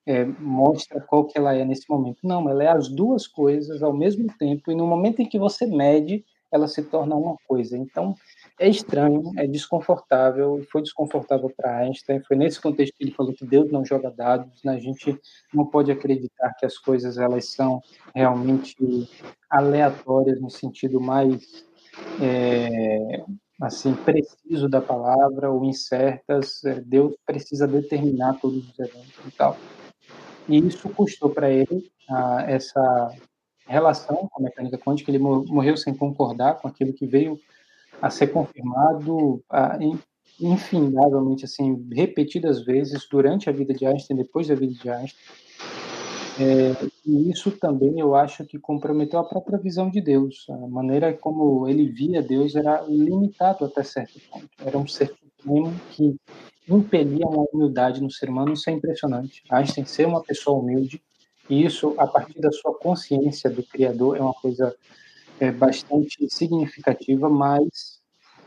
é, 0.07 0.25
mostra 0.25 1.01
qual 1.01 1.27
que 1.27 1.39
ela 1.39 1.55
é 1.55 1.65
nesse 1.65 1.89
momento. 1.89 2.19
Não, 2.25 2.49
ela 2.49 2.65
é 2.65 2.69
as 2.69 2.89
duas 2.89 3.27
coisas 3.27 3.83
ao 3.83 3.93
mesmo 3.93 4.27
tempo, 4.39 4.71
e 4.71 4.75
no 4.75 4.87
momento 4.87 5.21
em 5.21 5.29
que 5.29 5.39
você 5.39 5.67
mede, 5.67 6.25
ela 6.53 6.69
se 6.69 6.83
torna 6.83 7.15
uma 7.17 7.37
coisa. 7.49 7.79
Então, 7.79 8.15
é 8.63 8.69
estranho, 8.69 9.33
é 9.37 9.45
desconfortável, 9.45 10.65
foi 10.71 10.83
desconfortável 10.83 11.51
para 11.57 11.79
Einstein, 11.79 12.21
foi 12.21 12.37
nesse 12.37 12.61
contexto 12.61 12.95
que 12.97 13.03
ele 13.03 13.11
falou 13.11 13.35
que 13.35 13.45
Deus 13.45 13.73
não 13.73 13.85
joga 13.85 14.09
dados, 14.09 14.63
né? 14.63 14.75
a 14.75 14.79
gente 14.79 15.19
não 15.53 15.67
pode 15.67 15.91
acreditar 15.91 16.55
que 16.55 16.65
as 16.65 16.79
coisas 16.79 17.19
elas 17.19 17.47
são 17.49 17.81
realmente 18.15 18.77
aleatórias 19.51 20.41
no 20.41 20.49
sentido 20.49 21.01
mais 21.01 21.65
é, 22.23 23.25
assim 23.61 23.95
preciso 23.95 24.69
da 24.69 24.81
palavra 24.81 25.51
ou 25.51 25.65
incertas, 25.65 26.65
é, 26.65 26.81
Deus 26.81 27.17
precisa 27.27 27.67
determinar 27.67 28.39
todos 28.41 28.69
os 28.71 28.79
eventos 28.79 29.27
e 29.27 29.31
tal. 29.33 29.57
E 30.49 30.59
isso 30.59 30.89
custou 30.91 31.31
para 31.31 31.51
ele 31.51 31.91
ah, 32.09 32.45
essa 32.47 33.13
relação 33.67 34.29
com 34.31 34.41
a 34.41 34.43
mecânica 34.43 34.79
quântica, 34.79 35.11
ele 35.11 35.19
morreu 35.19 35.77
sem 35.77 35.95
concordar 35.95 36.61
com 36.61 36.69
aquilo 36.69 36.93
que 36.93 37.07
veio 37.07 37.41
a 38.03 38.11
ser 38.11 38.27
confirmado 38.27 39.43
infindavelmente, 40.41 41.45
assim, 41.45 41.87
repetidas 41.93 42.65
vezes 42.65 43.07
durante 43.09 43.49
a 43.49 43.53
vida 43.53 43.73
de 43.73 43.87
Einstein, 43.87 44.17
depois 44.17 44.49
da 44.49 44.57
vida 44.57 44.73
de 44.73 44.91
Einstein. 44.91 45.23
É, 46.41 46.75
e 47.07 47.31
isso 47.31 47.51
também 47.53 48.01
eu 48.01 48.17
acho 48.17 48.45
que 48.45 48.59
comprometeu 48.59 49.21
a 49.21 49.25
própria 49.25 49.59
visão 49.59 49.89
de 49.89 50.01
Deus. 50.01 50.47
A 50.49 50.67
maneira 50.67 51.13
como 51.13 51.69
ele 51.69 51.87
via 51.87 52.21
Deus 52.23 52.57
era 52.57 52.83
limitado 52.89 53.65
até 53.65 53.85
certo 53.85 54.19
ponto. 54.31 54.49
Era 54.65 54.77
um 54.77 54.89
ser 54.89 55.15
supremo 55.39 55.73
que 55.91 56.17
impelia 56.69 57.27
uma 57.27 57.47
humildade 57.53 58.03
no 58.03 58.11
ser 58.11 58.29
humano. 58.31 58.55
Isso 58.55 58.69
é 58.69 58.73
impressionante. 58.73 59.43
Einstein 59.49 59.85
ser 59.85 60.07
uma 60.07 60.23
pessoa 60.23 60.59
humilde, 60.59 61.01
e 61.49 61.65
isso, 61.65 61.95
a 61.99 62.07
partir 62.07 62.41
da 62.41 62.51
sua 62.51 62.75
consciência 62.75 63.51
do 63.51 63.63
Criador, 63.63 64.17
é 64.17 64.21
uma 64.21 64.35
coisa 64.35 64.75
é, 65.43 65.51
bastante 65.51 66.29
significativa, 66.31 67.29
mas 67.29 68.01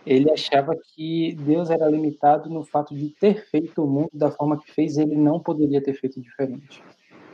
ele 0.05 0.31
achava 0.31 0.73
que 0.93 1.35
Deus 1.41 1.69
era 1.69 1.89
limitado 1.89 2.49
no 2.49 2.63
fato 2.63 2.95
de 2.95 3.09
ter 3.09 3.45
feito 3.49 3.83
o 3.83 3.87
mundo 3.87 4.11
da 4.13 4.31
forma 4.31 4.57
que 4.57 4.71
fez, 4.71 4.97
ele 4.97 5.17
não 5.17 5.37
poderia 5.37 5.83
ter 5.83 5.93
feito 5.93 6.21
diferente. 6.21 6.81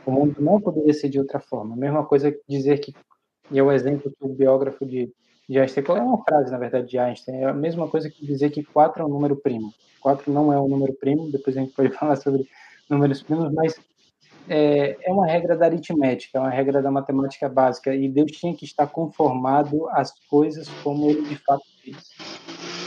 O 0.04 0.10
mundo 0.10 0.34
não 0.40 0.60
poderia 0.60 0.92
ser 0.92 1.08
de 1.08 1.20
outra 1.20 1.38
forma. 1.38 1.74
A 1.74 1.78
mesma 1.78 2.04
coisa 2.04 2.36
dizer 2.48 2.80
que, 2.80 2.92
e 3.52 3.58
é 3.60 3.62
o 3.62 3.70
exemplo 3.70 4.10
que 4.10 4.24
o 4.24 4.34
biógrafo 4.34 4.84
de, 4.84 5.12
de 5.48 5.60
Einstein, 5.60 5.84
é 5.90 6.02
uma 6.02 6.24
frase, 6.24 6.50
na 6.50 6.58
verdade, 6.58 6.88
de 6.88 6.98
Einstein, 6.98 7.36
é 7.36 7.44
a 7.44 7.54
mesma 7.54 7.86
coisa 7.86 8.10
que 8.10 8.26
dizer 8.26 8.50
que 8.50 8.64
4 8.64 9.00
é 9.00 9.06
um 9.06 9.10
número 9.10 9.36
primo. 9.36 9.72
4 10.00 10.32
não 10.32 10.52
é 10.52 10.60
um 10.60 10.66
número 10.66 10.92
primo, 10.94 11.30
depois 11.30 11.56
a 11.56 11.60
gente 11.60 11.72
pode 11.72 11.90
falar 11.94 12.16
sobre 12.16 12.48
números 12.90 13.22
primos, 13.22 13.52
mas 13.52 13.78
é, 14.48 14.96
é 15.02 15.12
uma 15.12 15.26
regra 15.26 15.56
da 15.56 15.66
aritmética, 15.66 16.38
é 16.38 16.40
uma 16.40 16.50
regra 16.50 16.82
da 16.82 16.90
matemática 16.90 17.48
básica, 17.48 17.94
e 17.94 18.08
Deus 18.08 18.32
tinha 18.32 18.54
que 18.54 18.64
estar 18.64 18.86
conformado 18.86 19.88
às 19.90 20.12
coisas 20.28 20.68
como 20.82 21.10
ele 21.10 21.22
de 21.22 21.36
fato 21.36 21.64
fez. 21.82 21.96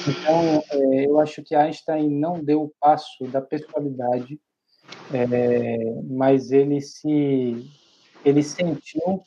Então, 0.07 0.63
é, 0.71 1.07
eu 1.07 1.19
acho 1.19 1.41
que 1.43 1.55
Einstein 1.55 2.09
não 2.09 2.43
deu 2.43 2.63
o 2.63 2.71
passo 2.79 3.25
da 3.27 3.41
pessoalidade, 3.41 4.39
é, 5.13 5.77
mas 6.03 6.51
ele 6.51 6.79
se 6.79 7.65
ele 8.23 8.43
sentiu 8.43 9.23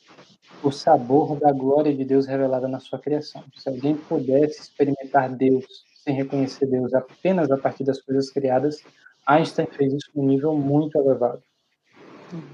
o 0.61 0.71
sabor 0.71 1.39
da 1.39 1.51
glória 1.51 1.93
de 1.95 2.03
Deus 2.03 2.25
revelada 2.25 2.67
na 2.67 2.79
sua 2.79 2.99
criação. 2.99 3.43
Se 3.55 3.69
alguém 3.69 3.95
pudesse 3.95 4.61
experimentar 4.61 5.29
Deus 5.29 5.65
sem 6.03 6.15
reconhecer 6.15 6.65
Deus 6.65 6.93
apenas 6.93 7.49
a 7.51 7.57
partir 7.57 7.83
das 7.83 8.01
coisas 8.01 8.29
criadas, 8.29 8.83
Einstein 9.25 9.67
fez 9.67 9.93
isso 9.93 10.09
num 10.15 10.25
nível 10.25 10.53
muito 10.55 10.97
elevado. 10.97 11.41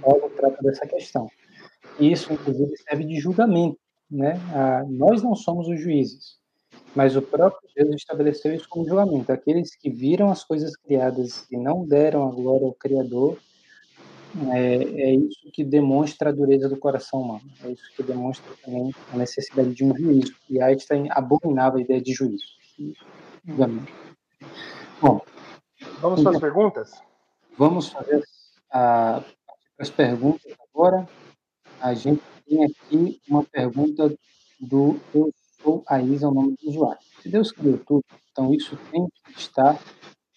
Paulo 0.02 0.30
trata 0.35 0.61
dessa 0.61 0.85
questão. 0.88 1.30
E 1.99 2.11
isso, 2.11 2.31
inclusive, 2.31 2.76
serve 2.77 3.06
de 3.06 3.19
julgamento. 3.19 3.77
Né? 4.10 4.39
Ah, 4.53 4.84
nós 4.88 5.23
não 5.23 5.35
somos 5.35 5.68
os 5.68 5.81
juízes, 5.81 6.38
mas 6.95 7.15
o 7.15 7.22
próprio 7.22 7.68
Deus 7.76 7.95
estabeleceu 7.95 8.53
isso 8.53 8.69
como 8.69 8.88
julgamento. 8.88 9.31
Aqueles 9.31 9.76
que 9.76 9.89
viram 9.89 10.31
as 10.31 10.43
coisas 10.43 10.76
criadas 10.76 11.45
e 11.52 11.57
não 11.57 11.85
deram 11.85 12.27
a 12.27 12.31
glória 12.31 12.68
ao 12.68 12.73
Criador, 12.73 13.38
é, 14.52 14.76
é, 14.76 15.15
isso 15.15 15.49
que 15.53 15.64
demonstra 15.64 16.30
a 16.30 16.34
dureza 16.34 16.68
do 16.68 16.77
coração 16.77 17.22
humano. 17.22 17.43
É 17.64 17.72
isso 17.72 17.84
que 17.95 18.03
demonstra 18.03 18.52
também 18.64 18.93
a 19.14 19.18
necessidade 19.18 19.73
de 19.73 19.84
um 19.84 19.95
juízo. 19.95 20.35
E 20.49 20.61
Einstein 20.61 21.07
abominava 21.10 21.77
a 21.77 21.81
ideia 21.81 22.02
de 22.02 22.14
juízo. 22.14 22.45
Julgamento. 23.45 23.91
Bom, 25.02 25.22
vamos 26.02 26.22
para 26.22 26.31
as 26.31 26.38
então, 26.38 26.39
perguntas? 26.39 26.91
Vamos 27.57 27.89
fazer 27.89 28.23
a 28.69 29.23
as 29.80 29.89
perguntas 29.89 30.53
agora. 30.69 31.07
A 31.81 31.93
gente 31.93 32.22
tem 32.47 32.64
aqui 32.64 33.22
uma 33.27 33.43
pergunta 33.43 34.14
do 34.60 34.99
Eu 35.14 35.31
Sou 35.61 35.84
a 35.88 35.99
Isa, 35.99 36.30
o 36.30 36.34
nome 36.34 36.56
do 36.61 36.69
usuário. 36.69 37.02
Se 37.23 37.27
Deus 37.27 37.52
criou 37.52 37.80
tudo, 37.80 38.06
então 38.31 38.53
isso 38.53 38.77
tem 38.91 39.07
que 39.26 39.39
estar 39.39 39.80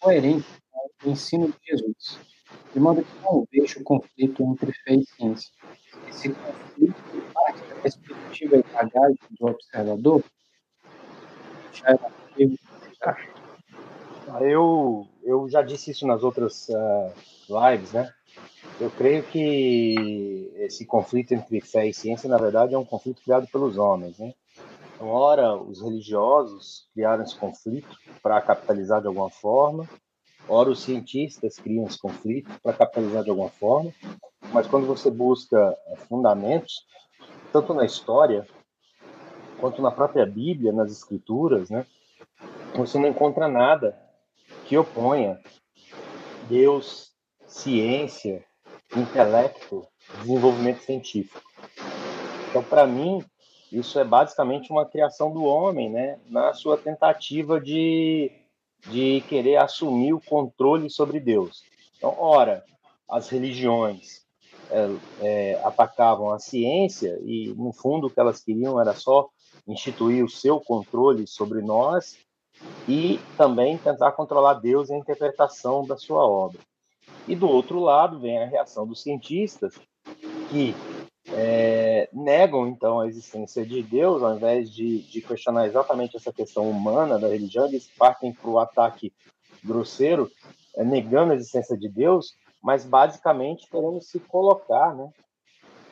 coerente 0.01 0.47
com 0.73 1.11
o 1.11 1.13
ensino 1.13 1.49
de 1.49 1.71
Jesus. 1.71 2.19
De 2.73 2.81
modo 2.81 3.03
que 3.03 3.23
não 3.23 3.47
vejo 3.53 3.85
conflito 3.85 4.43
entre 4.43 4.73
fé 4.73 4.95
e 4.95 5.05
ciência. 5.05 5.51
Esse 6.09 6.31
conflito 6.31 6.95
parte 7.35 7.61
da 7.69 7.75
perspectiva 7.77 8.57
e 8.57 8.63
bagagem 8.63 9.19
do 9.39 9.47
observador. 9.49 10.25
Eu, 14.41 15.07
eu 15.23 15.49
já 15.51 15.61
disse 15.61 15.91
isso 15.91 16.07
nas 16.07 16.23
outras 16.23 16.69
uh, 16.71 17.71
lives, 17.71 17.93
né? 17.93 18.11
Eu 18.81 18.91
creio 18.91 19.25
que 19.25 20.53
esse 20.57 20.87
conflito 20.87 21.33
entre 21.33 21.61
fé 21.61 21.89
e 21.89 21.95
ciência, 21.95 22.29
na 22.29 22.39
verdade, 22.39 22.75
é 22.75 22.79
um 22.79 22.85
conflito 22.85 23.21
criado 23.23 23.49
pelos 23.49 23.77
homens, 23.77 24.17
né? 24.19 24.33
Então, 24.95 25.09
ora, 25.09 25.57
os 25.57 25.83
religiosos 25.83 26.89
criaram 26.95 27.25
esse 27.25 27.37
conflito 27.37 27.89
para 28.23 28.41
capitalizar 28.41 29.01
de 29.01 29.09
alguma 29.09 29.31
forma, 29.31 29.89
ora, 30.49 30.71
os 30.71 30.81
cientistas 30.81 31.57
criam 31.57 31.87
esse 31.87 31.99
conflito 31.99 32.51
para 32.63 32.73
capitalizar 32.73 33.25
de 33.25 33.31
alguma 33.31 33.49
forma, 33.49 33.93
mas 34.53 34.67
quando 34.67 34.87
você 34.87 35.11
busca 35.11 35.77
eh, 35.89 35.97
fundamentos, 36.09 36.85
tanto 37.53 37.75
na 37.75 37.85
história 37.85 38.47
quanto 39.61 39.83
na 39.83 39.91
própria 39.91 40.25
Bíblia, 40.25 40.73
nas 40.73 40.93
Escrituras, 40.93 41.69
né, 41.69 41.85
você 42.77 42.99
não 42.99 43.09
encontra 43.09 43.49
nada 43.49 43.99
que 44.67 44.77
oponha 44.77 45.41
Deus, 46.49 47.13
ciência, 47.47 48.45
intelecto, 48.97 49.87
desenvolvimento 50.21 50.83
científico. 50.83 51.41
Então, 52.49 52.63
para 52.63 52.87
mim, 52.87 53.25
isso 53.71 53.99
é 53.99 54.05
basicamente 54.05 54.71
uma 54.71 54.87
criação 54.87 55.33
do 55.33 55.45
homem, 55.45 55.91
né, 55.91 56.19
na 56.27 56.55
sua 56.55 56.77
tentativa 56.77 57.61
de, 57.61 58.33
de 58.91 59.23
querer 59.29 59.57
assumir 59.57 60.15
o 60.15 60.21
controle 60.21 60.89
sobre 60.89 61.21
Deus. 61.21 61.63
Então, 61.97 62.15
ora, 62.19 62.65
as 63.09 63.29
religiões 63.29 64.27
é, 64.71 64.89
é, 65.21 65.61
atacavam 65.65 66.31
a 66.31 66.39
ciência 66.39 67.19
e, 67.25 67.55
no 67.57 67.73
fundo, 67.73 68.07
o 68.07 68.11
que 68.11 68.21
elas 68.21 68.41
queriam 68.43 68.81
era 68.81 68.95
só 68.95 69.29
instituir 69.67 70.25
o 70.25 70.29
seu 70.29 70.61
controle 70.61 71.27
sobre 71.27 71.61
nós 71.61 72.17
e 72.89 73.21
também 73.37 73.77
tentar 73.79 74.13
controlar 74.13 74.55
Deus 74.55 74.89
e 74.89 74.95
a 74.95 74.99
interpretação 74.99 75.87
da 75.87 75.97
sua 75.97 76.27
obra. 76.27 76.61
E 77.29 77.37
do 77.37 77.47
outro 77.47 77.79
lado 77.79 78.19
vem 78.19 78.43
a 78.43 78.47
reação 78.47 78.87
dos 78.87 79.03
cientistas, 79.03 79.79
que 80.51 80.75
é, 81.31 82.09
negam 82.11 82.67
então 82.67 83.01
a 83.01 83.07
existência 83.07 83.67
de 83.67 83.83
Deus, 83.83 84.23
ao 84.23 84.35
invés 84.35 84.71
de, 84.71 85.03
de, 85.03 85.21
questionar 85.21 85.67
exatamente 85.67 86.17
essa 86.17 86.33
questão 86.33 86.71
humana 86.71 87.19
da 87.19 87.29
religião, 87.29 87.67
eles 87.67 87.87
partem 87.99 88.33
para 88.33 88.49
o 88.49 88.59
ataque 88.59 89.13
grosseiro, 89.63 90.31
é, 90.75 90.83
negando 90.83 91.33
a 91.33 91.37
existência 91.37 91.77
de 91.77 91.87
Deus, 91.87 92.33
mas 92.63 92.87
basicamente 92.87 93.69
querendo 93.71 94.01
se 94.01 94.19
colocar 94.21 94.97
né, 94.97 95.11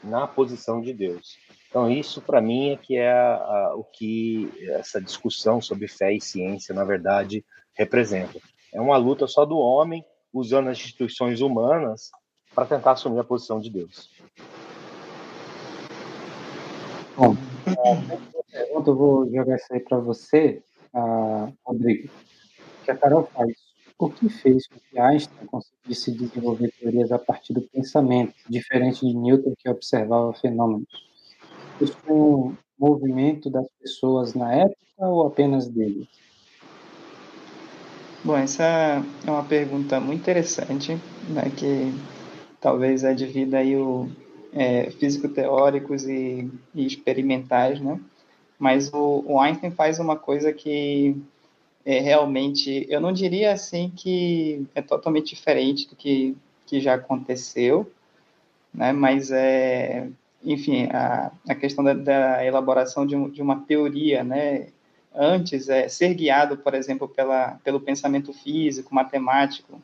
na 0.02 0.26
posição 0.26 0.80
de 0.80 0.94
Deus. 0.94 1.36
Então, 1.68 1.90
isso 1.90 2.22
para 2.22 2.40
mim 2.40 2.70
é 2.70 2.76
que 2.78 2.96
é 2.96 3.12
a, 3.12 3.34
a, 3.34 3.74
o 3.76 3.84
que 3.84 4.50
essa 4.70 5.02
discussão 5.02 5.60
sobre 5.60 5.86
fé 5.86 6.14
e 6.14 6.20
ciência, 6.20 6.74
na 6.74 6.84
verdade, 6.84 7.44
representa. 7.74 8.40
É 8.72 8.80
uma 8.80 8.96
luta 8.96 9.26
só 9.26 9.44
do 9.44 9.58
homem 9.58 10.02
usando 10.38 10.68
as 10.68 10.78
instituições 10.78 11.40
humanas 11.40 12.10
para 12.54 12.66
tentar 12.66 12.92
assumir 12.92 13.18
a 13.18 13.24
posição 13.24 13.60
de 13.60 13.70
Deus. 13.70 14.10
Bom, 17.16 17.34
pergunta, 18.50 18.90
eu 18.90 18.96
vou 18.96 19.30
jogar 19.30 19.56
isso 19.56 19.72
aí 19.72 19.80
para 19.80 19.98
você, 19.98 20.62
uh, 20.94 21.52
Rodrigo. 21.64 22.10
Que 22.84 22.90
a 22.90 22.96
Carol 22.96 23.28
faz. 23.34 23.52
O 23.98 24.10
que 24.10 24.28
fez 24.28 24.66
com 24.66 24.76
que 24.78 24.98
Einstein 24.98 25.46
conseguisse 25.46 26.12
desenvolver 26.12 26.70
teorias 26.78 27.10
a 27.10 27.18
partir 27.18 27.54
do 27.54 27.62
pensamento, 27.62 28.34
diferente 28.46 29.06
de 29.06 29.14
Newton, 29.14 29.54
que 29.56 29.70
observava 29.70 30.34
fenômenos? 30.34 30.86
Isso 31.80 31.96
foi 32.04 32.14
um 32.14 32.56
movimento 32.78 33.48
das 33.48 33.66
pessoas 33.80 34.34
na 34.34 34.52
época 34.54 34.76
ou 34.98 35.26
apenas 35.26 35.66
dele? 35.66 36.06
Bom, 38.26 38.36
essa 38.36 38.64
é 39.24 39.30
uma 39.30 39.44
pergunta 39.44 40.00
muito 40.00 40.22
interessante, 40.22 40.98
né, 41.28 41.48
que 41.56 41.94
talvez 42.60 43.04
é 43.04 43.14
devido 43.14 43.54
aí 43.54 43.76
o 43.76 44.08
é, 44.52 44.90
físico-teóricos 44.90 46.08
e, 46.08 46.50
e, 46.74 46.84
experimentais, 46.84 47.80
né? 47.80 48.00
Mas 48.58 48.92
o, 48.92 49.22
o, 49.28 49.38
Einstein 49.38 49.70
faz 49.70 50.00
uma 50.00 50.16
coisa 50.16 50.52
que 50.52 51.16
é 51.84 52.00
realmente, 52.00 52.84
eu 52.88 53.00
não 53.00 53.12
diria 53.12 53.52
assim 53.52 53.92
que 53.94 54.66
é 54.74 54.82
totalmente 54.82 55.32
diferente 55.32 55.88
do 55.88 55.94
que, 55.94 56.36
que 56.66 56.80
já 56.80 56.94
aconteceu, 56.94 57.88
né? 58.74 58.92
Mas 58.92 59.30
é, 59.30 60.08
enfim, 60.42 60.88
a, 60.92 61.30
a 61.48 61.54
questão 61.54 61.84
da, 61.84 61.94
da 61.94 62.44
elaboração 62.44 63.06
de, 63.06 63.14
um, 63.14 63.30
de, 63.30 63.40
uma 63.40 63.60
teoria, 63.60 64.24
né? 64.24 64.66
Antes 65.16 65.70
é 65.70 65.88
ser 65.88 66.12
guiado, 66.12 66.58
por 66.58 66.74
exemplo, 66.74 67.08
pela, 67.08 67.58
pelo 67.64 67.80
pensamento 67.80 68.34
físico, 68.34 68.94
matemático, 68.94 69.80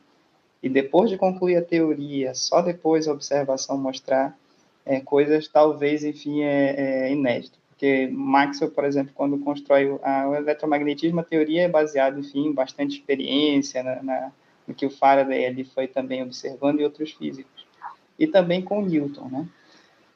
e 0.61 0.69
depois 0.69 1.09
de 1.09 1.17
concluir 1.17 1.57
a 1.57 1.61
teoria, 1.61 2.35
só 2.35 2.61
depois 2.61 3.07
a 3.07 3.11
observação 3.11 3.77
mostrar 3.77 4.37
é, 4.85 4.99
coisas 4.99 5.47
talvez, 5.47 6.03
enfim, 6.03 6.43
é, 6.43 6.75
é, 6.77 7.11
inédito. 7.11 7.57
Porque 7.69 8.07
Maxwell, 8.11 8.71
por 8.71 8.85
exemplo, 8.85 9.11
quando 9.15 9.39
constrói 9.39 9.89
o, 9.89 9.99
a, 10.03 10.29
o 10.29 10.35
eletromagnetismo, 10.35 11.19
a 11.19 11.23
teoria 11.23 11.63
é 11.63 11.67
baseada, 11.67 12.19
enfim, 12.19 12.47
em 12.47 12.53
bastante 12.53 12.97
experiência 12.97 13.81
na, 13.81 14.03
na, 14.03 14.31
no 14.67 14.73
que 14.73 14.85
o 14.85 14.89
Faraday 14.89 15.45
ali 15.47 15.65
foi 15.65 15.87
também 15.87 16.21
observando 16.21 16.79
e 16.79 16.83
outros 16.83 17.11
físicos. 17.11 17.65
E 18.17 18.27
também 18.27 18.61
com 18.61 18.81
Newton, 18.85 19.27
né? 19.29 19.47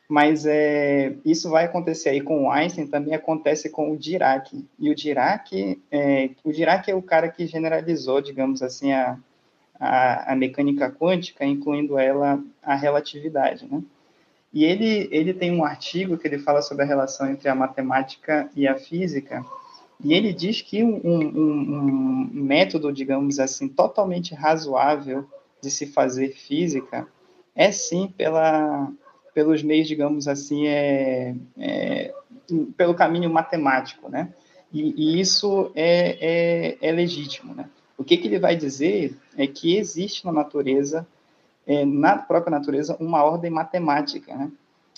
Mas 0.09 0.45
é, 0.45 1.15
isso 1.25 1.49
vai 1.49 1.65
acontecer 1.65 2.09
aí 2.09 2.21
com 2.21 2.45
o 2.45 2.51
Einstein, 2.51 2.87
também 2.87 3.13
acontece 3.13 3.69
com 3.69 3.91
o 3.91 3.97
Dirac. 3.97 4.65
E 4.79 4.89
o 4.89 4.95
Dirac, 4.95 5.81
é, 5.91 6.29
o 6.43 6.51
Dirac 6.51 6.89
é 6.89 6.95
o 6.95 7.01
cara 7.01 7.27
que 7.27 7.45
generalizou, 7.45 8.21
digamos 8.21 8.61
assim, 8.61 8.93
a, 8.93 9.17
a, 9.77 10.31
a 10.31 10.35
mecânica 10.35 10.89
quântica, 10.89 11.45
incluindo 11.45 11.97
ela 11.97 12.41
a 12.63 12.75
relatividade, 12.75 13.67
né? 13.69 13.83
E 14.53 14.63
ele, 14.63 15.09
ele 15.11 15.33
tem 15.33 15.51
um 15.51 15.65
artigo 15.65 16.17
que 16.17 16.25
ele 16.25 16.39
fala 16.39 16.61
sobre 16.61 16.83
a 16.83 16.87
relação 16.87 17.29
entre 17.29 17.49
a 17.49 17.53
matemática 17.53 18.49
e 18.55 18.65
a 18.65 18.75
física, 18.75 19.45
e 20.03 20.13
ele 20.13 20.31
diz 20.31 20.61
que 20.61 20.83
um, 20.83 21.01
um, 21.03 21.27
um 21.35 22.29
método, 22.31 22.93
digamos 22.93 23.39
assim, 23.39 23.67
totalmente 23.67 24.33
razoável 24.35 25.27
de 25.61 25.71
se 25.71 25.87
fazer 25.87 26.29
física 26.29 27.07
é 27.55 27.71
sim 27.71 28.13
pela, 28.15 28.91
pelos 29.37 29.61
meios, 29.61 29.87
digamos 29.87 30.27
assim, 30.27 30.65
é, 30.65 31.35
é 31.59 32.11
pelo 32.75 32.95
caminho 32.95 33.29
matemático, 33.29 34.09
né? 34.09 34.33
E, 34.73 34.95
e 34.97 35.19
isso 35.19 35.71
é, 35.75 36.17
é, 36.19 36.77
é, 36.81 36.91
legítimo, 36.91 37.53
né? 37.53 37.69
O 37.95 38.03
que, 38.03 38.17
que 38.17 38.27
ele 38.27 38.39
vai 38.39 38.55
dizer 38.55 39.15
é 39.37 39.45
que 39.45 39.77
existe 39.77 40.25
na 40.25 40.31
natureza 40.31 41.05
é, 41.67 41.85
na 41.85 42.17
própria 42.17 42.49
natureza 42.49 42.97
uma 42.99 43.23
ordem 43.23 43.51
matemática, 43.51 44.35
né? 44.35 44.51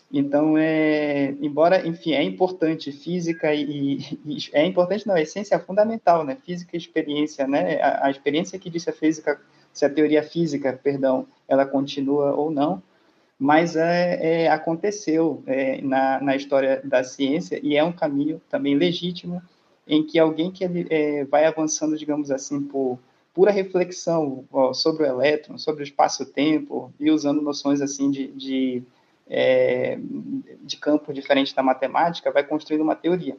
Então, 0.10 0.58
é, 0.58 1.36
embora, 1.42 1.86
enfim, 1.86 2.14
é 2.14 2.24
importante 2.24 2.94
física 2.94 3.54
e, 3.54 4.00
e, 4.26 4.38
é 4.54 4.66
importante, 4.66 5.06
não, 5.06 5.16
a 5.16 5.22
essência 5.22 5.56
é 5.56 5.60
fundamental, 5.60 6.24
né? 6.24 6.38
Física 6.46 6.78
e 6.78 6.80
experiência, 6.80 7.46
né? 7.46 7.82
A, 7.82 8.06
a, 8.06 8.10
experiência 8.10 8.58
que 8.58 8.70
disse 8.70 8.90
a 8.90 8.94
física, 8.94 9.38
se 9.74 9.84
a 9.84 9.90
teoria 9.90 10.24
física, 10.24 10.80
perdão, 10.82 11.28
ela 11.46 11.66
continua 11.66 12.34
ou 12.34 12.50
não, 12.50 12.82
mas 13.40 13.78
é, 13.78 14.44
é 14.44 14.50
aconteceu 14.50 15.42
é, 15.48 15.82
na, 15.82 16.20
na 16.22 16.36
história 16.36 16.82
da 16.84 17.04
ciência 17.06 17.58
e 17.64 17.78
é 17.78 17.84
um 17.84 17.94
caminho 17.94 18.42
também 18.50 18.76
legítimo 18.76 19.42
em 19.88 20.06
que 20.06 20.20
alguém 20.20 20.52
que 20.52 20.66
é, 20.90 21.24
vai 21.24 21.46
avançando, 21.46 21.98
digamos 21.98 22.30
assim, 22.30 22.62
por 22.62 23.00
pura 23.34 23.52
reflexão 23.52 24.46
ó, 24.52 24.74
sobre 24.74 25.04
o 25.04 25.06
elétron, 25.06 25.58
sobre 25.58 25.82
o 25.82 25.86
espaço-tempo, 25.86 26.94
e 27.00 27.10
usando 27.10 27.42
noções 27.42 27.82
assim 27.82 28.12
de, 28.12 28.28
de, 28.28 28.84
é, 29.28 29.98
de 30.62 30.78
campo 30.78 31.14
diferente 31.14 31.56
da 31.56 31.64
matemática, 31.64 32.32
vai 32.32 32.44
construindo 32.44 32.82
uma 32.82 32.96
teoria. 32.96 33.38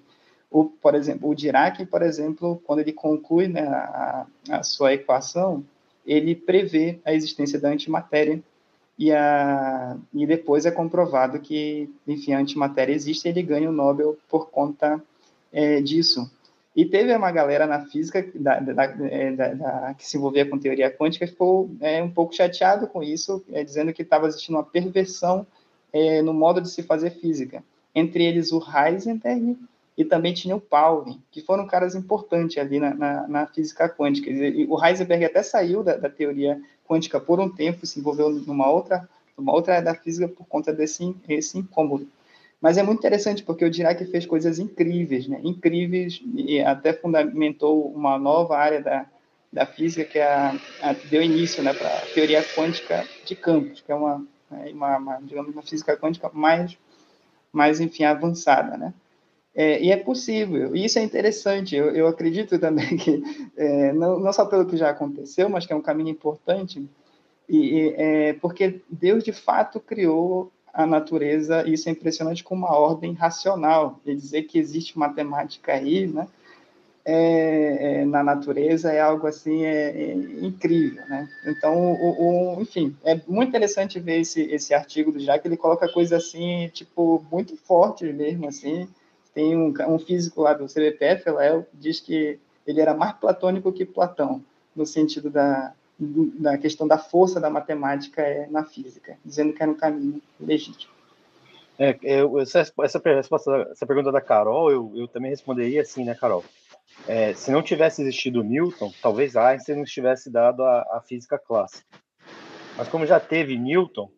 O, 0.51 0.65
por 0.65 0.95
exemplo, 0.95 1.29
o 1.29 1.35
Dirac, 1.35 1.85
por 1.87 2.03
exemplo, 2.03 2.61
quando 2.65 2.81
ele 2.81 2.93
conclui 2.93 3.47
né, 3.47 3.69
a, 3.69 4.27
a 4.51 4.63
sua 4.63 4.95
equação, 4.95 5.65
ele 6.05 6.35
prevê 6.35 6.99
a 7.05 7.13
existência 7.13 7.61
da 7.61 7.69
antimatéria 7.69 8.43
e, 9.01 9.11
a, 9.15 9.97
e 10.13 10.27
depois 10.27 10.67
é 10.67 10.71
comprovado 10.71 11.41
que, 11.41 11.89
enfim, 12.07 12.35
a 12.35 12.39
antimatéria 12.39 12.93
existe 12.93 13.25
e 13.25 13.31
ele 13.31 13.43
ganha 13.43 13.71
o 13.71 13.73
Nobel 13.73 14.19
por 14.29 14.51
conta 14.51 15.03
é, 15.51 15.81
disso. 15.81 16.31
E 16.77 16.85
teve 16.85 17.17
uma 17.17 17.33
galera 17.33 17.67
na 17.67 17.87
física 17.87 18.23
da, 18.35 18.61
da, 18.61 18.85
é, 18.85 19.33
da, 19.33 19.95
que 19.97 20.07
se 20.07 20.19
envolvia 20.19 20.45
com 20.45 20.59
teoria 20.59 20.91
quântica 20.91 21.25
que 21.25 21.33
ficou 21.33 21.71
é, 21.81 22.03
um 22.03 22.11
pouco 22.11 22.35
chateado 22.35 22.87
com 22.87 23.03
isso, 23.03 23.43
é, 23.51 23.65
dizendo 23.65 23.91
que 23.95 24.03
estava 24.03 24.27
existindo 24.27 24.59
uma 24.59 24.65
perversão 24.65 25.47
é, 25.91 26.21
no 26.21 26.35
modo 26.35 26.61
de 26.61 26.69
se 26.69 26.83
fazer 26.83 27.09
física. 27.09 27.65
Entre 27.95 28.23
eles 28.23 28.53
o 28.53 28.63
Heisenberg 28.63 29.57
e 29.97 30.05
também 30.05 30.35
tinha 30.35 30.55
o 30.55 30.61
Pauling, 30.61 31.19
que 31.31 31.41
foram 31.41 31.67
caras 31.67 31.95
importantes 31.95 32.59
ali 32.59 32.79
na, 32.79 32.95
na, 32.95 33.29
na 33.29 33.47
física 33.47 33.89
quântica. 33.89 34.31
E 34.31 34.67
o 34.69 34.85
Heisenberg 34.85 35.25
até 35.25 35.43
saiu 35.43 35.83
da, 35.83 35.97
da, 35.97 36.11
teoria 36.11 36.61
quântica 36.91 37.21
por 37.21 37.39
um 37.39 37.49
tempo, 37.49 37.87
se 37.87 38.01
envolveu 38.01 38.29
numa 38.29 38.69
outra, 38.69 39.09
numa 39.39 39.53
outra 39.53 39.75
área 39.75 39.85
da 39.85 39.95
física 39.95 40.27
por 40.27 40.45
conta 40.45 40.73
desse 40.73 41.15
esse 41.29 41.57
incômodo. 41.57 42.09
Mas 42.61 42.77
é 42.77 42.83
muito 42.83 42.99
interessante 42.99 43.45
porque 43.45 43.65
o 43.65 43.71
Dirac 43.71 44.05
fez 44.07 44.27
coisas 44.27 44.59
incríveis, 44.59 45.29
né? 45.29 45.41
incríveis, 45.45 46.21
e 46.35 46.61
até 46.61 46.93
fundamentou 46.93 47.87
uma 47.93 48.19
nova 48.19 48.59
área 48.59 48.83
da, 48.83 49.07
da 49.53 49.65
física 49.65 50.05
que 50.05 50.19
é 50.19 50.25
a, 50.25 50.53
a, 50.83 50.93
deu 51.09 51.23
início 51.23 51.63
né, 51.63 51.73
para 51.73 51.89
a 51.89 52.07
teoria 52.13 52.43
quântica 52.43 53.07
de 53.25 53.37
campos, 53.37 53.81
que 53.81 53.93
é 53.93 53.95
uma, 53.95 54.27
é 54.51 54.73
uma, 54.73 54.99
uma, 54.99 55.17
digamos, 55.23 55.53
uma 55.53 55.63
física 55.63 55.97
quântica 55.97 56.29
mais, 56.35 56.77
mais 57.53 57.81
enfim, 57.81 58.03
avançada. 58.03 58.77
Né? 58.77 58.93
É, 59.55 59.83
e 59.83 59.91
é 59.91 59.97
possível, 59.97 60.77
e 60.77 60.85
isso 60.85 60.99
é 60.99 61.03
interessante. 61.03 61.75
Eu, 61.75 61.91
eu 61.91 62.07
acredito 62.07 62.59
também 62.59 62.97
que, 62.97 63.23
é, 63.57 63.93
não, 63.93 64.19
não 64.21 64.33
só 64.33 64.45
pelo 64.47 64.67
que 64.67 64.77
já 64.77 64.91
aconteceu, 64.91 65.49
mas 65.49 65.67
que 65.67 65.73
é 65.73 65.77
um 65.77 65.83
caminho 65.83 66.11
importante, 66.11 66.89
e, 67.49 67.59
e 67.59 67.95
é, 67.97 68.33
porque 68.35 68.81
Deus 68.89 69.25
de 69.25 69.33
fato 69.33 69.81
criou 69.81 70.53
a 70.73 70.87
natureza, 70.87 71.69
isso 71.69 71.89
é 71.89 71.93
impressionante, 71.93 72.45
com 72.45 72.55
uma 72.55 72.77
ordem 72.77 73.13
racional, 73.13 73.99
e 74.07 74.15
dizer 74.15 74.45
que 74.45 74.57
existe 74.59 74.97
matemática 74.97 75.73
aí, 75.73 76.07
né, 76.07 76.29
é, 77.05 78.03
é, 78.03 78.05
na 78.05 78.23
natureza 78.23 78.93
é 78.93 79.01
algo 79.01 79.27
assim 79.27 79.65
é, 79.65 79.91
é 79.91 80.15
incrível, 80.15 81.03
né? 81.09 81.29
Então, 81.47 81.93
o, 81.95 82.57
o, 82.57 82.61
enfim, 82.61 82.95
é 83.03 83.19
muito 83.27 83.49
interessante 83.49 83.99
ver 83.99 84.21
esse, 84.21 84.43
esse 84.43 84.75
artigo 84.75 85.11
do 85.11 85.19
Jacques, 85.19 85.47
ele 85.47 85.57
coloca 85.57 85.91
coisas 85.91 86.13
assim, 86.13 86.69
tipo, 86.73 87.25
muito 87.33 87.57
fortes 87.57 88.15
mesmo, 88.15 88.47
assim. 88.47 88.87
Tem 89.35 89.57
um, 89.57 89.73
um 89.89 89.99
físico 89.99 90.43
lá 90.43 90.55
do 90.55 90.67
CBPF, 90.67 91.31
Léo, 91.31 91.67
diz 91.73 92.01
que 92.01 92.39
ele 92.67 92.81
era 92.81 92.95
mais 92.95 93.13
platônico 93.13 93.73
que 93.73 93.85
Platão, 93.85 94.43
no 94.75 94.85
sentido 94.85 95.31
da, 95.31 95.73
da 95.99 96.59
questão 96.59 96.87
da 96.87 96.99
força 96.99 97.41
da 97.41 97.51
matemática 97.51 98.23
é 98.23 98.47
na 98.49 98.65
física, 98.65 99.17
dizendo 99.25 99.53
que 99.53 99.63
era 99.63 99.71
um 99.71 99.77
caminho 99.77 100.21
legítimo. 100.39 100.93
É, 101.79 101.97
eu, 102.03 102.39
essa, 102.39 102.61
essa, 102.61 103.03
essa 103.71 103.87
pergunta 103.87 104.13
da 104.13 104.21
Carol, 104.21 104.71
eu, 104.71 104.93
eu 104.95 105.09
também 105.09 105.31
responderia 105.31 105.81
assim, 105.81 106.05
né, 106.05 106.15
Carol? 106.15 106.45
É, 107.09 107.33
se 107.33 107.51
não 107.51 107.63
tivesse 107.63 108.03
existido 108.03 108.45
Newton, 108.45 108.93
talvez 109.01 109.37
Einstein 109.37 109.77
não 109.77 109.85
tivesse 109.85 110.31
dado 110.31 110.63
a, 110.63 110.81
a 110.99 111.03
física 111.07 111.39
clássica. 111.39 111.87
Mas 112.77 112.89
como 112.89 113.07
já 113.07 113.19
teve 113.19 113.57
Newton, 113.57 114.11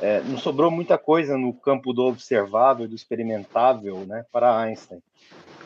é, 0.00 0.20
não 0.22 0.38
sobrou 0.38 0.70
muita 0.70 0.98
coisa 0.98 1.36
no 1.36 1.52
campo 1.52 1.92
do 1.92 2.02
observável, 2.02 2.88
do 2.88 2.94
experimentável, 2.94 4.04
né, 4.06 4.24
para 4.32 4.58
Einstein. 4.58 5.00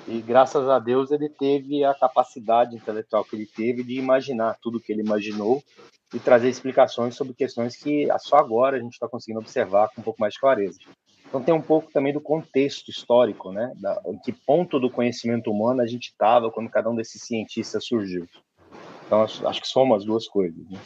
E 0.07 0.21
graças 0.21 0.69
a 0.69 0.79
Deus 0.79 1.11
ele 1.11 1.29
teve 1.29 1.85
a 1.85 1.95
capacidade 1.95 2.75
intelectual 2.75 3.25
que 3.25 3.37
ele 3.37 3.47
teve 3.47 3.83
de 3.83 3.99
imaginar 3.99 4.57
tudo 4.63 4.81
que 4.81 4.93
ele 4.93 5.03
imaginou 5.03 5.63
e 6.15 6.19
trazer 6.19 6.49
explicações 6.49 7.15
sobre 7.15 7.35
questões 7.35 7.77
que 7.77 8.09
só 8.21 8.37
agora 8.37 8.79
a 8.79 8.81
gente 8.81 8.95
está 8.95 9.07
conseguindo 9.07 9.41
observar 9.41 9.89
com 9.89 10.01
um 10.01 10.05
pouco 10.05 10.21
mais 10.21 10.33
de 10.33 10.41
clareza. 10.41 10.79
Então 11.29 11.43
tem 11.43 11.55
um 11.55 11.61
pouco 11.61 11.93
também 11.93 12.13
do 12.13 12.23
contexto 12.23 12.89
histórico, 12.89 13.53
né? 13.53 13.71
Da, 13.77 14.01
em 14.07 14.19
que 14.19 14.33
ponto 14.33 14.81
do 14.81 14.91
conhecimento 14.91 15.51
humano 15.51 15.83
a 15.83 15.87
gente 15.87 16.07
estava 16.07 16.51
quando 16.51 16.71
cada 16.71 16.89
um 16.89 16.97
desses 16.97 17.21
cientistas 17.23 17.85
surgiu. 17.85 18.27
Então 19.09 19.23
acho, 19.23 19.61
que 19.63 19.67
soma 19.67 19.97
as 19.97 20.05
duas 20.05 20.29
coisas. 20.29 20.59
Né? 20.71 20.79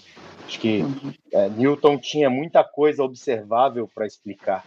Acho 0.47 0.61
que 0.61 0.79
uhum. 0.79 1.13
é, 1.33 1.49
Newton 1.49 1.99
tinha 1.99 2.31
muita 2.31 2.63
coisa 2.63 3.03
observável 3.03 3.91
para 3.93 4.07
explicar. 4.07 4.65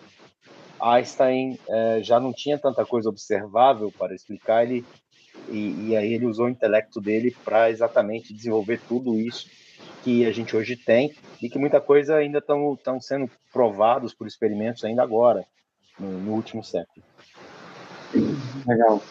Einstein 0.79 1.57
é, 1.69 2.03
já 2.03 2.19
não 2.19 2.33
tinha 2.33 2.59
tanta 2.59 2.85
coisa 2.85 3.07
observável 3.07 3.91
para 3.97 4.13
explicar, 4.13 4.63
ele, 4.63 4.85
e, 5.47 5.87
e 5.87 5.95
aí 5.95 6.13
ele 6.13 6.25
usou 6.25 6.47
o 6.47 6.49
intelecto 6.49 6.99
dele 6.99 7.33
para 7.45 7.71
exatamente 7.71 8.33
desenvolver 8.33 8.81
tudo 8.87 9.17
isso 9.17 9.49
que 10.03 10.25
a 10.25 10.31
gente 10.33 10.55
hoje 10.55 10.75
tem 10.75 11.15
e 11.41 11.49
que 11.49 11.57
muita 11.57 11.79
coisa 11.79 12.17
ainda 12.17 12.39
estão 12.39 12.99
sendo 12.99 13.31
provados 13.53 14.13
por 14.13 14.27
experimentos 14.27 14.83
ainda 14.83 15.01
agora 15.01 15.45
no, 15.97 16.09
no 16.09 16.33
último 16.33 16.61
século. 16.61 17.05
Legal. 18.67 19.01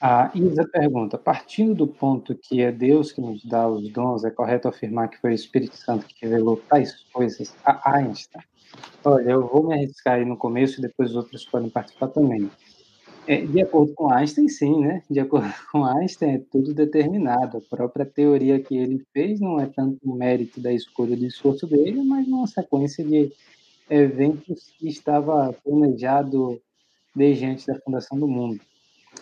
A 0.00 0.30
Isa 0.34 0.66
pergunta: 0.68 1.18
partindo 1.18 1.74
do 1.74 1.86
ponto 1.86 2.34
que 2.34 2.60
é 2.62 2.70
Deus 2.70 3.10
que 3.10 3.20
nos 3.20 3.44
dá 3.44 3.68
os 3.68 3.88
dons, 3.90 4.24
é 4.24 4.30
correto 4.30 4.68
afirmar 4.68 5.08
que 5.08 5.20
foi 5.20 5.32
o 5.32 5.34
Espírito 5.34 5.76
Santo 5.76 6.06
que 6.06 6.14
revelou 6.26 6.56
tais 6.68 7.04
coisas 7.12 7.54
a 7.64 7.96
Einstein? 7.96 8.44
Olha, 9.04 9.30
eu 9.30 9.46
vou 9.46 9.66
me 9.66 9.74
arriscar 9.74 10.14
aí 10.14 10.24
no 10.24 10.36
começo 10.36 10.78
e 10.78 10.82
depois 10.82 11.10
os 11.10 11.16
outros 11.16 11.44
podem 11.44 11.70
participar 11.70 12.08
também. 12.08 12.50
É, 13.26 13.44
de 13.44 13.60
acordo 13.60 13.92
com 13.94 14.12
Einstein, 14.12 14.48
sim, 14.48 14.80
né? 14.80 15.02
De 15.10 15.20
acordo 15.20 15.52
com 15.70 15.84
Einstein, 15.84 16.36
é 16.36 16.42
tudo 16.50 16.72
determinado. 16.72 17.58
A 17.58 17.76
própria 17.76 18.06
teoria 18.06 18.60
que 18.60 18.76
ele 18.76 19.04
fez 19.12 19.40
não 19.40 19.60
é 19.60 19.66
tanto 19.66 19.98
o 20.04 20.14
mérito 20.14 20.60
da 20.60 20.72
escolha 20.72 21.16
do 21.16 21.26
esforço 21.26 21.66
dele, 21.66 22.02
mas 22.04 22.26
uma 22.26 22.46
sequência 22.46 23.04
de 23.04 23.32
eventos 23.90 24.72
que 24.78 24.88
estava 24.88 25.52
planejado 25.64 26.60
desde 27.14 27.46
antes 27.46 27.66
da 27.66 27.78
fundação 27.80 28.18
do 28.18 28.28
mundo. 28.28 28.60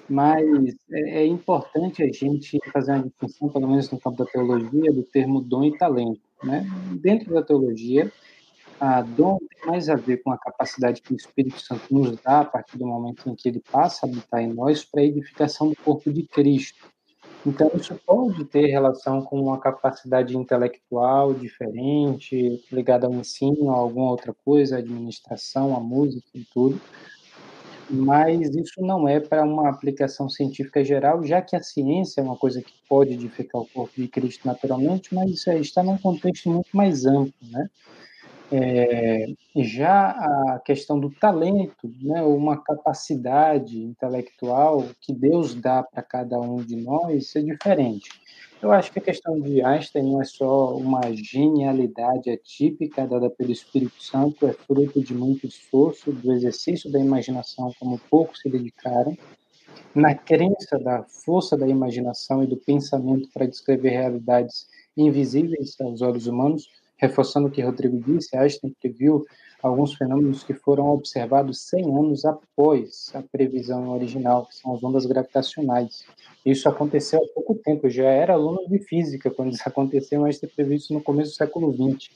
Mas 0.08 0.76
é, 0.90 1.22
é, 1.22 1.26
importante 1.26 2.02
a 2.02 2.12
gente 2.12 2.58
fazer 2.72 2.92
uma 2.92 3.04
distinção, 3.04 3.48
pelo 3.48 3.68
menos 3.68 3.90
no 3.90 3.98
campo 3.98 4.18
da 4.18 4.30
teologia, 4.30 4.92
do 4.92 5.02
termo 5.02 5.40
dom 5.40 5.64
e 5.64 5.76
talento. 5.76 6.20
Né? 6.42 6.66
Dentro 7.00 7.32
da 7.32 7.42
teologia, 7.42 8.12
a 8.78 9.00
dom 9.00 9.38
tem 9.38 9.66
mais 9.66 9.88
a 9.88 9.94
ver 9.94 10.18
com 10.18 10.30
a 10.30 10.38
capacidade 10.38 11.00
que 11.00 11.12
o 11.12 11.16
Espírito 11.16 11.60
Santo 11.60 11.92
nos 11.92 12.20
dá 12.20 12.40
a 12.40 12.44
partir 12.44 12.76
do 12.76 12.86
momento 12.86 13.28
em 13.28 13.34
que 13.34 13.48
ele 13.48 13.62
passa 13.72 14.04
a 14.04 14.08
habitar 14.08 14.42
em 14.42 14.52
nós 14.52 14.84
para 14.84 15.00
a 15.00 15.04
edificação 15.04 15.70
do 15.70 15.76
corpo 15.76 16.12
de 16.12 16.22
Cristo. 16.24 16.84
Então, 17.46 17.70
isso 17.76 17.94
pode 18.04 18.44
ter 18.44 18.66
relação 18.66 19.22
com 19.22 19.40
uma 19.40 19.58
capacidade 19.58 20.36
intelectual 20.36 21.32
diferente, 21.32 22.60
ligada 22.72 23.06
ao 23.06 23.14
ensino, 23.14 23.70
a 23.70 23.76
alguma 23.76 24.10
outra 24.10 24.34
coisa, 24.44 24.76
a 24.76 24.78
administração, 24.80 25.76
a 25.76 25.80
música 25.80 26.26
e 26.34 26.44
tudo. 26.52 26.80
Mas 27.88 28.54
isso 28.54 28.80
não 28.80 29.08
é 29.08 29.20
para 29.20 29.44
uma 29.44 29.68
aplicação 29.68 30.28
científica 30.28 30.84
geral, 30.84 31.24
já 31.24 31.40
que 31.40 31.54
a 31.54 31.62
ciência 31.62 32.20
é 32.20 32.24
uma 32.24 32.36
coisa 32.36 32.60
que 32.60 32.72
pode 32.88 33.12
edificar 33.12 33.60
o 33.60 33.66
corpo 33.66 33.92
de 33.96 34.08
Cristo 34.08 34.46
naturalmente, 34.46 35.14
mas 35.14 35.30
isso 35.30 35.50
está 35.52 35.82
num 35.82 35.96
contexto 35.96 36.50
muito 36.50 36.76
mais 36.76 37.06
amplo, 37.06 37.32
né? 37.50 37.70
É, 38.50 39.26
já 39.56 40.10
a 40.10 40.60
questão 40.64 41.00
do 41.00 41.10
talento, 41.10 41.92
né, 42.00 42.22
uma 42.22 42.56
capacidade 42.62 43.76
intelectual 43.82 44.84
que 45.00 45.12
Deus 45.12 45.52
dá 45.54 45.82
para 45.82 46.00
cada 46.00 46.38
um 46.38 46.58
de 46.58 46.76
nós 46.76 47.34
é 47.34 47.40
diferente. 47.40 48.08
Eu 48.62 48.72
acho 48.72 48.90
que 48.90 48.98
a 48.98 49.02
questão 49.02 49.38
de 49.38 49.62
Einstein 49.62 50.10
não 50.10 50.22
é 50.22 50.24
só 50.24 50.74
uma 50.74 51.00
genialidade 51.12 52.30
atípica 52.30 53.06
dada 53.06 53.28
pelo 53.28 53.52
Espírito 53.52 54.02
Santo, 54.02 54.46
é 54.46 54.52
fruto 54.52 55.00
de 55.00 55.12
muito 55.12 55.46
esforço, 55.46 56.10
do 56.10 56.32
exercício 56.32 56.90
da 56.90 56.98
imaginação, 56.98 57.70
como 57.78 58.00
poucos 58.10 58.40
se 58.40 58.48
dedicaram, 58.48 59.16
na 59.94 60.14
crença 60.14 60.78
da 60.78 61.02
força 61.02 61.56
da 61.56 61.68
imaginação 61.68 62.42
e 62.42 62.46
do 62.46 62.56
pensamento 62.56 63.28
para 63.32 63.46
descrever 63.46 63.90
realidades 63.90 64.66
invisíveis 64.96 65.78
aos 65.80 66.00
olhos 66.00 66.26
humanos, 66.26 66.68
Reforçando 66.96 67.48
o 67.48 67.50
que 67.50 67.62
Rodrigo 67.62 67.98
disse, 68.00 68.36
Einstein 68.36 68.74
previu 68.80 69.24
alguns 69.62 69.94
fenômenos 69.94 70.42
que 70.42 70.54
foram 70.54 70.88
observados 70.88 71.60
100 71.68 71.84
anos 71.84 72.24
após 72.24 73.10
a 73.14 73.22
previsão 73.22 73.90
original, 73.90 74.46
que 74.46 74.54
são 74.54 74.74
as 74.74 74.82
ondas 74.82 75.06
gravitacionais. 75.06 76.04
Isso 76.44 76.68
aconteceu 76.68 77.20
há 77.22 77.34
pouco 77.34 77.54
tempo, 77.56 77.90
já 77.90 78.08
era 78.08 78.34
aluno 78.34 78.68
de 78.68 78.78
física 78.78 79.30
quando 79.30 79.52
isso 79.52 79.62
aconteceu, 79.66 80.22
mas 80.22 80.38
ter 80.38 80.48
previsto 80.48 80.94
no 80.94 81.02
começo 81.02 81.32
do 81.32 81.36
século 81.36 81.72
XX. 81.72 82.10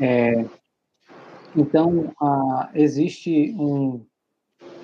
É, 0.00 0.44
então, 1.56 2.12
ah, 2.20 2.70
existe 2.74 3.54
um, 3.58 4.04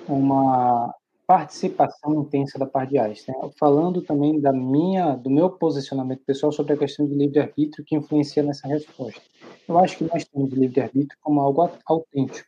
uma 0.07 0.93
participação 1.27 2.21
intensa 2.21 2.57
da 2.57 2.65
parte 2.65 2.91
de 2.91 2.97
Einstein, 2.97 3.35
falando 3.59 4.01
também 4.01 4.39
da 4.39 4.53
minha, 4.53 5.13
do 5.13 5.29
meu 5.29 5.49
posicionamento 5.49 6.21
pessoal 6.25 6.53
sobre 6.53 6.73
a 6.73 6.77
questão 6.77 7.05
de 7.05 7.13
livre-arbítrio 7.13 7.83
que 7.83 7.97
influencia 7.97 8.41
nessa 8.41 8.65
resposta. 8.65 9.21
Eu 9.67 9.77
acho 9.77 9.97
que 9.97 10.05
nós 10.05 10.23
temos 10.23 10.49
livre-arbítrio 10.53 11.19
como 11.21 11.41
algo 11.41 11.69
autêntico. 11.85 12.47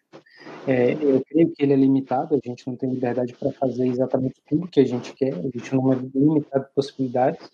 É, 0.65 0.93
eu 0.93 1.22
creio 1.26 1.51
que 1.51 1.61
ele 1.61 1.73
é 1.73 1.76
limitado, 1.76 2.35
a 2.35 2.47
gente 2.47 2.65
não 2.68 2.76
tem 2.77 2.89
liberdade 2.89 3.34
para 3.34 3.51
fazer 3.51 3.85
exatamente 3.85 4.41
tudo 4.47 4.68
que 4.68 4.80
a 4.80 4.85
gente 4.85 5.14
quer, 5.14 5.34
a 5.34 5.41
gente 5.41 5.76
não 5.76 5.91
é 5.91 5.97
limitado 6.15 6.65
de 6.65 6.73
possibilidades, 6.73 7.49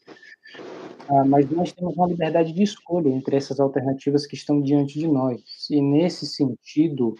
ah, 1.10 1.26
mas 1.26 1.50
nós 1.50 1.72
temos 1.72 1.96
uma 1.96 2.08
liberdade 2.08 2.52
de 2.54 2.62
escolha 2.62 3.10
entre 3.10 3.36
essas 3.36 3.60
alternativas 3.60 4.26
que 4.28 4.36
estão 4.36 4.62
diante 4.62 5.00
de 5.00 5.08
nós. 5.08 5.42
E 5.70 5.82
nesse 5.82 6.26
sentido, 6.26 7.16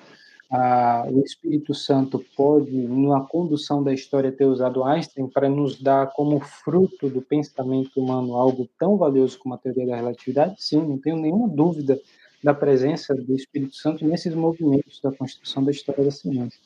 ah, 0.52 1.06
o 1.10 1.20
Espírito 1.22 1.74
Santo 1.74 2.24
pode, 2.36 2.72
na 2.72 3.22
condução 3.22 3.84
da 3.84 3.94
história, 3.94 4.32
ter 4.32 4.46
usado 4.46 4.84
Einstein 4.84 5.28
para 5.28 5.50
nos 5.50 5.82
dar 5.82 6.12
como 6.12 6.40
fruto 6.40 7.10
do 7.10 7.22
pensamento 7.22 8.00
humano 8.00 8.36
algo 8.36 8.70
tão 8.80 8.98
valioso 8.98 9.40
como 9.40 9.56
a 9.56 9.58
teoria 9.58 9.88
da 9.88 9.96
relatividade? 9.96 10.56
Sim, 10.60 10.82
não 10.82 10.98
tenho 10.98 11.18
nenhuma 11.18 11.48
dúvida 11.48 12.00
da 12.44 12.54
presença 12.54 13.16
do 13.16 13.34
Espírito 13.34 13.76
Santo 13.76 14.06
nesses 14.06 14.36
movimentos 14.36 15.02
da 15.02 15.12
construção 15.12 15.64
da 15.64 15.72
história 15.72 16.04
da 16.04 16.12
ciência. 16.12 16.60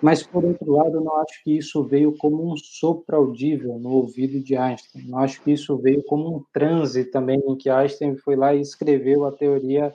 Mas, 0.00 0.22
por 0.22 0.44
outro 0.44 0.72
lado, 0.72 0.96
eu 0.96 1.00
não 1.04 1.16
acho 1.16 1.42
que 1.42 1.56
isso 1.56 1.82
veio 1.82 2.16
como 2.16 2.52
um 2.52 2.56
sopro 2.56 3.16
audível 3.16 3.78
no 3.78 3.90
ouvido 3.90 4.40
de 4.40 4.56
Einstein. 4.56 5.08
Não 5.08 5.18
acho 5.18 5.42
que 5.42 5.50
isso 5.50 5.76
veio 5.76 6.02
como 6.04 6.36
um 6.36 6.44
transe 6.52 7.04
também, 7.04 7.42
em 7.44 7.56
que 7.56 7.68
Einstein 7.68 8.16
foi 8.16 8.36
lá 8.36 8.54
e 8.54 8.60
escreveu 8.60 9.24
a 9.24 9.32
teoria 9.32 9.92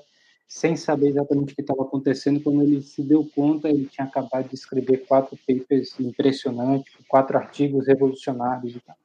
sem 0.47 0.75
saber 0.75 1.09
exatamente 1.09 1.53
o 1.53 1.55
que 1.55 1.61
estava 1.61 1.83
acontecendo. 1.83 2.41
Quando 2.41 2.61
ele 2.61 2.81
se 2.81 3.01
deu 3.01 3.27
conta, 3.35 3.69
ele 3.69 3.85
tinha 3.85 4.05
acabado 4.05 4.47
de 4.47 4.55
escrever 4.55 5.05
quatro 5.05 5.37
papers 5.47 5.99
impressionantes, 5.99 6.93
quatro 7.07 7.37
artigos 7.37 7.87
revolucionários 7.87 8.75
e 8.75 8.79
tal. 8.79 8.95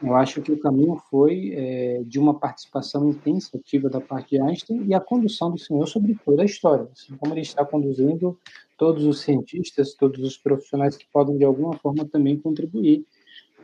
Eu 0.00 0.14
acho 0.14 0.40
que 0.40 0.52
o 0.52 0.58
caminho 0.58 0.96
foi 1.10 1.52
é, 1.54 2.02
de 2.04 2.20
uma 2.20 2.38
participação 2.38 3.08
intensa, 3.10 3.56
ativa 3.56 3.90
da 3.90 4.00
parte 4.00 4.36
de 4.36 4.40
Einstein 4.40 4.84
e 4.86 4.94
a 4.94 5.00
condução 5.00 5.50
do 5.50 5.58
senhor 5.58 5.86
sobre 5.88 6.16
toda 6.24 6.42
a 6.42 6.44
história, 6.44 6.88
assim 6.92 7.16
como 7.16 7.34
ele 7.34 7.40
está 7.40 7.64
conduzindo 7.64 8.38
todos 8.76 9.04
os 9.04 9.20
cientistas, 9.20 9.94
todos 9.94 10.22
os 10.24 10.38
profissionais 10.38 10.96
que 10.96 11.06
podem 11.12 11.36
de 11.36 11.44
alguma 11.44 11.76
forma 11.78 12.04
também 12.04 12.38
contribuir 12.38 13.04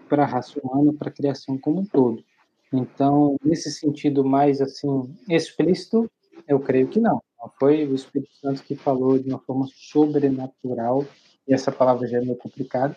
para 0.09 0.25
a 0.25 0.27
raça 0.27 0.59
humana, 0.61 0.93
para 0.93 1.09
a 1.09 1.12
criação 1.12 1.57
como 1.57 1.81
um 1.81 1.87
todo. 1.87 2.25
Então, 2.73 3.37
nesse 3.45 3.71
sentido 3.71 4.25
mais 4.25 4.61
assim 4.61 5.09
explícito, 5.29 6.11
eu 6.49 6.61
creio 6.61 6.89
que 6.89 7.01
não. 7.01 7.23
Foi 7.59 7.87
o 7.87 7.95
Espírito 7.95 8.35
Santo 8.37 8.62
que 8.62 8.75
falou 8.75 9.19
de 9.19 9.29
uma 9.29 9.39
forma 9.39 9.66
sobrenatural, 9.75 11.05
e 11.47 11.53
essa 11.53 11.71
palavra 11.71 12.09
já 12.09 12.19
é 12.19 12.21
meio 12.21 12.37
complicada, 12.37 12.97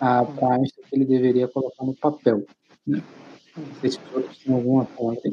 ah, 0.00 0.24
para 0.24 0.54
Einstein 0.54 0.84
que 0.88 0.96
ele 0.96 1.04
deveria 1.04 1.48
colocar 1.48 1.84
no 1.84 1.94
papel. 1.94 2.44
Né? 2.86 3.02
Não 3.56 3.74
sei 3.80 3.90
se 3.90 3.98
todos 3.98 4.38
têm 4.38 4.54
alguma 4.54 4.84
conta. 4.84 5.28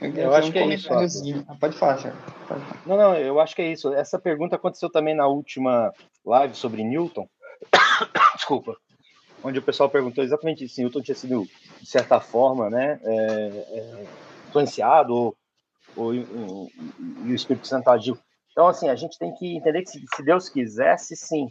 Eu 0.00 0.34
acho 0.34 0.52
que 0.52 0.58
é 0.58 0.66
isso. 0.74 0.88
Pode 1.60 1.76
falar, 1.76 1.96
Thiago. 1.96 2.16
Não, 2.84 2.96
não, 2.96 3.16
eu 3.16 3.40
acho 3.40 3.54
que 3.54 3.62
é 3.62 3.72
isso. 3.72 3.92
Essa 3.94 4.18
pergunta 4.18 4.56
aconteceu 4.56 4.90
também 4.90 5.14
na 5.14 5.26
última 5.26 5.92
live 6.24 6.54
sobre 6.54 6.84
Newton. 6.84 7.28
Desculpa. 8.36 8.76
Onde 9.42 9.58
o 9.58 9.62
pessoal 9.62 9.88
perguntou 9.88 10.24
exatamente 10.24 10.68
se 10.68 10.82
Newton 10.82 11.02
tinha 11.02 11.14
sido, 11.14 11.46
de 11.80 11.86
certa 11.86 12.18
forma, 12.20 12.70
né, 12.70 12.98
é, 13.02 13.12
é, 13.12 14.04
influenciado 14.48 15.14
ou 15.14 15.36
e 15.96 17.30
o 17.30 17.34
Espírito 17.34 17.66
Santo 17.66 17.88
agiu. 17.88 18.18
Então, 18.52 18.68
assim, 18.68 18.88
a 18.88 18.94
gente 18.94 19.18
tem 19.18 19.34
que 19.34 19.56
entender 19.56 19.82
que 19.82 19.90
se, 19.90 20.04
se, 20.14 20.22
Deus 20.22 20.48
quisesse, 20.48 21.16
sim. 21.16 21.48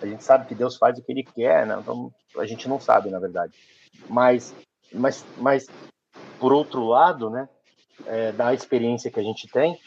A 0.00 0.06
gente 0.06 0.24
sabe 0.24 0.46
que 0.46 0.54
Deus 0.54 0.76
faz 0.76 0.98
o 0.98 1.02
que 1.02 1.12
Ele 1.12 1.22
quer, 1.22 1.66
né? 1.66 1.78
Então, 1.80 2.12
a 2.36 2.44
gente 2.46 2.68
não 2.68 2.80
sabe, 2.80 3.10
na 3.10 3.18
verdade. 3.18 3.52
Mas, 4.08 4.54
mas, 4.92 5.24
mas 5.36 5.66
por 6.40 6.52
outro 6.52 6.84
lado, 6.84 7.30
né, 7.30 7.48
é, 8.06 8.32
da 8.32 8.52
experiência 8.52 9.10
que 9.10 9.20
a 9.20 9.22
gente 9.22 9.46
tem, 9.48 9.78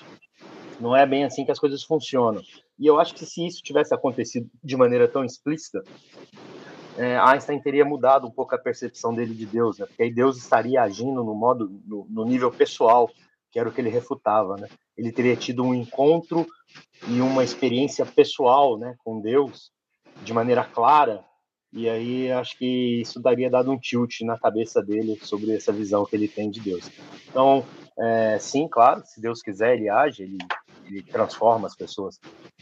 não 0.79 0.95
é 0.95 1.05
bem 1.05 1.25
assim 1.25 1.43
que 1.43 1.51
as 1.51 1.59
coisas 1.59 1.83
funcionam. 1.83 2.41
E 2.79 2.87
eu 2.87 2.99
acho 2.99 3.13
que 3.13 3.25
se 3.25 3.45
isso 3.45 3.61
tivesse 3.61 3.93
acontecido 3.93 4.49
de 4.63 4.75
maneira 4.75 5.07
tão 5.07 5.23
explícita, 5.23 5.83
é, 6.97 7.17
Einstein 7.17 7.59
teria 7.59 7.83
mudado 7.83 8.27
um 8.27 8.31
pouco 8.31 8.55
a 8.55 8.57
percepção 8.57 9.13
dele 9.13 9.33
de 9.33 9.45
Deus, 9.45 9.79
né? 9.79 9.85
porque 9.85 10.03
aí 10.03 10.13
Deus 10.13 10.37
estaria 10.37 10.81
agindo 10.81 11.23
no 11.23 11.33
modo, 11.33 11.69
no, 11.85 12.05
no 12.09 12.25
nível 12.25 12.51
pessoal 12.51 13.09
que 13.55 13.59
era 13.59 13.69
o 13.69 13.71
que 13.71 13.79
ele 13.79 13.89
refutava, 13.89 14.57
né? 14.57 14.67
Ele 14.97 15.13
teria 15.13 15.33
tido 15.33 15.63
um 15.63 15.73
encontro 15.73 16.45
e 17.07 17.21
uma 17.21 17.41
experiência 17.41 18.05
pessoal, 18.05 18.77
né, 18.77 18.97
com 19.01 19.21
Deus, 19.21 19.71
de 20.23 20.33
maneira 20.33 20.65
clara, 20.65 21.23
e 21.71 21.87
aí 21.87 22.29
acho 22.33 22.57
que 22.57 22.99
isso 22.99 23.17
daria 23.17 23.49
dado 23.49 23.71
um 23.71 23.79
tilt 23.79 24.19
na 24.23 24.37
cabeça 24.37 24.83
dele 24.83 25.17
sobre 25.21 25.55
essa 25.55 25.71
visão 25.71 26.05
que 26.05 26.17
ele 26.17 26.27
tem 26.27 26.51
de 26.51 26.59
Deus. 26.59 26.91
Então, 27.29 27.63
é, 27.97 28.37
sim, 28.39 28.67
claro, 28.67 29.01
se 29.05 29.21
Deus 29.21 29.41
quiser, 29.41 29.75
ele 29.75 29.87
age, 29.87 30.23
ele, 30.23 30.37
ele 30.85 31.01
transforma 31.03 31.65
as 31.65 31.77
pessoas. 31.77 32.19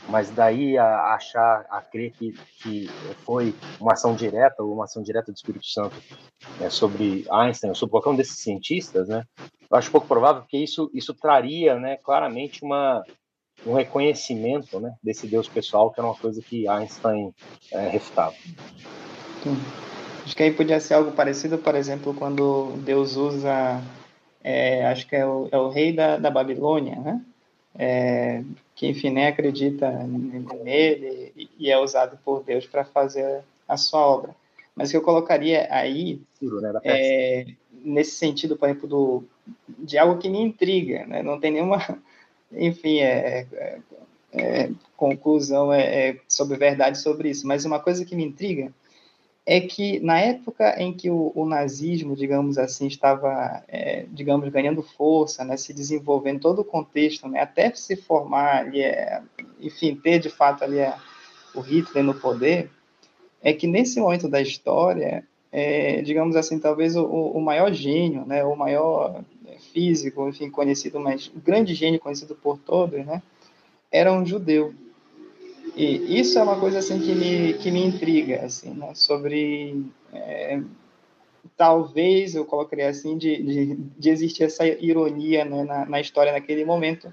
Mas 0.10 0.30
daí 0.30 0.78
a, 0.78 1.16
achar, 1.16 1.66
a 1.72 1.82
crer 1.82 2.12
que, 2.12 2.34
que 2.62 2.88
foi 3.26 3.56
uma 3.82 3.94
ação 3.94 4.14
direta 4.14 4.62
ou 4.62 4.72
uma 4.72 4.84
ação 4.84 5.02
direta 5.02 5.32
do 5.32 5.36
Espírito 5.36 5.66
Santo 5.66 5.96
né, 6.60 6.70
sobre 6.70 7.26
Einstein 7.32 7.74
sobre 7.74 7.92
qualquer 7.92 8.10
um 8.10 8.16
desses 8.16 8.38
cientistas, 8.38 9.08
né? 9.08 9.24
Eu 9.74 9.80
acho 9.80 9.90
pouco 9.90 10.06
provável, 10.06 10.44
porque 10.44 10.58
isso, 10.58 10.92
isso 10.94 11.16
traria, 11.16 11.80
né, 11.80 11.98
claramente 11.98 12.64
uma, 12.64 13.04
um 13.66 13.74
reconhecimento, 13.74 14.80
né, 14.80 14.94
desse 15.02 15.26
Deus 15.26 15.50
pessoal, 15.50 15.90
que 15.90 16.00
era 16.00 16.08
uma 16.08 16.16
coisa 16.16 16.40
que 16.44 16.68
Einstein 16.68 17.34
é, 17.72 17.88
refutava. 17.88 18.36
Sim. 19.42 19.58
Acho 20.24 20.36
que 20.36 20.44
aí 20.44 20.54
podia 20.54 20.80
ser 20.80 20.94
algo 20.94 21.12
parecido, 21.14 21.58
por 21.58 21.74
exemplo, 21.74 22.14
quando 22.14 22.74
Deus 22.84 23.16
usa, 23.16 23.82
é, 24.44 24.86
acho 24.86 25.08
que 25.08 25.16
é 25.16 25.26
o, 25.26 25.50
é 25.52 25.58
o 25.58 25.70
rei 25.70 25.92
da, 25.92 26.18
da 26.18 26.30
Babilônia, 26.30 26.96
né? 26.98 27.26
É, 27.74 28.44
que, 28.76 28.88
enfim, 28.88 29.10
nem 29.10 29.26
acredita 29.26 29.90
nele 30.64 31.34
e 31.58 31.72
é 31.72 31.80
usado 31.80 32.20
por 32.24 32.44
Deus 32.44 32.68
para 32.68 32.86
fazer 32.86 33.42
a 33.68 33.76
sua 33.76 34.06
obra. 34.06 34.36
Mas 34.76 34.92
que 34.92 34.98
eu 34.98 35.02
colocaria 35.02 35.68
aí, 35.72 36.22
né, 36.40 36.74
é, 36.84 37.46
nesse 37.72 38.12
sentido, 38.12 38.56
por 38.56 38.70
exemplo, 38.70 38.88
do, 38.88 39.24
de 39.68 39.98
algo 39.98 40.20
que 40.20 40.30
me 40.30 40.42
intriga, 40.42 41.06
né? 41.06 41.22
não 41.22 41.40
tem 41.40 41.52
nenhuma, 41.52 41.80
enfim, 42.52 43.00
é, 43.00 43.48
é, 43.52 43.80
é 44.34 44.72
conclusão 44.96 45.72
é, 45.74 46.10
é, 46.10 46.20
sobre 46.28 46.58
verdade 46.58 46.98
sobre 46.98 47.30
isso, 47.30 47.48
mas 47.48 47.66
uma 47.66 47.80
coisa 47.80 48.06
que 48.06 48.16
me 48.16 48.26
intriga 48.26 48.74
é 49.46 49.60
que 49.60 50.00
na 50.00 50.20
época 50.20 50.82
em 50.82 50.94
que 50.94 51.10
o, 51.10 51.32
o 51.36 51.46
nazismo, 51.46 52.16
digamos 52.16 52.58
assim, 52.58 52.88
estava, 52.88 53.64
é, 53.68 54.06
digamos, 54.10 54.48
ganhando 54.50 54.82
força, 54.82 55.44
né, 55.44 55.58
se 55.58 55.74
desenvolvendo 55.74 56.40
todo 56.40 56.60
o 56.60 56.66
contexto, 56.66 57.28
né, 57.28 57.42
até 57.42 57.74
se 57.76 57.96
formar, 57.96 58.60
ali, 58.60 58.82
é, 58.82 59.22
enfim, 59.60 59.96
ter 59.96 60.20
de 60.20 60.30
fato 60.30 60.64
ali 60.64 60.80
é, 60.80 60.96
o 61.54 61.60
Hitler 61.60 62.04
no 62.04 62.14
poder, 62.14 62.70
é 63.42 63.52
que 63.52 63.68
nesse 63.68 64.00
momento 64.00 64.30
da 64.30 64.42
história, 64.42 65.28
é, 65.52 66.02
digamos 66.02 66.38
assim, 66.38 66.58
talvez 66.58 66.96
o, 66.96 67.06
o 67.06 67.42
maior 67.42 67.74
gênio, 67.74 68.26
né, 68.26 68.46
o 68.46 68.56
maior 68.56 69.24
físico, 69.74 70.30
enfim, 70.30 70.50
conhecido, 70.50 71.00
mas 71.00 71.28
o 71.28 71.40
grande 71.40 71.74
gênio 71.74 72.00
conhecido 72.00 72.36
por 72.36 72.58
todos, 72.58 73.06
né, 73.06 73.22
era 73.92 74.14
um 74.14 74.26
judeu. 74.26 74.74
E 75.76 76.20
isso 76.20 76.38
é 76.38 76.44
uma 76.44 76.60
coisa 76.60 76.80
assim 76.80 77.00
que 77.00 77.16
me, 77.16 77.54
que 77.56 77.72
me 77.72 77.84
intriga, 77.84 78.46
assim, 78.46 78.74
né? 78.74 78.94
sobre 78.94 79.84
é, 80.14 80.62
talvez 81.58 82.36
eu 82.36 82.46
colocaria 82.46 82.90
assim 82.90 83.18
de, 83.18 83.42
de, 83.42 83.76
de 83.76 84.10
existir 84.10 84.44
essa 84.44 84.66
ironia 84.68 85.44
né, 85.46 85.64
na, 85.64 85.86
na, 85.86 86.00
história 86.00 86.32
naquele 86.32 86.64
momento 86.64 87.12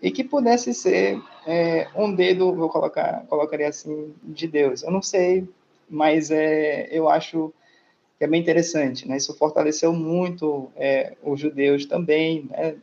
e 0.00 0.10
que 0.10 0.22
pudesse 0.22 0.72
ser 0.72 1.20
é, 1.46 1.88
um 1.96 2.14
dedo, 2.14 2.54
vou 2.54 2.68
colocar, 2.68 3.24
colocaria 3.28 3.68
assim, 3.68 4.14
de 4.22 4.46
Deus. 4.46 4.82
Eu 4.82 4.90
não 4.90 5.02
sei, 5.02 5.46
mas 5.88 6.30
é, 6.30 6.88
eu 6.90 7.08
acho 7.08 7.52
que 8.20 8.24
é 8.24 8.26
bem 8.26 8.38
interessante, 8.38 9.08
né? 9.08 9.16
Isso 9.16 9.34
fortaleceu 9.34 9.94
muito 9.94 10.70
é, 10.76 11.16
os 11.22 11.40
judeus 11.40 11.86
também, 11.86 12.46
né? 12.50 12.76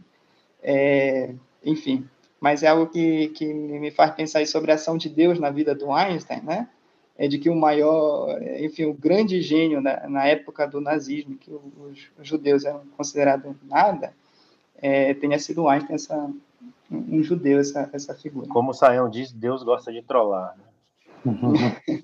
É, 0.63 1.31
enfim, 1.63 2.09
mas 2.39 2.63
é 2.63 2.67
algo 2.69 2.87
que, 2.87 3.27
que 3.27 3.45
me 3.45 3.91
faz 3.91 4.15
pensar 4.15 4.43
sobre 4.47 4.71
a 4.71 4.75
ação 4.75 4.97
de 4.97 5.07
Deus 5.07 5.39
na 5.39 5.51
vida 5.51 5.75
do 5.75 5.91
Einstein, 5.91 6.41
né? 6.41 6.67
É 7.15 7.27
de 7.27 7.37
que 7.37 7.51
o 7.51 7.55
maior, 7.55 8.41
enfim, 8.59 8.85
o 8.85 8.95
grande 8.95 9.39
gênio 9.39 9.79
na, 9.79 10.09
na 10.09 10.25
época 10.25 10.65
do 10.65 10.81
nazismo, 10.81 11.37
que 11.37 11.51
os, 11.51 12.09
os 12.19 12.27
judeus 12.27 12.65
eram 12.65 12.81
considerados 12.97 13.55
nada, 13.61 14.15
é, 14.75 15.13
tenha 15.13 15.37
sido 15.37 15.67
Einstein 15.67 15.95
essa, 15.97 16.31
um 16.89 17.21
judeu, 17.21 17.59
essa, 17.59 17.87
essa 17.93 18.15
figura. 18.15 18.47
Como 18.47 18.71
o 18.71 18.73
Saião 18.73 19.07
diz, 19.07 19.31
Deus 19.31 19.61
gosta 19.61 19.93
de 19.93 20.01
trollar. 20.01 20.57
Né? 21.23 22.03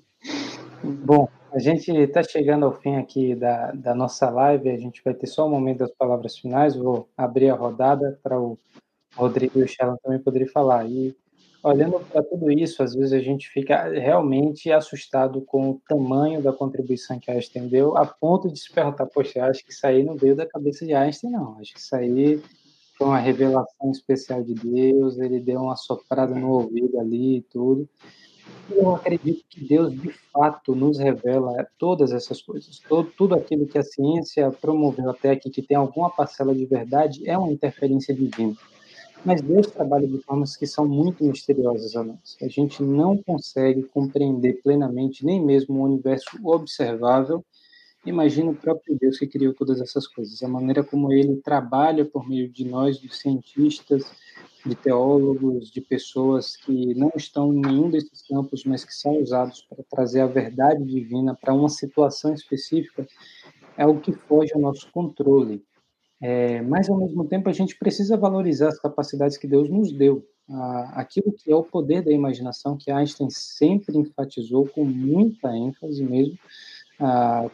Bom, 1.04 1.28
a 1.54 1.58
gente 1.60 1.88
está 1.92 2.20
chegando 2.20 2.66
ao 2.66 2.72
fim 2.72 2.96
aqui 2.96 3.32
da, 3.36 3.70
da 3.70 3.94
nossa 3.94 4.28
live, 4.28 4.70
a 4.70 4.76
gente 4.76 5.00
vai 5.04 5.14
ter 5.14 5.28
só 5.28 5.46
um 5.46 5.50
momento 5.50 5.78
das 5.78 5.92
palavras 5.92 6.36
finais, 6.36 6.74
vou 6.74 7.08
abrir 7.16 7.48
a 7.48 7.54
rodada 7.54 8.18
para 8.24 8.40
o 8.40 8.58
Rodrigo 9.14 9.60
e 9.60 9.62
o 9.62 9.68
Shalom 9.68 9.94
também 10.02 10.18
poderiam 10.18 10.50
falar. 10.50 10.84
E 10.84 11.16
olhando 11.62 12.00
para 12.10 12.24
tudo 12.24 12.50
isso, 12.50 12.82
às 12.82 12.92
vezes 12.92 13.12
a 13.12 13.20
gente 13.20 13.48
fica 13.48 13.84
realmente 13.88 14.72
assustado 14.72 15.42
com 15.42 15.70
o 15.70 15.80
tamanho 15.88 16.42
da 16.42 16.52
contribuição 16.52 17.20
que 17.20 17.30
Einstein 17.30 17.68
deu, 17.68 17.96
a 17.96 18.04
ponto 18.04 18.50
de 18.50 18.58
se 18.58 18.72
perguntar, 18.72 19.06
poxa, 19.06 19.44
acho 19.44 19.64
que 19.64 19.70
isso 19.70 19.86
aí 19.86 20.02
não 20.02 20.16
veio 20.16 20.34
da 20.34 20.44
cabeça 20.44 20.84
de 20.84 20.92
Einstein, 20.92 21.30
não. 21.30 21.56
Acho 21.60 21.72
que 21.72 21.78
isso 21.78 21.94
aí 21.94 22.42
foi 22.98 23.06
uma 23.06 23.18
revelação 23.18 23.92
especial 23.92 24.42
de 24.42 24.54
Deus, 24.54 25.20
ele 25.20 25.38
deu 25.38 25.60
uma 25.60 25.76
soprada 25.76 26.34
no 26.34 26.50
ouvido 26.50 26.98
ali 26.98 27.36
e 27.36 27.42
tudo. 27.42 27.88
Eu 28.70 28.94
acredito 28.94 29.44
que 29.48 29.62
Deus, 29.62 29.92
de 29.92 30.10
fato, 30.32 30.74
nos 30.74 30.98
revela 30.98 31.66
todas 31.78 32.12
essas 32.12 32.40
coisas. 32.40 32.80
Todo, 32.88 33.10
tudo 33.16 33.34
aquilo 33.34 33.66
que 33.66 33.78
a 33.78 33.82
ciência 33.82 34.50
promoveu 34.50 35.10
até 35.10 35.32
aqui, 35.32 35.50
que 35.50 35.62
tem 35.62 35.76
alguma 35.76 36.10
parcela 36.10 36.54
de 36.54 36.64
verdade, 36.64 37.28
é 37.28 37.36
uma 37.36 37.52
interferência 37.52 38.14
divina. 38.14 38.56
Mas 39.24 39.40
Deus 39.40 39.66
trabalha 39.68 40.06
de 40.06 40.18
formas 40.18 40.54
que 40.54 40.66
são 40.66 40.86
muito 40.86 41.24
misteriosas 41.24 41.96
a 41.96 42.04
nós. 42.04 42.36
A 42.42 42.48
gente 42.48 42.82
não 42.82 43.16
consegue 43.16 43.82
compreender 43.82 44.60
plenamente 44.62 45.24
nem 45.24 45.42
mesmo 45.42 45.80
o 45.80 45.84
universo 45.84 46.38
observável. 46.44 47.42
Imagina 48.06 48.50
o 48.50 48.54
próprio 48.54 48.98
Deus 48.98 49.18
que 49.18 49.26
criou 49.26 49.54
todas 49.54 49.80
essas 49.80 50.06
coisas. 50.06 50.42
A 50.42 50.48
maneira 50.48 50.84
como 50.84 51.12
ele 51.12 51.36
trabalha 51.36 52.04
por 52.04 52.28
meio 52.28 52.48
de 52.48 52.64
nós, 52.64 52.98
de 52.98 53.14
cientistas, 53.14 54.04
de 54.64 54.74
teólogos, 54.74 55.70
de 55.70 55.80
pessoas 55.80 56.56
que 56.56 56.94
não 56.94 57.12
estão 57.16 57.52
em 57.52 57.60
nenhum 57.60 57.90
desses 57.90 58.22
campos, 58.26 58.64
mas 58.64 58.84
que 58.84 58.94
são 58.94 59.20
usados 59.20 59.62
para 59.62 59.84
trazer 59.90 60.20
a 60.20 60.26
verdade 60.26 60.84
divina 60.84 61.34
para 61.34 61.54
uma 61.54 61.68
situação 61.68 62.34
específica, 62.34 63.06
é 63.76 63.86
o 63.86 64.00
que 64.00 64.12
foge 64.12 64.52
ao 64.54 64.60
nosso 64.60 64.90
controle. 64.90 65.62
É, 66.20 66.62
mas, 66.62 66.88
ao 66.88 66.96
mesmo 66.96 67.26
tempo, 67.26 67.48
a 67.48 67.52
gente 67.52 67.76
precisa 67.76 68.16
valorizar 68.16 68.68
as 68.68 68.78
capacidades 68.78 69.36
que 69.36 69.46
Deus 69.46 69.68
nos 69.68 69.92
deu. 69.92 70.26
Ah, 70.48 70.92
aquilo 70.94 71.32
que 71.32 71.50
é 71.50 71.56
o 71.56 71.62
poder 71.62 72.02
da 72.02 72.12
imaginação, 72.12 72.76
que 72.76 72.90
Einstein 72.90 73.28
sempre 73.30 73.98
enfatizou 73.98 74.66
com 74.66 74.84
muita 74.84 75.54
ênfase 75.54 76.02
mesmo, 76.02 76.38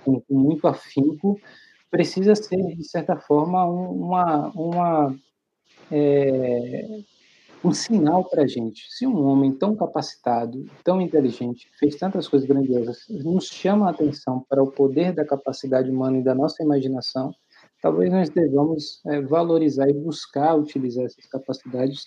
com, 0.04 0.20
com, 0.20 0.34
muito 0.34 0.66
afinco, 0.66 1.40
precisa 1.90 2.34
ser, 2.34 2.76
de 2.76 2.84
certa 2.84 3.16
forma, 3.16 3.64
uma, 3.64 4.48
uma, 4.48 5.16
é, 5.90 7.00
um 7.64 7.72
sinal 7.72 8.24
para 8.24 8.42
a 8.42 8.46
gente. 8.46 8.86
Se 8.90 9.06
um 9.06 9.26
homem 9.26 9.52
tão 9.52 9.76
capacitado, 9.76 10.64
tão 10.84 11.00
inteligente, 11.00 11.68
fez 11.78 11.96
tantas 11.96 12.28
coisas 12.28 12.48
grandiosas, 12.48 13.04
nos 13.08 13.46
chama 13.46 13.88
a 13.88 13.90
atenção 13.90 14.44
para 14.48 14.62
o 14.62 14.70
poder 14.70 15.12
da 15.12 15.24
capacidade 15.24 15.90
humana 15.90 16.18
e 16.18 16.24
da 16.24 16.34
nossa 16.34 16.62
imaginação, 16.62 17.34
talvez 17.82 18.10
nós 18.10 18.30
devamos 18.30 19.00
é, 19.06 19.20
valorizar 19.20 19.88
e 19.88 19.94
buscar 19.94 20.54
utilizar 20.54 21.04
essas 21.04 21.26
capacidades 21.26 22.06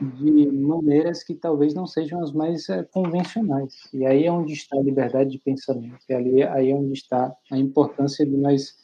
de 0.00 0.50
maneiras 0.52 1.24
que 1.24 1.34
talvez 1.34 1.74
não 1.74 1.86
sejam 1.86 2.22
as 2.22 2.32
mais 2.32 2.68
é, 2.68 2.82
convencionais. 2.84 3.74
E 3.92 4.06
aí 4.06 4.24
é 4.24 4.32
onde 4.32 4.52
está 4.52 4.76
a 4.76 4.82
liberdade 4.82 5.30
de 5.30 5.38
pensamento, 5.38 5.98
e 6.08 6.14
ali, 6.14 6.42
aí 6.42 6.70
é 6.70 6.74
onde 6.74 6.92
está 6.92 7.34
a 7.50 7.58
importância 7.58 8.24
de 8.24 8.36
nós 8.36 8.76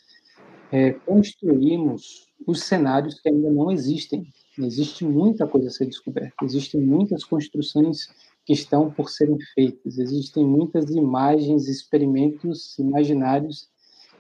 é, 0.73 0.93
construirmos 0.93 2.32
os 2.47 2.62
cenários 2.65 3.20
que 3.20 3.28
ainda 3.28 3.51
não 3.51 3.70
existem. 3.70 4.27
Existe 4.59 5.05
muita 5.05 5.47
coisa 5.47 5.69
a 5.69 5.70
ser 5.70 5.86
descoberta, 5.86 6.45
existem 6.45 6.81
muitas 6.81 7.24
construções 7.24 8.09
que 8.45 8.53
estão 8.53 8.91
por 8.91 9.09
serem 9.09 9.39
feitas, 9.55 9.99
existem 9.99 10.45
muitas 10.45 10.91
imagens, 10.91 11.66
experimentos 11.66 12.78
imaginários 12.78 13.69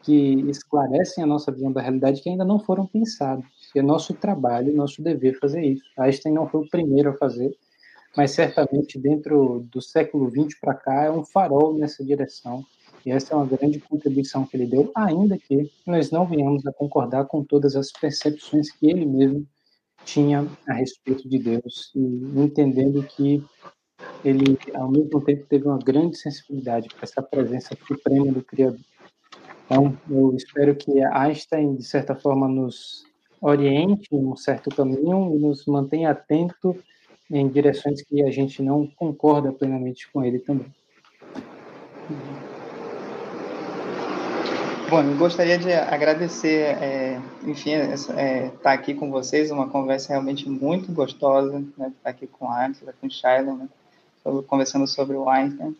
que 0.02 0.34
esclarecem 0.48 1.24
a 1.24 1.26
nossa 1.26 1.50
visão 1.50 1.72
da 1.72 1.80
realidade 1.80 2.22
que 2.22 2.28
ainda 2.28 2.44
não 2.44 2.58
foram 2.58 2.86
pensados. 2.86 3.46
E 3.74 3.78
é 3.78 3.82
nosso 3.82 4.14
trabalho, 4.14 4.74
nosso 4.74 5.02
dever 5.02 5.38
fazer 5.38 5.62
isso. 5.62 5.84
Einstein 5.98 6.32
não 6.32 6.48
foi 6.48 6.60
o 6.60 6.68
primeiro 6.68 7.10
a 7.10 7.14
fazer, 7.14 7.54
mas 8.16 8.30
certamente 8.30 8.98
dentro 8.98 9.66
do 9.70 9.82
século 9.82 10.30
XX 10.30 10.58
para 10.60 10.74
cá 10.74 11.04
é 11.04 11.10
um 11.10 11.24
farol 11.24 11.74
nessa 11.76 12.04
direção. 12.04 12.64
E 13.04 13.10
essa 13.10 13.34
é 13.34 13.36
uma 13.36 13.46
grande 13.46 13.78
contribuição 13.80 14.46
que 14.46 14.56
ele 14.56 14.66
deu, 14.66 14.90
ainda 14.94 15.36
que 15.36 15.70
nós 15.86 16.10
não 16.10 16.26
venhamos 16.26 16.66
a 16.66 16.72
concordar 16.72 17.26
com 17.26 17.44
todas 17.44 17.76
as 17.76 17.92
percepções 17.92 18.70
que 18.70 18.88
ele 18.88 19.04
mesmo 19.04 19.46
tinha 20.04 20.46
a 20.66 20.72
respeito 20.72 21.28
de 21.28 21.38
Deus, 21.38 21.90
e 21.94 22.00
entendendo 22.40 23.02
que 23.02 23.42
ele, 24.24 24.58
ao 24.74 24.90
mesmo 24.90 25.20
tempo, 25.20 25.44
teve 25.46 25.66
uma 25.66 25.78
grande 25.78 26.16
sensibilidade 26.16 26.88
para 26.88 27.04
essa 27.04 27.22
presença 27.22 27.76
suprema 27.86 28.32
do 28.32 28.42
Criador. 28.42 28.80
Então, 29.66 29.96
eu 30.10 30.34
espero 30.34 30.74
que 30.74 31.02
Einstein, 31.02 31.74
de 31.74 31.84
certa 31.84 32.14
forma, 32.14 32.46
nos 32.48 33.04
oriente 33.44 34.08
um 34.10 34.34
certo 34.34 34.74
caminho 34.74 35.34
e 35.34 35.38
nos 35.38 35.66
mantenha 35.66 36.10
atento 36.10 36.76
em 37.30 37.46
direções 37.48 38.02
que 38.02 38.22
a 38.22 38.30
gente 38.30 38.62
não 38.62 38.86
concorda 38.86 39.52
plenamente 39.52 40.10
com 40.10 40.24
ele 40.24 40.38
também. 40.38 40.72
Bom, 44.88 45.02
eu 45.02 45.16
gostaria 45.16 45.58
de 45.58 45.72
agradecer, 45.72 46.76
é, 46.80 47.20
enfim, 47.44 47.72
estar 47.72 48.18
é, 48.18 48.48
tá 48.62 48.72
aqui 48.72 48.94
com 48.94 49.10
vocês, 49.10 49.50
uma 49.50 49.68
conversa 49.68 50.12
realmente 50.12 50.48
muito 50.48 50.92
gostosa, 50.92 51.58
né, 51.58 51.64
estar 51.76 51.90
tá 52.02 52.10
aqui 52.10 52.26
com 52.26 52.48
a 52.48 52.66
Angela, 52.66 52.94
com 53.00 53.06
o 53.06 53.10
Shiloh, 53.10 53.56
né, 53.56 53.68
conversando 54.46 54.86
sobre 54.86 55.16
o 55.16 55.28
Einstein, 55.28 55.74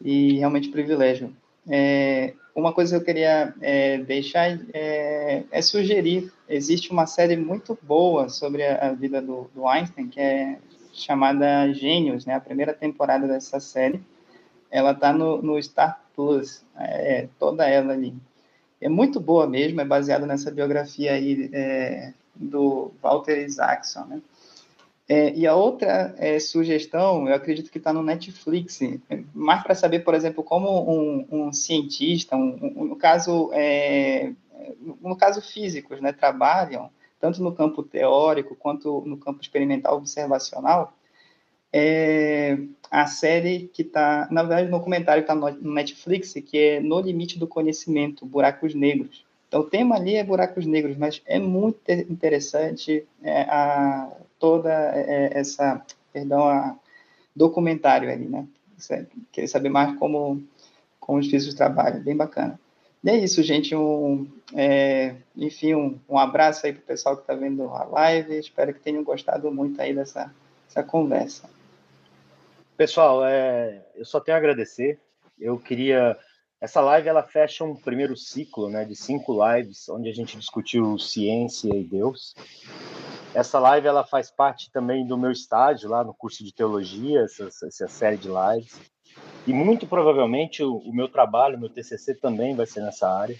e 0.00 0.38
realmente 0.38 0.70
privilégio. 0.70 1.32
É, 1.68 2.34
uma 2.54 2.72
coisa 2.72 2.96
que 2.96 3.02
eu 3.02 3.04
queria 3.04 3.54
é, 3.60 3.98
deixar 3.98 4.58
é, 4.74 5.44
é, 5.50 5.62
sugerir, 5.62 6.30
existe 6.48 6.90
uma 6.90 7.06
série 7.06 7.36
muito 7.36 7.78
boa 7.82 8.28
sobre 8.28 8.62
a, 8.64 8.88
a 8.88 8.92
vida 8.92 9.22
do, 9.22 9.50
do, 9.54 9.66
Einstein, 9.66 10.08
que 10.08 10.20
é 10.20 10.58
chamada 10.92 11.72
Gênios, 11.72 12.26
né, 12.26 12.34
a 12.34 12.40
primeira 12.40 12.74
temporada 12.74 13.26
dessa 13.26 13.58
série, 13.58 14.00
ela 14.70 14.92
está 14.92 15.12
no, 15.12 15.40
no 15.40 15.62
Star 15.62 16.00
Plus, 16.14 16.62
é, 16.78 17.28
toda 17.38 17.66
ela 17.66 17.92
ali. 17.92 18.14
É 18.80 18.88
muito 18.88 19.18
boa 19.20 19.46
mesmo, 19.46 19.80
é 19.80 19.84
baseada 19.84 20.26
nessa 20.26 20.50
biografia 20.50 21.12
aí 21.12 21.48
é, 21.52 22.12
do 22.34 22.92
Walter 23.02 23.44
Isaacson, 23.44 24.04
né? 24.04 24.22
É, 25.14 25.30
e 25.34 25.46
a 25.46 25.54
outra 25.54 26.14
é, 26.16 26.38
sugestão, 26.38 27.28
eu 27.28 27.34
acredito 27.34 27.70
que 27.70 27.76
está 27.76 27.92
no 27.92 28.02
Netflix, 28.02 28.80
mais 29.34 29.62
para 29.62 29.74
saber, 29.74 29.98
por 29.98 30.14
exemplo, 30.14 30.42
como 30.42 30.90
um, 30.90 31.26
um 31.30 31.52
cientista, 31.52 32.34
um, 32.34 32.72
um, 32.74 32.84
no 32.86 32.96
caso, 32.96 33.50
é, 33.52 34.32
no 35.02 35.14
caso 35.14 35.42
físicos, 35.42 36.00
né, 36.00 36.14
trabalham 36.14 36.88
tanto 37.20 37.42
no 37.42 37.52
campo 37.52 37.82
teórico 37.82 38.56
quanto 38.56 39.02
no 39.04 39.18
campo 39.18 39.42
experimental 39.42 39.98
observacional, 39.98 40.94
é 41.70 42.56
a 42.90 43.06
série 43.06 43.70
que 43.70 43.82
está, 43.82 44.26
na 44.30 44.42
verdade, 44.42 44.70
no 44.70 44.78
documentário 44.78 45.24
que 45.24 45.30
está 45.30 45.34
no 45.34 45.74
Netflix, 45.74 46.32
que 46.32 46.56
é 46.56 46.80
No 46.80 47.00
Limite 47.00 47.38
do 47.38 47.46
Conhecimento, 47.46 48.24
Buracos 48.24 48.74
Negros. 48.74 49.26
Então, 49.52 49.60
o 49.60 49.68
tema 49.68 49.96
ali 49.96 50.14
é 50.14 50.24
buracos 50.24 50.64
negros, 50.64 50.96
mas 50.96 51.20
é 51.26 51.38
muito 51.38 51.92
interessante 51.92 53.06
é, 53.22 53.42
a, 53.42 54.10
toda 54.38 54.72
é, 54.72 55.28
essa, 55.38 55.84
perdão, 56.10 56.48
a 56.48 56.74
documentário 57.36 58.10
ali, 58.10 58.24
né? 58.26 58.46
Querer 59.30 59.48
saber 59.48 59.68
mais 59.68 59.94
como, 59.98 60.42
como 60.98 61.18
os 61.18 61.26
físicos 61.28 61.54
trabalham, 61.54 62.02
bem 62.02 62.16
bacana. 62.16 62.58
E 63.04 63.10
é 63.10 63.16
isso, 63.18 63.42
gente. 63.42 63.76
Um, 63.76 64.26
é, 64.54 65.16
enfim, 65.36 65.74
um, 65.74 66.00
um 66.08 66.16
abraço 66.16 66.64
aí 66.64 66.72
para 66.72 66.80
o 66.80 66.86
pessoal 66.86 67.16
que 67.16 67.22
está 67.24 67.34
vendo 67.34 67.64
a 67.64 67.84
live. 67.84 68.38
Espero 68.38 68.72
que 68.72 68.80
tenham 68.80 69.04
gostado 69.04 69.52
muito 69.52 69.78
aí 69.82 69.92
dessa, 69.92 70.34
dessa 70.66 70.82
conversa. 70.82 71.50
Pessoal, 72.74 73.22
é, 73.26 73.82
eu 73.94 74.06
só 74.06 74.18
tenho 74.18 74.34
a 74.34 74.38
agradecer. 74.38 74.98
Eu 75.38 75.58
queria. 75.58 76.16
Essa 76.62 76.80
live 76.80 77.08
ela 77.08 77.24
fecha 77.24 77.64
um 77.64 77.74
primeiro 77.74 78.16
ciclo 78.16 78.70
né, 78.70 78.84
de 78.84 78.94
cinco 78.94 79.36
lives, 79.44 79.88
onde 79.88 80.08
a 80.08 80.12
gente 80.14 80.38
discutiu 80.38 80.96
ciência 80.96 81.74
e 81.74 81.82
Deus. 81.82 82.36
Essa 83.34 83.58
live 83.58 83.88
ela 83.88 84.04
faz 84.04 84.30
parte 84.30 84.70
também 84.70 85.04
do 85.04 85.18
meu 85.18 85.32
estágio 85.32 85.90
lá 85.90 86.04
no 86.04 86.14
curso 86.14 86.44
de 86.44 86.54
teologia, 86.54 87.22
essa, 87.22 87.48
essa 87.66 87.88
série 87.88 88.16
de 88.16 88.28
lives. 88.28 88.80
E 89.44 89.52
muito 89.52 89.88
provavelmente 89.88 90.62
o, 90.62 90.76
o, 90.76 90.94
meu 90.94 91.08
trabalho, 91.08 91.58
meu 91.58 91.68
TCC 91.68 92.14
também 92.14 92.54
vai 92.54 92.64
ser 92.64 92.82
nessa 92.82 93.10
área. 93.10 93.36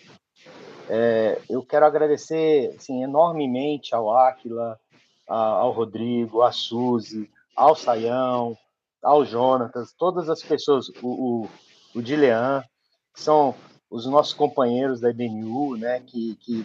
É, 0.91 1.41
eu 1.49 1.65
quero 1.65 1.87
agradecer 1.87 2.75
assim, 2.77 3.05
enormemente 3.05 3.95
ao 3.95 4.13
Áquila, 4.13 4.81
ao 5.29 5.71
Rodrigo, 5.71 6.43
à 6.43 6.51
Suzy, 6.51 7.31
ao 7.55 7.77
Saião, 7.77 8.59
ao 9.01 9.25
Jonatas, 9.25 9.95
todas 9.97 10.29
as 10.29 10.43
pessoas, 10.43 10.89
o, 11.01 11.45
o, 11.45 11.49
o 11.95 12.03
Dilean, 12.03 12.65
que 13.13 13.21
são 13.21 13.55
os 13.91 14.07
nossos 14.07 14.33
companheiros 14.33 15.01
da 15.01 15.11
IBNU, 15.11 15.77
né, 15.77 16.01
que, 16.01 16.35
que 16.37 16.65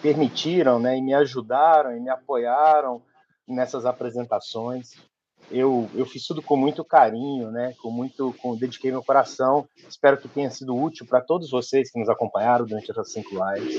permitiram, 0.00 0.80
né, 0.80 0.96
e 0.96 1.02
me 1.02 1.12
ajudaram 1.12 1.94
e 1.94 2.00
me 2.00 2.08
apoiaram 2.08 3.02
nessas 3.46 3.84
apresentações. 3.84 4.92
Eu, 5.50 5.90
eu 5.94 6.06
fiz 6.06 6.26
tudo 6.26 6.40
com 6.40 6.56
muito 6.56 6.82
carinho, 6.82 7.50
né, 7.50 7.74
com 7.82 7.90
muito, 7.90 8.34
com, 8.40 8.56
dediquei 8.56 8.90
meu 8.90 9.04
coração. 9.04 9.68
Espero 9.86 10.16
que 10.16 10.28
tenha 10.28 10.50
sido 10.50 10.74
útil 10.74 11.04
para 11.06 11.20
todos 11.20 11.50
vocês 11.50 11.90
que 11.90 11.98
nos 11.98 12.08
acompanharam 12.08 12.64
durante 12.64 12.90
essas 12.90 13.12
cinco 13.12 13.30
lives. 13.34 13.76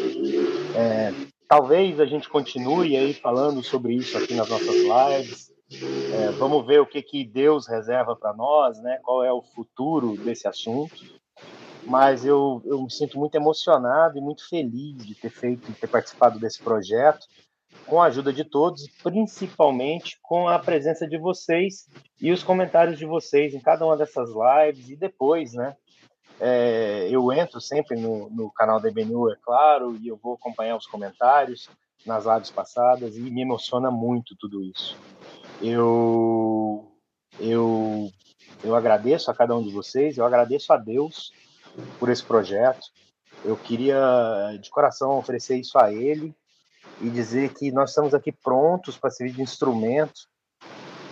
É, 0.75 1.11
talvez 1.47 1.99
a 1.99 2.05
gente 2.05 2.29
continue 2.29 2.95
aí 2.95 3.13
falando 3.13 3.63
sobre 3.63 3.95
isso 3.95 4.15
aqui 4.17 4.35
nas 4.35 4.49
nossas 4.49 4.75
lives. 4.75 5.51
É, 6.13 6.29
vamos 6.37 6.63
ver 6.67 6.79
o 6.79 6.85
que, 6.85 7.01
que 7.01 7.25
Deus 7.25 7.67
reserva 7.67 8.15
para 8.15 8.35
nós, 8.35 8.79
né? 8.79 8.99
Qual 9.01 9.23
é 9.23 9.33
o 9.33 9.41
futuro 9.41 10.15
desse 10.17 10.47
assunto. 10.47 11.22
Mas 11.85 12.25
eu, 12.25 12.61
eu 12.65 12.81
me 12.81 12.91
sinto 12.91 13.19
muito 13.19 13.35
emocionado 13.35 14.17
e 14.17 14.21
muito 14.21 14.47
feliz 14.47 15.05
de 15.05 15.15
ter 15.15 15.29
feito, 15.29 15.71
de 15.71 15.77
ter 15.77 15.87
participado 15.87 16.39
desse 16.39 16.61
projeto, 16.61 17.27
com 17.85 18.01
a 18.01 18.05
ajuda 18.05 18.31
de 18.31 18.43
todos, 18.43 18.87
principalmente 19.01 20.17
com 20.21 20.47
a 20.47 20.59
presença 20.59 21.07
de 21.07 21.17
vocês 21.17 21.89
e 22.21 22.31
os 22.31 22.43
comentários 22.43 22.97
de 22.97 23.05
vocês 23.05 23.53
em 23.53 23.59
cada 23.59 23.85
uma 23.85 23.97
dessas 23.97 24.29
lives 24.29 24.89
e 24.89 24.95
depois, 24.95 25.53
né? 25.53 25.75
É, 26.39 27.07
eu 27.11 27.31
entro 27.31 27.61
sempre 27.61 27.99
no, 27.99 28.29
no 28.29 28.51
canal 28.51 28.79
da 28.79 28.89
EBNU, 28.89 29.31
é 29.31 29.35
claro, 29.41 29.97
e 30.01 30.07
eu 30.07 30.17
vou 30.17 30.33
acompanhar 30.33 30.75
os 30.75 30.87
comentários 30.87 31.69
nas 32.05 32.25
lives 32.25 32.51
passadas 32.51 33.17
e 33.17 33.21
me 33.21 33.41
emociona 33.41 33.91
muito 33.91 34.35
tudo 34.37 34.63
isso. 34.63 34.97
Eu, 35.61 36.91
eu, 37.39 38.09
eu 38.63 38.75
agradeço 38.75 39.29
a 39.29 39.33
cada 39.33 39.55
um 39.55 39.63
de 39.63 39.71
vocês, 39.71 40.17
eu 40.17 40.25
agradeço 40.25 40.73
a 40.73 40.77
Deus 40.77 41.31
por 41.99 42.09
esse 42.09 42.23
projeto. 42.23 42.87
Eu 43.43 43.57
queria, 43.57 44.57
de 44.61 44.69
coração, 44.69 45.17
oferecer 45.17 45.57
isso 45.57 45.77
a 45.77 45.91
Ele 45.91 46.33
e 47.01 47.09
dizer 47.09 47.53
que 47.53 47.71
nós 47.71 47.89
estamos 47.89 48.13
aqui 48.13 48.31
prontos 48.31 48.97
para 48.97 49.09
servir 49.09 49.33
de 49.33 49.41
instrumento 49.41 50.27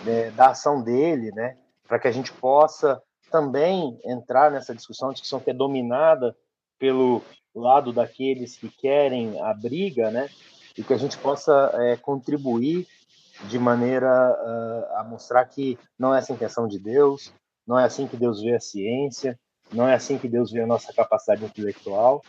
né, 0.05 0.31
da 0.31 0.49
ação 0.49 0.81
dele, 0.81 1.31
né, 1.33 1.57
para 1.87 1.99
que 1.99 2.07
a 2.07 2.11
gente 2.11 2.31
possa 2.33 3.01
também 3.29 3.99
entrar 4.05 4.51
nessa 4.51 4.75
discussão, 4.75 5.11
discussão 5.11 5.39
que 5.39 5.49
é 5.49 5.53
dominada 5.53 6.35
pelo 6.77 7.21
lado 7.53 7.91
daqueles 7.91 8.55
que 8.55 8.69
querem 8.69 9.39
a 9.41 9.53
briga, 9.53 10.09
né, 10.09 10.29
e 10.77 10.83
que 10.83 10.93
a 10.93 10.97
gente 10.97 11.17
possa 11.17 11.71
é, 11.75 11.97
contribuir 11.97 12.87
de 13.47 13.57
maneira 13.57 14.07
uh, 14.07 14.97
a 14.99 15.03
mostrar 15.03 15.45
que 15.45 15.77
não 15.97 16.13
é 16.13 16.19
essa 16.19 16.31
a 16.31 16.35
intenção 16.35 16.67
de 16.67 16.79
Deus, 16.79 17.33
não 17.65 17.79
é 17.79 17.85
assim 17.85 18.07
que 18.07 18.17
Deus 18.17 18.41
vê 18.41 18.55
a 18.55 18.59
ciência, 18.59 19.39
não 19.73 19.87
é 19.87 19.93
assim 19.93 20.17
que 20.17 20.27
Deus 20.27 20.51
vê 20.51 20.61
a 20.61 20.67
nossa 20.67 20.93
capacidade 20.93 21.43
intelectual. 21.43 22.21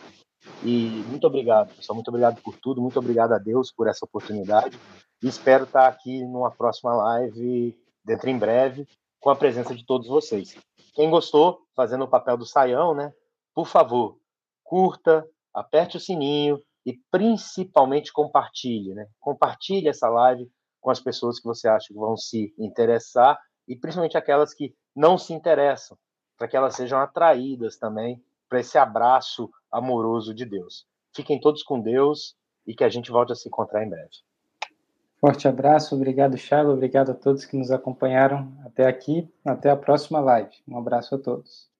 E 0.63 1.03
muito 1.07 1.25
obrigado, 1.25 1.73
pessoal, 1.75 1.95
muito 1.95 2.09
obrigado 2.09 2.41
por 2.41 2.57
tudo, 2.57 2.81
muito 2.81 2.99
obrigado 2.99 3.33
a 3.33 3.37
Deus 3.37 3.71
por 3.71 3.87
essa 3.87 4.05
oportunidade. 4.05 4.77
E 5.21 5.27
espero 5.27 5.63
estar 5.63 5.87
aqui 5.87 6.25
numa 6.25 6.51
próxima 6.51 6.93
live, 6.93 7.77
dentro 8.03 8.29
em 8.29 8.37
breve, 8.37 8.87
com 9.21 9.29
a 9.29 9.35
presença 9.35 9.73
de 9.73 9.85
todos 9.85 10.07
vocês. 10.07 10.57
Quem 10.93 11.09
gostou, 11.09 11.61
fazendo 11.75 12.03
o 12.03 12.09
papel 12.09 12.37
do 12.37 12.45
saião, 12.45 12.93
né? 12.93 13.13
Por 13.55 13.65
favor, 13.65 14.17
curta, 14.63 15.25
aperte 15.53 15.97
o 15.97 15.99
sininho 15.99 16.61
e 16.85 16.99
principalmente 17.09 18.11
compartilhe, 18.11 18.93
né? 18.93 19.07
Compartilhe 19.19 19.87
essa 19.87 20.09
live 20.09 20.49
com 20.81 20.91
as 20.91 20.99
pessoas 20.99 21.39
que 21.39 21.45
você 21.45 21.67
acha 21.69 21.87
que 21.87 21.93
vão 21.93 22.17
se 22.17 22.53
interessar 22.59 23.39
e 23.67 23.75
principalmente 23.75 24.17
aquelas 24.17 24.53
que 24.53 24.75
não 24.93 25.17
se 25.17 25.33
interessam, 25.33 25.97
para 26.43 26.49
que 26.49 26.57
elas 26.57 26.75
sejam 26.75 26.99
atraídas 26.99 27.77
também 27.77 28.21
para 28.49 28.59
esse 28.59 28.77
abraço 28.77 29.49
amoroso 29.71 30.33
de 30.33 30.43
Deus. 30.43 30.85
Fiquem 31.15 31.39
todos 31.39 31.63
com 31.63 31.79
Deus 31.79 32.35
e 32.67 32.75
que 32.75 32.83
a 32.83 32.89
gente 32.89 33.11
volte 33.11 33.31
a 33.31 33.35
se 33.35 33.47
encontrar 33.47 33.81
em 33.81 33.89
breve. 33.89 34.11
Forte 35.21 35.47
abraço, 35.47 35.95
obrigado, 35.95 36.35
Charles, 36.35 36.73
obrigado 36.73 37.11
a 37.11 37.15
todos 37.15 37.45
que 37.45 37.55
nos 37.55 37.71
acompanharam 37.71 38.51
até 38.65 38.85
aqui. 38.85 39.31
Até 39.45 39.69
a 39.69 39.77
próxima 39.77 40.19
live. 40.19 40.51
Um 40.67 40.77
abraço 40.77 41.15
a 41.15 41.17
todos. 41.17 41.72